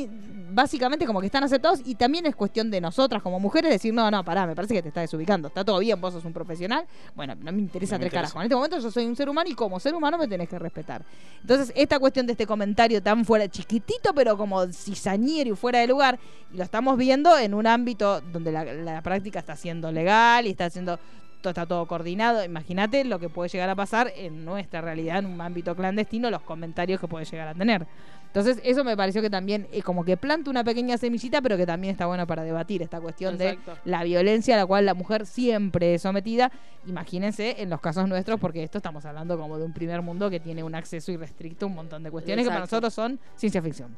básicamente 0.52 1.06
como 1.06 1.20
que 1.20 1.26
están 1.26 1.44
aceptados 1.44 1.82
y 1.86 1.96
también 1.96 2.26
es 2.26 2.36
cuestión 2.36 2.72
de 2.72 2.82
nosotras 2.82 3.22
como 3.22 3.40
mujeres 3.40 3.72
decir, 3.72 3.94
no, 3.94 4.10
no, 4.10 4.24
pará, 4.24 4.48
me 4.48 4.56
parece 4.56 4.74
que 4.74 4.82
te 4.82 4.88
estás 4.88 5.04
desubicando, 5.04 5.48
está 5.48 5.64
todo 5.64 5.80
bien, 5.80 6.00
vos 6.00 6.14
sos 6.14 6.26
un 6.26 6.34
profesional, 6.34 6.86
bueno, 7.16 7.36
no 7.36 7.52
me 7.52 7.60
interesa 7.60 7.98
No 7.98 8.06
carajos, 8.22 8.36
en 8.38 8.44
este 8.44 8.56
momento 8.56 8.80
yo 8.80 8.92
soy 8.92 9.06
un 9.06 9.16
ser 9.16 9.30
humano 9.30 9.50
y 9.50 9.54
como 9.54 9.80
ser 9.80 9.94
humano 9.94 10.18
me 10.18 10.28
tenés 10.28 10.50
que 10.50 10.60
respetar. 10.60 11.04
Entonces, 11.42 11.72
esta 11.76 12.00
cuestión 12.00 12.26
de 12.26 12.34
este 12.34 12.46
comentario 12.46 13.02
tan 13.02 13.26
fuera, 13.26 13.48
chiquitito, 13.48 14.14
pero 14.14 14.38
como 14.38 14.66
cizañero 14.68 15.52
y 15.52 15.56
fuera 15.56 15.80
de 15.80 15.88
lugar, 15.88 16.20
y 16.54 16.58
lo 16.58 16.64
estamos 16.64 16.98
viendo 16.98 17.38
en 17.38 17.54
un 17.54 17.68
ámbito 17.68 18.22
donde 18.22 18.52
la, 18.52 18.64
la 18.66 19.02
práctica 19.02 19.40
está 19.40 19.56
siendo 19.56 19.92
legal 19.92 20.48
y 20.48 20.52
está 20.52 20.66
haciendo 20.66 21.00
todo 21.42 21.52
está 21.52 21.66
todo 21.66 21.86
coordinado. 21.88 22.44
Imagínate 22.44 23.04
lo 23.06 23.20
que 23.20 23.30
puede 23.30 23.50
llegar 23.50 23.70
a 23.70 23.76
pasar 23.76 24.12
en 24.16 24.44
nuestra 24.46 24.82
realidad, 24.82 25.20
en 25.20 25.26
un 25.26 25.40
ámbito 25.42 25.76
clandestino, 25.76 26.30
los 26.30 26.42
comentarios 26.42 27.00
que 27.00 27.08
puede 27.08 27.26
llegar 27.26 27.48
a 27.48 27.54
tener. 27.54 27.88
Entonces, 28.30 28.62
eso 28.64 28.84
me 28.84 28.96
pareció 28.96 29.24
que 29.24 29.30
también 29.30 29.68
es 29.72 29.84
como 29.84 30.06
que 30.06 30.16
planta 30.16 30.52
una 30.52 30.64
pequeña 30.64 30.98
semillita, 31.00 31.42
pero 31.42 31.58
que 31.58 31.66
también 31.66 31.94
está 31.94 32.06
bueno 32.06 32.28
para 32.28 32.44
debatir 32.44 32.84
esta 32.84 33.02
cuestión 33.02 33.42
Exacto. 33.42 33.72
de 33.84 33.90
la 33.90 34.04
violencia 34.04 34.54
a 34.54 34.58
la 34.58 34.66
cual 34.68 34.86
la 34.86 34.94
mujer 34.94 35.26
siempre 35.26 35.96
es 35.96 36.04
sometida. 36.04 36.52
Imagínense 36.86 37.56
en 37.60 37.72
los 37.72 37.82
casos 37.82 38.08
nuestros, 38.08 38.40
porque 38.40 38.62
esto 38.62 38.78
estamos 38.78 39.04
hablando 39.06 39.36
como 39.38 39.58
de 39.58 39.66
un 39.66 39.74
primer 39.74 40.04
mundo 40.04 40.30
que 40.30 40.40
tiene 40.40 40.64
un 40.64 40.76
acceso 40.76 41.12
irrestricto 41.12 41.66
a 41.66 41.70
un 41.70 41.76
montón 41.76 42.04
de 42.04 42.12
cuestiones 42.12 42.46
que 42.46 42.50
para 42.50 42.62
nosotros 42.62 42.94
son 42.94 43.20
ciencia 43.36 43.64
ficción. 43.64 43.98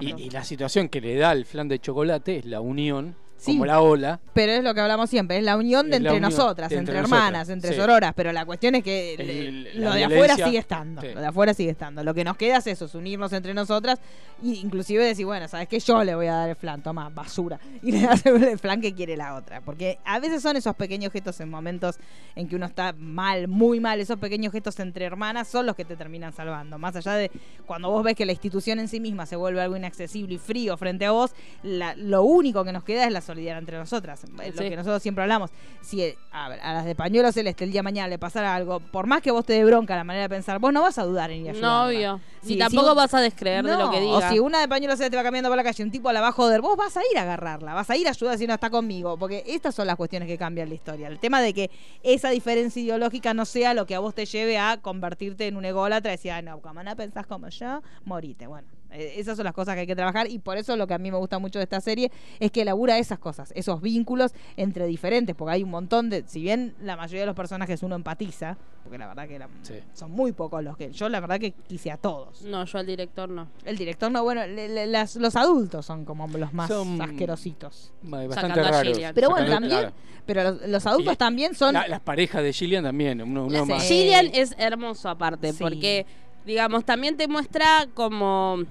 Y, 0.00 0.22
y 0.22 0.30
la 0.30 0.42
situación 0.42 0.88
que 0.88 1.00
le 1.00 1.14
da 1.14 1.30
el 1.30 1.44
flan 1.44 1.68
de 1.68 1.78
chocolate 1.78 2.38
es 2.38 2.46
la 2.46 2.60
unión, 2.60 3.14
Sí. 3.38 3.52
como 3.52 3.66
la 3.66 3.80
ola. 3.80 4.20
Pero 4.34 4.52
es 4.52 4.62
lo 4.64 4.74
que 4.74 4.80
hablamos 4.80 5.08
siempre, 5.08 5.38
es 5.38 5.44
la 5.44 5.56
unión 5.56 5.88
de 5.90 5.96
entre 5.96 6.10
unión 6.10 6.22
nosotras, 6.30 6.68
de 6.70 6.76
entre, 6.76 6.98
entre 6.98 7.14
hermanas, 7.14 7.48
entre 7.48 7.70
sí. 7.70 7.76
sororas, 7.76 8.12
pero 8.14 8.32
la 8.32 8.44
cuestión 8.44 8.74
es 8.74 8.82
que 8.84 9.14
El- 9.14 9.80
lo 9.82 9.92
de 9.92 10.04
afuera 10.04 10.34
sigue 10.36 10.58
estando, 10.58 11.00
sí. 11.00 11.08
lo 11.14 11.20
de 11.20 11.26
afuera 11.26 11.54
sigue 11.54 11.70
estando. 11.70 12.02
Lo 12.02 12.14
que 12.14 12.24
nos 12.24 12.36
queda 12.36 12.58
es 12.58 12.66
eso, 12.66 12.84
es 12.86 12.94
unirnos 12.94 13.32
entre 13.32 13.54
nosotras 13.54 13.98
y 14.42 14.54
inclusive 14.60 15.04
decir, 15.04 15.24
bueno, 15.24 15.46
¿sabes 15.48 15.68
qué? 15.68 15.78
Yo 15.80 16.02
le 16.04 16.14
voy 16.14 16.26
a 16.26 16.34
dar 16.34 16.48
el 16.50 16.56
flan, 16.56 16.82
toma, 16.82 17.08
basura. 17.08 17.58
Y 17.82 17.92
le 17.92 18.02
das 18.02 18.26
el 18.26 18.58
flan 18.58 18.80
que 18.80 18.92
quiere 18.92 19.16
la 19.16 19.34
otra. 19.36 19.60
Porque 19.60 19.98
a 20.04 20.18
veces 20.18 20.42
son 20.42 20.56
esos 20.56 20.74
pequeños 20.74 21.12
gestos 21.12 21.40
en 21.40 21.48
momentos 21.48 21.96
en 22.34 22.48
que 22.48 22.56
uno 22.56 22.66
está 22.66 22.92
mal, 22.98 23.46
muy 23.48 23.78
mal, 23.80 24.00
esos 24.00 24.18
pequeños 24.18 24.52
gestos 24.52 24.78
entre 24.80 25.04
hermanas 25.04 25.46
son 25.48 25.64
los 25.64 25.76
que 25.76 25.84
te 25.84 25.96
terminan 25.96 26.32
salvando. 26.32 26.76
Más 26.78 26.96
allá 26.96 27.12
de 27.14 27.30
cuando 27.66 27.88
vos 27.90 28.02
ves 28.02 28.14
que 28.16 28.26
la 28.26 28.32
institución 28.32 28.78
en 28.80 28.88
sí 28.88 28.98
misma 29.00 29.26
se 29.26 29.36
vuelve 29.36 29.60
algo 29.60 29.76
inaccesible 29.76 30.34
y 30.34 30.38
frío 30.38 30.76
frente 30.76 31.06
a 31.06 31.12
vos, 31.12 31.32
la- 31.62 31.94
lo 31.94 32.22
único 32.24 32.64
que 32.64 32.72
nos 32.72 32.82
queda 32.84 33.04
es 33.06 33.12
la 33.12 33.20
solidaridad 33.28 33.58
entre 33.60 33.78
nosotras. 33.78 34.24
Es 34.42 34.56
Lo 34.56 34.62
que 34.62 34.76
nosotros 34.76 35.02
siempre 35.02 35.22
hablamos. 35.22 35.50
Si 35.82 36.02
eh, 36.02 36.16
a, 36.32 36.48
las 36.48 36.84
de 36.84 36.94
pañuelo 36.94 37.30
celeste 37.32 37.64
el 37.64 37.70
día 37.72 37.80
de 37.80 37.84
mañana 37.84 38.08
le 38.08 38.18
pasara 38.18 38.54
algo, 38.54 38.80
por 38.80 39.06
más 39.06 39.22
que 39.22 39.30
vos 39.30 39.44
te 39.44 39.52
dé 39.52 39.64
bronca 39.64 39.94
la 39.96 40.04
manera 40.04 40.22
de 40.24 40.28
pensar, 40.28 40.58
vos 40.58 40.72
no 40.72 40.82
vas 40.82 40.98
a 40.98 41.04
dudar 41.04 41.30
en 41.30 41.46
ir 41.46 41.50
a 41.50 41.52
No, 41.60 41.86
obvio. 41.86 42.20
Y 42.44 42.56
tampoco 42.58 42.90
si- 42.90 42.96
vas 42.96 43.14
a 43.14 43.20
descreer 43.20 43.64
de 43.64 43.76
lo 43.76 43.90
que 43.90 43.98
O 43.98 44.16
diga. 44.16 44.30
si 44.30 44.38
una 44.38 44.60
de 44.60 44.68
pañuelo 44.68 44.96
celeste 44.96 45.16
va 45.16 45.22
caminando 45.22 45.48
por 45.50 45.56
la 45.56 45.64
calle 45.64 45.82
y 45.82 45.84
un 45.84 45.90
tipo 45.92 46.10
la 46.12 46.20
va 46.20 46.28
a 46.28 46.32
joder, 46.32 46.60
vos 46.60 46.76
vas 46.76 46.96
a 46.96 47.00
ir 47.10 47.18
a 47.18 47.22
agarrarla, 47.22 47.74
vas 47.74 47.88
a 47.90 47.96
ir 47.96 48.06
a 48.06 48.10
ayudar 48.10 48.38
si 48.38 48.46
no 48.46 48.54
está 48.54 48.70
conmigo. 48.70 49.16
Porque 49.18 49.44
estas 49.46 49.74
son 49.74 49.86
las 49.86 49.96
cuestiones 49.96 50.26
que 50.28 50.38
cambian 50.38 50.68
la 50.68 50.74
historia. 50.74 51.08
El 51.08 51.18
tema 51.18 51.40
de 51.40 51.52
que 51.54 51.70
esa 52.02 52.30
diferencia 52.30 52.82
ideológica 52.82 53.34
no 53.34 53.44
sea 53.44 53.74
lo 53.74 53.86
que 53.86 53.94
a 53.94 53.98
vos 53.98 54.14
te 54.14 54.24
lleve 54.26 54.58
a 54.58 54.78
convertirte 54.80 55.46
en 55.46 55.56
un 55.56 55.64
ególatra 55.64 56.12
y 56.12 56.16
decir, 56.16 56.32
ah, 56.32 56.42
no, 56.42 56.60
como 56.60 56.82
no 56.82 56.96
pensás 56.96 57.26
como 57.26 57.48
yo, 57.48 57.82
morite. 58.04 58.46
Bueno, 58.46 58.66
Eh, 58.68 58.77
esas 58.90 59.36
son 59.36 59.44
las 59.44 59.54
cosas 59.54 59.74
que 59.74 59.80
hay 59.82 59.86
que 59.86 59.96
trabajar 59.96 60.30
y 60.30 60.38
por 60.38 60.56
eso 60.56 60.76
lo 60.76 60.86
que 60.86 60.94
a 60.94 60.98
mí 60.98 61.10
me 61.10 61.18
gusta 61.18 61.38
mucho 61.38 61.58
de 61.58 61.64
esta 61.64 61.80
serie 61.80 62.10
es 62.40 62.50
que 62.50 62.62
elabora 62.62 62.98
esas 62.98 63.18
cosas, 63.18 63.52
esos 63.54 63.80
vínculos 63.80 64.32
entre 64.56 64.86
diferentes, 64.86 65.36
porque 65.36 65.52
hay 65.54 65.62
un 65.62 65.70
montón 65.70 66.08
de, 66.10 66.24
si 66.26 66.40
bien 66.40 66.74
la 66.80 66.96
mayoría 66.96 67.20
de 67.20 67.26
los 67.26 67.36
personajes 67.36 67.82
uno 67.82 67.94
empatiza, 67.96 68.56
porque 68.82 68.96
la 68.98 69.06
verdad 69.08 69.28
que 69.28 69.38
Sí. 69.62 69.74
son 69.92 70.10
muy 70.12 70.32
pocos 70.32 70.62
los 70.64 70.76
que, 70.76 70.90
yo 70.92 71.08
la 71.10 71.20
verdad 71.20 71.38
que 71.38 71.52
quise 71.52 71.90
a 71.90 71.96
todos. 71.98 72.42
No, 72.42 72.64
yo 72.64 72.78
al 72.78 72.86
director 72.86 73.28
no. 73.28 73.48
El 73.64 73.76
director 73.76 74.10
no, 74.10 74.22
bueno, 74.22 74.46
le- 74.46 74.68
le- 74.68 74.86
las- 74.86 75.16
los 75.16 75.36
adultos 75.36 75.84
son 75.84 76.04
como 76.06 76.26
los 76.28 76.52
más 76.54 76.68
Son- 76.68 77.00
asquerositos. 77.02 77.92
Bastante 78.02 78.62
raros. 78.62 78.98
Pero 79.14 79.30
bueno, 79.30 79.46
Sacando- 79.46 79.68
también, 79.68 79.70
claro. 79.80 79.92
pero 80.24 80.42
los, 80.44 80.68
los 80.68 80.86
adultos 80.86 81.14
Y- 81.14 81.16
también 81.16 81.54
son... 81.54 81.74
La- 81.74 81.86
las 81.88 82.00
parejas 82.00 82.42
de 82.42 82.52
Gillian 82.52 82.84
también, 82.84 83.20
uno, 83.20 83.48
más. 83.66 83.82
Gillian 83.86 84.30
es 84.32 84.54
hermoso 84.58 85.08
aparte, 85.10 85.52
Sí. 85.52 85.58
porque, 85.60 86.06
digamos, 86.48 86.86
también 86.86 87.18
te 87.18 87.28
muestra 87.28 87.86
como, 87.92 88.64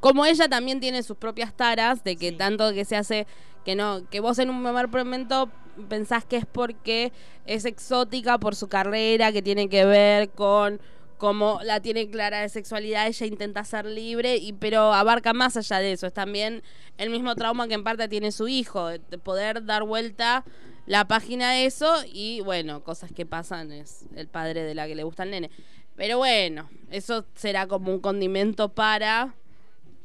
como 0.00 0.26
ella 0.26 0.48
también 0.48 0.80
tiene 0.80 1.02
sus 1.02 1.16
propias 1.16 1.54
taras, 1.56 2.04
de 2.04 2.16
que 2.16 2.28
Sí. 2.28 2.36
tanto 2.36 2.72
que 2.74 2.84
se 2.84 2.94
hace, 2.94 3.26
que 3.64 3.74
no, 3.74 4.06
que 4.10 4.20
vos 4.20 4.38
en 4.38 4.50
un 4.50 4.62
primer 4.62 4.88
momento 4.88 5.50
pensás 5.88 6.26
que 6.26 6.36
es 6.36 6.44
porque 6.46 7.10
es 7.46 7.64
exótica 7.64 8.38
por 8.38 8.54
su 8.54 8.68
carrera, 8.68 9.32
que 9.32 9.40
tiene 9.40 9.70
que 9.70 9.86
ver 9.86 10.28
con 10.28 10.78
cómo 11.16 11.58
la 11.64 11.80
tiene 11.80 12.10
clara 12.10 12.42
de 12.42 12.50
sexualidad, 12.50 13.06
ella 13.06 13.26
intenta 13.26 13.64
ser 13.64 13.86
libre, 13.86 14.36
y 14.36 14.52
pero 14.52 14.92
abarca 14.92 15.32
más 15.32 15.56
allá 15.56 15.78
de 15.78 15.92
eso, 15.92 16.06
es 16.06 16.12
también 16.12 16.62
el 16.98 17.08
mismo 17.08 17.34
trauma 17.34 17.66
que 17.66 17.74
en 17.74 17.82
parte 17.82 18.08
tiene 18.08 18.30
su 18.30 18.46
hijo, 18.46 18.88
de 18.88 18.98
de 18.98 19.16
poder 19.16 19.64
dar 19.64 19.84
vuelta 19.84 20.44
la 20.86 21.06
página 21.06 21.52
de 21.52 21.64
eso 21.64 21.90
y 22.12 22.42
bueno, 22.42 22.84
cosas 22.84 23.10
que 23.10 23.24
pasan 23.24 23.72
es 23.72 24.04
el 24.14 24.28
padre 24.28 24.64
de 24.64 24.74
la 24.74 24.86
que 24.86 24.94
le 24.94 25.02
gusta 25.02 25.22
al 25.22 25.30
nene. 25.30 25.50
Pero 25.96 26.18
bueno, 26.18 26.68
eso 26.90 27.24
será 27.34 27.66
como 27.66 27.92
un 27.92 28.00
condimento 28.00 28.68
para 28.68 29.34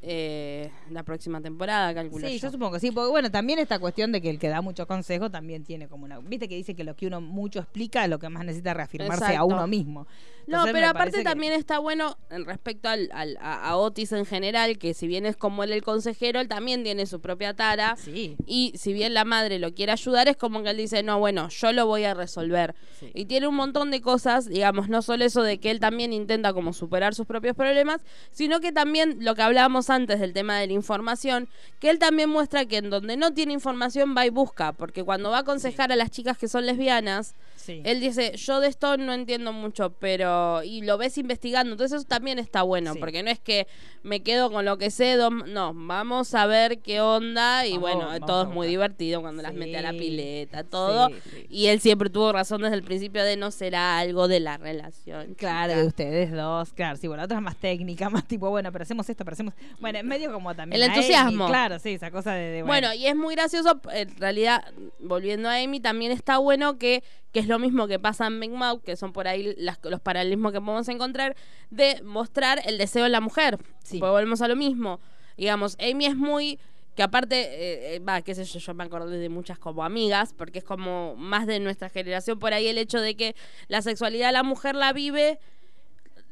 eh, 0.01 0.71
la 0.89 1.03
próxima 1.03 1.41
temporada, 1.41 1.93
calculo 1.93 2.27
Sí, 2.27 2.37
yo. 2.37 2.47
yo 2.47 2.51
supongo 2.51 2.73
que 2.73 2.79
sí, 2.79 2.91
porque 2.91 3.09
bueno, 3.09 3.31
también 3.31 3.59
esta 3.59 3.79
cuestión 3.79 4.11
de 4.11 4.21
que 4.21 4.29
el 4.29 4.39
que 4.39 4.47
da 4.47 4.61
mucho 4.61 4.87
consejo 4.87 5.29
también 5.29 5.63
tiene 5.63 5.87
como 5.87 6.05
una... 6.05 6.19
Viste 6.19 6.47
que 6.47 6.55
dice 6.55 6.73
que 6.75 6.83
lo 6.83 6.95
que 6.95 7.07
uno 7.07 7.19
mucho 7.19 7.59
explica 7.59 8.03
es 8.03 8.09
lo 8.09 8.19
que 8.19 8.29
más 8.29 8.45
necesita 8.45 8.73
reafirmarse 8.73 9.35
a 9.35 9.43
uno 9.43 9.67
mismo. 9.67 10.07
No, 10.49 10.65
pero 10.71 10.87
aparte 10.87 11.17
que- 11.19 11.23
también 11.23 11.53
está 11.53 11.79
bueno 11.79 12.17
en 12.29 12.45
respecto 12.45 12.89
al, 12.89 13.09
al- 13.13 13.37
a, 13.41 13.69
a 13.69 13.77
Otis 13.77 14.11
en 14.11 14.25
general, 14.25 14.77
que 14.77 14.93
si 14.93 15.07
bien 15.07 15.25
es 15.25 15.35
como 15.37 15.63
él 15.63 15.71
el 15.71 15.83
consejero, 15.83 16.39
él 16.39 16.47
también 16.47 16.83
tiene 16.83 17.05
su 17.05 17.19
propia 17.21 17.53
tara. 17.55 17.95
Sí. 17.97 18.35
Y 18.45 18.73
si 18.77 18.93
bien 18.93 19.13
la 19.13 19.25
madre 19.25 19.59
lo 19.59 19.73
quiere 19.73 19.91
ayudar, 19.91 20.27
es 20.27 20.37
como 20.37 20.63
que 20.63 20.71
él 20.71 20.77
dice, 20.77 21.03
no, 21.03 21.19
bueno, 21.19 21.49
yo 21.49 21.71
lo 21.73 21.85
voy 21.85 22.03
a 22.05 22.13
resolver. 22.13 22.75
Sí. 22.99 23.11
Y 23.13 23.25
tiene 23.25 23.47
un 23.47 23.55
montón 23.55 23.91
de 23.91 24.01
cosas, 24.01 24.47
digamos, 24.47 24.89
no 24.89 25.01
solo 25.01 25.25
eso 25.25 25.43
de 25.43 25.59
que 25.59 25.71
él 25.71 25.79
también 25.79 26.13
intenta 26.13 26.53
como 26.53 26.73
superar 26.73 27.15
sus 27.15 27.25
propios 27.27 27.55
problemas, 27.55 28.01
sino 28.31 28.59
que 28.59 28.71
también 28.71 29.17
lo 29.23 29.35
que 29.35 29.41
hablábamos 29.41 29.89
antes 29.89 30.19
del 30.19 30.33
tema 30.33 30.57
de 30.59 30.67
la 30.67 30.73
información, 30.73 31.47
que 31.79 31.89
él 31.89 31.99
también 31.99 32.29
muestra 32.29 32.65
que 32.65 32.77
en 32.77 32.89
donde 32.89 33.17
no 33.17 33.33
tiene 33.33 33.53
información 33.53 34.15
va 34.17 34.25
y 34.25 34.29
busca, 34.29 34.73
porque 34.73 35.03
cuando 35.03 35.29
va 35.29 35.37
a 35.37 35.41
aconsejar 35.41 35.91
a 35.91 35.95
las 35.95 36.11
chicas 36.11 36.37
que 36.37 36.47
son 36.47 36.65
lesbianas, 36.65 37.35
Sí. 37.69 37.81
él 37.85 37.99
dice, 37.99 38.33
yo 38.35 38.59
de 38.59 38.67
esto 38.67 38.97
no 38.97 39.13
entiendo 39.13 39.53
mucho, 39.53 39.91
pero... 39.99 40.63
Y 40.63 40.81
lo 40.81 40.97
ves 40.97 41.17
investigando, 41.19 41.71
entonces 41.73 41.99
eso 41.99 42.07
también 42.07 42.39
está 42.39 42.63
bueno, 42.63 42.93
Sí. 42.93 42.99
porque 42.99 43.21
no 43.21 43.29
es 43.29 43.39
que 43.39 43.67
me 44.01 44.21
quedo 44.23 44.49
con 44.51 44.65
lo 44.65 44.77
que 44.77 44.89
sé, 44.91 45.17
no, 45.17 45.73
vamos 45.75 46.33
a 46.33 46.45
ver 46.47 46.79
qué 46.79 46.99
onda, 47.01 47.67
y 47.67 47.77
Vamos- 47.77 47.81
bueno, 48.07 48.25
todo 48.25 48.43
es 48.43 48.49
muy 48.49 48.67
divertido 48.67 49.21
cuando 49.21 49.43
las 49.43 49.53
mete 49.53 49.77
a 49.77 49.81
la 49.81 49.91
pileta, 49.91 50.63
todo. 50.63 51.09
Y 51.49 51.67
él 51.67 51.79
siempre 51.79 52.09
tuvo 52.09 52.31
razón 52.31 52.61
desde 52.61 52.75
el 52.75 52.83
principio 52.83 53.23
de 53.23 53.37
no 53.37 53.51
será 53.51 53.99
algo 53.99 54.27
de 54.27 54.39
la 54.39 54.57
relación. 54.57 55.35
Claro, 55.35 55.73
chica". 55.73 55.81
de 55.81 55.87
ustedes 55.87 56.31
dos, 56.31 56.73
claro, 56.73 56.97
sí, 56.97 57.07
bueno, 57.07 57.21
la 57.21 57.25
otra 57.25 57.37
es 57.37 57.43
más 57.43 57.57
técnica, 57.57 58.09
más 58.09 58.27
tipo, 58.27 58.49
bueno, 58.49 58.71
pero 58.71 58.83
hacemos 58.83 59.07
esto, 59.09 59.23
pero 59.23 59.33
hacemos... 59.33 59.53
Bueno, 59.79 59.99
es 59.99 60.05
medio 60.05 60.31
como 60.31 60.55
también... 60.55 60.81
El 60.81 60.89
entusiasmo. 60.89 61.43
Amy, 61.43 61.51
claro, 61.51 61.77
sí, 61.77 61.91
esa 61.91 62.09
cosa 62.09 62.33
de... 62.33 62.49
de, 62.51 62.63
Bueno, 62.63 62.93
y 62.93 63.05
es 63.05 63.15
muy 63.15 63.35
gracioso, 63.35 63.79
en 63.93 64.15
realidad, 64.17 64.63
volviendo 64.99 65.49
a 65.49 65.57
Amy, 65.61 65.79
también 65.79 66.11
está 66.11 66.37
bueno 66.37 66.77
que, 66.77 67.03
que 67.31 67.39
es 67.41 67.47
lo 67.47 67.58
mismo 67.59 67.87
que 67.87 67.99
pasa 67.99 68.27
en 68.27 68.39
Big 68.39 68.51
Mouth, 68.51 68.81
que 68.83 68.95
son 68.95 69.13
por 69.13 69.27
ahí 69.27 69.53
las- 69.57 69.79
los 69.83 69.99
paralelismos 69.99 70.51
que 70.51 70.59
podemos 70.61 70.87
encontrar, 70.89 71.35
de 71.69 72.01
mostrar 72.03 72.61
el 72.65 72.77
deseo 72.77 73.05
en 73.05 73.11
la 73.11 73.21
mujer. 73.21 73.57
Sí. 73.83 73.99
Pues 73.99 74.11
volvemos 74.11 74.41
a 74.41 74.47
lo 74.47 74.55
mismo. 74.55 74.99
Digamos, 75.37 75.77
Amy 75.79 76.05
es 76.07 76.15
muy 76.15 76.59
que 76.95 77.03
aparte, 77.03 77.35
eh, 77.43 77.95
eh, 77.95 77.99
va, 77.99 78.21
qué 78.21 78.35
sé 78.35 78.43
yo, 78.43 78.59
yo 78.59 78.73
me 78.73 78.83
acordé 78.83 79.17
de 79.19 79.29
muchas 79.29 79.57
como 79.57 79.85
amigas, 79.85 80.33
porque 80.37 80.59
es 80.59 80.65
como 80.65 81.15
más 81.15 81.47
de 81.47 81.59
nuestra 81.61 81.87
generación 81.87 82.39
por 82.39 82.51
ahí 82.53 82.67
el 82.67 82.77
hecho 82.77 82.99
de 82.99 83.15
que 83.15 83.35
la 83.69 83.81
sexualidad 83.81 84.33
la 84.33 84.43
mujer 84.43 84.75
la 84.75 84.91
vive 84.91 85.39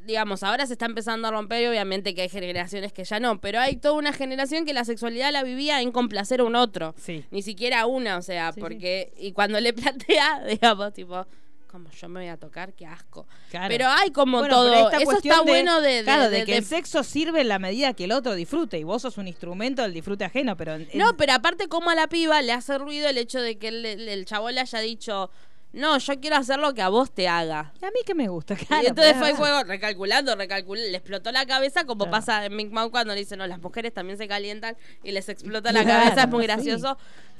digamos, 0.07 0.41
ahora 0.41 0.65
se 0.65 0.73
está 0.73 0.85
empezando 0.87 1.27
a 1.27 1.31
romper 1.31 1.61
y 1.61 1.67
obviamente 1.67 2.15
que 2.15 2.21
hay 2.23 2.29
generaciones 2.29 2.93
que 2.93 3.03
ya 3.03 3.19
no, 3.19 3.39
pero 3.39 3.59
hay 3.59 3.75
toda 3.75 3.93
una 3.95 4.13
generación 4.13 4.65
que 4.65 4.73
la 4.73 4.85
sexualidad 4.85 5.31
la 5.31 5.43
vivía 5.43 5.81
en 5.81 5.91
complacer 5.91 6.39
a 6.39 6.45
un 6.45 6.55
otro. 6.55 6.95
Sí. 6.97 7.23
Ni 7.29 7.41
siquiera 7.43 7.85
una, 7.85 8.17
o 8.17 8.21
sea, 8.21 8.51
Sí, 8.53 8.59
porque... 8.59 9.13
Y 9.19 9.33
cuando 9.33 9.59
le 9.59 9.73
plantea, 9.73 10.43
digamos, 10.49 10.93
tipo, 10.93 11.25
como 11.69 11.91
yo 11.91 12.07
me 12.07 12.21
voy 12.21 12.29
a 12.29 12.37
tocar, 12.37 12.73
qué 12.73 12.85
asco. 12.85 13.27
Claro. 13.51 13.67
Pero 13.67 13.87
hay 13.89 14.09
como 14.11 14.39
Bueno, 14.39 14.55
todo... 14.55 14.89
Eso 14.91 15.17
está 15.17 15.41
bueno 15.41 15.81
de... 15.81 15.95
de- 15.97 16.03
claro, 16.03 16.29
de, 16.29 16.39
de- 16.39 16.45
que 16.45 16.57
el 16.57 16.63
sexo 16.65 17.03
sirve 17.03 17.41
en 17.41 17.49
la 17.49 17.59
medida 17.59 17.93
que 17.93 18.05
el 18.05 18.13
otro 18.13 18.33
disfrute 18.33 18.79
y 18.79 18.83
vos 18.83 19.01
sos 19.01 19.17
un 19.17 19.27
instrumento 19.27 19.81
del 19.81 19.93
disfrute 19.93 20.23
ajeno, 20.23 20.55
pero... 20.55 20.75
en- 20.75 20.87
en- 20.91 20.97
No, 20.97 21.17
pero 21.17 21.33
aparte 21.33 21.67
como 21.67 21.89
a 21.89 21.95
la 21.95 22.07
piba 22.07 22.41
le 22.41 22.53
hace 22.53 22.77
ruido 22.77 23.09
el 23.09 23.17
hecho 23.17 23.41
de 23.41 23.57
que 23.57 23.67
el, 23.67 23.85
el, 23.85 24.07
el 24.07 24.25
chabón 24.25 24.55
le 24.55 24.61
haya 24.61 24.79
dicho, 24.79 25.29
no, 25.77 25.97
yo 25.97 26.19
quiero 26.19 26.35
hacer 26.35 26.59
lo 26.59 26.73
que 26.73 26.81
a 26.81 26.89
vos 26.89 27.11
te 27.11 27.27
haga. 27.27 27.71
A 27.81 27.85
mí 27.91 27.99
que 28.05 28.13
me 28.15 28.27
gusta, 28.27 28.55
claro. 28.55 28.83
y 28.83 28.87
entonces 28.87 29.15
fue 29.17 29.29
el 29.29 29.35
juego 29.35 29.63
recalculando, 29.63 30.35
recalculando, 30.35 30.89
le 30.89 30.97
explotó 30.97 31.31
la 31.31 31.45
cabeza 31.45 31.85
como 31.85 32.05
Claro. 32.05 32.11
pasa 32.11 32.45
en 32.45 32.57
Big 32.57 32.71
Mouth 32.71 32.91
cuando 32.91 33.13
le 33.13 33.19
dicen, 33.19 33.39
no, 33.39 33.47
las 33.47 33.59
mujeres 33.61 33.93
también 33.93 34.17
se 34.17 34.27
calientan 34.27 34.75
y 35.03 35.11
les 35.11 35.29
explota 35.29 35.71
la 35.71 35.83
Claro, 35.83 36.03
cabeza, 36.05 36.23
es 36.23 36.29
muy 36.29 36.43
sí. 36.45 36.47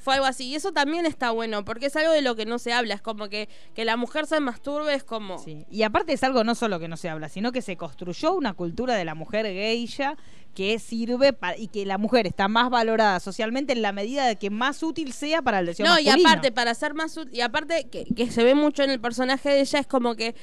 Fue 0.08 0.14
algo 0.14 0.26
así. 0.26 0.46
Y 0.46 0.56
eso 0.56 0.72
también 0.72 1.06
está 1.06 1.32
bueno, 1.32 1.66
porque 1.66 1.88
es 1.88 1.96
algo 1.98 2.14
de 2.14 2.22
lo 2.22 2.38
que 2.38 2.46
no 2.46 2.60
se 2.60 2.72
habla. 2.72 2.94
Es 2.94 3.02
como 3.02 3.28
que, 3.28 3.50
que 3.76 3.84
la 3.84 3.98
mujer 3.98 4.26
se 4.26 4.40
masturbe, 4.40 4.94
es 4.94 5.04
como... 5.04 5.38
Sí. 5.38 5.66
Y 5.70 5.84
aparte 5.84 6.14
es 6.14 6.24
algo 6.24 6.46
no 6.46 6.56
solo 6.56 6.80
que 6.80 6.88
no 6.88 6.96
se 6.96 7.10
habla, 7.10 7.28
sino 7.28 7.52
que 7.52 7.62
se 7.62 7.76
construyó 7.76 8.32
una 8.34 8.54
cultura 8.54 8.96
de 8.96 9.04
la 9.04 9.16
mujer 9.16 9.46
geisha 9.48 10.16
que 10.56 10.80
sirve 10.80 11.34
para, 11.34 11.58
y 11.58 11.68
que 11.68 11.86
la 11.86 11.98
mujer 11.98 12.26
está 12.26 12.48
más 12.48 12.70
valorada 12.70 13.20
socialmente 13.20 13.74
en 13.74 13.82
la 13.82 13.92
medida 13.92 14.26
de 14.26 14.38
que 14.38 14.50
más 14.50 14.82
útil 14.82 15.12
sea 15.12 15.42
para 15.42 15.60
el 15.60 15.66
deseo 15.66 15.86
No, 15.86 16.00
y 16.00 16.08
aparte, 16.08 16.54
para 16.54 16.74
ser 16.74 16.94
más 16.94 17.18
útil, 17.18 17.36
y 17.36 17.42
aparte 17.42 17.90
que, 17.92 18.06
que 18.06 18.32
se 18.32 18.46
ve 18.46 18.56
mucho 18.56 18.84
en 18.84 18.92
el 18.92 19.02
personaje 19.02 19.50
de 19.50 19.60
ella, 19.60 19.80
es 19.80 19.88
como 19.88 20.16
que 20.16 20.36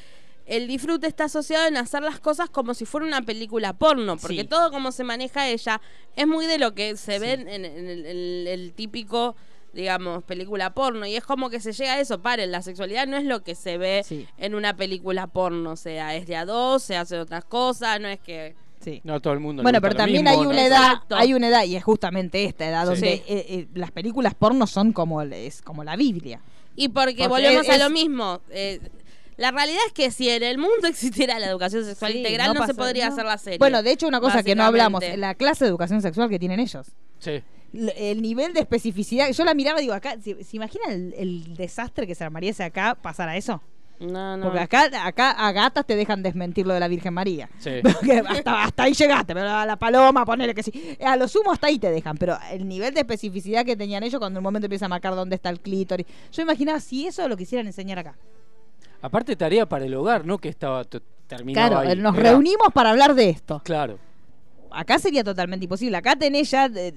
el 0.47 0.69
disfrute 0.69 1.07
está 1.07 1.25
asociado 1.25 1.67
en 1.69 1.79
hacer 1.79 2.03
las 2.03 2.21
cosas 2.21 2.51
como 2.51 2.75
si 2.75 2.85
fuera 2.85 3.07
una 3.07 3.23
película 3.23 3.73
porno, 3.73 4.19
porque 4.19 4.43
Sí. 4.43 4.45
todo 4.47 4.71
como 4.71 4.93
se 4.93 5.03
maneja 5.03 5.49
ella 5.49 5.81
es 6.17 6.27
muy 6.27 6.45
de 6.45 6.59
lo 6.59 6.75
que 6.75 6.99
se 6.99 7.15
Sí. 7.15 7.19
ve 7.19 7.33
en, 7.33 7.49
en 7.49 7.65
el, 7.65 8.05
el- 8.05 8.47
el 8.47 8.73
típico, 8.75 9.37
digamos, 9.75 10.23
película 10.25 10.73
porno, 10.73 11.05
y 11.07 11.17
es 11.17 11.25
como 11.25 11.51
que 11.51 11.61
se 11.61 11.73
llega 11.73 11.95
a 11.95 12.01
eso, 12.01 12.23
paren, 12.23 12.51
la 12.53 12.63
sexualidad 12.63 13.07
no 13.07 13.17
es 13.17 13.25
lo 13.25 13.43
que 13.43 13.55
se 13.55 13.77
ve 13.79 14.03
Sí. 14.07 14.27
en 14.39 14.55
una 14.55 14.77
película 14.77 15.27
porno, 15.27 15.73
o 15.73 15.77
sea, 15.77 16.15
es 16.15 16.27
de 16.27 16.37
a 16.37 16.45
dos, 16.45 16.83
se 16.83 16.97
hace 16.97 17.19
otras 17.19 17.45
cosas, 17.45 18.01
no 18.01 18.09
es 18.09 18.21
que... 18.21 18.55
Sí. 18.81 19.01
No 19.03 19.19
todo 19.21 19.33
el 19.33 19.41
mundo. 19.41 19.63
Bueno, 19.63 19.81
pero 19.81 19.95
también 19.95 20.25
mismo, 20.25 20.39
hay 20.39 20.45
¿no? 20.45 20.51
una 20.51 20.67
edad, 20.67 20.93
Exacto. 20.93 21.17
hay 21.17 21.33
una 21.35 21.49
edad 21.49 21.65
y 21.65 21.75
es 21.75 21.83
justamente 21.83 22.45
esta 22.45 22.69
edad 22.69 22.83
Sí. 22.83 22.87
donde 22.91 23.17
Sí. 23.17 23.23
eh, 23.27 23.47
eh, 23.49 23.67
las 23.75 23.91
películas 23.91 24.35
porno 24.35 24.67
son 24.67 24.93
como 24.93 25.23
es 25.23 25.63
como 25.63 25.85
la 25.85 25.97
Biblia. 25.97 26.41
Y 26.77 26.89
porque, 26.89 27.27
Porque 27.27 27.29
volvemos 27.29 27.69
a 27.69 27.79
lo 27.79 27.89
mismo. 27.89 28.41
eh, 28.51 28.81
la 29.37 29.51
realidad 29.53 29.81
es 29.87 29.93
que 29.95 30.11
si 30.11 30.29
en 30.29 30.43
el 30.43 30.59
mundo 30.59 30.75
existiera 30.87 31.39
la 31.39 31.47
educación 31.47 31.85
sexual 31.85 32.13
Sí, 32.13 32.19
integral, 32.19 32.49
no, 32.49 32.53
se 32.55 32.59
pasa- 32.61 32.75
podría 32.75 33.07
no. 33.07 33.13
hacer 33.15 33.25
la 33.25 33.39
serie. 33.39 33.59
Bueno, 33.59 33.83
de 33.83 33.91
hecho 33.91 34.07
una 34.07 34.21
cosa 34.21 34.43
que 34.43 34.55
no 34.55 34.65
hablamos, 34.65 35.03
la 35.17 35.35
clase 35.35 35.65
de 35.65 35.71
educación 35.71 36.03
sexual 36.03 36.29
que 36.29 36.39
tienen 36.39 36.61
ellos. 36.61 36.89
Sí. 37.21 37.43
El 37.97 38.23
nivel 38.23 38.53
de 38.55 38.61
especificidad, 38.61 39.29
yo 39.31 39.45
la 39.45 39.55
miraba 39.55 39.81
y 39.81 39.83
digo, 39.83 39.95
acá, 39.95 40.17
¿se, 40.23 40.45
se 40.45 40.57
imaginan 40.57 40.91
el, 40.91 41.15
el 41.17 41.57
desastre 41.57 42.07
que 42.07 42.15
se 42.15 42.23
armaría 42.25 42.53
si 42.53 42.63
acá 42.63 42.95
pasara 42.95 43.37
eso? 43.37 43.61
No, 44.01 44.37
no. 44.37 44.45
Porque 44.47 44.59
acá, 44.61 44.91
acá 45.07 45.31
a 45.31 45.53
gatas 45.53 45.87
te 45.87 45.95
dejan 45.97 46.23
desmentir 46.23 46.67
lo 46.67 46.75
de 46.75 46.81
la 46.81 46.89
Virgen 46.89 47.15
María. 47.15 47.49
Sí. 47.59 47.71
Porque 47.83 48.19
hasta, 48.27 48.65
hasta 48.65 48.83
ahí 48.83 48.93
llegaste, 48.93 49.35
pero 49.35 49.49
a 49.49 49.65
la 49.65 49.77
paloma, 49.77 50.25
ponele 50.27 50.53
que 50.55 50.63
sí. 50.65 50.97
A 51.05 51.17
lo 51.17 51.27
sumo 51.29 51.53
hasta 51.53 51.69
ahí 51.69 51.79
te 51.79 51.91
dejan, 51.91 52.17
pero 52.17 52.37
el 52.51 52.67
nivel 52.69 52.93
de 52.93 53.01
especificidad 53.01 53.65
que 53.65 53.77
tenían 53.77 54.03
ellos 54.03 54.19
cuando 54.19 54.39
en 54.39 54.43
un 54.43 54.45
momento 54.45 54.67
empieza 54.67 54.87
a 54.87 54.89
marcar 54.89 55.15
dónde 55.15 55.37
está 55.37 55.49
el 55.49 55.61
clítoris. 55.61 56.07
Yo 56.33 56.43
imaginaba 56.43 56.81
si 56.81 57.07
eso 57.07 57.27
lo 57.29 57.37
quisieran 57.37 57.67
enseñar 57.67 57.99
acá. 58.01 58.17
Aparte 59.01 59.37
tarea 59.37 59.67
para 59.67 59.85
el 59.85 59.95
hogar, 59.95 60.27
¿no? 60.27 60.39
Que 60.39 60.49
estaba 60.49 60.83
terminado 61.27 61.69
Claro, 61.83 61.89
ahí. 61.91 61.97
nos 61.97 62.15
Era- 62.17 62.31
reunimos 62.31 62.69
para 62.73 62.91
hablar 62.91 63.15
de 63.15 63.31
esto. 63.31 63.61
Claro. 63.65 63.99
Acá 64.75 64.99
sería 64.99 65.23
totalmente 65.25 65.65
imposible. 65.65 65.97
Acá 65.97 66.17
tenés 66.17 66.51
ya, 66.51 66.69
le- 66.69 66.93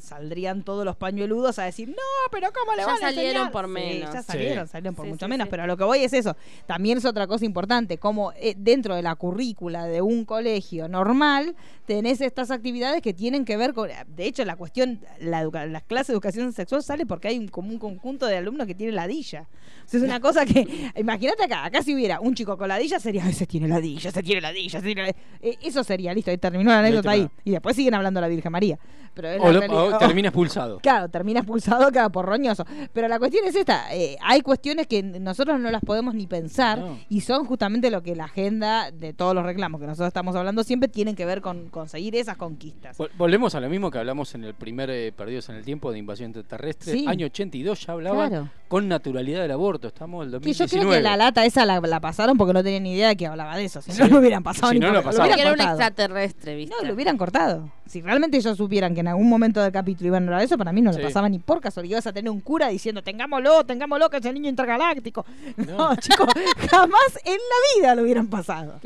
saldrían 0.00 0.62
todos 0.62 0.84
los 0.84 0.96
pañueludos 0.96 1.58
a 1.58 1.64
decir, 1.64 1.88
no, 1.88 1.94
pero 2.30 2.48
¿cómo 2.52 2.72
le 2.72 2.82
Ya 2.82 2.86
van 2.86 2.96
a 2.96 3.00
salieron 3.00 3.26
enseñar?". 3.46 3.52
por 3.52 3.66
Sí, 3.66 3.70
menos. 3.72 4.14
ya 4.14 4.22
Sí. 4.22 4.26
salieron, 4.32 4.68
salieron 4.68 4.94
por 4.94 5.04
Sí, 5.06 5.10
mucho 5.12 5.26
sí, 5.26 5.30
menos, 5.30 5.46
sí. 5.46 5.50
pero 5.50 5.62
a 5.64 5.66
lo 5.66 5.76
que 5.76 5.84
voy 5.84 6.00
es 6.00 6.12
eso. 6.12 6.36
También 6.66 6.98
es 6.98 7.04
otra 7.04 7.26
cosa 7.26 7.44
importante, 7.44 7.98
como 7.98 8.32
eh, 8.36 8.54
dentro 8.56 8.94
de 8.96 9.02
la 9.02 9.14
currícula 9.14 9.86
de 9.86 10.02
un 10.02 10.24
colegio 10.24 10.88
normal, 10.88 11.54
tenés 11.86 12.20
estas 12.20 12.50
actividades 12.50 13.00
que 13.02 13.14
tienen 13.14 13.44
que 13.44 13.56
ver 13.56 13.72
con... 13.74 13.88
De 14.08 14.26
hecho, 14.26 14.44
la 14.44 14.56
cuestión, 14.56 15.00
la, 15.20 15.42
educa- 15.42 15.66
la 15.66 15.80
clase 15.80 16.12
de 16.12 16.14
educación 16.16 16.52
sexual 16.52 16.82
sale 16.82 17.06
porque 17.06 17.28
hay 17.28 17.38
un, 17.38 17.48
como 17.48 17.70
un 17.70 17.78
conjunto 17.78 18.26
de 18.26 18.36
alumnos 18.36 18.66
que 18.66 18.74
tienen 18.74 18.94
ladilla. 18.96 19.48
O 19.86 19.88
sea, 19.88 19.98
es 20.00 20.04
una 20.04 20.20
cosa 20.20 20.44
que... 20.44 20.66
Imagínate 20.96 21.44
acá, 21.44 21.64
acá 21.64 21.82
si 21.82 21.94
hubiera 21.94 22.20
un 22.20 22.34
chico 22.34 22.56
con 22.58 22.68
ladilla 22.68 23.00
sería, 23.00 23.26
ese 23.28 23.46
tiene 23.46 23.68
ladilla, 23.68 24.10
ese 24.10 24.22
tiene 24.22 24.40
ladilla, 24.42 24.78
ese 24.78 24.86
tiene 24.86 25.00
ladilla". 25.02 25.18
Eh, 25.40 25.56
eso 25.62 25.82
sería, 25.84 26.12
listo, 26.12 26.30
ahí 26.30 26.38
terminó 26.38 26.70
la 26.70 26.82
anécdota 26.88 27.10
ahí. 27.10 27.20
temporada. 27.20 27.42
Y 27.44 27.50
después 27.52 27.76
siguen 27.76 27.94
hablando 27.94 28.18
de 28.18 28.22
la 28.22 28.28
Virgen 28.28 28.52
María. 28.52 28.78
Pero 29.14 29.28
es 29.30 29.40
O, 29.40 29.50
la 29.50 29.66
lo- 29.66 29.84
o 29.96 29.98
termina 29.98 30.28
expulsado. 30.28 30.78
Claro, 30.82 31.08
termina 31.08 31.40
expulsado, 31.40 31.90
cada 31.90 32.08
por 32.08 32.24
roñoso. 32.24 32.64
Pero 32.92 33.08
la 33.08 33.18
cuestión 33.18 33.44
es 33.46 33.54
esta, 33.56 33.92
eh, 33.92 34.16
hay 34.22 34.42
cuestiones 34.42 34.86
que 34.86 35.02
nosotros 35.02 35.58
no 35.58 35.72
las 35.72 35.82
podemos 35.82 36.14
ni 36.14 36.28
pensar 36.28 36.78
No. 36.78 36.98
y 37.08 37.22
son 37.22 37.44
justamente 37.44 37.90
lo 37.90 38.02
que 38.02 38.14
la 38.14 38.24
agenda 38.26 38.92
de 38.92 39.12
todos 39.12 39.34
los 39.34 39.44
reclamos 39.44 39.80
que 39.80 39.88
nosotros 39.88 40.06
estamos 40.08 40.36
hablando 40.36 40.62
siempre 40.62 40.88
tienen 40.88 41.16
que 41.16 41.24
ver 41.26 41.40
con 41.40 41.68
conseguir 41.68 42.14
esas 42.14 42.36
conquistas. 42.36 42.96
Vol- 42.96 43.10
Volvemos 43.18 43.56
a 43.56 43.60
lo 43.60 43.68
mismo 43.68 43.90
que 43.90 43.98
hablamos 43.98 44.34
en 44.36 44.44
el 44.44 44.54
primer 44.54 44.88
eh, 44.90 45.10
Perdidos 45.10 45.48
en 45.48 45.56
el 45.56 45.64
Tiempo 45.64 45.90
de 45.90 45.98
invasión 45.98 46.30
extraterrestre. 46.30 46.92
Sí. 46.92 47.04
Año 47.08 47.26
82 47.26 47.86
ya 47.86 47.92
hablaban 47.94 48.28
Claro. 48.28 48.50
con 48.68 48.86
naturalidad 48.86 49.40
del 49.42 49.50
aborto. 49.50 49.88
Estamos 49.88 50.28
en 50.28 50.34
el 50.34 50.40
Que 50.40 50.52
yo 50.52 50.64
2019. 50.64 50.86
creo 50.86 50.98
que 50.98 51.02
la 51.02 51.16
lata 51.16 51.44
esa 51.44 51.64
la, 51.66 51.80
la 51.80 52.00
pasaron 52.00 52.36
porque 52.38 52.52
no 52.52 52.62
tenían 52.62 52.84
ni 52.84 52.92
idea 52.92 53.08
de 53.08 53.16
que 53.16 53.26
hablaba 53.26 53.56
de 53.56 53.64
eso. 53.64 53.82
Si 53.82 53.90
no, 53.90 54.04
Sí. 54.06 54.10
lo 54.12 54.20
hubieran 54.20 54.44
pasado. 54.44 54.70
Si 54.72 54.78
ni 54.78 54.80
no, 54.80 54.88
por- 54.88 54.96
lo 54.98 55.02
pasaban. 55.02 55.26
hubieran 55.32 55.50
Porque 55.54 55.62
era 55.64 55.72
un 55.72 55.76
extraterrestre, 55.78 56.54
¿viste? 56.54 56.67
No, 56.68 56.86
lo 56.86 56.94
hubieran 56.94 57.16
cortado. 57.16 57.70
Si 57.86 58.00
realmente 58.02 58.36
ellos 58.36 58.56
supieran 58.56 58.94
que 58.94 59.00
en 59.00 59.08
algún 59.08 59.28
momento 59.28 59.62
del 59.62 59.72
capítulo 59.72 60.08
iban 60.08 60.24
a 60.24 60.26
hablar 60.26 60.40
de 60.40 60.46
eso, 60.46 60.58
para 60.58 60.72
mí 60.72 60.82
no 60.82 60.92
Sí. 60.92 60.98
lo 60.98 61.04
pasaban 61.06 61.32
ni 61.32 61.38
por 61.38 61.60
casualidad. 61.60 61.92
Ibas 61.96 62.06
a 62.08 62.12
tener 62.12 62.30
un 62.30 62.40
cura 62.40 62.68
diciendo, 62.68 63.02
tengámoslo, 63.02 63.64
tengámoslo, 63.64 64.10
que 64.10 64.18
es 64.18 64.24
el 64.26 64.34
niño 64.34 64.48
intergaláctico. 64.50 65.24
No, 65.56 65.64
No. 65.90 65.96
chicos, 65.96 66.26
jamás 66.70 67.18
en 67.24 67.32
la 67.36 67.80
vida 67.80 67.94
lo 67.94 68.02
hubieran 68.02 68.26
pasado. 68.28 68.78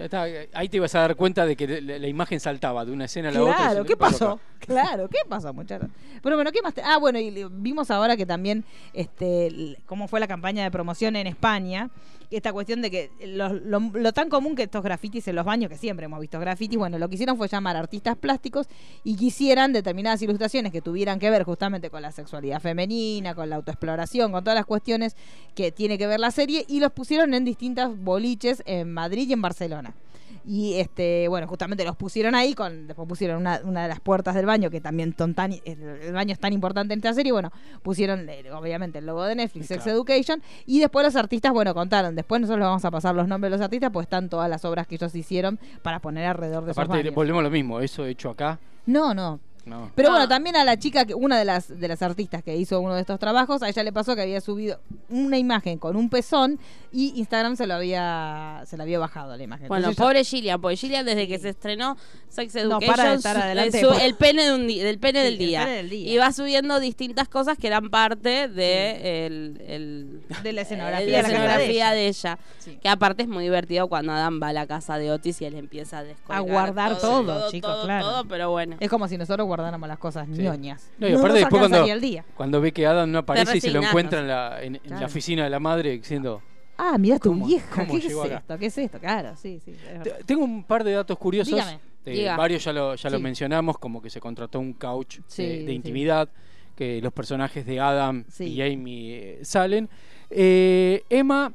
Ahí 0.54 0.68
te 0.68 0.76
ibas 0.76 0.94
a 0.94 1.00
dar 1.00 1.16
cuenta 1.16 1.44
de 1.46 1.56
que 1.56 1.80
la, 1.80 2.06
imagen 2.06 2.38
saltaba 2.40 2.84
de 2.84 2.92
una 2.92 3.06
escena 3.06 3.30
a 3.30 3.32
la 3.32 3.42
otra. 3.42 3.56
Claro, 3.56 3.84
¿qué 3.84 3.96
pasó? 3.96 4.40
Claro, 4.62 5.08
¿qué 5.08 5.18
pasó, 5.28 5.52
muchachos? 5.52 5.88
Pero 6.22 6.36
bueno, 6.36 6.52
¿qué 6.52 6.62
más? 6.62 6.72
te- 6.72 6.82
Ah, 6.84 6.96
bueno, 6.98 7.18
y 7.18 7.44
vimos 7.50 7.90
ahora 7.90 8.16
que 8.16 8.24
también, 8.24 8.64
este, 8.92 9.76
cómo 9.86 10.06
fue 10.06 10.20
la 10.20 10.28
campaña 10.28 10.62
de 10.62 10.70
promoción 10.70 11.16
en 11.16 11.26
España. 11.26 11.90
Esta 12.36 12.52
cuestión 12.52 12.80
de 12.82 12.90
que 12.90 13.10
lo, 13.26 13.52
lo- 13.52 13.80
lo 13.92 14.12
tan 14.12 14.28
común 14.28 14.54
que 14.56 14.62
estos 14.64 14.82
grafitis 14.82 15.28
en 15.28 15.36
los 15.36 15.44
baños, 15.44 15.70
que 15.70 15.76
siempre 15.76 16.06
hemos 16.06 16.18
visto 16.20 16.40
grafitis, 16.40 16.78
bueno, 16.78 16.98
lo 16.98 17.08
que 17.08 17.14
hicieron 17.16 17.36
fue 17.36 17.48
llamar 17.48 17.76
artistas 17.76 18.16
plásticos 18.16 18.66
y 19.04 19.16
quisieran 19.16 19.72
determinadas 19.72 20.22
ilustraciones 20.22 20.72
que 20.72 20.80
tuvieran 20.80 21.18
que 21.18 21.30
ver 21.30 21.44
justamente 21.44 21.90
con 21.90 22.02
la 22.02 22.10
sexualidad 22.12 22.60
femenina, 22.60 23.34
con 23.34 23.50
la 23.50 23.56
autoexploración, 23.56 24.32
con 24.32 24.42
todas 24.44 24.56
las 24.56 24.66
cuestiones 24.66 25.16
que 25.54 25.72
tiene 25.72 25.98
que 25.98 26.06
ver 26.06 26.20
la 26.20 26.30
serie 26.30 26.64
y 26.68 26.80
los 26.80 26.92
pusieron 26.92 27.34
en 27.34 27.44
distintas 27.44 27.90
boliches 27.96 28.62
en 28.66 28.92
Madrid 28.92 29.28
y 29.28 29.32
en 29.34 29.42
Barcelona. 29.42 29.94
Y 30.44 30.74
este, 30.74 31.28
bueno, 31.28 31.46
justamente 31.46 31.84
los 31.84 31.96
pusieron 31.96 32.34
ahí, 32.34 32.54
con, 32.54 32.86
después 32.86 33.08
pusieron 33.08 33.38
una, 33.38 33.60
una 33.64 33.82
de 33.82 33.88
las 33.88 34.00
puertas 34.00 34.34
del 34.34 34.46
baño, 34.46 34.70
que 34.70 34.80
también 34.80 35.14
son 35.16 35.34
tan, 35.34 35.52
el, 35.64 36.12
baño 36.12 36.32
es 36.32 36.38
tan 36.40 36.52
importante 36.52 36.94
en 36.94 36.98
esta 36.98 37.14
serie, 37.14 37.32
bueno, 37.32 37.52
pusieron 37.82 38.28
eh, 38.28 38.50
obviamente 38.52 38.98
el 38.98 39.06
logo 39.06 39.24
de 39.24 39.36
Netflix, 39.36 39.66
Sex 39.66 39.84
Claro. 39.84 39.98
Education, 39.98 40.42
y 40.66 40.80
después 40.80 41.04
los 41.04 41.16
artistas, 41.16 41.52
bueno, 41.52 41.74
contaron, 41.74 42.16
después 42.16 42.40
nosotros 42.40 42.58
les 42.58 42.66
vamos 42.66 42.84
a 42.84 42.90
pasar 42.90 43.14
los 43.14 43.28
nombres 43.28 43.50
de 43.52 43.58
los 43.58 43.64
artistas, 43.64 43.90
pues 43.92 44.04
están 44.06 44.28
todas 44.28 44.50
las 44.50 44.64
obras 44.64 44.86
que 44.86 44.96
ellos 44.96 45.14
hicieron 45.14 45.60
para 45.82 46.00
poner 46.00 46.26
alrededor 46.26 46.64
de 46.64 46.72
esos 46.72 46.82
Aparte, 46.82 47.02
baños. 47.02 47.14
volvemos 47.14 47.40
a 47.40 47.42
lo 47.44 47.50
mismo. 47.50 47.80
Eso 47.80 48.04
hecho 48.06 48.30
acá. 48.30 48.58
No, 48.86 49.14
no, 49.14 49.38
No. 49.64 49.90
pero 49.94 50.08
Ah. 50.08 50.10
bueno, 50.12 50.28
también 50.28 50.56
a 50.56 50.64
la 50.64 50.76
chica, 50.78 51.04
que 51.04 51.14
una 51.14 51.38
de 51.38 51.44
las, 51.44 51.68
de 51.80 51.88
las 51.88 52.02
artistas 52.02 52.42
que 52.42 52.56
hizo 52.56 52.80
uno 52.80 52.94
de 52.94 53.00
estos 53.00 53.18
trabajos, 53.20 53.62
a 53.62 53.68
ella 53.68 53.82
le 53.84 53.92
pasó 53.92 54.16
que 54.16 54.22
había 54.22 54.40
subido 54.40 54.80
una 55.08 55.38
imagen 55.38 55.78
con 55.78 55.96
un 55.96 56.08
pezón 56.10 56.58
y 56.90 57.12
Instagram 57.16 57.56
se 57.56 57.66
lo 57.66 57.74
había, 57.74 58.62
se 58.66 58.76
la 58.76 58.82
había 58.82 58.98
bajado 58.98 59.36
la 59.36 59.42
imagen. 59.42 59.68
Bueno, 59.68 59.88
Entonces 59.90 59.98
ella- 59.98 60.04
pobre 60.06 60.24
Gillian, 60.24 60.60
porque 60.60 60.76
Gillian 60.76 61.06
desde 61.06 61.28
que 61.28 61.38
se 61.38 61.50
estrenó 61.50 61.96
Sex 62.28 62.54
No, 62.54 62.60
Education, 62.60 62.90
para 62.96 63.10
de 63.10 63.14
estar 63.16 63.36
su- 63.36 63.42
adelante 63.42 63.80
su- 63.80 63.92
el 63.92 64.14
pene 64.14 64.44
de 64.44 64.54
un 64.54 64.66
di- 64.66 64.80
del 64.80 64.98
pene 64.98 65.20
Sí, 65.20 65.24
del 65.24 65.32
el 65.34 65.38
día. 65.38 65.60
pene 65.64 65.76
del 65.76 65.90
día. 65.90 66.12
Y 66.12 66.16
va 66.18 66.32
subiendo 66.32 66.80
distintas 66.80 67.28
cosas 67.28 67.56
que 67.58 67.66
eran 67.68 67.88
parte 67.90 68.48
de 68.48 69.26
el, 69.26 69.62
el- 69.66 70.22
de 70.42 70.52
la 70.52 70.60
eh, 70.62 70.64
escenografía, 70.64 71.06
la 71.06 71.12
la 71.12 71.22
casa 71.22 71.28
de 71.28 71.34
escenografía 71.34 71.72
ella. 71.74 71.92
de 71.92 72.06
ella. 72.08 72.38
Sí. 72.58 72.78
Que 72.82 72.88
aparte 72.88 73.22
es 73.22 73.28
muy 73.28 73.44
divertido 73.44 73.88
cuando 73.88 74.12
Adam 74.12 74.40
va 74.42 74.48
a 74.48 74.52
la 74.52 74.66
casa 74.66 74.98
de 74.98 75.10
Otis 75.12 75.40
y 75.40 75.44
él 75.44 75.54
empieza 75.54 75.98
a 75.98 76.04
descolgar 76.04 76.38
A 76.38 76.40
guardar 76.40 76.98
todo, 76.98 77.50
chicos, 77.50 77.70
todo, 77.70 77.84
claro. 77.84 78.04
todo, 78.06 78.24
pero 78.26 78.50
bueno. 78.50 78.76
Es 78.80 78.90
como 78.90 79.08
si 79.08 79.16
nosotros 79.18 79.46
guardáramos 79.52 79.88
las 79.88 79.98
cosas 79.98 80.26
Sí. 80.32 80.42
ñoñas. 80.42 80.90
No, 80.98 81.08
y 81.08 81.12
aparte 81.12 81.38
después 81.40 81.60
cuando, 81.60 81.84
el 81.84 82.00
día. 82.00 82.24
cuando 82.34 82.60
ve 82.60 82.72
que 82.72 82.86
Adam 82.86 83.10
no 83.10 83.18
aparece 83.18 83.58
y 83.58 83.60
se 83.60 83.70
lo 83.70 83.82
encuentra 83.82 84.20
en 84.20 84.28
la, 84.28 84.62
en, 84.62 84.80
la 84.84 85.06
oficina 85.06 85.44
de 85.44 85.50
la 85.50 85.60
madre 85.60 85.92
diciendo... 85.98 86.42
Ah, 86.78 86.96
mira 86.98 87.18
tu 87.18 87.28
¿Cómo- 87.30 87.46
vieja. 87.46 87.86
¿Qué 87.86 87.96
es 87.98 88.16
acá? 88.18 88.36
esto? 88.38 88.58
¿Qué 88.58 88.66
es 88.66 88.78
esto? 88.78 88.98
Claro, 88.98 89.36
sí, 89.36 89.60
sí. 89.64 89.74
Tengo 90.26 90.42
un 90.44 90.64
par 90.64 90.82
de 90.84 90.92
datos 90.92 91.16
curiosos. 91.18 91.60
Eh, 92.04 92.26
varios 92.36 92.64
ya 92.64 92.72
lo, 92.72 92.94
ya 92.96 93.10
lo 93.10 93.20
mencionamos, 93.20 93.78
como 93.78 94.02
que 94.02 94.10
se 94.10 94.18
contrató 94.20 94.58
un 94.58 94.72
couch 94.72 95.20
Sí, 95.28 95.42
de, 95.44 95.58
de 95.60 95.66
sí. 95.66 95.72
intimidad, 95.72 96.28
que 96.74 97.00
los 97.00 97.12
personajes 97.12 97.64
de 97.64 97.78
Adam 97.78 98.24
y 98.40 98.60
Amy 98.62 99.12
eh, 99.12 99.38
salen. 99.42 99.88
Eh, 100.30 101.04
Emma 101.08 101.52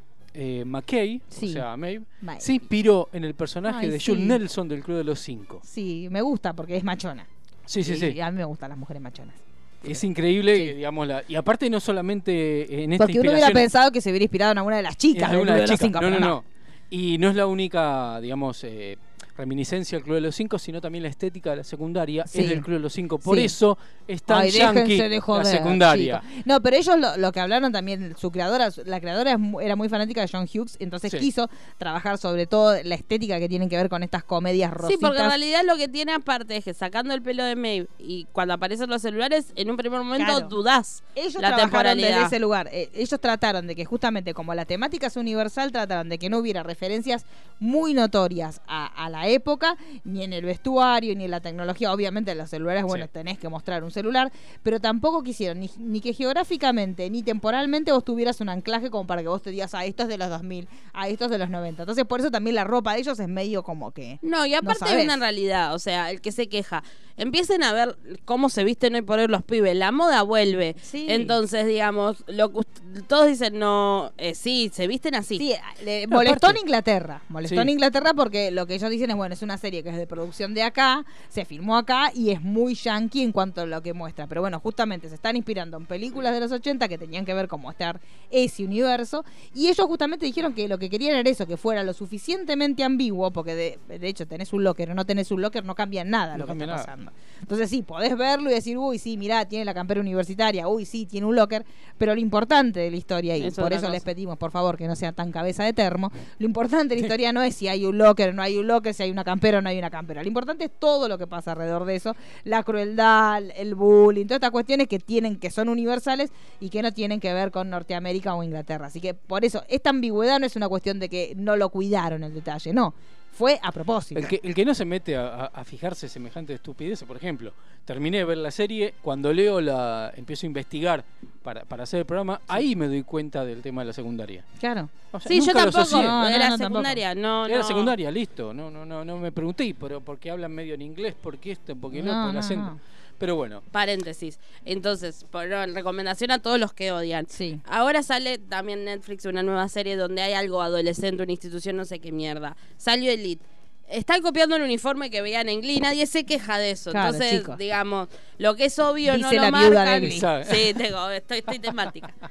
McKay, 0.65 1.19
o 1.27 1.31
sea, 1.47 1.75
Maeve, 1.75 2.05
Maeve. 2.21 2.39
se 2.41 2.53
inspiró 2.53 3.09
en 3.11 3.23
el 3.25 3.33
personaje 3.33 3.87
Ay, 3.87 3.89
de. 3.89 3.99
Jules 3.99 4.23
Nelson 4.23 4.67
del 4.67 4.83
Club 4.83 4.97
de 4.97 5.03
los 5.03 5.19
Cinco. 5.19 5.59
Sí, 5.63 6.07
me 6.11 6.21
gusta 6.21 6.53
porque 6.53 6.77
es 6.77 6.83
machona. 6.83 7.25
Sí, 7.67 7.83
sí, 7.83 7.95
sí. 7.95 8.07
y 8.15 8.19
a 8.21 8.31
mí 8.31 8.37
me 8.37 8.45
gustan 8.45 8.69
las 8.69 8.77
mujeres 8.79 9.01
machonas. 9.03 9.35
Es 9.83 10.03
increíble, 10.03 10.55
Sí. 10.55 10.73
digamos, 10.73 11.07
la, 11.07 11.23
y 11.27 11.35
aparte 11.35 11.69
no 11.69 11.79
solamente 11.79 12.83
en 12.83 12.93
esta 12.93 13.05
Porque 13.05 13.19
uno 13.19 13.31
hubiera 13.31 13.51
pensado 13.51 13.91
que 13.91 14.01
se 14.01 14.09
hubiera 14.09 14.23
inspirado 14.23 14.51
en 14.53 14.57
alguna 14.57 14.77
de 14.77 14.81
las 14.83 14.93
en 14.93 14.97
chicas. 14.97 15.29
alguna 15.29 15.53
Club 15.53 15.55
de 15.55 15.61
de 15.61 15.61
las 15.61 15.69
los 15.69 15.79
chicas. 15.79 16.01
Cinco, 16.01 16.11
no, 16.19 16.19
no, 16.19 16.27
no. 16.27 16.43
Y 16.89 17.17
no 17.19 17.29
es 17.29 17.35
la 17.35 17.45
única, 17.45 18.19
digamos, 18.19 18.63
eh, 18.63 18.97
reminiscencia 19.37 19.97
del 19.97 20.03
Club 20.03 20.15
de 20.15 20.21
los 20.21 20.35
Cinco, 20.35 20.57
sino 20.59 20.81
también 20.81 21.03
la 21.03 21.09
estética 21.09 21.51
de 21.51 21.57
la 21.57 21.63
secundaria 21.63 22.25
Sí. 22.27 22.41
es 22.41 22.49
del 22.49 22.61
Club 22.61 22.77
de 22.77 22.81
los 22.83 22.93
Cinco. 22.93 23.17
Por 23.19 23.37
Sí. 23.37 23.45
eso 23.45 23.77
es 24.07 24.23
tan 24.23 24.41
Ay, 24.41 24.51
yankee 24.51 24.79
déjense 24.81 25.09
de 25.09 25.19
joder, 25.19 25.45
la 25.45 25.51
secundaria. 25.51 26.23
No, 26.45 26.61
pero 26.61 26.77
ellos 26.77 26.97
lo, 26.97 27.17
lo 27.17 27.31
que 27.31 27.39
hablaron 27.39 27.71
también, 27.71 28.15
su 28.17 28.31
creadora, 28.31 28.69
la 28.85 28.99
creadora 28.99 29.37
era 29.61 29.75
muy 29.75 29.89
fanática 29.89 30.21
de 30.21 30.29
John 30.31 30.47
Hughes, 30.51 30.75
entonces 30.79 31.11
Sí. 31.11 31.19
quiso 31.19 31.49
trabajar 31.77 32.17
sobre 32.17 32.47
todo 32.47 32.75
la 32.83 32.95
estética 32.95 33.39
que 33.39 33.47
tienen 33.47 33.69
que 33.69 33.77
ver 33.77 33.89
con 33.89 34.03
estas 34.03 34.23
comedias 34.23 34.71
rositas. 34.71 34.91
Sí, 34.91 34.97
porque 34.99 35.19
en 35.21 35.27
realidad 35.27 35.61
lo 35.65 35.77
que 35.77 35.87
tiene 35.87 36.13
aparte 36.13 36.57
es 36.57 36.63
que 36.65 36.73
sacando 36.73 37.13
el 37.13 37.21
pelo 37.21 37.43
de 37.43 37.55
Maeve 37.55 37.87
y 37.99 38.25
cuando 38.31 38.53
aparecen 38.55 38.89
los 38.89 39.01
celulares, 39.01 39.51
en 39.55 39.69
un 39.69 39.77
primer 39.77 40.01
momento 40.01 40.25
Claro. 40.31 40.47
dudás 40.47 41.03
Ellos 41.15 41.35
la 41.41 41.55
trabajaron 41.55 41.97
desde 41.97 42.07
temporalidad. 42.07 42.25
ese 42.27 42.39
lugar. 42.39 42.69
Eh, 42.71 42.89
ellos 42.93 43.19
trataron 43.19 43.67
de 43.67 43.75
que 43.75 43.85
justamente 43.85 44.33
como 44.33 44.53
la 44.53 44.65
temática 44.65 45.07
es 45.07 45.15
universal, 45.17 45.71
trataron 45.71 46.09
de 46.09 46.17
que 46.17 46.29
no 46.29 46.39
hubiera 46.39 46.63
referencias 46.63 47.25
muy 47.59 47.93
notorias 47.93 48.61
a, 48.67 48.85
a 49.05 49.09
la 49.09 49.26
época, 49.27 49.77
ni 50.03 50.23
en 50.23 50.33
el 50.33 50.45
vestuario, 50.45 51.15
ni 51.15 51.25
en 51.25 51.31
la 51.31 51.41
tecnología. 51.41 51.91
Obviamente 51.91 52.31
en 52.31 52.37
los 52.37 52.49
celulares, 52.49 52.83
bueno, 52.83 53.05
Sí. 53.05 53.11
tenés 53.13 53.37
que 53.37 53.49
mostrar 53.49 53.83
un 53.83 53.91
celular, 53.91 54.31
pero 54.63 54.79
tampoco 54.79 55.23
quisieron 55.23 55.59
ni, 55.59 55.69
ni 55.77 56.01
que 56.01 56.13
geográficamente 56.13 57.09
ni 57.09 57.23
temporalmente 57.23 57.91
vos 57.91 58.03
tuvieras 58.03 58.39
un 58.41 58.49
anclaje 58.49 58.89
como 58.89 59.05
para 59.07 59.21
que 59.21 59.27
vos 59.27 59.41
te 59.41 59.51
digas, 59.51 59.73
ah, 59.73 59.85
esto 59.85 60.03
es 60.03 60.09
de 60.09 60.17
los 60.17 60.29
2000, 60.29 60.67
ah, 60.93 61.07
esto 61.09 61.25
es 61.25 61.31
de 61.31 61.37
los 61.37 61.49
90. 61.49 61.83
Entonces 61.83 62.05
por 62.05 62.19
eso 62.19 62.31
también 62.31 62.55
la 62.55 62.63
ropa 62.63 62.93
de 62.93 62.99
ellos 62.99 63.19
es 63.19 63.27
medio 63.27 63.63
como 63.63 63.91
que... 63.91 64.19
No, 64.21 64.45
y 64.45 64.53
aparte 64.53 64.85
hay 64.85 64.89
sabés. 64.91 65.05
una 65.05 65.17
realidad, 65.17 65.73
o 65.73 65.79
sea, 65.79 66.09
el 66.11 66.21
que 66.21 66.31
se 66.31 66.47
queja. 66.47 66.83
Empiecen 67.19 67.63
a 67.63 67.73
ver 67.73 67.97
cómo 68.25 68.47
se 68.49 68.63
visten 68.63 68.93
hoy 68.93 69.01
por 69.01 69.17
hoy 69.17 69.25
los 69.27 69.41
pibes. 69.43 69.75
La 69.75 69.91
moda 69.91 70.21
vuelve. 70.21 70.75
Sí. 70.83 71.07
Entonces, 71.09 71.65
digamos, 71.65 72.23
lo 72.27 72.53
que 72.53 72.59
todos 73.07 73.25
dicen, 73.25 73.57
no, 73.57 74.11
eh, 74.17 74.35
sí, 74.35 74.69
se 74.71 74.85
visten 74.85 75.15
así. 75.15 75.39
Sí, 75.39 75.55
le 75.83 76.05
No, 76.05 76.17
molestó 76.17 76.51
en 76.51 76.57
Inglaterra. 76.57 77.23
Molestó 77.29 77.55
Sí. 77.55 77.61
en 77.61 77.69
Inglaterra 77.69 78.13
porque 78.13 78.51
lo 78.51 78.67
que 78.67 78.75
ellos 78.75 78.91
dicen 78.91 79.09
es, 79.09 79.15
bueno, 79.17 79.33
es 79.33 79.41
una 79.41 79.57
serie 79.57 79.83
que 79.83 79.89
es 79.89 79.97
de 79.97 80.07
producción 80.07 80.53
de 80.53 80.63
acá, 80.63 81.05
se 81.29 81.45
filmó 81.45 81.75
acá 81.75 82.11
y 82.13 82.29
es 82.31 82.41
muy 82.41 82.75
yankee 82.75 83.23
en 83.23 83.31
cuanto 83.31 83.61
a 83.61 83.65
lo 83.65 83.81
que 83.81 83.93
muestra. 83.93 84.27
Pero 84.27 84.41
bueno, 84.41 84.59
justamente 84.59 85.09
se 85.09 85.15
están 85.15 85.35
inspirando 85.35 85.77
en 85.77 85.85
películas 85.85 86.33
de 86.33 86.39
los 86.39 86.51
80 86.51 86.87
que 86.87 86.97
tenían 86.97 87.25
que 87.25 87.33
ver 87.33 87.47
con 87.47 87.61
mostrar 87.61 87.99
ese 88.31 88.63
universo. 88.63 89.25
Y 89.53 89.67
ellos 89.67 89.85
justamente 89.87 90.25
dijeron 90.25 90.53
que 90.53 90.67
lo 90.67 90.77
que 90.77 90.89
querían 90.89 91.15
era 91.17 91.29
eso, 91.29 91.45
que 91.45 91.57
fuera 91.57 91.83
lo 91.83 91.93
suficientemente 91.93 92.83
ambiguo, 92.83 93.31
porque 93.31 93.55
de, 93.55 93.79
de 93.97 94.07
hecho 94.07 94.25
tenés 94.27 94.53
un 94.53 94.63
locker 94.63 94.91
o 94.91 94.95
no 94.95 95.05
tenés 95.05 95.31
un 95.31 95.41
locker, 95.41 95.63
no 95.65 95.75
cambia 95.75 96.03
nada 96.03 96.33
No 96.33 96.39
lo 96.39 96.45
que 96.45 96.51
está 96.53 96.65
nada. 96.65 96.77
pasando. 96.79 97.11
Entonces 97.41 97.69
sí, 97.69 97.81
podés 97.81 98.17
verlo 98.17 98.49
y 98.49 98.53
decir, 98.53 98.77
uy, 98.77 98.97
sí, 98.99 99.17
mirá, 99.17 99.45
tiene 99.45 99.65
la 99.65 99.73
campera 99.73 100.01
universitaria, 100.01 100.67
uy, 100.67 100.85
sí, 100.85 101.05
tiene 101.05 101.27
un 101.27 101.35
locker, 101.35 101.65
pero 101.97 102.13
lo 102.15 102.21
importante 102.21 102.79
de 102.79 102.91
la 102.91 102.97
historia, 102.97 103.37
y 103.37 103.51
por 103.51 103.73
eso 103.73 103.89
les 103.89 104.03
pedimos, 104.03 104.37
por 104.37 104.51
favor, 104.51 104.77
que 104.77 104.87
no 104.87 104.95
sea 104.95 105.11
tan 105.11 105.31
cabeza 105.31 105.63
de 105.63 105.73
termo, 105.73 106.11
lo 106.39 106.45
importante 106.45 106.95
de 106.95 107.01
la 107.01 107.07
historia 107.07 107.31
no 107.33 107.41
es 107.41 107.55
si 107.55 107.67
hay 107.67 107.85
un 107.85 107.97
locker 107.97 108.29
o 108.29 108.33
no 108.33 108.41
hay 108.41 108.57
un 108.57 108.67
locker, 108.67 108.93
si 108.93 109.03
hay 109.03 109.06
una 109.11 109.23
campera 109.23 109.59
o 109.59 109.61
no 109.61 109.69
hay 109.69 109.77
una 109.77 109.89
campera. 109.89 110.21
Lo 110.21 110.27
importante 110.27 110.65
es 110.65 110.71
todo 110.79 111.07
lo 111.07 111.17
que 111.17 111.27
pasa 111.27 111.51
alrededor 111.51 111.85
de 111.85 111.95
eso, 111.95 112.15
la 112.43 112.63
crueldad, 112.63 113.43
el 113.55 113.75
bullying, 113.75 114.25
todas 114.25 114.37
estas 114.37 114.51
cuestiones 114.51 114.87
que 114.87 114.99
tienen, 114.99 115.37
que 115.37 115.51
son 115.51 115.69
universales 115.69 116.31
y 116.59 116.69
que 116.69 116.81
no 116.81 116.91
tienen 116.91 117.19
que 117.19 117.33
ver 117.33 117.51
con 117.51 117.69
Norteamérica 117.69 118.35
o 118.35 118.43
Inglaterra. 118.43 118.87
Así 118.87 119.01
que 119.01 119.13
por 119.13 119.45
eso, 119.45 119.63
esta 119.67 119.89
ambigüedad 119.89 120.39
no 120.39 120.45
es 120.45 120.55
una 120.55 120.69
cuestión 120.69 120.99
de 120.99 121.09
que 121.09 121.33
no 121.35 121.55
lo 121.55 121.69
cuidaron 121.69 122.23
el 122.23 122.33
detalle, 122.33 122.73
no. 122.73 122.93
Fue 123.37 123.59
a 123.61 123.71
propósito. 123.71 124.19
El 124.19 124.27
que, 124.27 124.39
el 124.43 124.55
que 124.55 124.65
no 124.65 124.73
se 124.73 124.83
mete 124.83 125.15
a, 125.15 125.27
a- 125.27 125.45
a 125.45 125.63
fijarse 125.63 126.09
semejante 126.09 126.53
estupidez, 126.53 127.03
por 127.03 127.17
ejemplo, 127.17 127.53
terminé 127.85 128.17
de 128.17 128.25
ver 128.25 128.37
la 128.39 128.49
serie, 128.51 128.95
cuando 129.01 129.31
leo 129.31 129.61
la, 129.61 130.11
empiezo 130.15 130.45
a 130.45 130.47
investigar 130.47 131.03
para, 131.43 131.63
para 131.63 131.83
hacer 131.83 131.99
el 131.99 132.05
programa, 132.05 132.41
ahí 132.47 132.75
me 132.75 132.87
doy 132.87 133.03
cuenta 133.03 133.45
del 133.45 133.61
tema 133.61 133.81
de 133.81 133.87
la 133.87 133.93
secundaria. 133.93 134.43
Claro. 134.59 134.89
O 135.11 135.19
sea, 135.19 135.29
Sí, 135.29 135.39
yo 135.45 135.53
tampoco. 135.53 136.01
No, 136.01 136.21
no, 136.23 136.27
era 136.27 136.49
no, 136.49 136.57
secundaria, 136.57 137.15
no, 137.15 137.45
Era 137.45 137.63
secundaria, 137.63 138.09
listo. 138.11 138.53
No, 138.53 138.71
no, 138.71 138.85
no, 138.85 139.05
no 139.05 139.17
me 139.17 139.31
pregunté, 139.31 139.75
pero 139.79 140.01
¿por 140.01 140.17
qué 140.17 140.31
hablan 140.31 140.51
medio 140.51 140.73
en 140.73 140.81
inglés? 140.81 141.13
¿Por 141.13 141.37
qué 141.37 141.51
esto? 141.51 141.75
¿Por 141.75 141.91
qué 141.91 142.01
no? 142.01 142.11
No, 142.13 142.21
¿Por 142.23 142.29
el 142.29 142.33
no, 142.33 142.39
acento? 142.39 142.79
Pero 143.17 143.35
bueno, 143.35 143.63
Paréntesis. 143.71 144.39
Entonces, 144.65 145.25
por 145.31 145.47
no, 145.47 145.65
recomendación 145.67 146.31
a 146.31 146.39
todos 146.39 146.59
los 146.59 146.73
que 146.73 146.91
odian. 146.91 147.27
Sí. 147.27 147.59
Ahora 147.65 148.03
sale 148.03 148.37
también 148.37 148.85
Netflix 148.85 149.25
una 149.25 149.43
nueva 149.43 149.67
serie 149.69 149.95
donde 149.95 150.21
hay 150.21 150.33
algo 150.33 150.61
adolescente, 150.61 151.23
una 151.23 151.31
institución, 151.31 151.77
no 151.77 151.85
sé 151.85 151.99
qué 151.99 152.11
mierda. 152.11 152.55
Salió 152.77 153.11
Elite. 153.11 153.43
Están 153.87 154.21
copiando 154.21 154.55
el 154.55 154.61
uniforme 154.63 155.09
que 155.09 155.21
veían 155.21 155.49
en 155.49 155.61
Glee, 155.61 155.79
nadie 155.79 156.05
se 156.07 156.25
queja 156.25 156.57
de 156.57 156.71
eso. 156.71 156.91
Claro, 156.91 157.13
Entonces, 157.13 157.39
chicos. 157.39 157.57
digamos, 157.57 158.07
lo 158.37 158.55
que 158.55 158.65
es 158.65 158.77
obvio 158.79 159.17
no 159.17 159.31
lo 159.31 159.41
la 159.41 159.51
viuda 159.51 159.83
de. 159.85 159.99
Glee. 160.01 160.19
Sí, 160.21 160.73
tengo, 160.77 161.09
estoy, 161.09 161.39
estoy 161.39 161.59
temática. 161.59 162.13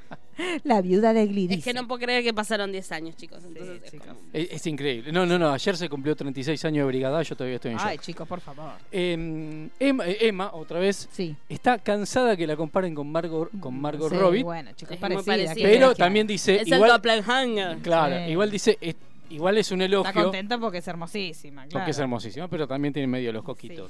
La 0.63 0.83
viuda 0.83 1.13
de 1.13 1.25
Glee 1.25 1.45
Es 1.45 1.49
dice. 1.49 1.61
que 1.63 1.73
no 1.73 1.87
puedo 1.87 1.99
creer 1.99 2.23
que 2.23 2.31
pasaron 2.31 2.71
10 2.71 2.91
años, 2.91 3.15
chicos. 3.15 3.41
Sí, 3.41 3.57
es 3.83 3.91
chicos. 3.91 4.05
como- 4.07 4.19
Es, 4.31 4.51
es 4.51 4.67
increíble. 4.67 5.11
No, 5.11 5.25
no, 5.25 5.39
no. 5.39 5.51
Ayer 5.51 5.75
se 5.75 5.89
cumplió 5.89 6.15
36 6.15 6.63
años 6.65 6.83
de 6.85 6.87
brigada. 6.89 7.23
Yo 7.23 7.35
todavía 7.35 7.55
estoy 7.55 7.71
en 7.71 7.77
shock. 7.79 7.87
Ay, 7.87 7.97
chicos, 7.97 8.27
por 8.27 8.39
favor. 8.39 8.73
Eh, 8.91 9.67
Emma, 9.79 10.05
eh, 10.07 10.17
Emma, 10.21 10.51
otra 10.53 10.77
vez, 10.79 11.09
Sí. 11.11 11.35
está 11.49 11.79
cansada 11.79 12.37
que 12.37 12.45
la 12.45 12.55
comparen 12.55 12.93
con 12.93 13.11
Margot, 13.11 13.49
con 13.59 13.81
Margot 13.81 14.11
Sí, 14.11 14.15
Robbie. 14.19 14.43
Bueno, 14.43 14.69
chicos, 14.75 14.95
parecida. 14.97 15.25
parecida. 15.25 15.55
¿qué 15.55 15.63
pero 15.63 15.95
también 15.95 16.27
dice, 16.27 16.57
es 16.57 16.67
el 16.67 16.73
igual, 16.75 16.91
doppelganger. 16.91 17.77
claro, 17.79 18.15
Sí. 18.23 18.31
igual 18.31 18.51
dice, 18.51 18.77
es- 18.79 18.95
igual 19.29 19.57
es 19.57 19.71
un 19.71 19.81
Está 19.81 19.95
elogio, 19.95 20.23
contenta 20.23 20.57
porque 20.57 20.79
es 20.79 20.87
hermosísima, 20.87 21.63
claro. 21.63 21.71
porque 21.79 21.91
es 21.91 21.99
hermosísima, 21.99 22.47
pero 22.47 22.67
también 22.67 22.93
tiene 22.93 23.07
medio 23.07 23.31
los 23.33 23.43
coquitos. 23.43 23.89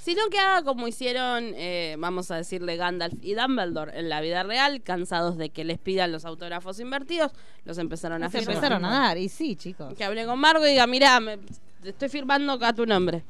Sino 0.00 0.28
que 0.30 0.38
haga 0.38 0.62
como 0.62 0.86
hicieron, 0.86 1.52
eh, 1.56 1.96
vamos 1.98 2.30
a 2.30 2.36
decirle, 2.36 2.76
Gandalf 2.76 3.14
y 3.22 3.34
Dumbledore 3.34 3.98
en 3.98 4.10
la 4.10 4.20
vida 4.20 4.42
real, 4.42 4.82
cansados 4.82 5.38
de 5.38 5.48
que 5.48 5.64
les 5.64 5.78
pidan 5.78 6.12
los 6.12 6.26
autógrafos 6.26 6.78
invertidos, 6.78 7.32
los 7.64 7.78
empezaron 7.78 8.22
a 8.22 8.28
Se 8.28 8.38
firmar. 8.40 8.56
empezaron 8.56 8.84
a 8.84 8.90
dar, 8.90 9.16
y 9.16 9.30
sí, 9.30 9.56
chicos. 9.56 9.94
Que 9.94 10.04
hable 10.04 10.26
con 10.26 10.38
Margo 10.38 10.66
y 10.66 10.70
diga, 10.72 10.86
mira, 10.86 11.18
me, 11.20 11.38
te 11.80 11.88
estoy 11.88 12.10
firmando 12.10 12.52
acá 12.52 12.74
tu 12.74 12.84
nombre. 12.84 13.22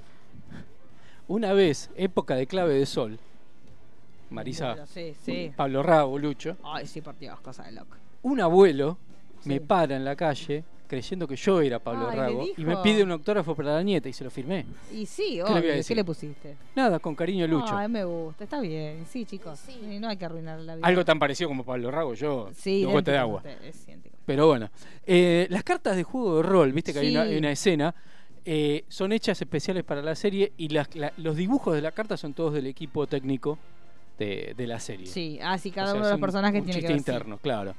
Una 1.28 1.52
vez, 1.52 1.90
época 1.96 2.34
de 2.34 2.46
clave 2.48 2.74
de 2.74 2.86
sol, 2.86 3.18
Marisa, 4.30 4.84
sí, 4.86 5.14
sí. 5.24 5.52
Pablo 5.56 5.82
Rago, 5.82 6.18
Lucho, 6.18 6.56
Ay, 6.64 6.86
sí, 6.86 7.00
por 7.00 7.16
Dios, 7.18 7.40
cosa 7.40 7.62
de 7.64 7.72
loco. 7.72 7.96
un 8.22 8.40
abuelo 8.40 8.98
me 9.44 9.54
Sí. 9.54 9.60
para 9.60 9.94
en 9.96 10.04
la 10.04 10.16
calle 10.16 10.64
creyendo 10.86 11.26
que 11.26 11.36
yo 11.36 11.60
era 11.60 11.78
Pablo 11.78 12.08
Ay, 12.10 12.16
Rago 12.16 12.46
y 12.56 12.64
me 12.64 12.76
pide 12.78 13.02
un 13.02 13.10
autógrafo 13.10 13.54
para 13.54 13.74
la 13.74 13.82
nieta 13.82 14.08
y 14.08 14.12
se 14.12 14.22
lo 14.24 14.30
firmé. 14.30 14.64
Y 14.92 15.06
sí, 15.06 15.40
obvio? 15.40 15.62
¿qué 15.86 15.94
le 15.94 16.04
pusiste? 16.04 16.56
Nada, 16.76 16.98
con 16.98 17.14
cariño 17.14 17.46
Lucho. 17.46 17.76
Ay, 17.76 17.88
me 17.88 18.04
gusta, 18.04 18.44
está 18.44 18.60
bien. 18.60 19.04
Sí, 19.10 19.24
chicos. 19.24 19.58
Sí. 19.58 19.98
No 19.98 20.08
hay 20.08 20.16
que 20.16 20.24
arruinar 20.24 20.60
la 20.60 20.76
vida. 20.76 20.86
Algo 20.86 21.04
tan 21.04 21.18
parecido 21.18 21.48
como 21.48 21.64
Pablo 21.64 21.90
Rago, 21.90 22.14
yo, 22.14 22.50
sí, 22.56 22.80
de 22.80 22.86
gota 22.86 23.10
de 23.12 23.16
idéntico, 23.18 23.20
agua. 23.20 23.36
usted, 23.38 23.64
Es 23.68 23.88
idéntico. 23.88 24.16
Pero 24.26 24.46
bueno, 24.46 24.70
eh, 25.06 25.46
las 25.50 25.62
cartas 25.64 25.96
de 25.96 26.02
juego 26.02 26.36
de 26.38 26.42
rol, 26.44 26.72
viste 26.72 26.92
que 26.92 27.00
hay, 27.00 27.10
una, 27.10 27.22
hay 27.22 27.36
una 27.36 27.50
escena, 27.50 27.94
eh, 28.44 28.84
son 28.88 29.12
hechas 29.12 29.40
especiales 29.40 29.84
para 29.84 30.02
la 30.02 30.14
serie 30.14 30.52
y 30.56 30.68
las- 30.68 30.94
la- 30.94 31.12
los 31.18 31.36
dibujos 31.36 31.74
de 31.74 31.82
la 31.82 31.92
carta 31.92 32.16
son 32.16 32.34
todos 32.34 32.54
del 32.54 32.66
equipo 32.66 33.06
técnico 33.06 33.58
de, 34.18 34.54
de 34.56 34.66
la 34.66 34.78
serie. 34.80 35.06
Sí, 35.06 35.38
así 35.42 35.70
O 35.70 35.74
cada 35.74 35.86
sea, 35.88 35.96
uno 35.96 36.06
de 36.06 36.12
los 36.12 36.20
personajes 36.20 36.60
un 36.60 36.66
tiene 36.66 36.80
chiste 36.80 36.86
que 36.86 36.92
ver. 36.92 37.02
sí. 37.02 37.10
interno, 37.10 37.38
claro. 37.38 37.74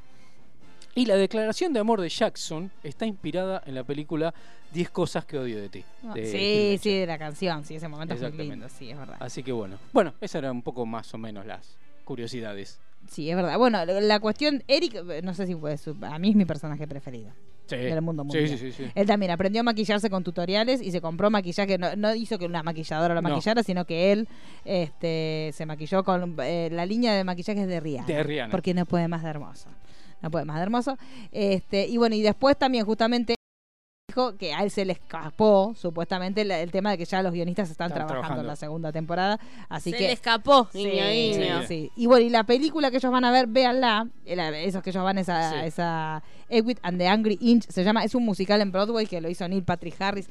Y 0.96 1.06
la 1.06 1.16
declaración 1.18 1.74
de 1.74 1.80
amor 1.82 2.00
de 2.02 2.08
Jackson 2.10 2.72
está 2.84 3.06
inspirada 3.06 3.62
en 3.66 3.76
la 3.76 3.84
película 3.84 4.34
10 4.74 4.90
cosas 4.92 5.26
que 5.26 5.38
odio 5.38 5.60
de 5.62 5.68
ti. 5.70 5.84
Ah, 6.08 6.14
de 6.14 6.26
Sí, 6.26 6.80
sí, 6.82 6.98
de 7.00 7.06
la 7.06 7.18
canción, 7.18 7.66
sí, 7.66 7.76
ese 7.76 7.88
momento 7.90 8.14
es 8.14 8.22
muy 8.34 8.48
lindo, 8.48 8.68
sí, 8.70 8.90
es 8.92 8.98
verdad. 8.98 9.18
Así 9.20 9.44
que 9.44 9.52
bueno. 9.52 9.78
Bueno, 9.92 10.14
esas 10.22 10.36
eran 10.40 10.52
un 10.52 10.62
poco 10.62 10.86
más 10.86 11.14
o 11.14 11.18
menos 11.18 11.46
las 11.46 11.78
curiosidades. 12.06 12.80
Sí, 13.10 13.30
es 13.30 13.36
verdad. 13.36 13.58
Bueno, 13.58 13.84
la 13.86 14.20
cuestión, 14.20 14.64
Eric, 14.68 14.96
eh, 15.10 15.22
no 15.22 15.34
sé 15.34 15.46
si 15.48 15.54
puede, 15.56 15.78
su- 15.78 15.96
a 16.02 16.18
mí 16.18 16.30
es 16.30 16.36
mi 16.36 16.46
personaje 16.46 16.88
preferido. 16.88 17.32
Sí. 17.68 17.76
Del 17.78 18.02
mundo 18.02 18.24
mundial. 18.24 18.48
sí, 18.48 18.58
sí, 18.58 18.72
sí. 18.72 18.86
Él 18.94 19.08
también 19.08 19.32
aprendió 19.32 19.62
a 19.62 19.64
maquillarse 19.64 20.10
con 20.10 20.24
tutoriales 20.24 20.82
y 20.82 20.92
se 20.92 21.02
compró 21.02 21.30
maquillaje. 21.32 21.78
No, 21.80 21.96
no 21.96 22.14
hizo 22.16 22.38
que 22.38 22.46
una 22.46 22.62
maquilladora 22.64 23.16
lo 23.16 23.22
No. 23.22 23.30
maquillara, 23.30 23.64
sino 23.64 23.86
que 23.86 24.12
él 24.12 24.28
este, 24.66 25.52
se 25.54 25.66
maquilló 25.66 26.04
con 26.04 26.36
eh, 26.44 26.70
la 26.72 26.86
línea 26.86 27.14
de 27.14 27.24
maquillajes 27.24 27.68
de 27.68 27.80
Rihanna. 27.80 28.08
De 28.08 28.24
Rihanna. 28.24 28.52
Porque 28.52 28.74
no 28.74 28.86
puede 28.86 29.08
más 29.08 29.24
de 29.24 29.30
hermoso. 29.30 29.68
No 30.26 30.32
puede 30.32 30.44
más 30.46 30.56
de 30.58 30.64
hermoso. 30.64 30.98
Este, 31.32 31.86
y 31.86 31.98
bueno, 31.98 32.16
y 32.16 32.24
después 32.24 32.58
también 32.58 32.84
justamente 32.84 33.36
dijo 34.10 34.36
que 34.38 34.54
a 34.56 34.64
él 34.64 34.72
se 34.72 34.84
le 34.86 34.94
escapó 34.94 35.76
supuestamente 35.78 36.42
el 36.42 36.72
tema 36.72 36.90
de 36.90 36.98
que 36.98 37.06
ya 37.06 37.22
los 37.22 37.32
guionistas 37.32 37.70
están, 37.70 37.88
Están 37.92 38.08
trabajando, 38.08 38.22
trabajando. 38.22 38.42
en 38.42 38.48
la 38.48 38.56
segunda 38.56 38.92
temporada. 38.92 39.40
Así 39.70 39.92
Se 39.92 39.98
que 39.98 40.08
le 40.08 40.14
escapó, 40.14 40.68
Sí, 40.72 40.84
niño, 40.84 41.06
niño. 41.06 41.62
sí. 41.62 41.68
sí. 41.68 41.92
Y 41.96 42.08
bueno, 42.08 42.26
y 42.26 42.30
la 42.30 42.44
película 42.44 42.90
que 42.90 42.98
ellos 42.98 43.12
van 43.12 43.24
a 43.24 43.32
ver, 43.32 43.46
véanla. 43.46 44.08
eh, 44.26 44.64
Esos 44.66 44.82
que 44.82 44.90
ellos 44.90 45.04
van 45.04 45.20
a 45.20 45.22
esa, 45.22 45.52
Sí. 45.52 45.58
esa 45.66 46.24
Edwin 46.50 46.80
and 46.82 46.98
the 46.98 47.08
Angry 47.08 47.38
Inch 47.40 47.66
se 47.70 47.84
llama. 47.84 48.04
Es 48.04 48.16
un 48.16 48.26
musical 48.26 48.62
en 48.62 48.72
Broadway 48.72 49.06
que 49.06 49.22
lo 49.22 49.30
hizo 49.30 49.48
Neil 49.48 49.64
Patrick 49.64 50.02
Harris. 50.02 50.28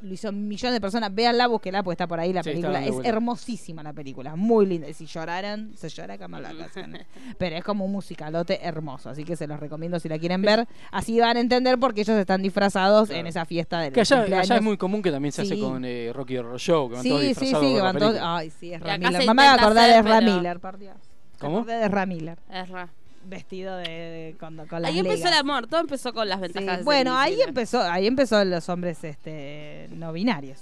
Lo 0.00 0.12
hizo 0.12 0.32
millones 0.32 0.74
de 0.74 0.80
personas. 0.80 1.14
Véanla, 1.14 1.46
búsquela, 1.46 1.84
porque 1.84 1.94
está 1.94 2.08
por 2.08 2.18
ahí 2.18 2.32
la 2.32 2.42
Sí, 2.42 2.50
película. 2.50 2.84
Es 2.84 2.96
hermosísima 3.04 3.82
la 3.84 3.92
película. 3.92 4.34
Muy 4.34 4.66
linda. 4.66 4.88
Y 4.88 4.92
si 4.94 5.06
lloraran, 5.06 5.70
se 5.76 5.88
llora 5.88 6.18
como 6.18 6.40
la 6.40 6.52
canción. 6.58 6.98
Pero 7.38 7.56
es 7.56 7.62
como 7.62 7.84
un 7.84 7.92
musicalote 7.92 8.58
hermoso. 8.66 9.08
Así 9.10 9.22
que 9.24 9.36
se 9.36 9.46
los 9.46 9.60
recomiendo 9.60 10.00
si 10.00 10.08
la 10.08 10.18
quieren 10.18 10.42
ver. 10.42 10.66
Así 10.90 11.20
van 11.20 11.36
a 11.36 11.40
entender 11.40 11.78
por 11.78 11.94
qué 11.94 12.00
ellos 12.00 12.16
están 12.18 12.42
disfrazados 12.42 13.08
Claro. 13.08 13.20
en 13.20 13.26
esa 13.28 13.44
fiesta 13.44 13.80
del 13.80 13.92
Que 13.92 14.00
allá, 14.00 14.56
es 14.56 14.62
muy 14.62 14.76
común 14.76 15.00
que 15.00 15.12
también 15.12 15.30
se 15.30 15.42
hace 15.42 15.58
con 15.60 15.84
eh, 15.84 16.10
Rocky 16.12 16.36
Horror 16.38 16.58
Show, 16.58 16.88
que 16.88 16.96
van 16.96 17.04
todos 17.06 17.20
Sí, 17.20 17.34
sí, 17.34 17.46
sí, 17.46 17.52
que 17.74 17.80
van 17.80 17.96
todos-. 17.98 18.18
Ay, 18.20 18.50
sí, 18.50 18.72
es 18.72 18.80
Ramiller. 18.80 19.26
Mamá 19.26 19.54
acordar 19.54 19.90
pero- 20.02 20.08
Ramiller, 20.08 20.58
por 20.60 20.78
Dios. 20.78 20.96
¿Cómo? 21.38 21.64
de 21.64 21.86
Ramiller. 21.88 22.36
Es 22.50 22.68
ra- 22.68 22.88
Vestido 23.28 23.76
de, 23.76 23.84
de- 23.88 24.36
con, 24.40 24.56
con 24.66 24.80
las 24.82 24.90
Ahí 24.90 24.98
empezó 25.00 25.16
legas. 25.24 25.32
el 25.32 25.38
amor, 25.38 25.66
todo 25.66 25.80
empezó 25.80 26.12
con 26.14 26.28
las 26.28 26.38
Sí, 26.38 26.42
ventajas. 26.42 26.68
de 26.70 26.74
ser 26.76 26.84
Bueno, 26.84 27.16
ahí 27.18 27.40
empezó, 27.42 27.80
ahí 27.82 28.06
empezó 28.06 28.42
los 28.44 28.68
hombres 28.68 29.02
este 29.04 29.88
no 29.92 30.12
binarios. 30.12 30.58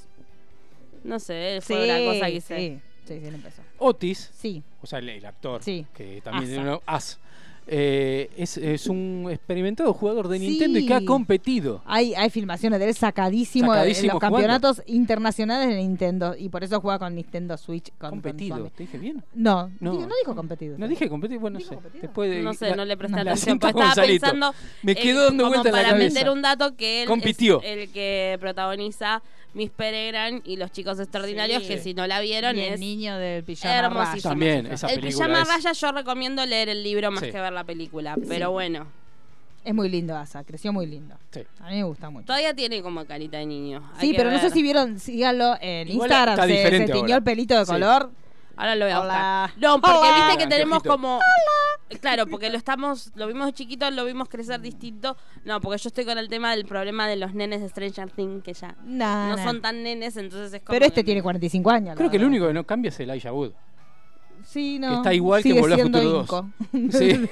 No 1.04 1.18
sé, 1.20 1.60
fue 1.62 1.84
una 1.84 2.12
cosa 2.12 2.26
que 2.26 2.32
hice. 2.32 2.56
sí, 2.56 2.80
sí, 3.06 3.20
sí, 3.20 3.26
empezó. 3.28 3.62
Otis, 3.78 4.30
Sí, 4.34 4.62
o 4.82 4.86
sea, 4.86 4.98
el, 4.98 5.08
el 5.10 5.24
actor, 5.24 5.62
Sí. 5.62 5.86
que 5.94 6.20
también 6.22 6.44
Asa. 6.44 6.52
tiene 6.54 6.70
una- 6.70 6.80
As, 6.86 7.18
eh, 7.68 8.30
es, 8.36 8.56
es 8.58 8.86
un 8.86 9.26
experimentado 9.30 9.92
jugador 9.92 10.28
de 10.28 10.38
Sí. 10.38 10.48
Nintendo 10.48 10.78
y 10.78 10.86
que 10.86 10.94
ha 10.94 11.04
competido. 11.04 11.82
hay, 11.84 12.14
hay 12.14 12.30
filmaciones 12.30 12.78
de 12.78 12.88
él 12.88 12.94
sacadísimo, 12.94 13.72
en 13.72 13.78
Sacadísimo 13.78 14.12
los 14.12 14.14
jugando. 14.20 14.36
campeonatos 14.36 14.82
internacionales 14.86 15.68
de 15.68 15.76
Nintendo 15.76 16.34
y 16.38 16.48
por 16.48 16.62
eso 16.62 16.80
juega 16.80 16.98
con 16.98 17.14
Nintendo 17.14 17.56
Switch. 17.56 17.90
Con, 17.98 18.10
competido. 18.10 18.70
¿te 18.76 18.84
dije 18.84 18.98
bien? 18.98 19.24
No, 19.34 19.70
No. 19.80 19.94
no, 19.94 20.00
no 20.06 20.14
dijo 20.22 20.34
competido. 20.36 20.78
No 20.78 20.86
dije 20.86 21.08
competido, 21.08 21.40
bueno, 21.40 21.54
no 21.54 21.58
¿Dijo 21.58 21.70
sé. 21.70 21.74
competido? 21.76 22.02
Después 22.02 22.30
de- 22.30 22.42
No 22.42 22.54
sé, 22.54 22.70
la- 22.70 22.76
no 22.76 22.84
le 22.84 22.96
presté 22.96 23.20
atención, 23.20 23.58
porque 23.58 23.70
estaba 23.72 23.86
Gonzalito. 23.94 24.20
pensando. 24.22 24.54
Me 24.82 24.92
eh, 24.92 24.96
quedó 24.96 25.24
dando 25.24 25.48
vuelta 25.48 25.68
en 25.68 25.74
la 25.74 25.80
para 25.82 25.90
cabeza. 25.92 26.14
meter 26.14 26.30
un 26.30 26.42
dato 26.42 26.76
que 26.76 27.02
él 27.02 27.08
Compitió. 27.08 27.60
es 27.62 27.78
el 27.78 27.88
que 27.90 28.36
protagoniza 28.40 29.22
Miss 29.56 29.70
Peregrin 29.70 30.42
y 30.44 30.56
los 30.56 30.70
chicos 30.70 31.00
extraordinarios, 31.00 31.62
Sí. 31.62 31.68
que 31.68 31.78
si 31.78 31.94
no 31.94 32.06
la 32.06 32.20
vieron 32.20 32.56
Y 32.56 32.60
el 32.60 32.74
es 32.74 32.80
niño 32.80 33.16
del 33.16 33.42
pijama 33.42 33.74
hermosísimo. 33.74 34.10
raya. 34.12 34.22
También, 34.30 34.66
esa 34.66 34.86
el 34.88 35.00
película 35.00 35.26
pijama 35.26 35.42
es- 35.42 35.48
raya 35.64 35.72
yo 35.72 35.92
recomiendo 35.92 36.44
leer 36.46 36.68
el 36.68 36.82
libro 36.82 37.10
más 37.10 37.24
Sí. 37.24 37.32
que 37.32 37.40
ver 37.40 37.52
la 37.52 37.64
película, 37.64 38.16
pero 38.28 38.50
bueno, 38.52 38.86
Es 39.64 39.74
muy 39.74 39.88
lindo 39.88 40.16
Asa, 40.16 40.44
creció 40.44 40.72
muy 40.72 40.86
lindo. 40.86 41.16
Sí. 41.32 41.40
A 41.58 41.70
mí 41.70 41.76
me 41.78 41.82
gusta 41.82 42.08
mucho. 42.08 42.24
todavía 42.26 42.54
tiene 42.54 42.82
como 42.82 43.04
carita 43.04 43.38
de 43.38 43.46
niño. 43.46 43.82
hay 43.94 44.00
Sí, 44.00 44.10
que 44.12 44.18
pero 44.18 44.30
no 44.30 44.38
sé 44.38 44.50
si 44.50 44.62
vieron, 44.62 45.00
síganlo 45.00 45.56
en 45.60 45.88
Igual 45.88 46.08
Instagram. 46.08 46.34
está 46.34 46.42
se, 46.46 46.52
se 46.52 46.56
diferente 46.58 46.92
tiñó 46.92 47.02
ahora. 47.02 47.16
el 47.16 47.22
pelito 47.24 47.58
de 47.58 47.64
Sí. 47.66 47.72
color. 47.72 48.10
Ahora 48.56 48.74
lo 48.74 48.84
voy 48.86 48.92
a 48.92 49.00
Hola. 49.00 49.42
buscar. 49.52 49.62
No, 49.62 49.80
porque 49.80 49.96
Hola. 49.98 50.14
viste 50.16 50.36
que 50.38 50.44
Hola, 50.44 50.48
tenemos 50.48 50.76
anteojito. 50.78 50.90
como. 51.02 51.20
Claro, 52.00 52.26
porque 52.26 52.50
lo 52.50 52.56
estamos, 52.56 53.12
lo 53.14 53.26
vimos 53.28 53.46
de 53.46 53.52
chiquito, 53.52 53.88
lo 53.92 54.04
vimos 54.04 54.28
crecer 54.28 54.60
distinto. 54.60 55.16
No, 55.44 55.60
porque 55.60 55.78
yo 55.78 55.88
estoy 55.88 56.04
con 56.04 56.18
el 56.18 56.28
tema 56.28 56.50
del 56.50 56.64
problema 56.66 57.06
de 57.06 57.16
los 57.16 57.32
nenes 57.34 57.60
de 57.60 57.68
Stranger 57.68 58.10
Things 58.10 58.42
que 58.42 58.54
ya 58.54 58.74
Nah, 58.82 59.28
no 59.30 59.36
nah. 59.36 59.44
son 59.44 59.60
tan 59.62 59.82
nenes, 59.82 60.16
entonces 60.16 60.52
es 60.52 60.60
como. 60.62 60.74
Pero 60.74 60.84
este 60.86 61.02
que- 61.02 61.04
tiene 61.04 61.22
45 61.22 61.70
años. 61.70 61.96
Creo 61.96 62.10
que 62.10 62.16
el 62.16 62.24
único 62.24 62.46
que 62.48 62.54
no 62.54 62.64
cambia 62.64 62.88
es 62.88 62.98
Elijah 62.98 63.32
Wood. 63.32 63.52
Sí, 64.56 64.78
no. 64.78 64.88
que 64.88 64.94
está 64.96 65.14
igual 65.14 65.42
que 65.42 65.60
Volver 65.60 65.80
Futuro 65.82 66.20
inco. 66.22 66.50
Sí. 66.98 67.28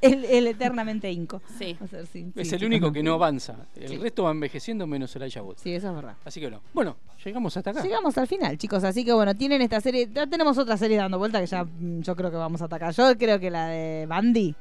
el, 0.00 0.24
el 0.26 0.46
eternamente 0.46 1.10
inco. 1.10 1.40
Sí. 1.58 1.76
Sí, 2.12 2.26
Es 2.36 2.48
sí, 2.48 2.54
el 2.56 2.64
único 2.64 2.92
que 2.92 3.02
no 3.02 3.14
avanza. 3.14 3.56
El 3.74 3.88
Sí. 3.88 3.96
resto 3.96 4.24
va 4.24 4.30
envejeciendo 4.30 4.86
menos 4.86 5.14
Elijah 5.16 5.42
Wood. 5.42 5.56
Sí, 5.62 5.72
eso 5.74 5.88
es 5.88 5.94
verdad. 5.94 6.14
Así 6.24 6.40
que 6.40 6.50
no. 6.50 6.60
Bueno, 6.74 6.96
llegamos 7.24 7.56
hasta 7.56 7.70
acá. 7.70 7.82
Llegamos 7.82 8.16
al 8.18 8.26
final, 8.26 8.56
chicos. 8.58 8.84
Así 8.84 9.04
que 9.04 9.12
bueno, 9.12 9.34
tienen 9.34 9.62
esta 9.62 9.80
serie. 9.80 10.08
Ya 10.12 10.26
tenemos 10.26 10.58
otra 10.58 10.76
serie 10.76 10.96
dando 10.96 11.18
vuelta 11.18 11.40
que 11.40 11.46
ya 11.46 11.64
mm, 11.64 12.00
yo 12.02 12.14
creo 12.16 12.30
que 12.30 12.36
vamos 12.36 12.62
a 12.62 12.66
atacar. 12.66 12.92
Yo 12.94 13.16
creo 13.16 13.40
que 13.40 13.50
la 13.50 13.66
de 13.68 14.06
Bandy. 14.06 14.54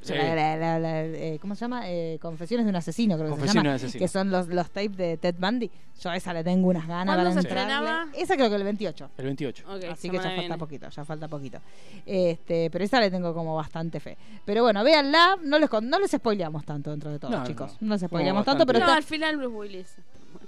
Sí. 0.00 0.14
La- 0.14 0.34
la- 0.34 0.56
la- 0.56 0.78
la- 0.78 1.04
eh, 1.04 1.38
¿Cómo 1.40 1.54
se 1.54 1.62
llama? 1.62 1.82
Eh, 1.90 2.18
Confesiones 2.22 2.64
de 2.66 2.70
un 2.70 2.76
asesino, 2.76 3.16
creo 3.16 3.26
que 3.30 3.34
se 3.34 3.38
Confesiones 3.40 3.54
llama. 3.54 3.68
de 3.70 3.74
un 3.82 3.86
asesino. 3.86 4.00
Que 4.00 4.08
son 4.08 4.30
los, 4.30 4.46
los 4.48 4.70
tapes 4.70 4.96
de 4.96 5.16
Ted 5.16 5.34
Bundy. 5.38 5.70
Yo 6.00 6.10
a 6.10 6.16
esa 6.16 6.32
le 6.32 6.44
tengo 6.44 6.68
unas 6.68 6.86
ganas 6.86 7.06
¿Cuándo 7.16 7.30
para 7.30 7.32
se 7.42 7.48
entrarle. 7.48 7.72
estrenaba? 7.74 8.06
Esa 8.16 8.36
creo 8.36 8.48
que 8.48 8.54
el 8.54 8.62
28. 8.62 9.10
El 9.18 9.24
28. 9.24 9.64
Ok, 9.68 9.84
Así 9.90 10.08
que 10.08 10.16
ya 10.18 10.30
falta 10.30 10.56
poquito, 10.56 10.88
ya 10.88 11.04
falta 11.04 11.26
poquito. 11.28 11.58
Este, 12.06 12.70
pero 12.70 12.84
esa 12.84 13.00
le 13.00 13.10
tengo 13.10 13.34
como 13.34 13.56
bastante 13.56 13.98
fe. 14.00 14.16
Pero 14.44 14.62
bueno, 14.62 14.84
véanla, 14.84 15.36
no 15.42 15.58
les 15.58 15.68
con- 15.68 15.88
no 15.88 15.98
les 15.98 16.10
spoileamos 16.12 16.64
tanto 16.64 16.90
dentro 16.90 17.10
de 17.10 17.18
todo, 17.18 17.30
No, 17.32 17.44
chicos. 17.44 17.76
no. 17.80 17.88
No 17.88 17.94
les 17.94 18.02
spoileamos 18.02 18.44
tanto, 18.44 18.64
pero 18.64 18.78
No, 18.78 18.84
está- 18.84 18.96
al 18.96 19.02
final 19.02 19.36
Bruce 19.36 19.54
Willis. 19.56 19.96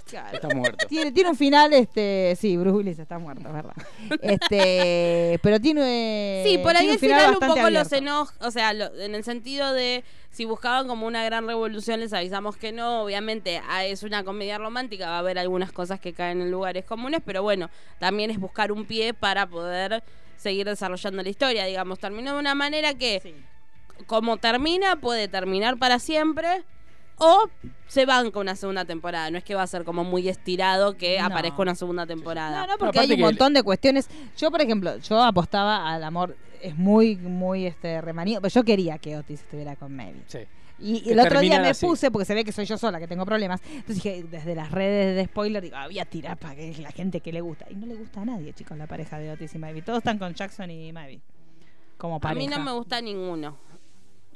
Claro, 0.05 0.35
Está 0.35 0.49
muerto. 0.49 0.87
tiene, 0.87 1.11
tiene 1.11 1.29
un 1.29 1.35
final, 1.35 1.73
este, 1.73 2.35
sí, 2.39 2.57
Bruce 2.57 2.75
Willis 2.77 2.99
está 2.99 3.17
muerto, 3.19 3.47
es 3.47 3.53
verdad. 3.53 3.73
Este, 4.21 5.39
pero 5.43 5.59
tiene 5.59 6.43
Sí, 6.45 6.57
por 6.57 6.75
ahí 6.75 6.89
al 6.89 6.99
final 6.99 7.33
un 7.33 7.39
poco 7.47 7.69
los 7.69 7.91
enojos, 7.91 8.33
o 8.41 8.51
sea, 8.51 8.73
lo- 8.73 8.93
en 8.99 9.15
el 9.15 9.23
sentido 9.23 9.73
de 9.73 10.03
si 10.31 10.45
buscaban 10.45 10.87
como 10.87 11.07
una 11.07 11.23
gran 11.25 11.45
revolución, 11.47 11.99
les 11.99 12.13
avisamos 12.13 12.55
que 12.57 12.71
no, 12.71 13.03
obviamente 13.03 13.61
ah, 13.69 13.85
es 13.85 14.03
una 14.03 14.23
comedia 14.23 14.57
romántica, 14.57 15.09
va 15.09 15.15
a 15.17 15.19
haber 15.19 15.37
algunas 15.37 15.71
cosas 15.71 15.99
que 15.99 16.13
caen 16.13 16.41
en 16.41 16.51
lugares 16.51 16.85
comunes, 16.85 17.21
pero 17.25 17.43
bueno, 17.43 17.69
también 17.99 18.31
es 18.31 18.39
buscar 18.39 18.71
un 18.71 18.85
pie 18.85 19.13
para 19.13 19.45
poder 19.47 20.03
seguir 20.37 20.65
desarrollando 20.67 21.21
la 21.21 21.29
historia, 21.29 21.65
digamos, 21.65 21.99
terminó 21.99 22.33
de 22.33 22.39
una 22.39 22.55
manera 22.55 22.93
que 22.93 23.19
Sí. 23.21 23.35
como 24.07 24.37
termina, 24.37 24.95
puede 24.95 25.27
terminar 25.27 25.77
para 25.77 25.99
siempre. 25.99 26.63
O 27.17 27.49
se 27.87 28.05
van 28.05 28.31
con 28.31 28.41
una 28.41 28.55
segunda 28.55 28.85
temporada. 28.85 29.29
No 29.31 29.37
es 29.37 29.43
que 29.43 29.53
va 29.55 29.63
a 29.63 29.67
ser 29.67 29.83
como 29.83 30.03
muy 30.03 30.27
estirado 30.27 30.97
que 30.97 31.19
No. 31.19 31.25
aparezca 31.25 31.61
una 31.61 31.75
segunda 31.75 32.05
temporada. 32.07 32.61
No, 32.61 32.73
no, 32.73 32.77
porque 32.77 32.99
hay 32.99 33.11
un 33.13 33.19
montón 33.19 33.53
de 33.53 33.63
cuestiones. 33.63 34.09
Yo, 34.37 34.49
por 34.49 34.61
ejemplo, 34.61 34.97
yo 34.97 35.21
apostaba 35.21 35.91
al 35.93 36.03
amor. 36.03 36.35
Es 36.61 36.75
muy, 36.77 37.15
muy 37.17 37.65
este 37.65 38.01
remanido. 38.01 38.41
Pero 38.41 38.53
yo 38.53 38.63
quería 38.63 38.97
que 38.97 39.17
Otis 39.17 39.41
estuviera 39.41 39.75
con 39.75 39.95
Maddie. 39.95 40.23
Sí. 40.27 40.39
Y, 40.79 41.11
el 41.11 41.19
otro 41.19 41.39
día 41.41 41.61
me 41.61 41.69
así. 41.69 41.85
puse, 41.85 42.09
porque 42.09 42.25
se 42.25 42.33
ve 42.33 42.43
que 42.43 42.51
soy 42.51 42.65
yo 42.65 42.75
sola 42.75 42.99
que 42.99 43.07
tengo 43.07 43.23
problemas. 43.23 43.61
Entonces 43.67 43.95
dije, 44.03 44.23
desde 44.23 44.55
las 44.55 44.71
redes 44.71 45.15
de 45.15 45.25
spoiler, 45.25 45.61
digo, 45.61 45.77
voy 45.85 45.99
a 45.99 46.05
tirar 46.05 46.37
para 46.37 46.55
que 46.55 46.75
la 46.79 46.91
gente 46.91 47.19
que 47.21 47.31
le 47.31 47.41
gusta. 47.41 47.65
Y 47.69 47.75
no 47.75 47.85
le 47.85 47.93
gusta 47.93 48.21
a 48.21 48.25
nadie, 48.25 48.51
chicos, 48.53 48.75
la 48.79 48.87
pareja 48.87 49.19
de 49.19 49.31
Otis 49.31 49.53
y 49.53 49.59
Maddie. 49.59 49.83
Todos 49.83 49.99
están 49.99 50.17
con 50.17 50.33
Jackson 50.33 50.71
y 50.71 50.91
Maddie. 50.91 51.21
Como 51.99 52.15
a 52.15 52.19
pareja. 52.19 52.39
mí 52.39 52.47
no 52.47 52.63
me 52.63 52.71
gusta 52.71 52.99
ninguno. 52.99 53.57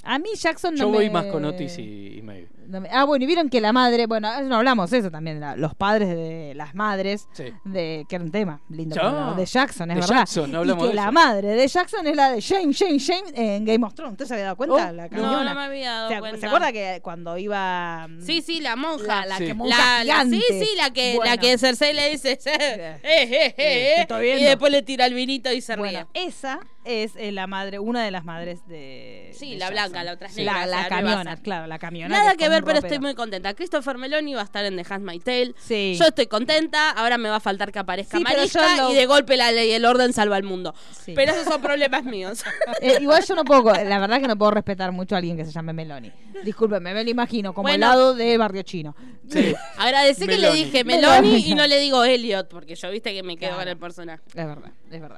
A 0.05 0.19
mí 0.19 0.29
Jackson 0.35 0.73
no 0.75 0.79
Yo 0.81 0.89
me... 0.89 0.97
voy 0.97 1.09
más 1.09 1.25
con 1.25 1.43
Otis 1.45 1.77
y, 1.77 2.17
y 2.17 2.21
Maeve. 2.21 2.47
no 2.67 2.81
me- 2.81 2.89
Ah, 2.91 3.03
bueno, 3.05 3.23
y 3.23 3.27
vieron 3.27 3.49
que 3.49 3.59
la 3.61 3.73
madre, 3.73 4.05
bueno, 4.07 4.29
no 4.43 4.55
hablamos 4.57 4.91
eso 4.93 5.09
también, 5.11 5.39
la- 5.39 5.55
los 5.55 5.75
padres 5.75 6.09
de 6.09 6.53
las 6.55 6.73
madres, 6.75 7.27
Sí. 7.33 7.45
de 7.65 8.05
que 8.07 8.15
era 8.15 8.23
un 8.25 8.31
tema 8.31 8.61
lindo, 8.69 8.95
pero 8.95 9.33
de 9.35 9.45
Jackson, 9.45 9.91
es 9.91 9.95
De 9.95 10.01
verdad. 10.01 10.15
Jackson, 10.17 10.51
no 10.51 10.59
hablamos 10.59 10.83
y 10.83 10.85
que 10.85 10.89
de 10.89 10.95
la 10.95 11.03
eso. 11.03 11.11
madre 11.11 11.47
de 11.49 11.67
Jackson 11.67 12.07
es 12.07 12.15
la 12.15 12.31
de 12.31 12.39
Shame, 12.39 12.71
Shame, 12.73 12.97
Shame 12.99 13.23
en 13.35 13.65
Game 13.65 13.85
of 13.85 13.93
Thrones. 13.93 14.13
¿Usted 14.13 14.25
se 14.25 14.33
había 14.35 14.45
dado 14.45 14.57
cuenta? 14.57 14.75
Oh, 14.75 14.91
la 14.93 15.03
No, 15.03 15.09
cañona. 15.09 15.43
no 15.53 15.59
me 15.59 15.65
había 15.65 15.91
dado 15.91 16.09
¿Se, 16.09 16.19
cuenta. 16.19 16.39
¿Se 16.39 16.45
acuerda 16.47 16.71
que 16.71 16.99
cuando 17.03 17.37
iba... 17.37 18.07
mm, 18.07 18.21
Sí, 18.21 18.41
sí, 18.41 18.61
la 18.61 18.75
monja. 18.75 19.21
La, 19.21 19.25
la 19.25 19.37
Sí. 19.37 19.45
que 19.47 19.53
monja 19.53 20.03
La, 20.03 20.23
la- 20.23 20.29
sí, 20.29 20.41
sí, 20.49 20.67
la 20.77 20.89
que, 20.91 21.19
la 21.23 21.37
que 21.37 21.57
Cersei 21.57 21.93
le 21.93 22.09
dice, 22.11 22.39
eh, 22.45 22.99
eh, 23.03 23.03
eh, 23.03 23.53
eh, 23.57 23.93
estoy 24.01 24.27
y 24.29 24.43
después 24.43 24.71
le 24.71 24.81
tira 24.81 25.05
el 25.05 25.13
vinito 25.13 25.51
y 25.51 25.61
se 25.61 25.75
Bueno, 25.75 26.07
ríe. 26.13 26.25
esa 26.27 26.59
es 26.85 27.13
eh, 27.15 27.31
la 27.31 27.47
madre, 27.47 27.79
una 27.79 28.03
de 28.03 28.11
las 28.11 28.23
madres 28.25 28.65
de. 28.67 29.31
Sí, 29.33 29.51
de 29.51 29.57
la 29.57 29.65
Jackson. 29.69 29.73
blanca, 29.91 30.03
la 30.03 30.13
otra 30.13 30.27
es 30.27 30.35
negra, 30.35 30.65
La, 30.65 30.81
la 30.83 30.87
camiona, 30.87 31.35
claro, 31.37 31.67
la 31.67 31.79
camiona. 31.79 32.17
Nada 32.17 32.35
que 32.35 32.47
ver, 32.49 32.63
pero 32.63 32.79
estoy 32.79 32.99
muy 32.99 33.15
contenta. 33.15 33.53
Christopher 33.53 33.97
Meloni 33.97 34.33
va 34.33 34.41
a 34.41 34.45
estar 34.45 34.63
en 34.65 34.75
The 34.77 34.85
Handmaid's 34.93 35.23
Tale. 35.23 35.53
Sí. 35.57 35.95
Yo 35.99 36.05
estoy 36.05 36.27
contenta. 36.27 36.91
Ahora 36.91 37.17
me 37.17 37.29
va 37.29 37.37
a 37.37 37.39
faltar 37.39 37.71
que 37.71 37.79
aparezca 37.79 38.17
Sí, 38.17 38.23
Mariska 38.23 38.77
lo- 38.77 38.91
y 38.91 38.95
de 38.95 39.05
golpe 39.05 39.35
la 39.37 39.51
ley 39.51 39.69
y 39.69 39.73
el 39.73 39.85
orden 39.85 40.13
salva 40.13 40.37
el 40.37 40.43
mundo. 40.43 40.73
Sí. 41.03 41.13
Pero 41.15 41.31
esos 41.33 41.45
son 41.45 41.61
problemas 41.61 42.03
míos. 42.03 42.43
Eh, 42.81 42.97
igual 43.01 43.23
yo 43.25 43.35
no 43.35 43.43
puedo, 43.45 43.63
la 43.63 43.99
verdad 43.99 44.19
que 44.21 44.27
no 44.27 44.37
puedo 44.37 44.51
respetar 44.51 44.91
mucho 44.91 45.15
a 45.15 45.19
alguien 45.19 45.37
que 45.37 45.45
se 45.45 45.51
llame 45.51 45.73
Meloni. 45.73 46.11
Discúlpeme, 46.43 46.93
me 46.93 47.03
lo 47.03 47.09
imagino 47.09 47.53
como 47.53 47.69
Bueno. 47.69 47.85
helado 47.85 48.13
de 48.13 48.37
barrio 48.37 48.61
chino. 48.63 48.95
Sí. 49.29 49.55
Agradecí 49.77 50.25
que 50.27 50.37
le 50.37 50.51
dije 50.51 50.83
Meloni. 50.83 51.29
Meloni 51.29 51.51
y 51.51 51.55
no 51.55 51.65
le 51.67 51.79
digo 51.79 52.03
Elliot, 52.03 52.47
porque 52.49 52.75
yo 52.75 52.91
viste 52.91 53.13
que 53.13 53.23
me 53.23 53.37
quedo 53.37 53.49
Claro. 53.51 53.61
con 53.61 53.67
el 53.69 53.77
personaje. 53.77 54.23
Es 54.27 54.45
verdad, 54.45 54.71
es 54.91 55.01
verdad. 55.01 55.17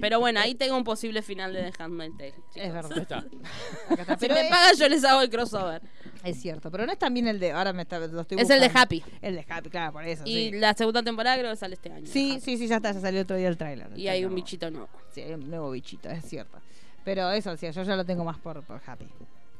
Pero 0.00 0.20
bueno, 0.20 0.40
ahí 0.40 0.54
tengo 0.54 0.76
un 0.76 0.84
posible 0.84 1.05
final 1.22 1.52
de 1.52 1.70
The 1.70 1.82
Handmaid's 1.82 2.16
Tale. 2.16 2.32
chicos. 2.32 2.56
Es 2.56 2.72
verdad. 2.72 2.96
Ya 2.96 3.02
está. 3.02 3.18
Acá 3.90 4.02
está. 4.02 4.14
Si 4.14 4.20
Pero 4.20 4.34
me 4.34 4.40
es, 4.42 4.50
pagan, 4.50 4.76
yo 4.76 4.88
les 4.88 5.04
hago 5.04 5.22
el 5.22 5.30
crossover. 5.30 5.82
es 6.24 6.40
cierto, 6.40 6.70
pero 6.70 6.86
no 6.86 6.92
es 6.92 6.98
también 6.98 7.28
el 7.28 7.38
de. 7.40 7.52
Ahora 7.52 7.72
me 7.72 7.82
está, 7.82 7.98
lo 7.98 8.20
estoy 8.20 8.38
Es 8.40 8.50
el 8.50 8.60
de. 8.60 8.70
Happy. 8.74 9.02
El 9.22 9.34
de 9.36 9.46
Happy, 9.48 9.70
claro, 9.70 9.92
por 9.92 10.04
eso. 10.04 10.22
Y 10.26 10.50
sí. 10.50 10.52
la 10.52 10.74
segunda 10.74 11.02
temporada 11.02 11.38
creo 11.38 11.50
que 11.50 11.56
sale 11.56 11.74
este 11.74 11.92
año. 11.92 12.06
Sí, 12.06 12.38
sí, 12.40 12.56
sí, 12.58 12.66
ya 12.66 12.76
está, 12.76 12.92
ya 12.92 13.00
salió 13.00 13.22
otro 13.22 13.36
día 13.36 13.48
el 13.48 13.56
tráiler. 13.56 13.88
Y 13.98 14.08
hay 14.08 14.24
un 14.24 14.34
bichito 14.34 14.70
nuevo. 14.70 14.88
Sí, 15.12 15.20
hay 15.22 15.32
un 15.34 15.48
nuevo 15.48 15.70
bichito, 15.70 16.08
es 16.10 16.24
cierto. 16.24 16.58
Pero 17.04 17.30
eso, 17.30 17.56
sí, 17.56 17.70
yo 17.70 17.82
ya 17.82 17.96
lo 17.96 18.04
tengo 18.04 18.24
más 18.24 18.38
por, 18.38 18.62
por 18.64 18.80
Happy 18.84 19.06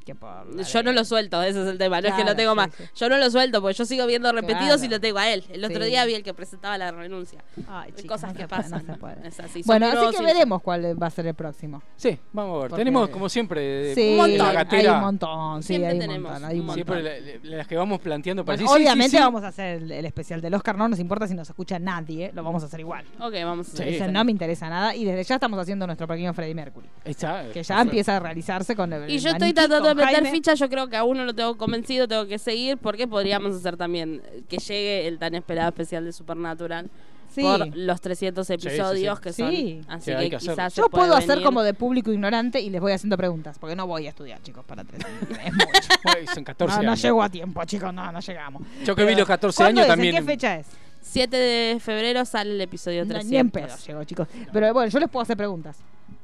que 0.07 0.15
por. 0.15 0.47
la 0.55 0.63
Yo 0.63 0.83
no 0.83 0.93
lo 0.93 1.05
suelto, 1.05 1.43
ese 1.43 1.61
es 1.63 1.69
el 1.69 1.77
tema. 1.79 2.01
No 2.01 2.09
es 2.09 2.15
que 2.15 2.25
lo 2.25 2.35
tengo 2.35 2.53
sí, 2.53 2.57
más. 2.57 2.71
sí. 2.75 2.85
Yo 2.95 3.09
no 3.11 3.19
lo 3.19 3.31
suelto 3.31 3.61
porque 3.61 3.75
yo 3.77 3.85
sigo 3.85 4.07
viendo 4.07 4.33
repetidos 4.33 4.67
Claro. 4.79 4.85
y 4.85 4.89
lo 4.89 5.01
tengo 5.01 5.19
a 5.19 5.29
él. 5.31 5.45
El 5.51 5.65
otro 5.65 5.83
Sí. 5.85 5.91
día 5.91 6.05
vi 6.07 6.15
el 6.15 6.23
que 6.23 6.33
presentaba 6.33 6.79
la 6.79 6.93
renuncia. 6.93 7.43
Ay, 7.69 7.93
chicos, 7.93 8.13
Cosas 8.23 8.31
no 8.31 8.37
que 8.37 8.43
se 8.43 8.49
puede, 8.49 8.63
pasan. 8.63 8.87
no 8.87 8.95
se 8.95 8.99
puede. 9.01 9.29
Es 9.29 9.41
así, 9.41 9.63
Bueno, 9.67 9.87
así 9.89 10.17
que 10.17 10.23
veremos 10.25 10.63
cuál 10.63 11.03
va 11.03 11.09
a 11.09 11.11
ser 11.11 11.27
el 11.27 11.35
próximo. 11.35 11.83
Sí, 11.97 12.19
vamos 12.33 12.57
a 12.57 12.61
ver. 12.61 12.71
Porque- 12.71 12.81
Tenemos, 12.81 13.09
como 13.11 13.29
siempre, 13.29 13.95
Sí, 13.95 14.11
un 14.13 14.17
montón. 14.17 14.57
hay 14.71 14.87
un 14.87 15.01
montón, 15.01 15.63
sí, 15.63 15.67
Siempre 15.67 15.89
hay 15.91 15.95
un 15.97 16.01
tenemos 16.01 16.31
montón, 16.31 16.45
hay 16.49 16.55
un 16.55 16.61
un 16.61 16.67
montón. 16.67 16.85
Siempre 16.87 17.03
la- 17.41 17.41
la- 17.51 17.57
las 17.57 17.67
que 17.67 17.77
vamos 17.77 18.01
planteando 18.01 18.45
para 18.45 18.57
Bueno, 18.57 18.63
decir, 18.63 18.77
sí, 18.77 18.83
sí, 18.85 18.87
obviamente 18.87 19.17
sí. 19.17 19.23
vamos 19.23 19.43
a 19.43 19.49
hacer 19.49 19.83
el, 19.83 19.91
el 19.93 20.05
especial 20.07 20.41
del 20.41 20.55
Oscar, 20.55 20.77
no 20.79 20.89
nos 20.89 20.99
importa 21.01 21.27
si 21.27 21.35
nos 21.35 21.49
escucha 21.49 21.79
nadie, 21.81 22.31
lo 22.33 22.45
vamos 22.45 22.63
a 22.63 22.67
hacer 22.67 22.79
igual. 22.81 23.05
Ok, 23.21 23.35
vamos 23.45 23.69
a 23.69 23.73
hacer. 23.73 23.89
Eso 23.89 24.07
no 24.09 24.25
me 24.25 24.31
interesa 24.31 24.69
nada 24.69 24.95
y 24.95 25.05
desde 25.05 25.25
ya 25.25 25.35
estamos 25.35 25.59
haciendo 25.59 25.85
nuestro 25.87 26.07
pequeño 26.07 26.33
Freddie 26.33 26.55
Mercury, 26.55 26.87
está. 27.05 27.45
que 27.53 27.63
ya 27.63 27.81
empieza 27.81 28.17
a 28.17 28.21
realizarse 28.21 28.77
con 28.77 28.93
el 28.93 29.11
Y 29.11 29.19
yo 29.19 29.31
estoy 29.31 29.53
tratando 29.53 29.89
de 29.89 29.95
meter 29.97 30.15
Jaime. 30.15 30.31
ficha, 30.31 30.55
yo 30.55 30.69
creo 30.69 30.89
que 30.89 30.97
aún 30.97 31.17
no 31.17 31.25
lo 31.25 31.35
tengo 31.35 31.57
convencido, 31.57 32.07
tengo 32.07 32.27
que 32.27 32.39
seguir, 32.39 32.77
porque 32.79 33.07
podríamos 33.09 33.55
hacer 33.57 33.77
también 33.77 34.23
que 34.49 34.59
llegue 34.59 35.07
el 35.09 35.19
tan 35.19 35.35
esperado 35.35 35.69
especial 35.69 36.05
de 36.05 36.13
Supernatural 36.13 36.91
Sí. 37.29 37.43
por 37.43 37.77
los 37.77 38.01
300 38.01 38.47
sí, 38.47 38.53
episodios 38.55 39.19
sí. 39.19 39.23
que 39.23 39.33
son. 39.33 39.51
Sí. 39.51 39.81
Así 39.89 40.11
Sí, 40.13 40.31
que 40.31 40.37
quizás 40.39 40.73
se 40.73 40.81
Yo 40.81 40.89
puede 40.89 41.03
puedo 41.09 41.17
hacer 41.17 41.31
venir. 41.31 41.45
como 41.45 41.63
de 41.63 41.75
público 41.75 42.11
ignorante 42.13 42.61
y 42.61 42.71
les 42.71 42.81
voy 42.81 42.93
haciendo 42.93 43.17
preguntas, 43.19 43.59
porque 43.59 43.77
no 43.77 43.87
voy 43.87 44.07
a 44.07 44.11
estudiar, 44.11 44.41
chicos, 44.43 44.65
para 44.65 44.85
tres 44.85 45.05
años. 45.05 45.21
Es 45.45 45.53
mucho. 45.53 46.19
Uy, 46.21 46.27
son 46.33 46.45
14 46.45 46.77
No, 46.77 46.83
no 46.85 46.89
años. 46.93 47.03
llego 47.03 47.23
a 47.23 47.29
tiempo, 47.29 47.63
chicos, 47.65 47.93
no, 47.93 48.11
no 48.11 48.21
llegamos. 48.21 48.63
Yo 48.85 48.95
que 48.97 49.03
vi 49.03 49.09
Pero, 49.09 49.19
los 49.19 49.29
14 49.29 49.57
¿cuándo 49.57 49.81
años 49.83 49.87
es? 49.89 49.93
también. 49.95 50.17
¿En 50.17 50.23
qué 50.25 50.31
fecha 50.33 50.57
es? 50.57 50.67
7 51.03 51.37
de 51.37 51.79
febrero 51.81 52.25
sale 52.25 52.53
el 52.53 52.61
episodio 52.61 53.03
No, 53.05 53.09
300. 53.11 53.31
ni 53.31 53.37
en 53.37 53.51
pedo 53.51 53.77
llego, 53.87 54.05
chicos. 54.05 54.29
Pero 54.53 54.73
bueno, 54.73 54.89
yo 54.91 54.99
les 54.99 55.09
puedo 55.11 55.23
hacer 55.23 55.37
preguntas. 55.37 55.79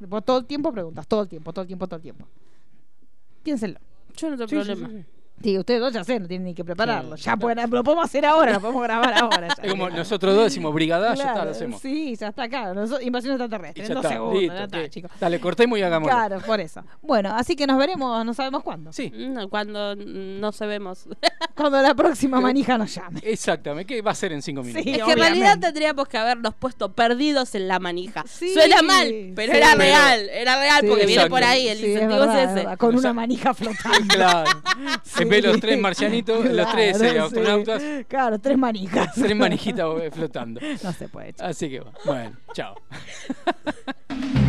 Por 0.09 0.23
todo 0.23 0.39
el 0.39 0.47
tiempo 0.47 0.73
preguntas, 0.73 1.07
todo 1.07 1.23
el 1.23 1.29
tiempo, 1.29 1.53
todo 1.53 1.63
el 1.63 1.67
tiempo, 1.69 1.87
todo 1.87 1.97
el 1.97 2.03
tiempo. 2.03 2.27
Piénsenlo. 3.43 3.79
Yo 4.17 4.31
no 4.31 4.37
tengo 4.37 4.49
Sí, 4.49 4.57
sí, 4.57 4.63
problema. 4.75 4.89
sí, 4.89 4.95
sí. 4.99 5.05
Sí, 5.43 5.59
ustedes 5.59 5.81
dos 5.81 5.93
ya 5.93 6.05
sé, 6.05 6.21
no 6.21 6.29
tienen 6.29 6.45
ni 6.47 6.55
que 6.55 6.65
prepararlo. 6.65 7.17
Sí, 7.17 7.25
ya 7.25 7.33
claro. 7.37 7.41
pueden- 7.41 7.71
lo 7.71 7.83
podemos 7.83 8.05
hacer 8.05 8.25
ahora, 8.27 8.53
lo 8.53 8.61
podemos 8.61 8.83
grabar 8.85 9.15
ahora. 9.21 9.49
ya. 9.49 9.63
Es 9.63 9.71
como 9.71 9.91
nosotros 9.91 10.35
dos 10.37 10.45
decimos 10.45 10.73
brigada, 10.73 11.09
ya 11.09 11.13
está, 11.15 11.33
Claro, 11.33 11.45
lo 11.47 11.51
hacemos. 11.51 11.81
Sí, 11.81 12.15
ya 12.15 12.29
está 12.29 12.45
acá. 12.45 12.73
Nosotros- 12.75 13.03
invasión 13.03 13.33
extraterrestre. 13.35 13.83
En 13.85 13.89
dos 13.95 14.05
está, 14.05 14.15
segundos, 14.15 14.41
listo, 14.41 14.55
ya 14.57 14.65
está, 14.65 14.89
chicos. 14.91 15.11
Dale, 15.19 15.41
cortemos 15.41 15.79
y 15.79 15.83
hagamos. 15.83 16.09
Claro, 16.09 16.39
por 16.41 16.61
eso. 16.61 16.85
Bueno, 17.01 17.35
así 17.35 17.57
que 17.57 17.67
nos 17.67 17.77
veremos, 17.79 18.25
no 18.25 18.35
sabemos 18.35 18.63
cuándo. 18.63 18.93
Sí, 18.93 19.13
No, 19.15 19.49
cuando 19.49 19.97
mm, 19.97 20.39
no 20.41 20.53
se 20.53 20.67
vemos. 20.67 21.07
Cuando 21.55 21.83
la 21.83 21.95
próxima 21.95 22.41
manija 22.41 22.79
nos 22.79 22.95
llame. 22.95 23.21
exactamente. 23.23 23.95
¿Qué 23.95 24.01
va 24.03 24.13
a 24.13 24.15
ser 24.15 24.33
en 24.33 24.41
5 24.43 24.63
minutos? 24.63 24.83
Sí. 24.85 24.91
es 24.99 25.03
que 25.05 25.13
en 25.13 25.19
realidad 25.19 25.59
tendríamos 25.61 26.09
que 26.09 26.17
habernos 26.19 26.55
puesto 26.55 26.93
perdidos 26.93 27.55
en 27.55 27.69
la 27.69 27.79
manija. 27.79 28.25
Sí, 28.27 28.55
Suena 28.55 28.81
mal, 28.81 29.33
pero 29.37 29.53
sí. 29.53 29.59
era 29.59 29.67
Pero- 29.73 29.79
real. 29.79 30.29
Era 30.31 30.59
real 30.59 30.81
Sí, 30.81 30.87
porque 30.89 31.07
viene 31.07 31.27
por 31.29 31.45
ahí. 31.45 31.69
El 31.69 31.79
es 31.79 31.85
incentivo 31.85 32.21
verdad, 32.21 32.37
es 32.39 32.43
es 32.45 32.47
ese. 32.47 32.55
verdad, 32.55 32.79
con 32.79 32.95
O 32.95 32.99
una 32.99 33.13
manija 33.13 33.53
flotando. 33.55 33.99
Claro. 34.15 34.51
En 35.23 35.29
vez 35.29 35.43
de 35.43 35.49
los 35.49 35.61
tres 35.61 35.79
marcianitos, 35.79 36.45
los 36.45 36.71
tres 36.73 37.01
eh, 37.01 37.19
astronautas, 37.19 37.83
Claro, 38.09 38.39
tres 38.39 38.59
manijas. 38.59 39.15
tres 39.15 39.37
manijitas 39.37 39.87
eh, 40.01 40.11
flotando. 40.11 40.61
No 40.83 40.93
se 40.93 41.09
puede. 41.09 41.33
chicos. 41.33 41.49
Así 41.49 41.71
que 41.71 41.83
bueno, 42.05 42.37
chao. 42.53 42.75